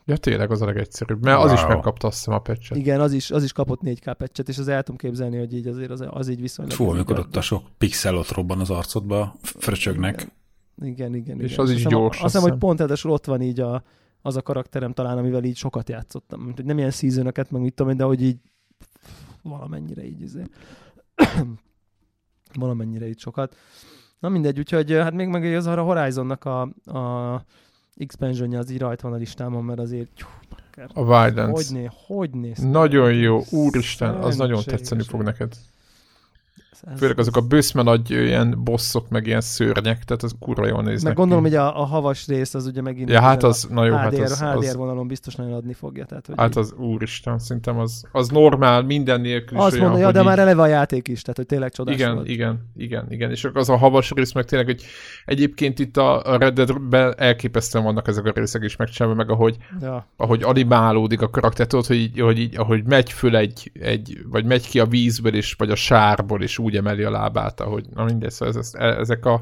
Ja, 0.06 0.18
tényleg 0.18 0.52
az 0.52 0.62
a 0.62 0.66
legegyszerűbb, 0.66 1.24
mert 1.24 1.43
az 1.43 1.52
is 1.52 1.60
Wow. 1.60 1.70
megkapta 1.70 2.08
azt 2.08 2.18
hiszem 2.18 2.34
a 2.34 2.39
patchet. 2.39 2.78
Igen, 2.78 3.02
az 3.02 3.14
is, 3.14 3.32
az 3.32 3.43
is 3.43 3.52
kapott 3.52 3.80
4K 3.84 4.16
patchet, 4.18 4.49
és 4.49 4.58
az 4.58 4.68
el 4.68 4.84
tudom 4.84 4.97
képzelni, 4.97 5.38
hogy 5.38 5.54
így 5.54 5.68
azért 5.68 5.89
az, 5.89 6.06
az 6.10 6.28
így 6.30 6.41
viszonylag... 6.41 6.76
Fú, 6.76 6.89
amikor 6.89 7.20
ott 7.20 7.36
a 7.36 7.41
sok 7.41 7.64
pixel 7.78 8.18
ott 8.18 8.32
robban 8.32 8.60
az 8.60 8.70
arcodba, 8.70 9.36
fröcsögnek. 9.41 10.32
Igen, 10.82 10.91
igen, 10.91 11.16
igen. 11.16 11.39
És 11.39 11.58
az 11.58 11.72
is 11.72 11.86
gyors, 11.86 12.22
Azt 12.22 12.34
hiszem, 12.34 12.49
hogy 12.49 12.60
pont 12.60 12.80
ráadásul 12.80 13.12
ott 13.12 13.26
van 13.26 13.41
így 13.41 13.60
a, 13.60 13.84
az 14.22 14.36
a 14.36 14.41
karakterem 14.41 14.93
talán, 14.93 15.18
amivel 15.18 15.43
így 15.43 15.56
sokat 15.56 15.89
játszottam. 15.89 16.54
Nem 16.64 16.78
ilyen 16.78 16.91
seasonöket, 16.91 17.52
meg 17.52 17.62
mit 17.62 17.74
tudom 17.74 17.91
én, 17.91 17.97
de 17.97 18.04
hogy 18.04 18.22
így 18.22 18.38
valamennyire 19.41 20.06
így 20.06 20.22
izé. 20.22 20.43
valamennyire 22.54 23.08
itt 23.08 23.20
sokat. 23.20 23.56
Na 24.20 24.30
mindegy, 24.30 24.60
úgyhogy 24.60 24.91
hát 24.91 25.14
még 25.14 25.28
meg 25.28 25.43
az 25.43 25.66
a 25.66 25.82
Horizonnak 25.82 26.45
a, 26.45 26.62
a 26.86 27.45
expansionja 28.02 28.60
az 28.60 28.72
így 28.72 28.80
rajta 28.80 29.08
van 29.08 29.18
a 29.18 29.20
listámon, 29.20 29.64
mert 29.64 29.80
azért 29.80 30.26
bakker. 30.49 30.89
A 30.93 31.02
Wildlands. 31.02 31.68
hogy, 31.68 31.78
né, 31.78 31.89
hogy 32.08 32.30
néz? 32.30 32.58
Nagyon 32.58 33.14
jó, 33.14 33.43
úristen, 33.49 34.16
az 34.16 34.36
nagyon 34.36 34.64
tetszeni 34.64 35.04
fog 35.04 35.22
neked. 35.22 35.54
Ez- 36.84 36.99
Főleg 36.99 37.19
azok 37.19 37.36
a 37.36 37.41
bőszme 37.41 37.82
nagy 37.82 38.09
ilyen 38.09 38.63
bosszok, 38.63 39.09
meg 39.09 39.27
ilyen 39.27 39.41
szörnyek, 39.41 40.03
tehát 40.03 40.23
az 40.23 40.34
kurva 40.39 40.67
jól 40.67 40.82
néznek 40.84 41.03
Meg 41.03 41.13
gondolom, 41.15 41.43
ki. 41.43 41.49
hogy 41.49 41.57
a, 41.59 41.79
a 41.82 41.86
havas 41.86 42.27
rész 42.27 42.53
az 42.53 42.65
ugye 42.65 42.82
megint... 42.82 43.09
Ja, 43.09 43.21
hát 43.21 43.43
a 43.43 43.47
az, 43.47 43.67
na 43.69 43.86
jó, 43.86 43.95
hát 43.95 44.11
HDR, 44.13 44.21
az, 44.21 44.39
HDR 44.39 44.55
az, 44.55 44.75
vonalon 44.75 45.07
biztos 45.07 45.36
nagyon 45.36 45.53
adni 45.53 45.73
fogja. 45.73 46.05
Tehát, 46.05 46.25
hogy 46.25 46.36
hát 46.38 46.49
így- 46.49 46.57
az 46.57 46.73
úristen, 46.77 47.39
szerintem 47.39 47.77
az, 47.79 48.03
az 48.11 48.29
normál, 48.29 48.82
minden 48.84 49.21
nélkül 49.21 49.57
is 49.57 49.63
azt 49.63 49.73
olyan, 49.73 49.86
mondja, 49.86 49.99
ja, 49.99 50.05
hogy 50.05 50.13
de 50.13 50.19
így- 50.21 50.25
már 50.27 50.39
eleve 50.39 50.61
a 50.61 50.67
játék 50.67 51.07
is, 51.07 51.21
tehát 51.21 51.36
hogy 51.38 51.45
tényleg 51.45 51.71
csodás 51.71 51.95
igen, 51.95 52.13
volt. 52.15 52.27
igen, 52.27 52.69
igen, 52.75 53.05
igen, 53.09 53.32
és 53.32 53.43
akkor 53.43 53.57
az 53.59 53.69
a 53.69 53.77
havas 53.77 54.11
rész 54.11 54.32
meg 54.34 54.45
tényleg, 54.45 54.67
hogy 54.67 54.84
egyébként 55.25 55.79
itt 55.79 55.97
a 55.97 56.21
a 56.23 56.38
Red 56.38 56.53
Dead-ben 56.53 57.13
elképesztően 57.17 57.84
vannak 57.84 58.07
ezek 58.07 58.25
a 58.25 58.32
részek 58.36 58.63
is 58.63 58.75
megcsinálva, 58.75 59.17
meg 59.17 59.29
ahogy, 59.29 59.55
Ja. 59.82 60.07
ahogy 60.17 60.43
animálódik 60.43 61.21
a 61.21 61.29
karakter, 61.29 61.67
tudod, 61.67 61.86
hogy, 61.86 61.95
így, 61.97 62.19
hogy 62.19 62.39
így, 62.39 62.57
ahogy 62.57 62.84
megy 62.84 63.11
föl 63.11 63.36
egy, 63.36 63.71
egy, 63.82 64.17
vagy 64.29 64.45
megy 64.45 64.69
ki 64.69 64.79
a 64.79 64.86
vízből, 64.86 65.36
és, 65.36 65.53
vagy 65.53 65.69
a 65.71 65.75
sárból, 65.75 66.41
és 66.41 66.57
úgy 66.57 66.70
emeli 66.76 67.03
a 67.03 67.09
lábát, 67.11 67.59
ahogy, 67.59 67.86
na 67.93 68.03
mindegy, 68.03 68.32
szóval 68.32 68.55
ez, 68.57 68.74
ez, 68.74 68.97
ezek 68.97 69.26
a 69.26 69.41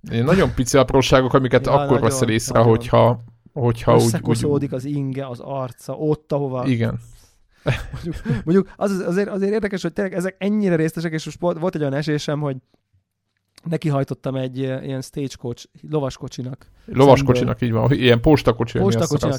nagyon 0.00 0.54
pici 0.54 0.78
apróságok, 0.78 1.34
amiket 1.34 1.66
Ja, 1.66 1.72
akkor 1.72 1.86
nagyon, 1.86 2.02
veszel 2.02 2.28
észre, 2.28 2.58
nagyon. 2.58 2.68
hogyha, 2.76 3.22
hogyha 3.52 3.94
úgy, 3.94 4.44
úgy, 4.44 4.68
az 4.70 4.84
inge, 4.84 5.26
az 5.26 5.40
arca, 5.40 5.92
ott, 5.92 6.32
ahova... 6.32 6.66
igen. 6.66 7.00
Mondjuk 8.44 8.72
az, 8.76 8.90
az- 8.90 9.06
azért, 9.06 9.28
azért 9.28 9.52
érdekes, 9.52 9.82
hogy 9.82 9.92
tényleg 9.92 10.14
ezek 10.14 10.36
ennyire 10.38 10.76
részletesek, 10.76 11.12
és 11.12 11.24
most 11.24 11.40
volt, 11.40 11.74
egy 11.74 11.80
olyan 11.80 11.94
esésem, 11.94 12.40
hogy 12.40 12.56
nekihajtottam 13.64 14.34
egy 14.34 14.58
ilyen 14.58 15.00
stagecoach, 15.00 15.66
lovaskocsinak. 15.90 16.66
Lovaskocsinak 16.84 17.60
így 17.60 17.72
van, 17.72 17.92
ilyen 17.92 18.20
Postakocsinak. 18.20 18.92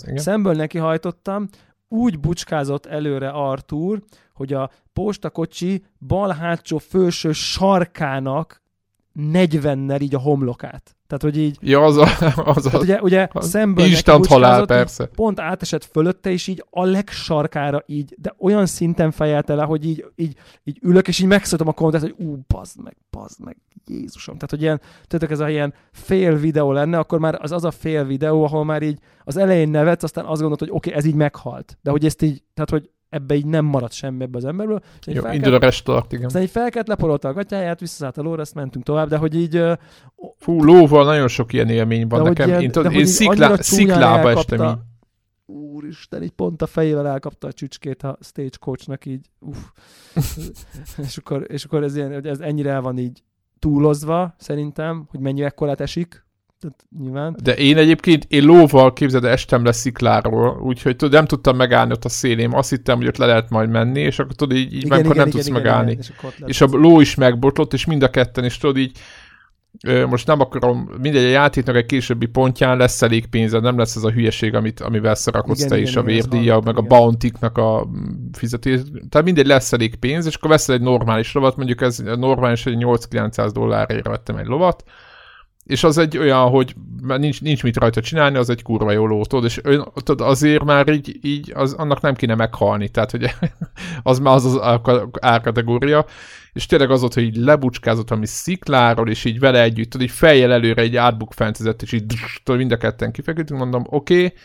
igen. 0.04 0.18
Szemből 0.18 0.54
nekihajtottam, 0.54 1.48
úgy 1.94 2.20
bucskázott 2.20 2.86
előre 2.86 3.30
Artur, 3.30 4.04
hogy 4.34 4.54
a 4.54 4.72
postakocsi 4.94 5.86
bal 6.08 6.30
hátsó 6.30 6.78
felső 6.78 7.32
sarkának 7.32 8.62
40-nel 9.20 10.02
így 10.02 10.16
a 10.16 10.20
homlokát. 10.20 10.96
Tehát, 11.18 11.36
hogy 11.36 11.44
így, 11.44 11.58
Ja, 11.62 11.82
az 11.82 11.98
a, 11.98 12.08
az 12.36 12.64
tehát 12.64 12.74
a 12.74 12.80
ugye, 12.80 13.02
ugye 13.02 13.28
az 13.32 13.50
szemből 13.50 13.86
instant 13.86 14.26
halál, 14.26 14.66
persze. 14.66 15.06
pont 15.06 15.40
átesett 15.40 15.84
fölötte, 15.84 16.32
és 16.32 16.48
így 16.48 16.66
a 16.70 16.84
legsarkára 16.84 17.84
így, 17.86 18.16
de 18.18 18.36
olyan 18.38 18.66
szinten 18.66 19.12
fejelte 19.12 19.56
le, 19.56 19.64
hogy 19.64 19.86
így, 19.86 20.06
így, 20.16 20.36
így 20.64 20.80
ülök, 20.82 21.08
és 21.08 21.20
így 21.20 21.28
megszóltam 21.28 21.68
a 21.68 21.72
kommentet, 21.72 22.02
hogy 22.02 22.26
ú, 22.26 22.38
bazd 22.48 22.84
meg, 22.84 22.98
bazd 23.12 23.44
meg, 23.44 23.58
Jézusom. 23.88 24.34
Tehát, 24.34 24.50
hogy 24.50 24.62
ilyen, 24.62 24.82
tudjátok, 25.02 25.32
ez 25.32 25.40
a 25.40 25.50
ilyen 25.50 25.74
fél 25.92 26.36
videó 26.36 26.72
lenne, 26.72 26.98
akkor 26.98 27.20
már 27.20 27.38
az 27.42 27.52
az 27.52 27.64
a 27.64 27.72
fél 27.72 28.06
videó, 28.06 28.44
ahol 28.44 28.66
már 28.66 28.82
így 28.82 29.00
az 29.24 29.38
elején 29.38 29.70
nevetsz, 29.70 30.04
aztán 30.04 30.26
azt 30.26 30.42
gondolod, 30.42 30.60
hogy 30.60 30.72
oké, 30.72 30.90
okay, 30.90 31.00
ez 31.00 31.06
így 31.06 31.16
meghalt. 31.16 31.78
De 31.82 31.92
hogy 31.92 32.06
ezt 32.06 32.22
így, 32.22 32.44
tehát, 32.54 32.70
hogy 32.70 32.90
ebbe 33.14 33.36
így 33.36 33.46
nem 33.46 33.66
maradt 33.66 33.94
semmi 33.94 34.24
ebbe 34.24 34.38
az 34.38 34.46
emberből. 34.46 34.80
Jó, 35.06 35.22
fel 35.22 35.34
indul 35.34 35.54
a 35.54 35.58
restart, 35.60 36.14
igen. 36.14 36.26
aztán 36.26 36.42
így 36.42 36.50
felkelt, 36.50 36.88
leporolta 36.88 37.28
a 37.28 37.34
gatyáját, 37.34 37.80
visszaszállt 37.80 38.18
a 38.18 38.22
lóra, 38.22 38.42
ezt 38.42 38.54
mentünk 38.56 38.86
tovább, 38.86 39.10
de 39.10 39.18
hogy 39.18 39.36
így, 39.36 39.62
Fú, 40.38 40.64
lóval 40.64 41.06
nagyon 41.06 41.28
sok 41.28 41.54
ilyen 41.54 41.70
élmény 41.70 42.08
van 42.08 42.24
De 42.24 42.30
nekem. 42.30 42.48
ilyen- 42.48 42.62
én, 42.62 42.72
de 42.72 42.90
én 42.90 43.06
sziklá, 43.06 43.56
sziklába 43.56 44.28
elkapta. 44.30 44.40
estem 44.56 44.68
így. 44.70 44.76
úristen, 45.46 46.24
így 46.24 46.32
pont 46.32 46.62
a 46.62 46.66
fejével 46.68 47.08
elkapta 47.08 47.48
a 47.48 47.54
csücskét 47.54 48.04
a 48.04 48.18
stagecoachnak 48.22 49.06
így, 49.06 49.30
uff. 49.40 49.58
és, 51.08 51.18
akkor, 51.18 51.46
és 51.48 51.64
akkor 51.64 51.84
ez, 51.84 51.96
ilyen, 51.96 52.14
hogy 52.14 52.28
ez 52.28 52.40
ennyire 52.40 52.72
el 52.72 52.82
van 52.82 52.98
így 52.98 53.24
túlozva, 53.60 54.34
szerintem, 54.38 55.06
hogy 55.10 55.20
mennyi 55.20 55.44
ekkorát 55.44 55.82
esik, 55.82 56.23
tehát 56.64 56.86
nyilván. 57.00 57.36
De 57.44 57.56
én 57.56 57.78
egyébként, 57.78 58.26
én 58.28 58.44
lóval 58.44 58.94
képzeld, 58.94 59.26
estem 59.26 59.64
le 59.64 59.72
szikláról, 59.72 60.60
úgyhogy 60.62 60.96
tudod, 60.96 61.14
nem 61.14 61.26
tudtam 61.26 61.56
megállni 61.56 61.92
ott 61.92 62.06
a 62.06 62.10
szélém. 62.10 62.54
Azt 62.54 62.70
hittem, 62.70 62.98
hogy 62.98 63.08
ott 63.08 63.18
le 63.18 63.26
lehet 63.26 63.50
majd 63.50 63.70
menni, 63.70 64.00
és 64.00 64.20
akkor 64.20 64.36
tudod, 64.36 64.58
így, 64.58 64.74
így 64.74 64.86
igen, 64.86 65.12
nem 65.16 65.30
tudsz 65.30 65.50
megállni. 65.50 65.98
és, 66.00 66.12
akkor 66.18 66.34
ott 66.40 66.50
és 66.50 66.62
a 66.62 66.68
ló 66.72 67.00
is 67.00 67.16
megbotlott, 67.16 67.74
és 67.74 67.86
mind 67.86 68.04
a 68.04 68.10
ketten, 68.10 68.44
és 68.44 68.58
tudod 68.58 68.78
így, 68.78 69.00
most 70.10 70.28
nem 70.28 70.40
akarom, 70.40 70.90
mindegy, 71.02 71.24
a 71.24 71.30
játéknak 71.30 71.76
egy 71.76 71.86
későbbi 71.86 72.26
pontján 72.26 72.78
lesz 72.78 73.02
elég 73.02 73.26
pénzed, 73.26 73.62
nem 73.62 73.78
lesz 73.78 73.96
ez 73.96 74.04
a 74.04 74.12
hülyeség, 74.12 74.56
amit, 74.56 74.80
amivel 74.80 75.16
szarakodsz 75.16 75.58
Igen, 75.58 75.70
te 75.70 75.76
igen, 75.76 75.90
is, 75.90 75.96
a 75.96 76.02
igen, 76.02 76.14
vérdíja, 76.14 76.60
meg 76.60 76.78
a 76.78 76.84
igen. 76.84 76.98
bountiknak 76.98 77.58
a 77.58 77.88
fizetés. 78.32 78.80
Tehát 79.10 79.26
mindegy, 79.26 79.46
lesz 79.48 79.74
elég 79.74 79.96
pénz, 79.96 80.26
és 80.26 80.36
akkor 80.36 80.50
veszel 80.50 80.76
egy 80.76 80.82
normális 80.82 81.34
lovat, 81.34 81.56
mondjuk 81.56 81.82
ez 81.82 82.00
a 82.00 82.16
normális, 82.16 82.66
egy 82.66 82.78
8-900 82.80 83.50
dollárért 83.54 84.08
vettem 84.08 84.36
egy 84.36 84.46
lovat, 84.46 84.84
és 85.64 85.84
az 85.84 85.98
egy 85.98 86.18
olyan, 86.18 86.50
hogy 86.50 86.76
már 87.02 87.20
nincs, 87.20 87.42
nincs 87.42 87.64
mit 87.64 87.78
rajta 87.78 88.02
csinálni, 88.02 88.38
az 88.38 88.50
egy 88.50 88.62
kurva 88.62 88.92
jó 88.92 89.06
ló, 89.08 89.24
tudod, 89.24 89.46
és 89.46 89.62
tudod, 89.94 90.28
azért 90.28 90.64
már 90.64 90.88
így, 90.88 91.20
így 91.22 91.52
az, 91.56 91.74
annak 91.74 92.02
nem 92.02 92.14
kéne 92.14 92.36
meghalni, 92.36 92.90
tehát 92.90 93.12
hogy 93.12 93.36
az 94.04 94.20
már 94.20 94.36
az 94.36 94.46
az 94.46 94.62
ár- 94.62 95.08
árkategória, 95.20 96.06
és 96.54 96.66
tényleg 96.66 96.92
az 96.92 97.04
ott, 97.04 97.14
hogy 97.14 97.24
így 97.24 97.36
lebucskázott 97.36 98.12
ami 98.12 98.26
szikláról, 98.26 99.10
és 99.10 99.26
így 99.26 99.40
vele 99.40 99.62
együtt, 99.62 99.90
tudod, 99.90 100.08
így 100.08 100.14
fejjel 100.14 100.52
előre 100.52 100.82
egy 100.82 100.96
átbukfentezett, 100.96 101.82
és 101.82 101.92
így 101.92 102.14
tudod, 102.44 102.60
mind 102.60 102.72
a 102.72 102.78
ketten 102.78 103.12
kifeküdtünk, 103.12 103.60
mondom, 103.60 103.84
oké, 103.90 104.16
okay, 104.16 104.38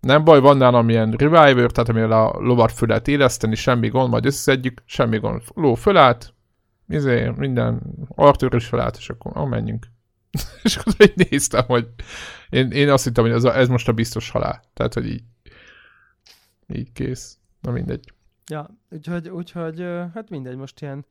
nem 0.00 0.24
baj, 0.24 0.40
van 0.40 0.56
nálam 0.56 0.88
ilyen 0.88 1.10
reviver, 1.10 1.70
tehát 1.70 1.88
amivel 1.88 2.12
a 2.12 2.38
lovat 2.38 2.72
föl 2.72 2.92
éleszteni, 3.04 3.54
semmi 3.54 3.88
gond, 3.88 4.10
majd 4.10 4.26
összeszedjük, 4.26 4.82
semmi 4.84 5.18
gond. 5.18 5.42
Ló 5.54 5.74
fölállt, 5.74 6.34
izé, 6.88 7.32
minden, 7.36 7.82
Arthur 8.08 8.54
is 8.54 8.66
fölállt, 8.66 8.96
és 8.96 9.08
akkor 9.08 9.32
ah, 9.34 9.48
menjünk. 9.48 9.86
és 10.62 10.76
akkor 10.76 10.94
így 10.98 11.28
néztem, 11.30 11.64
hogy 11.66 11.88
én, 12.50 12.70
én 12.70 12.88
azt 12.88 13.04
hittem, 13.04 13.24
hogy 13.24 13.32
ez, 13.32 13.44
a, 13.44 13.56
ez 13.56 13.68
most 13.68 13.88
a 13.88 13.92
biztos 13.92 14.30
halál. 14.30 14.62
Tehát, 14.74 14.94
hogy 14.94 15.06
így, 15.06 15.22
így 16.66 16.92
kész. 16.92 17.38
Na 17.60 17.70
mindegy. 17.70 18.12
Ja, 18.46 18.78
úgyhogy, 18.90 19.28
úgyhogy 19.28 19.80
hát 20.14 20.30
mindegy, 20.30 20.56
most 20.56 20.80
ilyen 20.80 21.06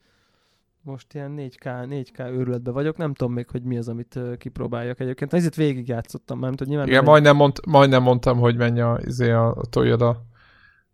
most 0.86 1.14
ilyen 1.14 1.36
4K, 1.38 1.86
4K 1.90 2.32
őrületben 2.32 2.74
vagyok, 2.74 2.98
nem 2.98 3.14
tudom 3.14 3.34
még, 3.34 3.50
hogy 3.50 3.64
mi 3.64 3.78
az, 3.78 3.88
amit 3.88 4.20
kipróbáljak 4.38 5.00
egyébként. 5.00 5.34
Ezért 5.34 5.56
végig 5.56 5.88
játszottam, 5.88 6.40
mert 6.40 6.60
hogy 6.60 6.68
nyilván... 6.68 6.88
Igen, 6.88 7.04
nem- 7.04 7.12
majdnem, 7.12 7.36
mond, 7.36 7.60
majdnem 7.68 8.04
mondtam, 8.04 8.40
hogy 8.40 8.56
menj 8.56 8.82
a, 8.82 9.00
izé 9.06 9.32
a, 9.32 9.56
a 9.56 9.66
Toyota. 9.66 10.26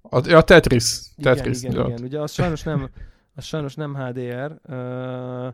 A, 0.01 0.31
a 0.33 0.43
Tetris. 0.43 1.01
Tetris. 1.21 1.63
igen, 1.63 1.71
igen, 1.71 1.85
igen, 1.85 2.03
ugye 2.03 2.19
az 2.19 2.31
sajnos 2.31 2.63
nem, 2.63 2.89
az 3.35 3.43
sajnos 3.43 3.75
nem 3.75 3.95
HDR, 3.95 4.59
ö, 4.63 5.47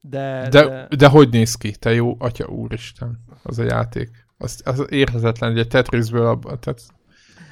de, 0.00 0.48
De, 0.50 0.88
de 0.96 1.06
hogy 1.06 1.28
néz 1.30 1.54
ki? 1.54 1.70
Te 1.70 1.94
jó, 1.94 2.16
atya 2.18 2.46
úristen, 2.46 3.24
az 3.42 3.58
a 3.58 3.62
játék. 3.62 4.10
Az, 4.38 4.60
az 4.64 4.86
érthetetlen, 4.88 5.50
hogy 5.50 5.58
egy 5.60 5.68
Tetrisből 5.68 6.26
a, 6.26 6.38
tehát 6.58 6.82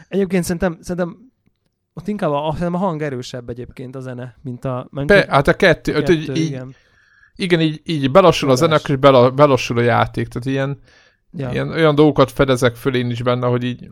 egyébként 0.08 0.44
szerintem, 0.44 0.78
szerintem 0.80 1.16
ott 1.94 2.08
inkább 2.08 2.30
a, 2.30 2.50
szerintem 2.52 2.74
a 2.74 2.84
hang 2.84 3.02
erősebb 3.02 3.48
egyébként 3.48 3.96
a 3.96 4.00
zene, 4.00 4.36
mint 4.42 4.64
a... 4.64 4.88
Mint 4.90 5.06
Be, 5.06 5.26
hát 5.28 5.48
a 5.48 5.54
kettő, 5.54 5.92
kettő, 5.92 6.16
kettő 6.16 6.32
így, 6.32 6.46
igen. 6.46 6.74
igen, 7.36 7.60
így, 7.60 7.80
így 7.84 8.10
belassul 8.10 8.50
a 8.50 8.54
Tudás. 8.54 8.80
zene, 8.80 8.94
és 8.94 9.00
bela, 9.00 9.30
belassul 9.30 9.78
a 9.78 9.82
játék. 9.82 10.28
Tehát 10.28 10.46
ilyen, 10.48 10.78
Ja. 11.32 11.50
ilyen 11.50 11.68
olyan 11.70 11.94
dolgokat 11.94 12.30
fedezek 12.30 12.76
föl 12.76 12.94
én 12.94 13.10
is 13.10 13.22
benne, 13.22 13.46
hogy 13.46 13.64
így 13.64 13.88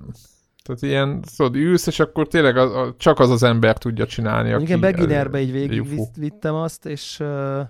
tehát 0.63 0.83
ilyen, 0.83 1.25
tudod, 1.37 1.57
ülsz, 1.57 1.87
és 1.87 2.01
akkor 2.01 2.29
tényleg 2.29 2.57
a, 2.57 2.81
a, 2.81 2.95
csak 2.99 3.19
az 3.19 3.31
az 3.31 3.43
ember 3.43 3.79
tudja 3.79 4.07
csinálni, 4.07 4.53
aki... 4.53 4.63
Igen, 4.63 4.81
beginnerbe 4.81 5.41
így 5.41 5.53
végig 5.53 5.77
Jufu. 5.77 5.91
vitt- 5.91 6.17
vittem 6.17 6.55
azt, 6.55 6.87
és 6.87 7.21
uh, 7.21 7.61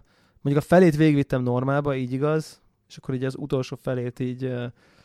mondjuk 0.47 0.65
a 0.65 0.75
felét 0.75 0.97
végigvittem 0.97 1.43
normálba, 1.43 1.95
így 1.95 2.13
igaz, 2.13 2.61
és 2.89 2.97
akkor 2.97 3.15
így 3.15 3.25
az 3.25 3.35
utolsó 3.39 3.79
felét 3.83 4.21
így... 4.21 4.53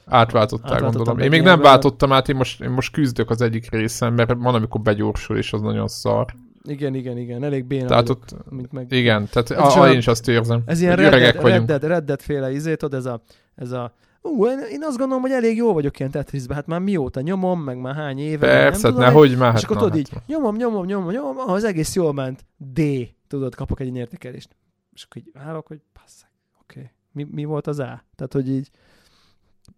Átváltottál, 0.05 0.79
gondolom. 0.79 1.19
Én 1.19 1.29
még 1.29 1.41
nem 1.41 1.59
váltottam 1.59 2.11
át, 2.11 2.29
én 2.29 2.35
most, 2.35 2.61
én 2.61 2.69
most 2.69 2.91
küzdök 2.91 3.29
az 3.29 3.41
egyik 3.41 3.71
részen, 3.71 4.13
mert 4.13 4.33
van, 4.37 4.55
amikor 4.55 4.81
begyorsul, 4.81 5.37
és 5.37 5.53
az 5.53 5.61
nagyon 5.61 5.87
szar. 5.87 6.25
igen, 6.63 6.95
igen, 6.95 7.17
igen, 7.17 7.43
elég 7.43 7.65
béna 7.65 7.87
Tehát 7.87 8.07
vagyok, 8.07 8.23
ott, 8.23 8.51
mint 8.51 8.71
meg... 8.71 8.91
igen, 8.91 9.27
tehát 9.31 9.51
Ez 9.51 9.75
a, 9.75 9.81
a, 9.81 9.91
én 9.91 9.97
is 9.97 10.07
azt 10.07 10.27
érzem. 10.27 10.61
Ez 10.65 10.81
ilyen 10.81 10.95
hogy 10.95 11.03
Red 11.03 11.13
öregek 11.13 11.33
Dead, 11.33 11.43
vagyunk. 11.43 11.69
Red, 11.69 11.79
Dead, 11.79 11.91
Red 11.91 12.03
Dead 12.03 12.21
féle 12.21 12.51
izé, 12.51 12.75
tudod, 12.75 12.99
ez 12.99 13.05
a, 13.05 13.21
ez 13.55 13.71
a 13.71 13.93
Ú, 14.21 14.45
én, 14.45 14.59
én 14.71 14.83
azt 14.83 14.97
gondolom, 14.97 15.21
hogy 15.21 15.31
elég 15.31 15.57
jó 15.57 15.73
vagyok 15.73 15.99
ilyen 15.99 16.11
Tetrisben, 16.11 16.55
hát 16.55 16.67
már 16.67 16.79
mióta 16.79 17.21
nyomom, 17.21 17.61
meg 17.61 17.77
már 17.77 17.95
hány 17.95 18.19
éve, 18.19 18.47
Persze, 18.47 18.61
nem 18.61 18.71
hát 18.71 18.81
tudom, 18.81 18.99
nehogy 18.99 19.37
már. 19.37 19.53
és 19.53 19.61
Hát, 19.61 19.63
akkor 19.63 19.77
tudod 19.77 19.91
hát, 19.91 19.99
így, 19.99 20.09
nyomom, 20.27 20.55
nyomom, 20.55 20.85
nyomom, 20.85 21.11
nyomom, 21.11 21.37
ah, 21.37 21.51
az 21.51 21.63
egész 21.63 21.95
jól 21.95 22.13
ment, 22.13 22.45
D, 22.73 22.81
tudod, 23.27 23.55
kapok 23.55 23.79
egy 23.79 23.85
ilyen 23.85 23.97
értékelést. 23.97 24.55
És 24.93 25.03
akkor 25.03 25.21
így 25.21 25.31
állok, 25.33 25.67
hogy 25.67 25.81
passzak, 25.93 26.29
oké, 26.61 26.79
okay. 26.79 26.91
mi, 27.11 27.27
mi 27.31 27.43
volt 27.43 27.67
az 27.67 27.79
A? 27.79 28.03
Tehát, 28.15 28.33
hogy 28.33 28.49
így, 28.49 28.69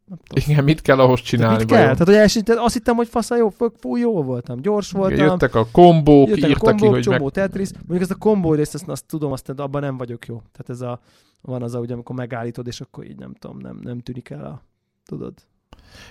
nem 0.06 0.18
tudom. 0.18 0.44
Igen, 0.48 0.64
mit 0.64 0.82
kell 0.82 1.00
ahhoz 1.00 1.22
csinálni? 1.22 1.58
mit 1.58 1.68
kell? 1.68 1.78
vajon? 1.78 1.94
Tehát, 1.94 2.08
hogy 2.08 2.18
els, 2.18 2.34
tehát 2.44 2.64
azt 2.64 2.74
hittem, 2.74 2.96
hogy 2.96 3.08
fasza 3.08 3.36
jó, 3.36 3.50
fú, 3.80 3.96
jó 3.96 4.24
voltam, 4.24 4.62
gyors 4.62 4.92
voltam, 4.92 5.18
Igen, 5.18 5.30
Jöttek 5.30 5.56
a 5.56 5.68
kombók, 5.72 6.28
jöttek 6.28 6.44
a 6.44 6.48
írtak 6.48 6.64
kombók, 6.64 6.88
ki, 6.88 6.94
hogy 6.94 7.02
csomó 7.02 7.24
meg... 7.24 7.34
Tetris. 7.34 7.72
Mondjuk 7.74 8.02
ezt 8.02 8.12
a 8.12 8.16
kombó 8.16 8.54
részt, 8.54 8.74
azt, 8.74 8.88
azt 8.88 9.06
tudom, 9.06 9.32
azt 9.32 9.50
abban 9.50 9.82
nem 9.82 9.98
vagyok 9.98 10.26
jó. 10.26 10.36
Tehát 10.36 10.70
ez 10.70 10.82
a, 10.82 11.00
van 11.42 11.62
az, 11.62 11.74
a, 11.74 11.80
ugye, 11.80 11.94
amikor 11.94 12.16
megállítod, 12.16 12.68
és 12.68 12.82
akkor 12.82 13.06
így 13.06 13.18
nem 13.18 13.34
tudom, 13.34 13.58
nem, 13.58 13.80
nem 13.84 14.00
tűnik 14.00 14.30
el 14.30 14.46
a, 14.46 14.62
tudod. 15.06 15.34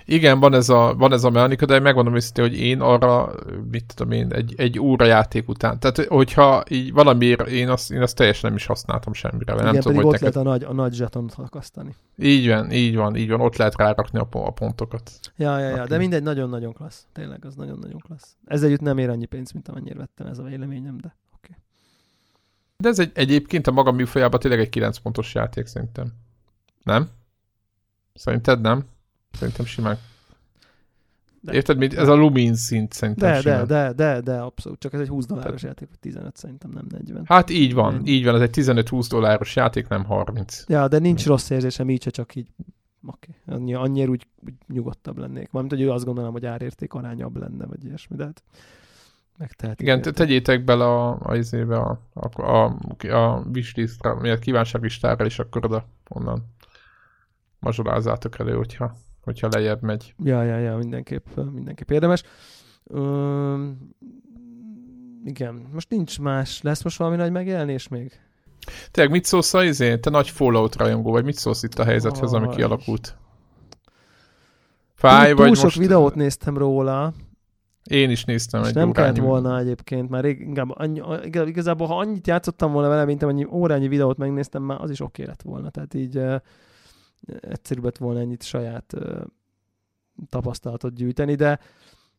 Igen, 0.04 0.40
van 0.40 0.54
ez 0.54 0.68
a, 0.68 0.94
van 0.98 1.12
ez 1.12 1.24
a 1.24 1.30
mechanika, 1.30 1.66
de 1.66 1.78
megmondom 1.78 2.14
őszintén, 2.14 2.44
hogy 2.44 2.58
én 2.58 2.80
arra, 2.80 3.34
mit 3.70 3.92
tudom 3.94 4.12
én, 4.12 4.32
egy, 4.32 4.54
egy 4.56 4.78
óra 4.78 5.04
játék 5.04 5.48
után. 5.48 5.78
Tehát, 5.78 6.04
hogyha 6.04 6.62
így 6.68 6.92
valamiért 6.92 7.48
én 7.48 7.68
azt, 7.68 7.90
én 7.90 8.02
azt 8.02 8.16
teljesen 8.16 8.48
nem 8.48 8.58
is 8.58 8.66
használtam 8.66 9.12
semmire. 9.12 9.52
Igen, 9.52 9.64
nem 9.64 9.80
tudom, 9.80 9.96
ott 9.96 10.10
hogy 10.10 10.20
lehet 10.20 10.36
a 10.36 10.42
nagy, 10.42 10.64
a 10.64 10.72
nagy 10.72 10.92
zsetont 10.92 11.34
akasztani. 11.36 11.94
Így 12.18 12.48
van, 12.48 12.70
így 12.70 12.96
van, 12.96 13.16
így 13.16 13.28
van, 13.28 13.40
ott 13.40 13.56
lehet 13.56 13.76
rárakni 13.76 14.18
a, 14.18 14.26
a 14.30 14.50
pontokat. 14.50 15.10
Ja, 15.36 15.58
ja, 15.58 15.68
ja, 15.68 15.86
de 15.86 15.98
mindegy, 15.98 16.22
nagyon-nagyon 16.22 16.72
klassz. 16.72 17.06
Tényleg, 17.12 17.44
az 17.44 17.54
nagyon-nagyon 17.54 18.00
klassz. 18.00 18.36
Ezzel 18.44 18.66
együtt 18.68 18.80
nem 18.80 18.98
ér 18.98 19.08
annyi 19.08 19.26
pénzt, 19.26 19.52
mint 19.52 19.68
amennyire 19.68 19.98
vettem, 19.98 20.26
ez 20.26 20.38
a 20.38 20.42
véleményem, 20.42 20.98
de 21.00 21.16
oké. 21.36 21.56
De 22.76 22.88
ez 22.88 22.98
egy, 22.98 23.10
egyébként 23.14 23.66
a 23.66 23.72
maga 23.72 23.92
műfajában 23.92 24.40
tényleg 24.40 24.60
egy 24.60 24.68
9 24.68 24.98
pontos 24.98 25.34
játék 25.34 25.66
szerintem. 25.66 26.12
Nem? 26.82 27.08
Szerinted 28.14 28.60
nem? 28.60 28.84
Szerintem 29.32 29.64
simán. 29.64 29.98
De. 31.40 31.52
Érted, 31.52 31.78
mint 31.78 31.94
ez 31.94 32.08
a 32.08 32.14
Lumin 32.14 32.54
szint 32.54 32.92
szerintem 32.92 33.28
De, 33.28 33.34
de, 33.34 33.40
simán. 33.40 33.66
de, 33.66 33.92
de, 33.92 34.20
de, 34.20 34.38
abszolút. 34.38 34.78
Csak 34.78 34.92
ez 34.92 35.00
egy 35.00 35.08
20 35.08 35.26
dolláros 35.26 35.62
játék, 35.62 35.88
vagy 35.88 35.98
15 35.98 36.36
szerintem, 36.36 36.70
nem 36.70 36.86
40. 36.88 37.22
Hát 37.26 37.50
így 37.50 37.74
van, 37.74 37.94
Ennyi. 37.94 38.10
így 38.10 38.24
van, 38.24 38.34
ez 38.34 38.40
egy 38.40 38.54
15-20 38.54 39.06
dolláros 39.08 39.56
játék, 39.56 39.88
nem 39.88 40.04
30. 40.04 40.64
Ja, 40.68 40.88
de 40.88 40.98
nincs 40.98 41.26
rossz 41.26 41.50
érzésem 41.50 41.90
így, 41.90 42.06
csak 42.10 42.34
így 42.34 42.48
oké. 43.06 43.28
Okay. 43.46 43.56
Annyi, 43.56 43.74
annyira 43.74 44.10
úgy, 44.10 44.26
úgy, 44.46 44.54
nyugodtabb 44.68 45.18
lennék. 45.18 45.50
Mármint, 45.50 45.74
hogy 45.74 45.88
azt 45.88 46.04
gondolom, 46.04 46.32
hogy 46.32 46.46
árérték 46.46 46.92
arányabb 46.92 47.36
lenne, 47.36 47.66
vagy 47.66 47.84
ilyesmi, 47.84 48.16
de 48.16 48.24
hát 48.24 48.42
megtehetik. 49.38 49.80
Igen, 49.86 50.00
te- 50.00 50.08
érted. 50.08 50.26
tegyétek 50.26 50.64
bele 50.64 50.84
a, 50.84 51.10
a, 51.10 51.36
a, 51.72 51.98
a, 52.14 52.76
a, 52.98 53.06
a 53.08 53.44
wishlistra, 53.54 54.14
mi 54.20 54.30
a 54.30 54.38
kívánságlistára, 54.38 55.24
és 55.24 55.38
akkor 55.38 55.64
oda 55.64 55.86
onnan 56.08 56.44
mazsolázzátok 57.58 58.38
elő, 58.38 58.54
hogyha, 58.54 58.96
hogyha 59.22 59.48
lejjebb 59.50 59.82
megy. 59.82 60.14
Ja, 60.24 60.42
ja, 60.42 60.58
ja, 60.58 60.76
mindenképp, 60.76 61.26
mindenképp 61.52 61.90
érdemes. 61.90 62.22
Üm, 62.94 63.78
igen, 65.24 65.68
most 65.72 65.90
nincs 65.90 66.20
más. 66.20 66.62
Lesz 66.62 66.82
most 66.82 66.96
valami 66.96 67.16
nagy 67.16 67.32
megjelenés 67.32 67.88
még? 67.88 68.20
Tényleg 68.90 69.12
mit 69.12 69.24
szólsz 69.24 69.54
a 69.54 69.64
izé? 69.64 69.96
Te 69.98 70.10
nagy 70.10 70.30
Fallout 70.30 70.76
rajongó, 70.76 71.10
vagy 71.10 71.24
mit 71.24 71.36
szólsz 71.36 71.62
itt 71.62 71.78
a 71.78 71.84
helyzethez, 71.84 72.32
ami 72.32 72.48
kialakult? 72.48 73.16
Fáj, 74.94 75.28
túl, 75.28 75.36
vagy 75.36 75.46
túl 75.46 75.54
sok 75.54 75.64
most... 75.64 75.78
videót 75.78 76.14
néztem 76.14 76.58
róla, 76.58 77.12
Én 77.84 78.10
is 78.10 78.24
néztem 78.24 78.62
egy 78.62 78.74
nem 78.74 78.92
kellett 78.92 79.16
volna 79.16 79.58
egyébként, 79.58 80.08
már 80.08 80.22
rég, 80.22 80.40
inkább 80.40 80.70
annyi, 80.70 81.02
igazából, 81.44 81.86
ha 81.86 81.98
annyit 81.98 82.26
játszottam 82.26 82.72
volna 82.72 82.88
vele, 82.88 83.04
mint 83.04 83.22
amennyi 83.22 83.46
órányi 83.50 83.88
videót 83.88 84.16
megnéztem, 84.16 84.62
már 84.62 84.80
az 84.80 84.90
is 84.90 85.00
oké 85.00 85.24
lett 85.24 85.42
volna. 85.42 85.70
Tehát 85.70 85.94
így 85.94 86.20
egyszerűbb 87.40 87.84
lett 87.84 87.98
volna 87.98 88.20
ennyit 88.20 88.42
saját 88.42 88.94
tapasztalatot 90.28 90.94
gyűjteni, 90.94 91.34
de 91.34 91.58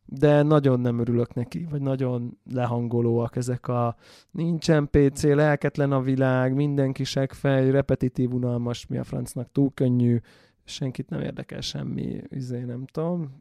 de 0.05 0.41
nagyon 0.41 0.79
nem 0.79 0.99
örülök 0.99 1.33
neki, 1.33 1.67
vagy 1.69 1.81
nagyon 1.81 2.37
lehangolóak 2.51 3.35
ezek 3.35 3.67
a 3.67 3.95
nincsen 4.31 4.89
PC, 4.91 5.23
lelketlen 5.23 5.91
a 5.91 6.01
világ, 6.01 6.53
mindenki 6.53 7.03
segfej, 7.03 7.71
repetitív, 7.71 8.33
unalmas, 8.33 8.87
mi 8.87 8.97
a 8.97 9.03
francnak, 9.03 9.51
túl 9.51 9.71
könnyű, 9.73 10.19
senkit 10.63 11.09
nem 11.09 11.21
érdekel 11.21 11.61
semmi, 11.61 12.21
izé, 12.29 12.59
nem 12.59 12.85
tudom, 12.85 13.39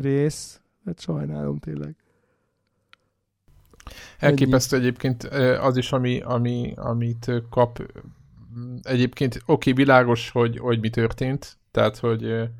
rész, 0.00 0.60
hát 0.84 1.00
sajnálom 1.00 1.58
tényleg. 1.58 1.96
Elképesztő 4.18 4.76
egyébként 4.76 5.22
az 5.60 5.76
is, 5.76 5.92
ami, 5.92 6.20
ami, 6.20 6.72
amit 6.76 7.32
kap. 7.50 7.82
Egyébként 8.82 9.42
oké, 9.46 9.72
világos, 9.72 10.30
hogy, 10.30 10.58
hogy 10.58 10.80
mi 10.80 10.90
történt, 10.90 11.56
tehát, 11.70 11.98
hogy 11.98 12.50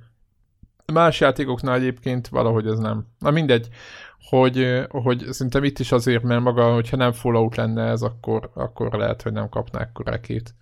más 0.93 1.21
játékoknál 1.21 1.75
egyébként 1.75 2.29
valahogy 2.29 2.67
ez 2.67 2.79
nem. 2.79 3.07
Na 3.19 3.31
mindegy, 3.31 3.69
hogy, 4.29 4.85
hogy 4.89 5.27
szerintem 5.31 5.65
itt 5.65 5.79
is 5.79 5.93
azért, 5.93 6.23
mert 6.23 6.41
maga, 6.41 6.73
hogyha 6.73 6.97
nem 6.97 7.13
Fallout 7.13 7.57
lenne 7.57 7.83
ez, 7.83 8.03
akkor, 8.03 8.51
akkor 8.55 8.93
lehet, 8.93 9.23
hogy 9.23 9.33
nem 9.33 9.49
kapnák 9.49 9.93
korekét. 9.93 10.55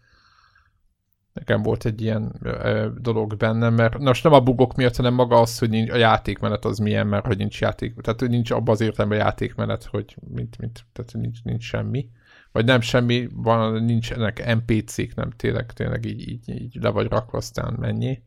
Nekem 1.33 1.63
volt 1.63 1.85
egy 1.85 2.01
ilyen 2.01 2.35
ö, 2.43 2.89
dolog 3.01 3.37
bennem, 3.37 3.75
mert 3.75 3.99
most 3.99 4.25
nem 4.25 4.33
a 4.33 4.41
bugok 4.41 4.75
miatt, 4.75 4.97
hanem 4.97 5.15
maga 5.15 5.41
az, 5.41 5.59
hogy 5.59 5.71
nincs, 5.71 5.91
a 5.91 5.97
játékmenet 5.97 6.65
az 6.65 6.79
milyen, 6.79 7.07
mert 7.07 7.27
hogy 7.27 7.37
nincs 7.37 7.61
játék, 7.61 8.01
tehát 8.01 8.21
hogy 8.21 8.31
nincs 8.31 8.51
abban 8.51 8.75
az 8.75 8.81
értelemben 8.81 9.19
játékmenet, 9.19 9.85
hogy 9.85 10.17
mint, 10.29 10.59
mint, 10.59 10.85
tehát 10.93 11.13
nincs, 11.13 11.43
nincs 11.43 11.65
semmi. 11.65 12.09
Vagy 12.53 12.65
nem 12.65 12.81
semmi, 12.81 13.29
van, 13.35 13.85
nincsenek 13.85 14.55
NPC-k, 14.55 15.15
nem 15.15 15.31
tényleg, 15.31 15.73
tényleg 15.73 16.05
így, 16.05 16.29
így, 16.29 16.49
így 16.49 16.77
le 16.81 16.89
vagy 16.89 17.09
rakva, 17.09 17.39
aztán 17.39 17.77
mennyi. 17.79 18.23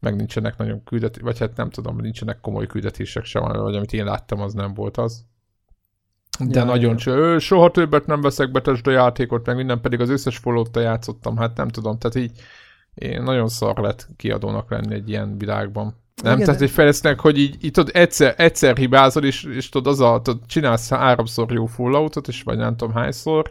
Meg 0.00 0.16
nincsenek 0.16 0.56
nagyon 0.56 0.84
küldetés, 0.84 1.22
vagy 1.22 1.38
hát 1.38 1.56
nem 1.56 1.70
tudom, 1.70 1.96
nincsenek 1.96 2.40
komoly 2.40 2.66
küldetések 2.66 3.24
sem, 3.24 3.42
vagy 3.42 3.76
amit 3.76 3.92
én 3.92 4.04
láttam, 4.04 4.40
az 4.40 4.54
nem 4.54 4.74
volt 4.74 4.96
az. 4.96 5.24
De 6.44 6.58
Ja, 6.58 6.64
nagyon 6.64 6.96
cső, 6.96 7.38
soha 7.38 7.70
többet 7.70 8.06
nem 8.06 8.20
veszek 8.20 8.50
Bethesda 8.50 8.90
játékot, 8.90 9.46
meg 9.46 9.56
minden, 9.56 9.80
pedig 9.80 10.00
az 10.00 10.08
összes 10.08 10.38
follow 10.38 10.64
játszottam, 10.72 11.36
hát 11.36 11.56
nem 11.56 11.68
tudom, 11.68 11.98
tehát 11.98 12.16
így 12.16 12.40
én 12.94 13.22
nagyon 13.22 13.48
szar 13.48 13.78
lett 13.78 14.08
kiadónak 14.16 14.70
lenni 14.70 14.94
egy 14.94 15.08
ilyen 15.08 15.38
világban. 15.38 15.94
Nem, 16.22 16.34
Igen, 16.34 16.46
tehát 16.46 16.60
egy 16.60 16.70
fejlesztenek, 16.70 17.20
hogy 17.20 17.38
így, 17.38 17.64
így 17.64 17.70
tudod, 17.70 17.90
egyszer, 17.94 18.34
egyszer 18.36 18.76
hibázol, 18.76 19.24
és, 19.24 19.44
és 19.44 19.68
tudod, 19.68 19.92
az 19.92 20.00
a, 20.00 20.20
tudod, 20.22 20.46
csinálsz 20.46 20.88
háromszor 20.88 21.52
jó 21.52 21.66
falloutot, 21.66 22.28
és 22.28 22.42
vagy 22.42 22.56
nem 22.56 22.76
tudom 22.76 22.94
hányszor, 22.94 23.50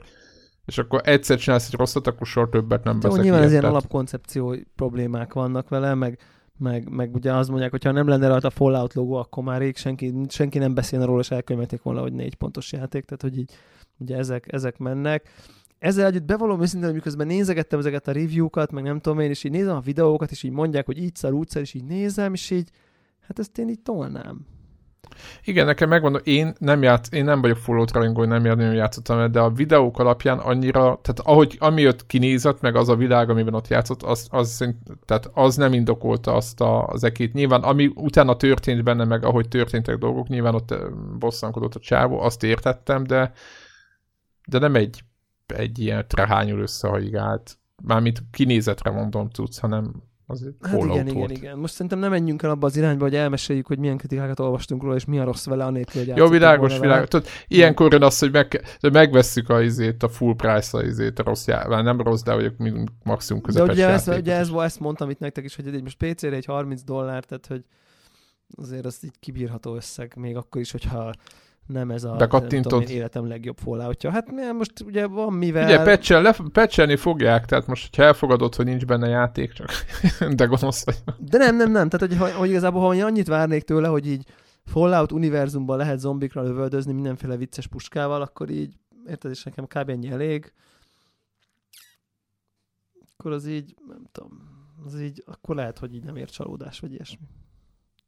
és 0.65 0.77
akkor 0.77 1.01
egyszer 1.03 1.37
csinálsz 1.37 1.67
egy 1.67 1.79
rosszat, 1.79 2.07
akkor 2.07 2.27
soha 2.27 2.49
többet 2.49 2.83
nem 2.83 2.99
Jó, 3.01 3.09
veszek 3.09 3.23
nyilván 3.23 3.43
ez 3.43 3.51
ilyen 3.51 3.63
alapkoncepció 3.63 4.55
problémák 4.75 5.33
vannak 5.33 5.69
vele, 5.69 5.93
meg, 5.93 6.19
meg, 6.57 6.89
meg 6.89 7.15
ugye 7.15 7.33
azt 7.33 7.49
mondják, 7.49 7.71
hogy 7.71 7.83
ha 7.83 7.91
nem 7.91 8.07
lenne 8.07 8.27
rajta 8.27 8.47
a 8.47 8.51
Fallout 8.51 8.93
logó, 8.93 9.13
akkor 9.13 9.43
már 9.43 9.59
rég 9.59 9.77
senki, 9.77 10.13
senki 10.29 10.57
nem 10.57 10.73
beszélne 10.73 11.05
róla, 11.05 11.19
és 11.19 11.31
elkönyvelték 11.31 11.81
volna, 11.81 12.01
hogy 12.01 12.13
négy 12.13 12.35
pontos 12.35 12.71
játék, 12.71 13.05
tehát 13.05 13.21
hogy 13.21 13.37
így 13.37 13.51
ugye 13.97 14.17
ezek, 14.17 14.53
ezek 14.53 14.77
mennek. 14.77 15.29
Ezzel 15.79 16.05
együtt 16.05 16.23
bevallom 16.23 16.61
őszintén, 16.61 16.85
hogy 16.85 16.95
miközben 16.95 17.27
nézegettem 17.27 17.79
ezeket 17.79 18.07
a 18.07 18.11
review-kat, 18.11 18.71
meg 18.71 18.83
nem 18.83 18.99
tudom 18.99 19.19
én, 19.19 19.29
és 19.29 19.43
így 19.43 19.51
nézem 19.51 19.75
a 19.75 19.79
videókat, 19.79 20.31
és 20.31 20.43
így 20.43 20.51
mondják, 20.51 20.85
hogy 20.85 20.97
így 20.97 21.15
szar, 21.15 21.33
úgy 21.33 21.49
szar, 21.49 21.61
és 21.61 21.73
így 21.73 21.85
nézem, 21.85 22.33
és 22.33 22.49
így, 22.49 22.69
hát 23.27 23.39
ezt 23.39 23.57
én 23.57 23.69
így 23.69 23.81
tolnám. 23.81 24.45
Igen, 25.43 25.65
nekem 25.65 25.89
megmondom, 25.89 26.21
én 26.23 26.53
nem 26.59 26.81
játsz, 26.81 27.11
én 27.11 27.23
nem 27.23 27.41
vagyok 27.41 27.57
Fallout 27.57 27.91
rajongó, 27.91 28.21
én 28.21 28.27
nem 28.27 28.41
nagyon 28.41 28.73
játszottam 28.73 29.31
de 29.31 29.39
a 29.39 29.49
videók 29.49 29.99
alapján 29.99 30.39
annyira, 30.39 30.79
tehát 30.79 31.19
ahogy, 31.23 31.55
ami 31.59 31.87
ott 31.87 32.05
kinézett, 32.05 32.61
meg 32.61 32.75
az 32.75 32.89
a 32.89 32.95
világ, 32.95 33.29
amiben 33.29 33.53
ott 33.53 33.67
játszott, 33.67 34.03
az, 34.03 34.27
az, 34.31 34.73
tehát 35.05 35.29
az 35.33 35.55
nem 35.55 35.73
indokolta 35.73 36.33
azt 36.33 36.61
a, 36.61 36.87
az 36.87 37.03
ekét. 37.03 37.33
Nyilván, 37.33 37.61
ami 37.61 37.91
utána 37.95 38.35
történt 38.35 38.83
benne, 38.83 39.03
meg 39.03 39.25
ahogy 39.25 39.47
történtek 39.47 39.97
dolgok, 39.97 40.27
nyilván 40.27 40.55
ott 40.55 40.71
ö, 40.71 40.89
bosszankodott 41.19 41.75
a 41.75 41.79
csávó, 41.79 42.19
azt 42.19 42.43
értettem, 42.43 43.03
de, 43.03 43.31
de 44.47 44.59
nem 44.59 44.75
egy, 44.75 45.03
egy 45.45 45.79
ilyen 45.79 46.07
trehányul 46.07 46.59
összehajigált, 46.59 47.57
mármint 47.83 48.23
kinézetre 48.31 48.91
mondom 48.91 49.29
tudsz, 49.29 49.57
hanem 49.57 50.03
az 50.27 50.43
egy 50.43 50.55
Hát 50.61 50.83
igen, 50.83 51.07
igen, 51.07 51.13
volt. 51.13 51.31
igen. 51.31 51.57
Most 51.57 51.73
szerintem 51.73 51.99
nem 51.99 52.09
menjünk 52.09 52.43
el 52.43 52.49
abba 52.49 52.65
az 52.67 52.77
irányba, 52.77 53.03
hogy 53.03 53.15
elmeséljük, 53.15 53.67
hogy 53.67 53.79
milyen 53.79 53.97
kritikákat 53.97 54.39
olvastunk 54.39 54.83
róla, 54.83 54.95
és 54.95 55.05
mi 55.05 55.19
a 55.19 55.23
rossz 55.23 55.45
vele, 55.45 55.65
anélkül, 55.65 56.05
hogy 56.05 56.17
Jó, 56.17 56.27
világos, 56.27 56.79
világos. 56.79 57.07
Tudod, 57.07 57.27
ilyenkor 57.47 57.91
jön 57.91 58.03
az, 58.03 58.19
hogy 58.19 58.31
meg, 58.31 58.61
de 58.79 58.89
megvesszük 58.89 59.49
a, 59.49 59.61
izét, 59.61 60.03
a 60.03 60.09
full 60.09 60.35
price-a 60.35 60.81
izét, 60.81 61.19
a 61.19 61.23
rossz 61.23 61.47
já... 61.47 61.67
már 61.67 61.83
nem 61.83 62.01
rossz, 62.01 62.21
de 62.21 62.53
mi 62.57 62.83
maximum 63.03 63.41
De 63.41 63.47
közepes 63.47 63.75
ugye, 63.75 63.87
ezt, 63.87 64.07
játékot 64.07 64.27
ugye 64.27 64.37
ez, 64.37 64.49
ezt 64.63 64.79
mondtam 64.79 65.09
itt 65.09 65.19
nektek 65.19 65.43
is, 65.43 65.55
hogy 65.55 65.67
egy 65.67 65.83
most 65.83 65.97
PC-re 65.97 66.35
egy 66.35 66.45
30 66.45 66.83
dollár, 66.83 67.23
tehát 67.23 67.47
hogy 67.47 67.63
azért 68.57 68.85
az 68.85 68.99
így 69.03 69.19
kibírható 69.19 69.75
összeg, 69.75 70.13
még 70.15 70.35
akkor 70.35 70.61
is, 70.61 70.71
hogyha 70.71 71.13
nem 71.65 71.91
ez 71.91 72.03
a 72.03 72.09
nem 72.09 72.17
Bekattintod? 72.17 72.71
tudom, 72.71 72.87
én 72.87 72.95
életem 72.95 73.27
legjobb 73.27 73.57
falloutja. 73.57 74.11
Hát 74.11 74.31
mi- 74.31 74.51
most 74.51 74.81
ugye 74.85 75.07
van 75.07 75.33
mivel... 75.33 75.65
Ugye 75.65 75.83
patchen, 75.83 76.21
le, 76.21 76.35
patchelni 76.51 76.95
fogják, 76.95 77.45
tehát 77.45 77.67
most, 77.67 77.89
hogyha 77.89 78.03
elfogadod, 78.03 78.55
hogy 78.55 78.65
nincs 78.65 78.85
benne 78.85 79.07
játék, 79.07 79.51
csak 79.51 79.69
de 80.35 80.45
gonosz 80.45 80.85
vagy. 80.85 80.97
De 81.17 81.37
nem, 81.37 81.55
nem, 81.55 81.71
nem. 81.71 81.89
Tehát, 81.89 82.07
hogy, 82.07 82.17
hogy, 82.17 82.31
hogy 82.31 82.49
igazából, 82.49 82.81
ha 82.81 82.95
én 82.95 83.03
annyit 83.03 83.27
várnék 83.27 83.63
tőle, 83.63 83.87
hogy 83.87 84.07
így 84.07 84.27
Fallout 84.65 85.11
univerzumban 85.11 85.77
lehet 85.77 85.99
zombikra 85.99 86.41
lövöldözni 86.41 86.93
mindenféle 86.93 87.37
vicces 87.37 87.67
puskával, 87.67 88.21
akkor 88.21 88.49
így, 88.49 88.77
érted, 89.07 89.31
és 89.31 89.43
nekem 89.43 89.65
kb. 89.65 89.89
ennyi 89.89 90.09
elég. 90.09 90.53
Akkor 93.17 93.31
az 93.31 93.47
így, 93.47 93.75
nem 93.87 94.03
tudom, 94.11 94.31
az 94.85 95.01
így, 95.01 95.23
akkor 95.25 95.55
lehet, 95.55 95.79
hogy 95.79 95.93
így 95.93 96.03
nem 96.03 96.15
ér 96.15 96.29
csalódás, 96.29 96.79
vagy 96.79 96.91
ilyesmi. 96.91 97.25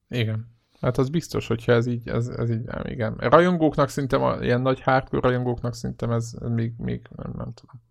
Igen. 0.10 0.57
Hát 0.82 0.98
az 0.98 1.10
biztos, 1.10 1.48
hogyha 1.48 1.72
ez 1.72 1.88
így, 1.88 2.08
ez, 2.08 2.28
ez 2.28 2.50
így, 2.50 2.64
nem, 2.64 2.82
igen. 2.84 3.16
Rajongóknak 3.18 3.90
szerintem, 3.90 4.22
a, 4.22 4.38
ilyen 4.42 4.62
nagy 4.62 4.82
hardcore 4.82 5.28
rajongóknak 5.28 5.76
szerintem 5.76 6.12
ez, 6.12 6.34
még, 6.50 6.74
még 6.78 7.02
nem, 7.16 7.34
nem 7.38 7.54
tudom. 7.54 7.82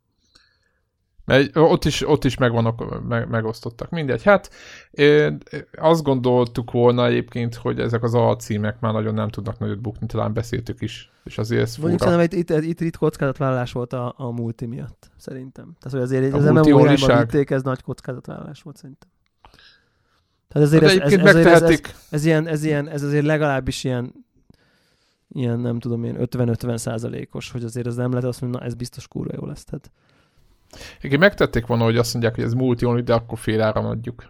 Mert 1.24 1.56
ott 1.56 1.84
is, 1.84 2.08
ott 2.08 2.24
is 2.24 2.36
megvannak, 2.36 3.06
meg, 3.08 3.28
megosztottak. 3.28 3.90
Mindegy. 3.90 4.22
Hát 4.22 4.50
ö, 4.90 5.32
azt 5.78 6.02
gondoltuk 6.02 6.70
volna 6.70 7.06
egyébként, 7.06 7.54
hogy 7.54 7.80
ezek 7.80 8.02
az 8.02 8.14
alcímek 8.14 8.80
már 8.80 8.92
nagyon 8.92 9.14
nem 9.14 9.28
tudnak 9.28 9.58
nagyot 9.58 9.80
bukni, 9.80 10.06
talán 10.06 10.32
beszéltük 10.32 10.80
is. 10.80 11.10
És 11.24 11.38
azért 11.38 11.62
ez 11.62 11.76
Mondjuk 11.76 12.00
fura. 12.00 12.12
szerintem 12.12 12.40
itt, 12.40 12.50
itt, 12.50 12.64
itt, 12.64 12.80
itt 12.80 12.96
kockázatvállalás 12.96 13.72
volt 13.72 13.92
a, 13.92 14.14
a 14.16 14.30
multi 14.30 14.66
miatt, 14.66 15.10
szerintem. 15.16 15.76
Tehát, 15.78 15.98
hogy 15.98 16.00
azért 16.00 16.34
A 16.34 16.36
az 16.36 16.44
MMO 16.44 16.78
irányba 16.78 17.18
vitték, 17.18 17.50
ez 17.50 17.62
nagy 17.62 17.82
kockázatvállalás 17.82 18.62
volt 18.62 18.76
szerintem. 18.76 19.08
Tehát 20.48 20.68
ezért 20.68 20.82
De 20.82 20.88
ez, 20.88 20.96
ez, 20.96 21.12
ez, 21.12 21.26
ez, 21.26 21.34
megtehetik. 21.34 21.94
ez, 22.10 22.24
ilyen, 22.24 22.46
ez, 22.46 22.64
ilyen, 22.64 22.88
ez 22.88 23.02
azért 23.02 23.24
legalábbis 23.24 23.84
ilyen 23.84 24.24
ilyen 25.28 25.60
nem 25.60 25.78
tudom 25.78 26.04
én 26.04 26.16
50-50 26.18 26.76
százalékos, 26.76 27.50
hogy 27.50 27.64
azért 27.64 27.86
ez 27.86 27.94
nem 27.96 28.10
lehet 28.10 28.24
azt 28.24 28.40
mondani, 28.40 28.62
na 28.62 28.68
ez 28.68 28.76
biztos 28.76 29.08
kurva 29.08 29.32
jó 29.36 29.46
lesz. 29.46 29.64
Tehát 29.64 29.90
Igen, 31.00 31.18
megtették 31.18 31.66
volna, 31.66 31.84
hogy 31.84 31.96
azt 31.96 32.12
mondják, 32.12 32.34
hogy 32.34 32.44
ez 32.44 32.52
multi 32.52 33.02
de 33.02 33.14
akkor 33.14 33.38
fél 33.38 33.62
áram 33.62 33.86
adjuk. 33.86 34.24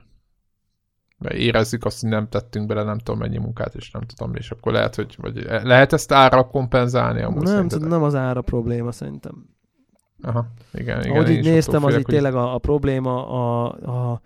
Mert 1.18 1.34
érezzük 1.34 1.84
azt, 1.84 2.00
hogy 2.00 2.10
nem 2.10 2.28
tettünk 2.28 2.66
bele 2.66 2.82
nem 2.82 2.98
tudom 2.98 3.18
mennyi 3.20 3.38
munkát, 3.38 3.74
és 3.74 3.90
nem 3.90 4.02
tudom, 4.02 4.34
és 4.34 4.50
akkor 4.50 4.72
lehet, 4.72 4.94
hogy 4.94 5.16
vagy 5.20 5.42
lehet 5.62 5.92
ezt 5.92 6.12
ára 6.12 6.46
kompenzálni 6.46 7.22
amúgy 7.22 7.42
nem, 7.42 7.52
szerintetek? 7.52 7.88
nem 7.88 8.02
az 8.02 8.14
ára 8.14 8.42
probléma 8.42 8.92
szerintem. 8.92 9.46
Aha, 10.22 10.46
igen, 10.72 11.00
igen. 11.00 11.12
Ahogy 11.12 11.30
így 11.30 11.44
néztem, 11.44 11.84
az 11.84 11.94
hogy- 11.94 12.04
tényleg 12.04 12.34
a, 12.34 12.54
a 12.54 12.58
probléma 12.58 13.28
a, 13.28 13.72
a, 13.72 14.20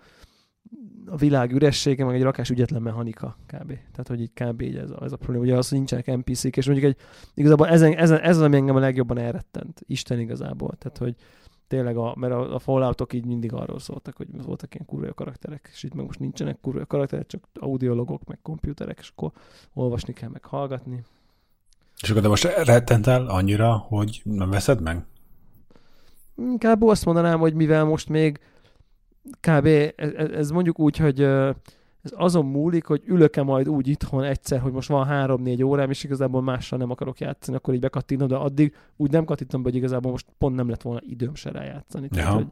a 1.05 1.15
világ 1.15 1.51
üressége, 1.51 2.05
meg 2.05 2.15
egy 2.15 2.21
rakás 2.21 2.49
ügyetlen 2.49 2.81
mechanika 2.81 3.37
kb. 3.45 3.67
Tehát, 3.67 4.07
hogy 4.07 4.21
így 4.21 4.31
kb. 4.33 4.61
így 4.61 4.75
ez 4.75 4.89
a, 4.89 5.03
ez 5.03 5.11
a 5.11 5.17
probléma. 5.17 5.43
Ugye 5.43 5.57
az, 5.57 5.69
hogy 5.69 5.77
nincsenek 5.77 6.05
NPC-k, 6.05 6.57
és 6.57 6.65
mondjuk 6.65 6.87
egy, 6.87 6.97
igazából 7.33 7.67
ezen, 7.67 7.93
ezen, 7.93 8.19
ez 8.19 8.37
az, 8.37 8.43
ami 8.43 8.55
engem 8.55 8.75
a 8.75 8.79
legjobban 8.79 9.17
elrettent. 9.17 9.81
Isten 9.87 10.19
igazából. 10.19 10.75
Tehát, 10.77 10.97
hogy 10.97 11.15
tényleg, 11.67 11.97
a, 11.97 12.13
mert 12.17 12.33
a, 12.33 12.55
a 12.55 12.59
Falloutok 12.59 13.13
így 13.13 13.25
mindig 13.25 13.53
arról 13.53 13.79
szóltak, 13.79 14.17
hogy 14.17 14.27
voltak 14.45 14.73
ilyen 14.73 14.85
kurva 14.85 15.13
karakterek, 15.13 15.69
és 15.71 15.83
itt 15.83 15.93
meg 15.93 16.05
most 16.05 16.19
nincsenek 16.19 16.59
kurva 16.61 16.85
karakterek, 16.85 17.27
csak 17.27 17.47
audiologok, 17.59 18.25
meg 18.25 18.39
komputerek, 18.41 18.97
és 19.01 19.11
akkor 19.15 19.31
olvasni 19.73 20.13
kell, 20.13 20.29
meg 20.29 20.45
hallgatni. 20.45 21.03
És 22.01 22.09
akkor 22.09 22.21
de 22.21 22.27
most 22.27 22.43
rettentál 22.43 23.25
annyira, 23.25 23.77
hogy 23.77 24.21
nem 24.23 24.49
veszed 24.49 24.81
meg? 24.81 25.05
Inkább 26.37 26.81
azt 26.81 27.05
mondanám, 27.05 27.39
hogy 27.39 27.53
mivel 27.53 27.83
most 27.83 28.09
még 28.09 28.39
kb. 29.39 29.65
ez, 29.95 30.29
ez 30.31 30.49
mondjuk 30.49 30.79
úgy, 30.79 30.97
hogy 30.97 31.21
ez 32.03 32.11
azon 32.15 32.45
múlik, 32.45 32.85
hogy 32.85 33.01
ülök-e 33.05 33.43
majd 33.43 33.69
úgy 33.69 33.87
itthon 33.87 34.23
egyszer, 34.23 34.59
hogy 34.59 34.71
most 34.71 34.89
van 34.89 35.05
három-négy 35.05 35.63
órám, 35.63 35.89
és 35.89 36.03
igazából 36.03 36.41
mással 36.41 36.79
nem 36.79 36.91
akarok 36.91 37.19
játszani, 37.19 37.57
akkor 37.57 37.73
így 37.73 37.79
bekattintom, 37.79 38.27
de 38.27 38.35
addig 38.35 38.75
úgy 38.97 39.11
nem 39.11 39.25
kattintom 39.25 39.61
be, 39.63 39.69
hogy 39.69 39.77
igazából 39.77 40.11
most 40.11 40.25
pont 40.37 40.55
nem 40.55 40.69
lett 40.69 40.81
volna 40.81 40.99
időm 41.03 41.35
se 41.35 41.51
rájátszani. 41.51 42.07
Tehát, 42.07 42.29
Ja. 42.29 42.35
hogy 42.35 42.47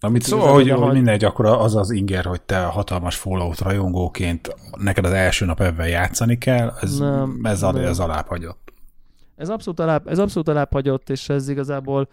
Amit 0.00 0.22
szóval, 0.22 0.52
hogy, 0.52 0.70
hogy 0.70 0.92
mindegy, 0.92 1.24
akkor 1.24 1.46
az 1.46 1.76
az 1.76 1.90
inger, 1.90 2.24
hogy 2.24 2.42
te 2.42 2.64
hatalmas 2.64 3.16
Fallout 3.16 3.58
rajongóként 3.58 4.54
neked 4.78 5.04
az 5.04 5.12
első 5.12 5.44
nap 5.44 5.60
ebben 5.60 5.88
játszani 5.88 6.38
kell, 6.38 6.72
ez, 6.80 6.98
Nem, 6.98 7.40
ez, 7.42 7.62
al- 7.62 7.74
nem. 7.74 7.84
ez 7.84 7.98
alább 7.98 8.26
hagyott. 8.26 8.72
ez 9.36 9.48
abszolút 9.48 9.80
alább, 9.80 10.08
ez 10.08 10.18
abszolút 10.18 10.48
alább 10.48 10.72
hagyott, 10.72 11.10
és 11.10 11.28
ez 11.28 11.48
igazából 11.48 12.08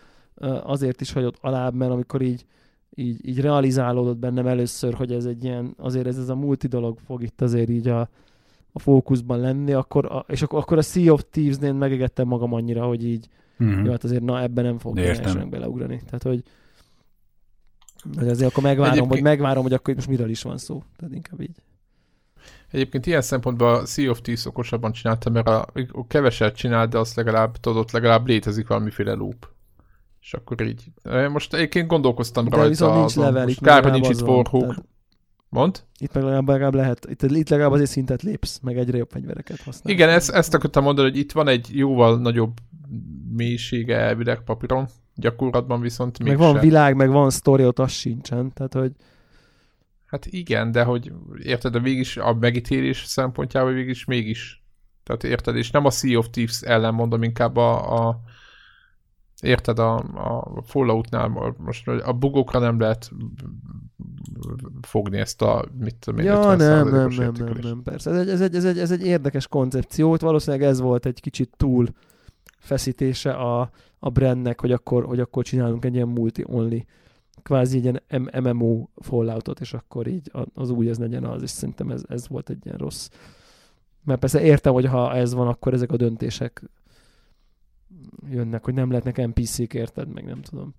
azért 0.63 1.01
is 1.01 1.13
hagyott 1.13 1.37
alább, 1.41 1.73
mert 1.73 1.91
amikor 1.91 2.21
így, 2.21 2.45
így, 2.95 3.27
így 3.27 3.39
realizálódott 3.39 4.17
bennem 4.17 4.47
először, 4.47 4.93
hogy 4.93 5.11
ez 5.11 5.25
egy 5.25 5.43
ilyen, 5.43 5.73
azért 5.77 6.07
ez, 6.07 6.17
ez 6.17 6.29
a 6.29 6.35
multi 6.35 6.67
dolog 6.67 6.97
fog 7.05 7.23
itt 7.23 7.41
azért 7.41 7.69
így 7.69 7.87
a, 7.87 8.09
a 8.71 8.79
fókuszban 8.79 9.39
lenni, 9.39 9.73
akkor 9.73 10.05
a, 10.05 10.25
és 10.27 10.41
akkor, 10.41 10.59
akkor 10.59 10.77
a 10.77 10.81
Sea 10.81 11.13
of 11.13 11.25
Thieves-nél 11.29 11.73
megegettem 11.73 12.27
magam 12.27 12.53
annyira, 12.53 12.85
hogy 12.85 13.05
így, 13.05 13.27
Mm-hmm. 13.63 13.85
jó, 13.85 13.91
hát 13.91 14.03
azért 14.03 14.23
na 14.23 14.41
ebben 14.41 14.63
nem 14.63 14.77
fog 14.77 14.97
elsőnek 14.97 15.49
beleugrani. 15.49 16.01
Tehát, 16.05 16.23
hogy 16.23 16.43
hogy 18.17 18.27
azért 18.27 18.51
akkor 18.51 18.63
megvárom, 18.63 18.91
Egyébként- 18.91 19.13
hogy 19.13 19.21
megvárom, 19.21 19.63
hogy 19.63 19.73
akkor 19.73 19.95
most 19.95 20.07
miről 20.07 20.29
is 20.29 20.41
van 20.41 20.57
szó. 20.57 20.83
Tehát 20.97 21.13
inkább 21.13 21.41
így. 21.41 21.55
Egyébként 22.71 23.05
ilyen 23.05 23.21
szempontból 23.21 23.67
a 23.73 23.85
Sea 23.85 24.09
of 24.09 24.21
Thieves 24.21 24.45
okosabban 24.45 24.91
csinálta, 24.91 25.29
mert 25.29 25.47
a, 25.47 25.67
a 25.91 26.07
keveset 26.07 26.55
csinál, 26.55 26.87
de 26.87 26.97
azt 26.97 27.15
legalább 27.15 27.57
tudod, 27.57 27.89
legalább 27.93 28.27
létezik 28.27 28.67
valamiféle 28.67 29.13
loop. 29.13 29.49
És 30.21 30.33
akkor 30.33 30.61
így. 30.61 30.91
Most 31.31 31.53
egyébként 31.53 31.87
gondolkoztam 31.87 32.43
De 32.45 32.55
rajta. 32.55 32.69
viszont 32.69 32.93
nincs 32.95 33.05
azon. 33.05 33.23
level, 33.23 33.43
Most 33.43 33.57
itt 33.59 33.65
kár, 33.65 33.83
hogy 33.83 33.91
nincs 33.91 34.09
itt. 34.09 34.17
Tehát 34.25 34.83
Mond? 35.49 35.83
Itt 35.99 36.13
meg 36.13 36.23
legalább, 36.23 36.47
legalább 36.47 36.73
lehet, 36.73 37.07
itt, 37.09 37.21
itt 37.21 37.49
legalább 37.49 37.71
azért 37.71 37.89
szintet 37.89 38.21
lépsz, 38.21 38.59
meg 38.59 38.77
egyre 38.77 38.97
jobb 38.97 39.09
fegyvereket 39.09 39.57
használsz. 39.57 39.93
Igen, 39.95 40.09
ezt, 40.09 40.29
ezt 40.29 40.53
akartam 40.53 40.83
mondani, 40.83 41.09
hogy 41.09 41.17
itt 41.19 41.31
van 41.31 41.47
egy 41.47 41.69
jóval 41.71 42.19
nagyobb 42.19 42.51
mélysége 43.35 43.97
elvileg 43.97 44.43
papíron, 44.43 44.87
gyakorlatban 45.15 45.81
viszont 45.81 46.19
meg 46.19 46.27
mégsem. 46.27 46.51
van 46.51 46.61
világ, 46.61 46.95
meg 46.95 47.09
van 47.09 47.29
sztori, 47.29 47.65
ott 47.65 47.79
az 47.79 47.91
sincsen. 47.91 48.53
Tehát, 48.53 48.73
hogy 48.73 48.91
Hát 50.11 50.25
igen, 50.25 50.71
de 50.71 50.83
hogy 50.83 51.11
érted, 51.43 51.71
de 51.71 51.79
mégis 51.79 52.17
a 52.17 52.33
megítélés 52.33 53.03
szempontjából 53.05 53.71
mégis 53.71 54.05
mégis. 54.05 54.63
Tehát 55.03 55.23
érted, 55.23 55.55
és 55.55 55.71
nem 55.71 55.85
a 55.85 55.89
Sea 55.89 56.17
of 56.17 56.29
Thieves 56.29 56.61
ellen 56.61 56.93
mondom, 56.93 57.23
inkább 57.23 57.55
a, 57.57 58.07
a 58.07 58.19
érted, 59.41 59.79
a, 59.79 59.95
a 59.97 60.61
Falloutnál 60.65 61.55
most 61.57 61.87
a 61.87 62.13
bugokra 62.13 62.59
nem 62.59 62.79
lehet 62.79 63.11
fogni 64.81 65.17
ezt 65.17 65.41
a, 65.41 65.65
mit 65.79 65.95
tudom 65.95 66.19
én, 66.19 66.25
Ja, 66.25 66.37
50 66.37 66.57
nem, 66.57 66.87
nem, 66.89 67.09
nem, 67.09 67.31
nem, 67.37 67.57
nem, 67.61 67.83
persze. 67.83 68.09
Ez 68.09 68.17
egy, 68.17 68.29
ez, 68.29 68.41
egy, 68.41 68.55
ez, 68.55 68.65
egy, 68.65 68.79
ez 68.79 68.91
egy 68.91 69.05
érdekes 69.05 69.47
koncepció. 69.47 70.15
Valószínűleg 70.19 70.67
ez 70.67 70.79
volt 70.79 71.05
egy 71.05 71.21
kicsit 71.21 71.53
túl 71.57 71.87
feszítése 72.57 73.31
a, 73.31 73.69
a 73.99 74.09
brandnek, 74.09 74.61
hogy 74.61 74.71
akkor, 74.71 75.05
hogy 75.05 75.19
akkor 75.19 75.43
csinálunk 75.43 75.85
egy 75.85 75.93
ilyen 75.93 76.07
multi-only 76.07 76.85
kvázi 77.43 77.77
egy 77.77 77.83
ilyen 77.83 78.29
MMO 78.43 78.87
Falloutot, 78.95 79.59
és 79.59 79.73
akkor 79.73 80.07
így 80.07 80.31
az 80.53 80.69
új 80.69 80.89
ez 80.89 80.97
legyen 80.97 81.23
az, 81.23 81.41
és 81.41 81.49
szerintem 81.49 81.89
ez, 81.89 82.03
ez 82.07 82.27
volt 82.27 82.49
egy 82.49 82.65
ilyen 82.65 82.77
rossz. 82.77 83.09
Mert 84.03 84.19
persze 84.19 84.41
értem, 84.41 84.73
hogy 84.73 84.85
ha 84.85 85.13
ez 85.13 85.33
van, 85.33 85.47
akkor 85.47 85.73
ezek 85.73 85.91
a 85.91 85.97
döntések 85.97 86.63
jönnek, 88.29 88.63
hogy 88.63 88.73
nem 88.73 88.89
lehetnek 88.89 89.27
NPC-k, 89.27 89.73
érted, 89.73 90.07
meg 90.07 90.25
nem 90.25 90.41
tudom. 90.41 90.75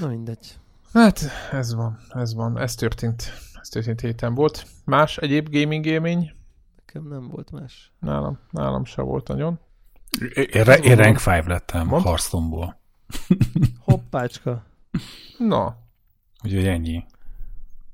Na 0.00 0.06
mindegy. 0.08 0.58
Hát, 0.92 1.20
ez 1.52 1.74
van, 1.74 1.98
ez 2.08 2.34
van, 2.34 2.58
ez 2.58 2.74
történt, 2.74 3.32
ez 3.60 3.68
történt 3.68 4.00
héten 4.00 4.34
volt. 4.34 4.66
Más 4.84 5.16
egyéb 5.18 5.48
gaming 5.50 5.86
élmény? 5.86 6.32
Nekem 6.76 7.08
nem 7.08 7.28
volt 7.28 7.50
más. 7.50 7.92
Nálam, 8.00 8.38
nálam 8.50 8.84
se 8.84 9.02
volt 9.02 9.28
nagyon. 9.28 9.58
Én, 10.34 10.62
re- 10.64 10.78
én 10.78 10.96
rank 10.96 11.20
5 11.26 11.46
lettem 11.46 11.86
Mondd. 11.86 12.04
Hearthstone-ból. 12.04 12.80
Hoppácska. 13.78 14.64
Na. 15.38 15.76
Úgyhogy 16.44 16.66
ennyi. 16.66 17.04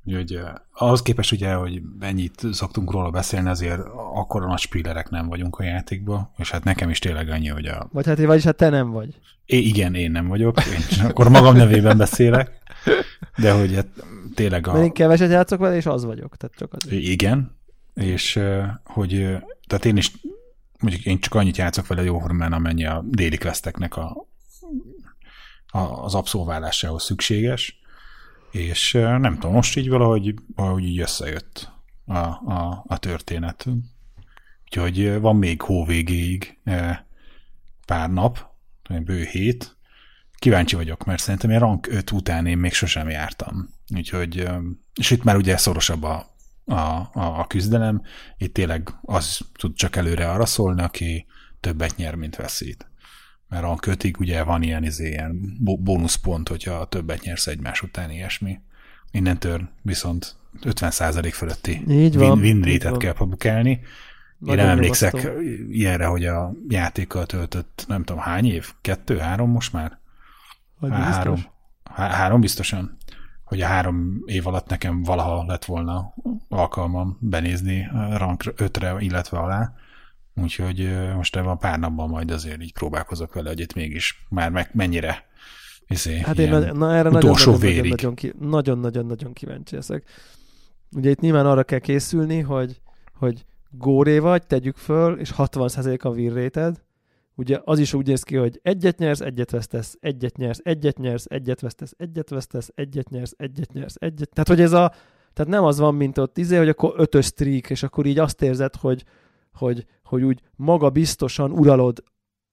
Úgyhogy 0.05 0.35
eh, 0.35 0.53
ahhoz 0.73 1.03
képest 1.03 1.33
ugye, 1.33 1.55
hogy 1.55 1.83
ennyit 2.01 2.43
szoktunk 2.53 2.91
róla 2.91 3.11
beszélni, 3.11 3.49
azért 3.49 3.81
akkora 4.15 4.47
nagy 4.47 4.59
spillerek 4.59 5.11
nem 5.11 5.29
vagyunk 5.29 5.59
a 5.59 5.62
játékban, 5.62 6.31
és 6.37 6.51
hát 6.51 6.65
nekem 6.65 6.91
is 6.91 6.99
tényleg 6.99 7.29
annyi, 7.29 7.49
hogy 7.49 7.66
a... 7.66 7.89
Vagy 7.93 8.07
hát, 8.07 8.24
vagyis 8.24 8.45
hát 8.45 8.57
te 8.57 8.69
nem 8.69 8.91
vagy. 8.91 9.19
É, 9.45 9.59
igen, 9.59 9.95
én 9.95 10.11
nem 10.11 10.29
vagyok, 10.29 10.61
én 10.66 11.05
akkor 11.05 11.29
magam 11.29 11.57
nevében 11.57 11.97
beszélek, 11.97 12.51
de 13.37 13.53
hogy 13.53 13.74
hát 13.74 13.89
tényleg 14.35 14.66
a... 14.66 14.73
Mert 14.73 14.85
én 14.85 14.93
keveset 14.93 15.31
játszok 15.31 15.59
vele, 15.59 15.77
és 15.77 15.87
az 15.87 16.05
vagyok. 16.05 16.37
Tehát 16.37 16.57
csak 16.57 16.73
az. 16.73 16.93
Igen, 16.93 17.57
és 17.95 18.37
eh, 18.37 18.70
hogy 18.85 19.15
eh, 19.15 19.41
tehát 19.66 19.85
én 19.85 19.97
is 19.97 20.12
mondjuk 20.83 21.05
én 21.05 21.20
csak 21.20 21.35
annyit 21.35 21.57
játszok 21.57 21.87
vele 21.87 22.03
jóformán, 22.03 22.53
amennyi 22.53 22.85
a 22.87 23.05
déli 23.09 23.39
questeknek 23.39 23.97
a, 23.97 24.27
a, 25.66 25.79
az 25.79 26.15
abszolválásához 26.15 27.03
szükséges, 27.03 27.82
és 28.53 28.93
nem 28.93 29.35
tudom, 29.35 29.53
most 29.53 29.77
így 29.77 29.89
valahogy, 29.89 30.35
valahogy 30.55 30.85
így 30.85 31.01
összejött 31.01 31.70
a, 32.05 32.16
a, 32.16 32.85
a 32.87 32.99
történet. 32.99 33.66
Úgyhogy 34.65 35.20
van 35.20 35.37
még 35.37 35.62
hó 35.62 35.85
végéig 35.85 36.59
pár 37.87 38.11
nap, 38.11 38.47
bő 39.05 39.24
hét. 39.24 39.77
Kíváncsi 40.35 40.77
vagyok, 40.77 41.05
mert 41.05 41.23
szerintem 41.23 41.51
én 41.51 41.59
rank 41.59 41.87
5 41.87 42.11
után 42.11 42.47
én 42.47 42.59
még 42.59 42.73
sosem 42.73 43.09
jártam. 43.09 43.69
Úgyhogy, 43.95 44.49
és 44.95 45.11
itt 45.11 45.23
már 45.23 45.37
ugye 45.37 45.57
szorosabb 45.57 46.03
a, 46.03 46.27
a, 46.65 46.74
a, 46.74 47.11
a 47.12 47.47
küzdelem, 47.47 48.03
itt 48.37 48.55
tényleg 48.55 48.89
az 49.03 49.41
tud 49.59 49.74
csak 49.74 49.97
előre 49.97 50.31
arra 50.31 50.47
szólni, 50.47 50.83
aki 50.83 51.27
többet 51.61 51.97
nyer, 51.97 52.15
mint 52.15 52.37
veszít. 52.37 52.91
Mert 53.53 53.65
a 53.65 53.77
kötig 53.77 54.16
ugye 54.19 54.43
van 54.43 54.62
ilyen, 54.62 54.85
izé, 54.85 55.09
ilyen 55.09 55.57
bónuszpont, 55.61 56.49
hogyha 56.49 56.85
többet 56.85 57.23
nyersz 57.23 57.47
egymás 57.47 57.83
után, 57.83 58.11
ilyesmi. 58.11 58.61
Innentől 59.11 59.69
viszont 59.83 60.37
50% 60.62 61.31
fölötti 61.33 61.85
Így 61.89 62.16
van, 62.16 62.39
win, 62.39 62.62
win 62.62 62.81
van. 62.83 62.99
kell 62.99 63.12
publikálni. 63.12 63.70
Én 64.47 64.55
nem 64.55 64.69
emlékszek 64.69 65.12
nyomasztó. 65.12 65.41
ilyenre, 65.70 66.05
hogy 66.07 66.24
a 66.24 66.53
játékkal 66.69 67.27
töltött, 67.27 67.85
nem 67.89 68.05
tudom, 68.05 68.23
hány 68.23 68.47
év? 68.47 68.73
Kettő, 68.81 69.19
három 69.19 69.51
most 69.51 69.73
már? 69.73 69.99
Há- 70.81 70.91
biztos? 70.91 71.15
három. 71.15 71.45
Há- 71.85 72.12
három 72.12 72.41
biztosan. 72.41 72.97
Hogy 73.45 73.61
a 73.61 73.66
három 73.66 74.23
év 74.27 74.47
alatt 74.47 74.69
nekem 74.69 75.03
valaha 75.03 75.45
lett 75.47 75.65
volna 75.65 76.15
alkalmam 76.49 77.16
benézni 77.20 77.89
rank 78.16 78.43
5-re, 78.57 78.97
illetve 78.99 79.39
alá. 79.39 79.74
Úgyhogy 80.35 80.91
most 81.17 81.37
ebben 81.37 81.49
a 81.49 81.57
pár 81.57 81.79
napban 81.79 82.09
majd 82.09 82.31
azért 82.31 82.63
így 82.63 82.73
próbálkozok 82.73 83.35
vele, 83.35 83.49
hogy 83.49 83.61
itt 83.61 83.75
mégis 83.75 84.27
már 84.29 84.51
meg 84.51 84.71
mennyire 84.73 85.27
izé, 85.89 86.19
Hát 86.19 86.39
én 86.39 86.47
ilyen 86.49 86.77
na, 86.77 86.95
erre 86.95 87.09
nagyon-nagyon-nagyon 87.09 87.59
vérig. 87.59 87.91
nagyon, 87.91 88.15
ki, 88.15 88.33
nagyon-nagyon-nagyon 88.41 89.33
kíváncsi 89.33 89.75
leszek. 89.75 90.05
Ugye 90.97 91.11
itt 91.11 91.21
nyilván 91.21 91.47
arra 91.47 91.63
kell 91.63 91.79
készülni, 91.79 92.41
hogy, 92.41 92.81
hogy 93.15 93.45
góré 93.71 94.19
vagy, 94.19 94.47
tegyük 94.47 94.77
föl, 94.77 95.19
és 95.19 95.33
60% 95.37 96.03
a 96.03 96.09
win 96.09 96.35
rate-ed. 96.35 96.83
Ugye 97.35 97.61
az 97.65 97.79
is 97.79 97.95
úgy 97.95 98.07
néz 98.07 98.23
ki, 98.23 98.37
hogy 98.37 98.61
egyet 98.63 98.99
nyersz, 98.99 99.21
egyet 99.21 99.51
vesztesz, 99.51 99.97
egyet 100.01 100.37
nyersz, 100.37 100.61
egyet 100.63 100.99
nyersz, 100.99 101.25
egyet 101.29 101.61
vesztesz, 101.61 101.95
egyet 101.97 102.29
vesztesz, 102.31 102.71
egyet 102.75 103.09
nyersz, 103.09 103.33
egyet 103.37 103.73
nyersz, 103.73 103.95
egyet. 103.99 104.29
Tehát, 104.33 104.49
hogy 104.49 104.61
ez 104.61 104.73
a 104.73 104.93
Tehát 105.33 105.53
nem 105.53 105.65
az 105.65 105.79
van, 105.79 105.95
mint 105.95 106.19
ott 106.19 106.39
izé, 106.39 106.57
hogy 106.57 106.69
akkor 106.69 106.95
ötös 106.97 107.27
streak, 107.27 107.71
és 107.71 107.83
akkor 107.83 108.07
így 108.07 108.19
azt 108.19 108.43
érzed, 108.43 108.77
hogy, 108.77 109.05
hogy, 109.53 109.87
hogy 110.12 110.22
úgy 110.22 110.40
maga 110.56 110.90
biztosan 110.90 111.51
uralod 111.51 112.05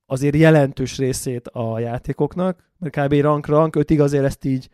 azért 0.05 0.35
jelentős 0.35 0.97
részét 0.97 1.47
a 1.47 1.79
játékoknak, 1.79 2.69
mert 2.77 2.95
kb. 2.95 3.13
rank 3.13 3.45
rank 3.47 3.75
ötig 3.75 4.01
azért 4.01 4.23
ezt 4.23 4.45
így 4.45 4.69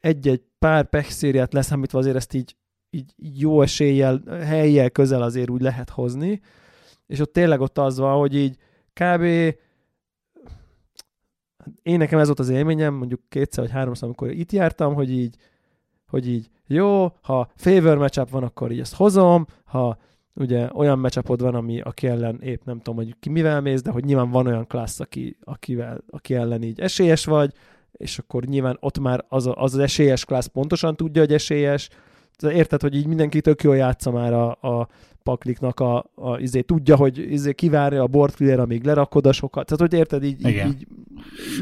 egy-egy 0.00 0.42
pár 0.58 0.88
pech 0.88 1.10
szériát 1.10 1.52
leszámítva 1.52 1.98
azért 1.98 2.16
ezt 2.16 2.34
így, 2.34 2.56
így 2.90 3.14
jó 3.16 3.62
eséllyel, 3.62 4.22
helyjel 4.26 4.90
közel 4.90 5.22
azért 5.22 5.50
úgy 5.50 5.60
lehet 5.60 5.90
hozni, 5.90 6.40
és 7.06 7.20
ott 7.20 7.32
tényleg 7.32 7.60
ott 7.60 7.78
az 7.78 7.98
van, 7.98 8.18
hogy 8.18 8.34
így 8.34 8.56
kb. 8.92 9.22
Én 11.82 11.98
nekem 11.98 12.18
ez 12.18 12.26
volt 12.26 12.38
az 12.38 12.48
élményem, 12.48 12.94
mondjuk 12.94 13.20
kétszer 13.28 13.64
vagy 13.64 13.72
háromszor, 13.72 14.04
amikor 14.04 14.30
itt 14.30 14.52
jártam, 14.52 14.94
hogy 14.94 15.10
így, 15.10 15.36
hogy 16.06 16.28
így 16.28 16.50
jó, 16.66 17.12
ha 17.22 17.50
favor 17.54 17.98
matchup 17.98 18.30
van, 18.30 18.42
akkor 18.42 18.70
így 18.72 18.80
ezt 18.80 18.94
hozom, 18.94 19.46
ha 19.64 19.98
ugye 20.34 20.68
olyan 20.72 20.98
matchupod 20.98 21.40
van, 21.40 21.54
ami, 21.54 21.80
aki 21.80 22.06
ellen 22.06 22.40
épp 22.42 22.64
nem 22.64 22.76
tudom, 22.76 22.96
hogy 22.96 23.14
ki 23.20 23.28
mivel 23.28 23.60
mész, 23.60 23.82
de 23.82 23.90
hogy 23.90 24.04
nyilván 24.04 24.30
van 24.30 24.46
olyan 24.46 24.66
klassz, 24.66 25.00
aki, 25.00 25.36
akivel, 25.44 26.04
aki 26.10 26.34
ellen 26.34 26.62
így 26.62 26.80
esélyes 26.80 27.24
vagy, 27.24 27.52
és 27.92 28.18
akkor 28.18 28.44
nyilván 28.44 28.76
ott 28.80 28.98
már 28.98 29.24
az, 29.28 29.46
a, 29.46 29.54
az, 29.56 29.74
az 29.74 29.80
esélyes 29.80 30.24
klassz 30.24 30.46
pontosan 30.46 30.96
tudja, 30.96 31.20
hogy 31.20 31.32
esélyes, 31.32 31.88
érted, 32.42 32.80
hogy 32.80 32.94
így 32.94 33.06
mindenki 33.06 33.40
tök 33.40 33.62
jól 33.62 33.76
játsza 33.76 34.10
már 34.10 34.32
a, 34.32 34.50
a 34.50 34.88
pakliknak 35.22 35.80
a, 35.80 36.10
a 36.14 36.38
izé, 36.38 36.60
tudja, 36.60 36.96
hogy 36.96 37.32
izé 37.32 37.52
kivárja 37.52 38.02
a 38.02 38.26
clear, 38.26 38.60
amíg 38.60 38.84
lerakod 38.84 39.26
a 39.26 39.32
sokat. 39.32 39.66
Tehát, 39.66 39.90
hogy 39.90 39.98
érted, 39.98 40.24
így, 40.24 40.46
így, 40.46 40.56
így, 40.66 40.66
így 40.66 40.86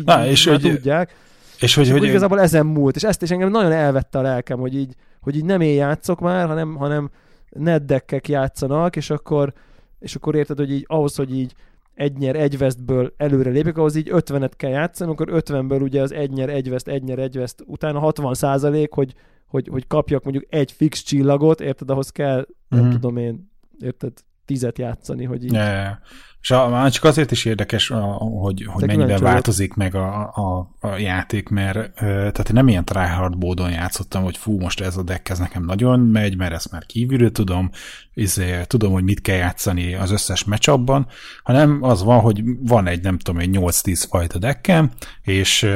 Na, 0.05 0.27
és 0.27 0.47
hogy, 0.47 0.61
tudják. 0.61 1.15
És 1.59 1.75
hogy, 1.75 1.85
És 1.85 1.91
hogy 1.91 2.01
hogy 2.01 2.09
igazából 2.09 2.41
ezen 2.41 2.67
múlt, 2.67 2.97
és 2.97 3.03
ezt 3.03 3.23
is 3.23 3.31
engem 3.31 3.51
nagyon 3.51 3.73
elvette 3.73 4.19
a 4.19 4.23
lelkem, 4.23 4.59
hogy 4.59 4.77
így, 4.77 4.95
hogy 5.21 5.37
így 5.37 5.45
nem 5.45 5.61
én 5.61 5.75
játszok 5.75 6.21
már, 6.21 6.47
hanem, 6.47 6.75
hanem 6.75 7.11
netdekkek 7.59 8.29
játszanak, 8.29 8.97
és 8.97 9.11
akkor, 9.11 9.53
és 9.99 10.15
akkor 10.15 10.35
érted, 10.35 10.59
hogy 10.59 10.71
így 10.73 10.85
ahhoz, 10.89 11.17
hogy 11.17 11.35
így 11.37 11.55
egy 11.95 12.17
nyer, 12.17 12.37
egy 12.37 12.59
vesztből 12.59 13.13
előre 13.17 13.51
lépjek, 13.51 13.77
ahhoz 13.79 13.95
így 13.97 14.09
50-et 14.13 14.53
kell 14.57 14.71
játszani, 14.71 15.11
akkor 15.11 15.29
50-ből 15.31 15.83
ugye 15.83 16.03
az 16.03 16.13
egy 16.13 16.31
nyer, 16.31 16.49
egy 16.49 16.71
veszt, 16.71 16.89
egy 16.89 17.03
nyer, 17.03 17.19
egy 17.19 17.37
veszt, 17.37 17.63
utána 17.67 17.99
60 17.99 18.35
százalék, 18.35 18.93
hogy, 18.93 19.15
hogy, 19.47 19.69
hogy 19.69 19.87
kapjak 19.87 20.23
mondjuk 20.25 20.47
egy 20.49 20.73
fix 20.73 21.03
csillagot, 21.03 21.61
érted, 21.61 21.91
ahhoz 21.91 22.11
kell, 22.11 22.47
nem 22.69 22.81
Mhm. 22.85 22.91
tudom 22.91 23.17
én, 23.17 23.51
érted, 23.81 24.13
tizet 24.45 24.79
játszani, 24.79 25.25
hogy 25.25 25.45
így. 25.45 25.53
Ja. 25.53 26.01
És 26.43 26.51
a, 26.51 26.69
már 26.69 26.91
csak 26.91 27.05
azért 27.05 27.31
is 27.31 27.45
érdekes, 27.45 27.91
a, 27.91 28.01
hogy, 28.01 28.65
hogy 28.65 28.97
vagyok. 28.97 29.19
változik 29.19 29.75
meg 29.75 29.95
a, 29.95 30.33
a, 30.35 30.75
a 30.81 30.97
játék, 30.97 31.49
mert 31.49 31.95
tehát 31.95 32.49
én 32.49 32.55
nem 32.55 32.69
ilyen 32.69 32.85
tryhard 32.85 33.37
módon 33.39 33.71
játszottam, 33.71 34.23
hogy 34.23 34.37
fú, 34.37 34.59
most 34.59 34.81
ez 34.81 34.97
a 34.97 35.03
deck, 35.03 35.29
ez 35.29 35.39
nekem 35.39 35.65
nagyon 35.65 36.01
megy, 36.01 36.37
mert 36.37 36.53
ezt 36.53 36.71
már 36.71 36.87
kívülről 36.87 37.33
tudom, 37.33 37.71
izé, 38.15 38.63
tudom, 38.65 38.93
hogy 38.93 39.05
mit 39.05 39.21
kell 39.21 39.37
játszani 39.37 39.95
az 39.95 40.11
összes 40.11 40.45
matchupban, 40.45 41.07
hanem 41.43 41.79
az 41.83 42.03
van, 42.03 42.21
hogy 42.21 42.43
van 42.61 42.87
egy, 42.87 43.03
nem 43.03 43.19
tudom, 43.19 43.41
egy 43.41 43.51
8-10 43.53 44.05
fajta 44.09 44.39
deckem, 44.39 44.91
és 45.23 45.67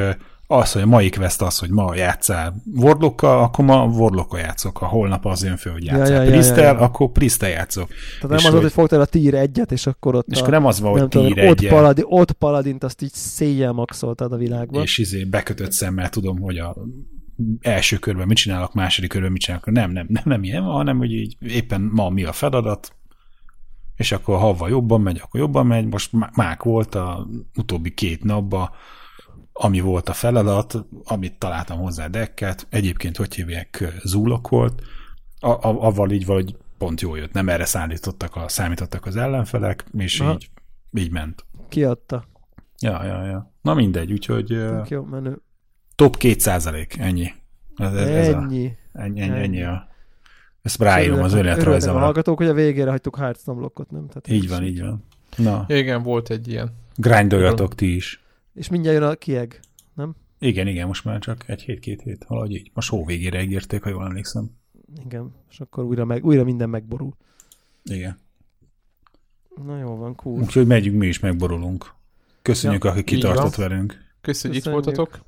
az, 0.47 0.71
hogy 0.71 0.81
a 0.81 0.85
mai 0.85 1.09
quest 1.09 1.41
az, 1.41 1.59
hogy 1.59 1.69
ma 1.69 1.95
játszál 1.95 2.55
Warlockkal, 2.75 3.43
akkor 3.43 3.65
ma 3.65 3.85
Warlockkal 3.85 4.39
játszok. 4.39 4.77
Ha 4.77 4.85
holnap 4.85 5.25
az 5.25 5.43
jön 5.43 5.57
föl, 5.57 5.73
hogy 5.73 5.85
játszál 5.85 6.07
ja, 6.07 6.15
ja, 6.15 6.21
ja, 6.23 6.29
Priest-tel, 6.29 6.63
ja, 6.63 6.71
ja. 6.71 6.77
akkor 6.79 7.11
Priest-tel 7.11 7.49
játszok. 7.49 7.87
Tehát 7.87 8.27
nem 8.29 8.37
és 8.37 8.45
az, 8.45 8.51
hogy- 8.51 8.61
hogy 8.61 8.71
fogtál 8.71 9.01
a 9.01 9.05
tier 9.05 9.33
egyet, 9.33 9.71
és 9.71 9.87
akkor 9.87 10.15
ott, 10.15 10.27
És 10.27 10.37
a, 10.37 10.39
akkor 10.39 10.51
nem 10.53 10.65
az 10.65 10.79
van, 10.79 10.91
hogy 10.91 11.07
tudom, 11.07 11.33
tír 11.33 11.49
ott, 11.49 11.67
paladi, 11.67 12.01
ott 12.05 12.31
paladint 12.31 12.83
azt 12.83 13.01
így 13.01 13.13
széjjel 13.13 13.71
maxoltad 13.71 14.31
a 14.33 14.37
világban. 14.37 14.81
és 14.81 14.97
izé 14.97 15.23
bekötött 15.23 15.71
szemmel 15.71 16.09
tudom, 16.09 16.39
hogy 16.39 16.57
a 16.57 16.75
első 17.61 17.97
körben 17.97 18.27
mit 18.27 18.37
csinálok, 18.37 18.73
második 18.73 19.09
körben 19.09 19.31
mit 19.31 19.41
csinálok. 19.41 19.71
Nem, 19.71 19.91
nem, 19.91 20.05
nem, 20.09 20.23
nem 20.25 20.43
ilyen 20.43 20.63
van, 20.63 20.73
hanem 20.73 20.97
hogy 20.97 21.11
így 21.11 21.37
éppen 21.39 21.81
ma 21.93 22.09
mi 22.09 22.23
a 22.23 22.31
feladat, 22.31 22.91
és 23.95 24.11
akkor 24.11 24.37
ha 24.55 24.67
jobban 24.67 25.01
megy, 25.01 25.19
akkor 25.23 25.39
jobban 25.39 25.65
megy. 25.65 25.85
Most 25.87 26.11
má- 26.13 26.35
mák 26.35 26.63
volt 26.63 26.95
a 26.95 27.27
utóbbi 27.55 27.93
két 27.93 28.23
napban, 28.23 28.69
ami 29.59 29.79
volt 29.79 30.09
a 30.09 30.13
feladat, 30.13 30.85
amit 31.03 31.37
találtam 31.37 31.77
hozzá 31.79 32.07
dekket, 32.07 32.67
egyébként 32.69 33.17
hogy 33.17 33.35
hívják, 33.35 33.83
zúlok 34.03 34.49
volt, 34.49 34.81
a, 35.39 35.49
a, 35.49 35.59
avval 35.61 36.11
így 36.11 36.25
valahogy 36.25 36.55
pont 36.77 37.01
jól 37.01 37.17
jött, 37.17 37.33
nem 37.33 37.49
erre 37.49 37.65
szállítottak 37.65 38.35
a, 38.35 38.47
számítottak 38.47 39.05
az 39.05 39.15
ellenfelek, 39.15 39.85
és 39.97 40.19
Aha. 40.19 40.31
így, 40.33 40.49
így 40.93 41.11
ment. 41.11 41.45
Kiadta. 41.69 42.23
Ja, 42.79 43.03
ja, 43.03 43.25
ja. 43.25 43.51
Na 43.61 43.73
mindegy, 43.73 44.11
úgyhogy 44.11 44.45
Tök 44.45 44.89
jó 44.89 45.03
menő. 45.03 45.41
top 45.95 46.17
2 46.17 46.39
százalék, 46.39 46.97
ennyi. 46.97 47.31
Ez, 47.75 47.93
ez, 47.93 48.07
ez 48.07 48.33
a, 48.33 48.37
Ennyi. 48.37 48.77
ennyi, 48.93 49.21
ennyi, 49.21 49.21
ennyi 49.21 49.39
Ennyi. 49.43 49.63
a, 49.63 49.87
ezt 50.61 50.79
ráírom 50.81 51.19
az 51.23 51.31
Örülnek 51.33 51.35
a 51.35 51.39
önéletrajzomra. 51.39 51.99
hallgatók, 51.99 52.37
hogy 52.37 52.47
a 52.47 52.53
végére 52.53 52.89
hagytuk 52.89 53.17
Hearthstone 53.17 53.57
blokkot, 53.59 53.91
nem? 53.91 54.07
Tehát 54.07 54.27
Így 54.27 54.49
van, 54.49 54.63
így 54.63 54.81
van. 54.81 55.05
Na, 55.37 55.65
Ja, 55.67 55.77
igen, 55.77 56.03
volt 56.03 56.29
egy 56.29 56.47
ilyen. 56.47 56.73
grindoljatok 56.95 57.75
ti 57.75 57.95
is. 57.95 58.21
És 58.57 58.69
mindjárt 58.69 58.97
jön 58.97 59.09
a 59.09 59.15
kieg. 59.15 59.59
Igen, 60.39 60.67
igen, 60.67 60.87
most 60.87 61.03
már 61.03 61.19
csak 61.19 61.43
egy 61.47 61.61
hét, 61.61 61.79
két 61.79 62.01
hét, 62.01 62.25
valahogy 62.27 62.51
így. 62.51 62.71
Most 62.73 62.89
hó 62.89 63.05
végére 63.05 63.41
ígérték, 63.41 63.83
ha 63.83 63.89
jól 63.89 64.05
emlékszem. 64.05 64.51
Igen, 65.05 65.35
és 65.49 65.59
akkor 65.59 65.83
újra, 65.83 66.05
meg, 66.05 66.25
újra 66.25 66.43
minden 66.43 66.69
megborul. 66.69 67.13
Igen. 67.83 68.17
Na 69.65 69.77
jó 69.79 69.95
van, 69.95 70.15
cool. 70.15 70.39
Úgyhogy 70.39 70.67
megyünk, 70.67 70.97
mi 70.97 71.07
is 71.07 71.19
megborulunk. 71.19 71.93
Köszönjük, 72.41 72.83
ja, 72.83 72.91
aki 72.91 73.03
kitartott 73.03 73.55
van. 73.55 73.67
velünk. 73.67 74.05
Köszönjük, 74.21 74.65
itt 74.65 74.71
voltatok. 74.71 75.19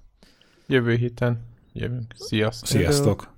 Jövő 0.68 0.95
héten 0.95 1.45
jövünk. 1.73 2.14
Sziasztok! 2.15 2.68
Sziasztok! 2.68 3.34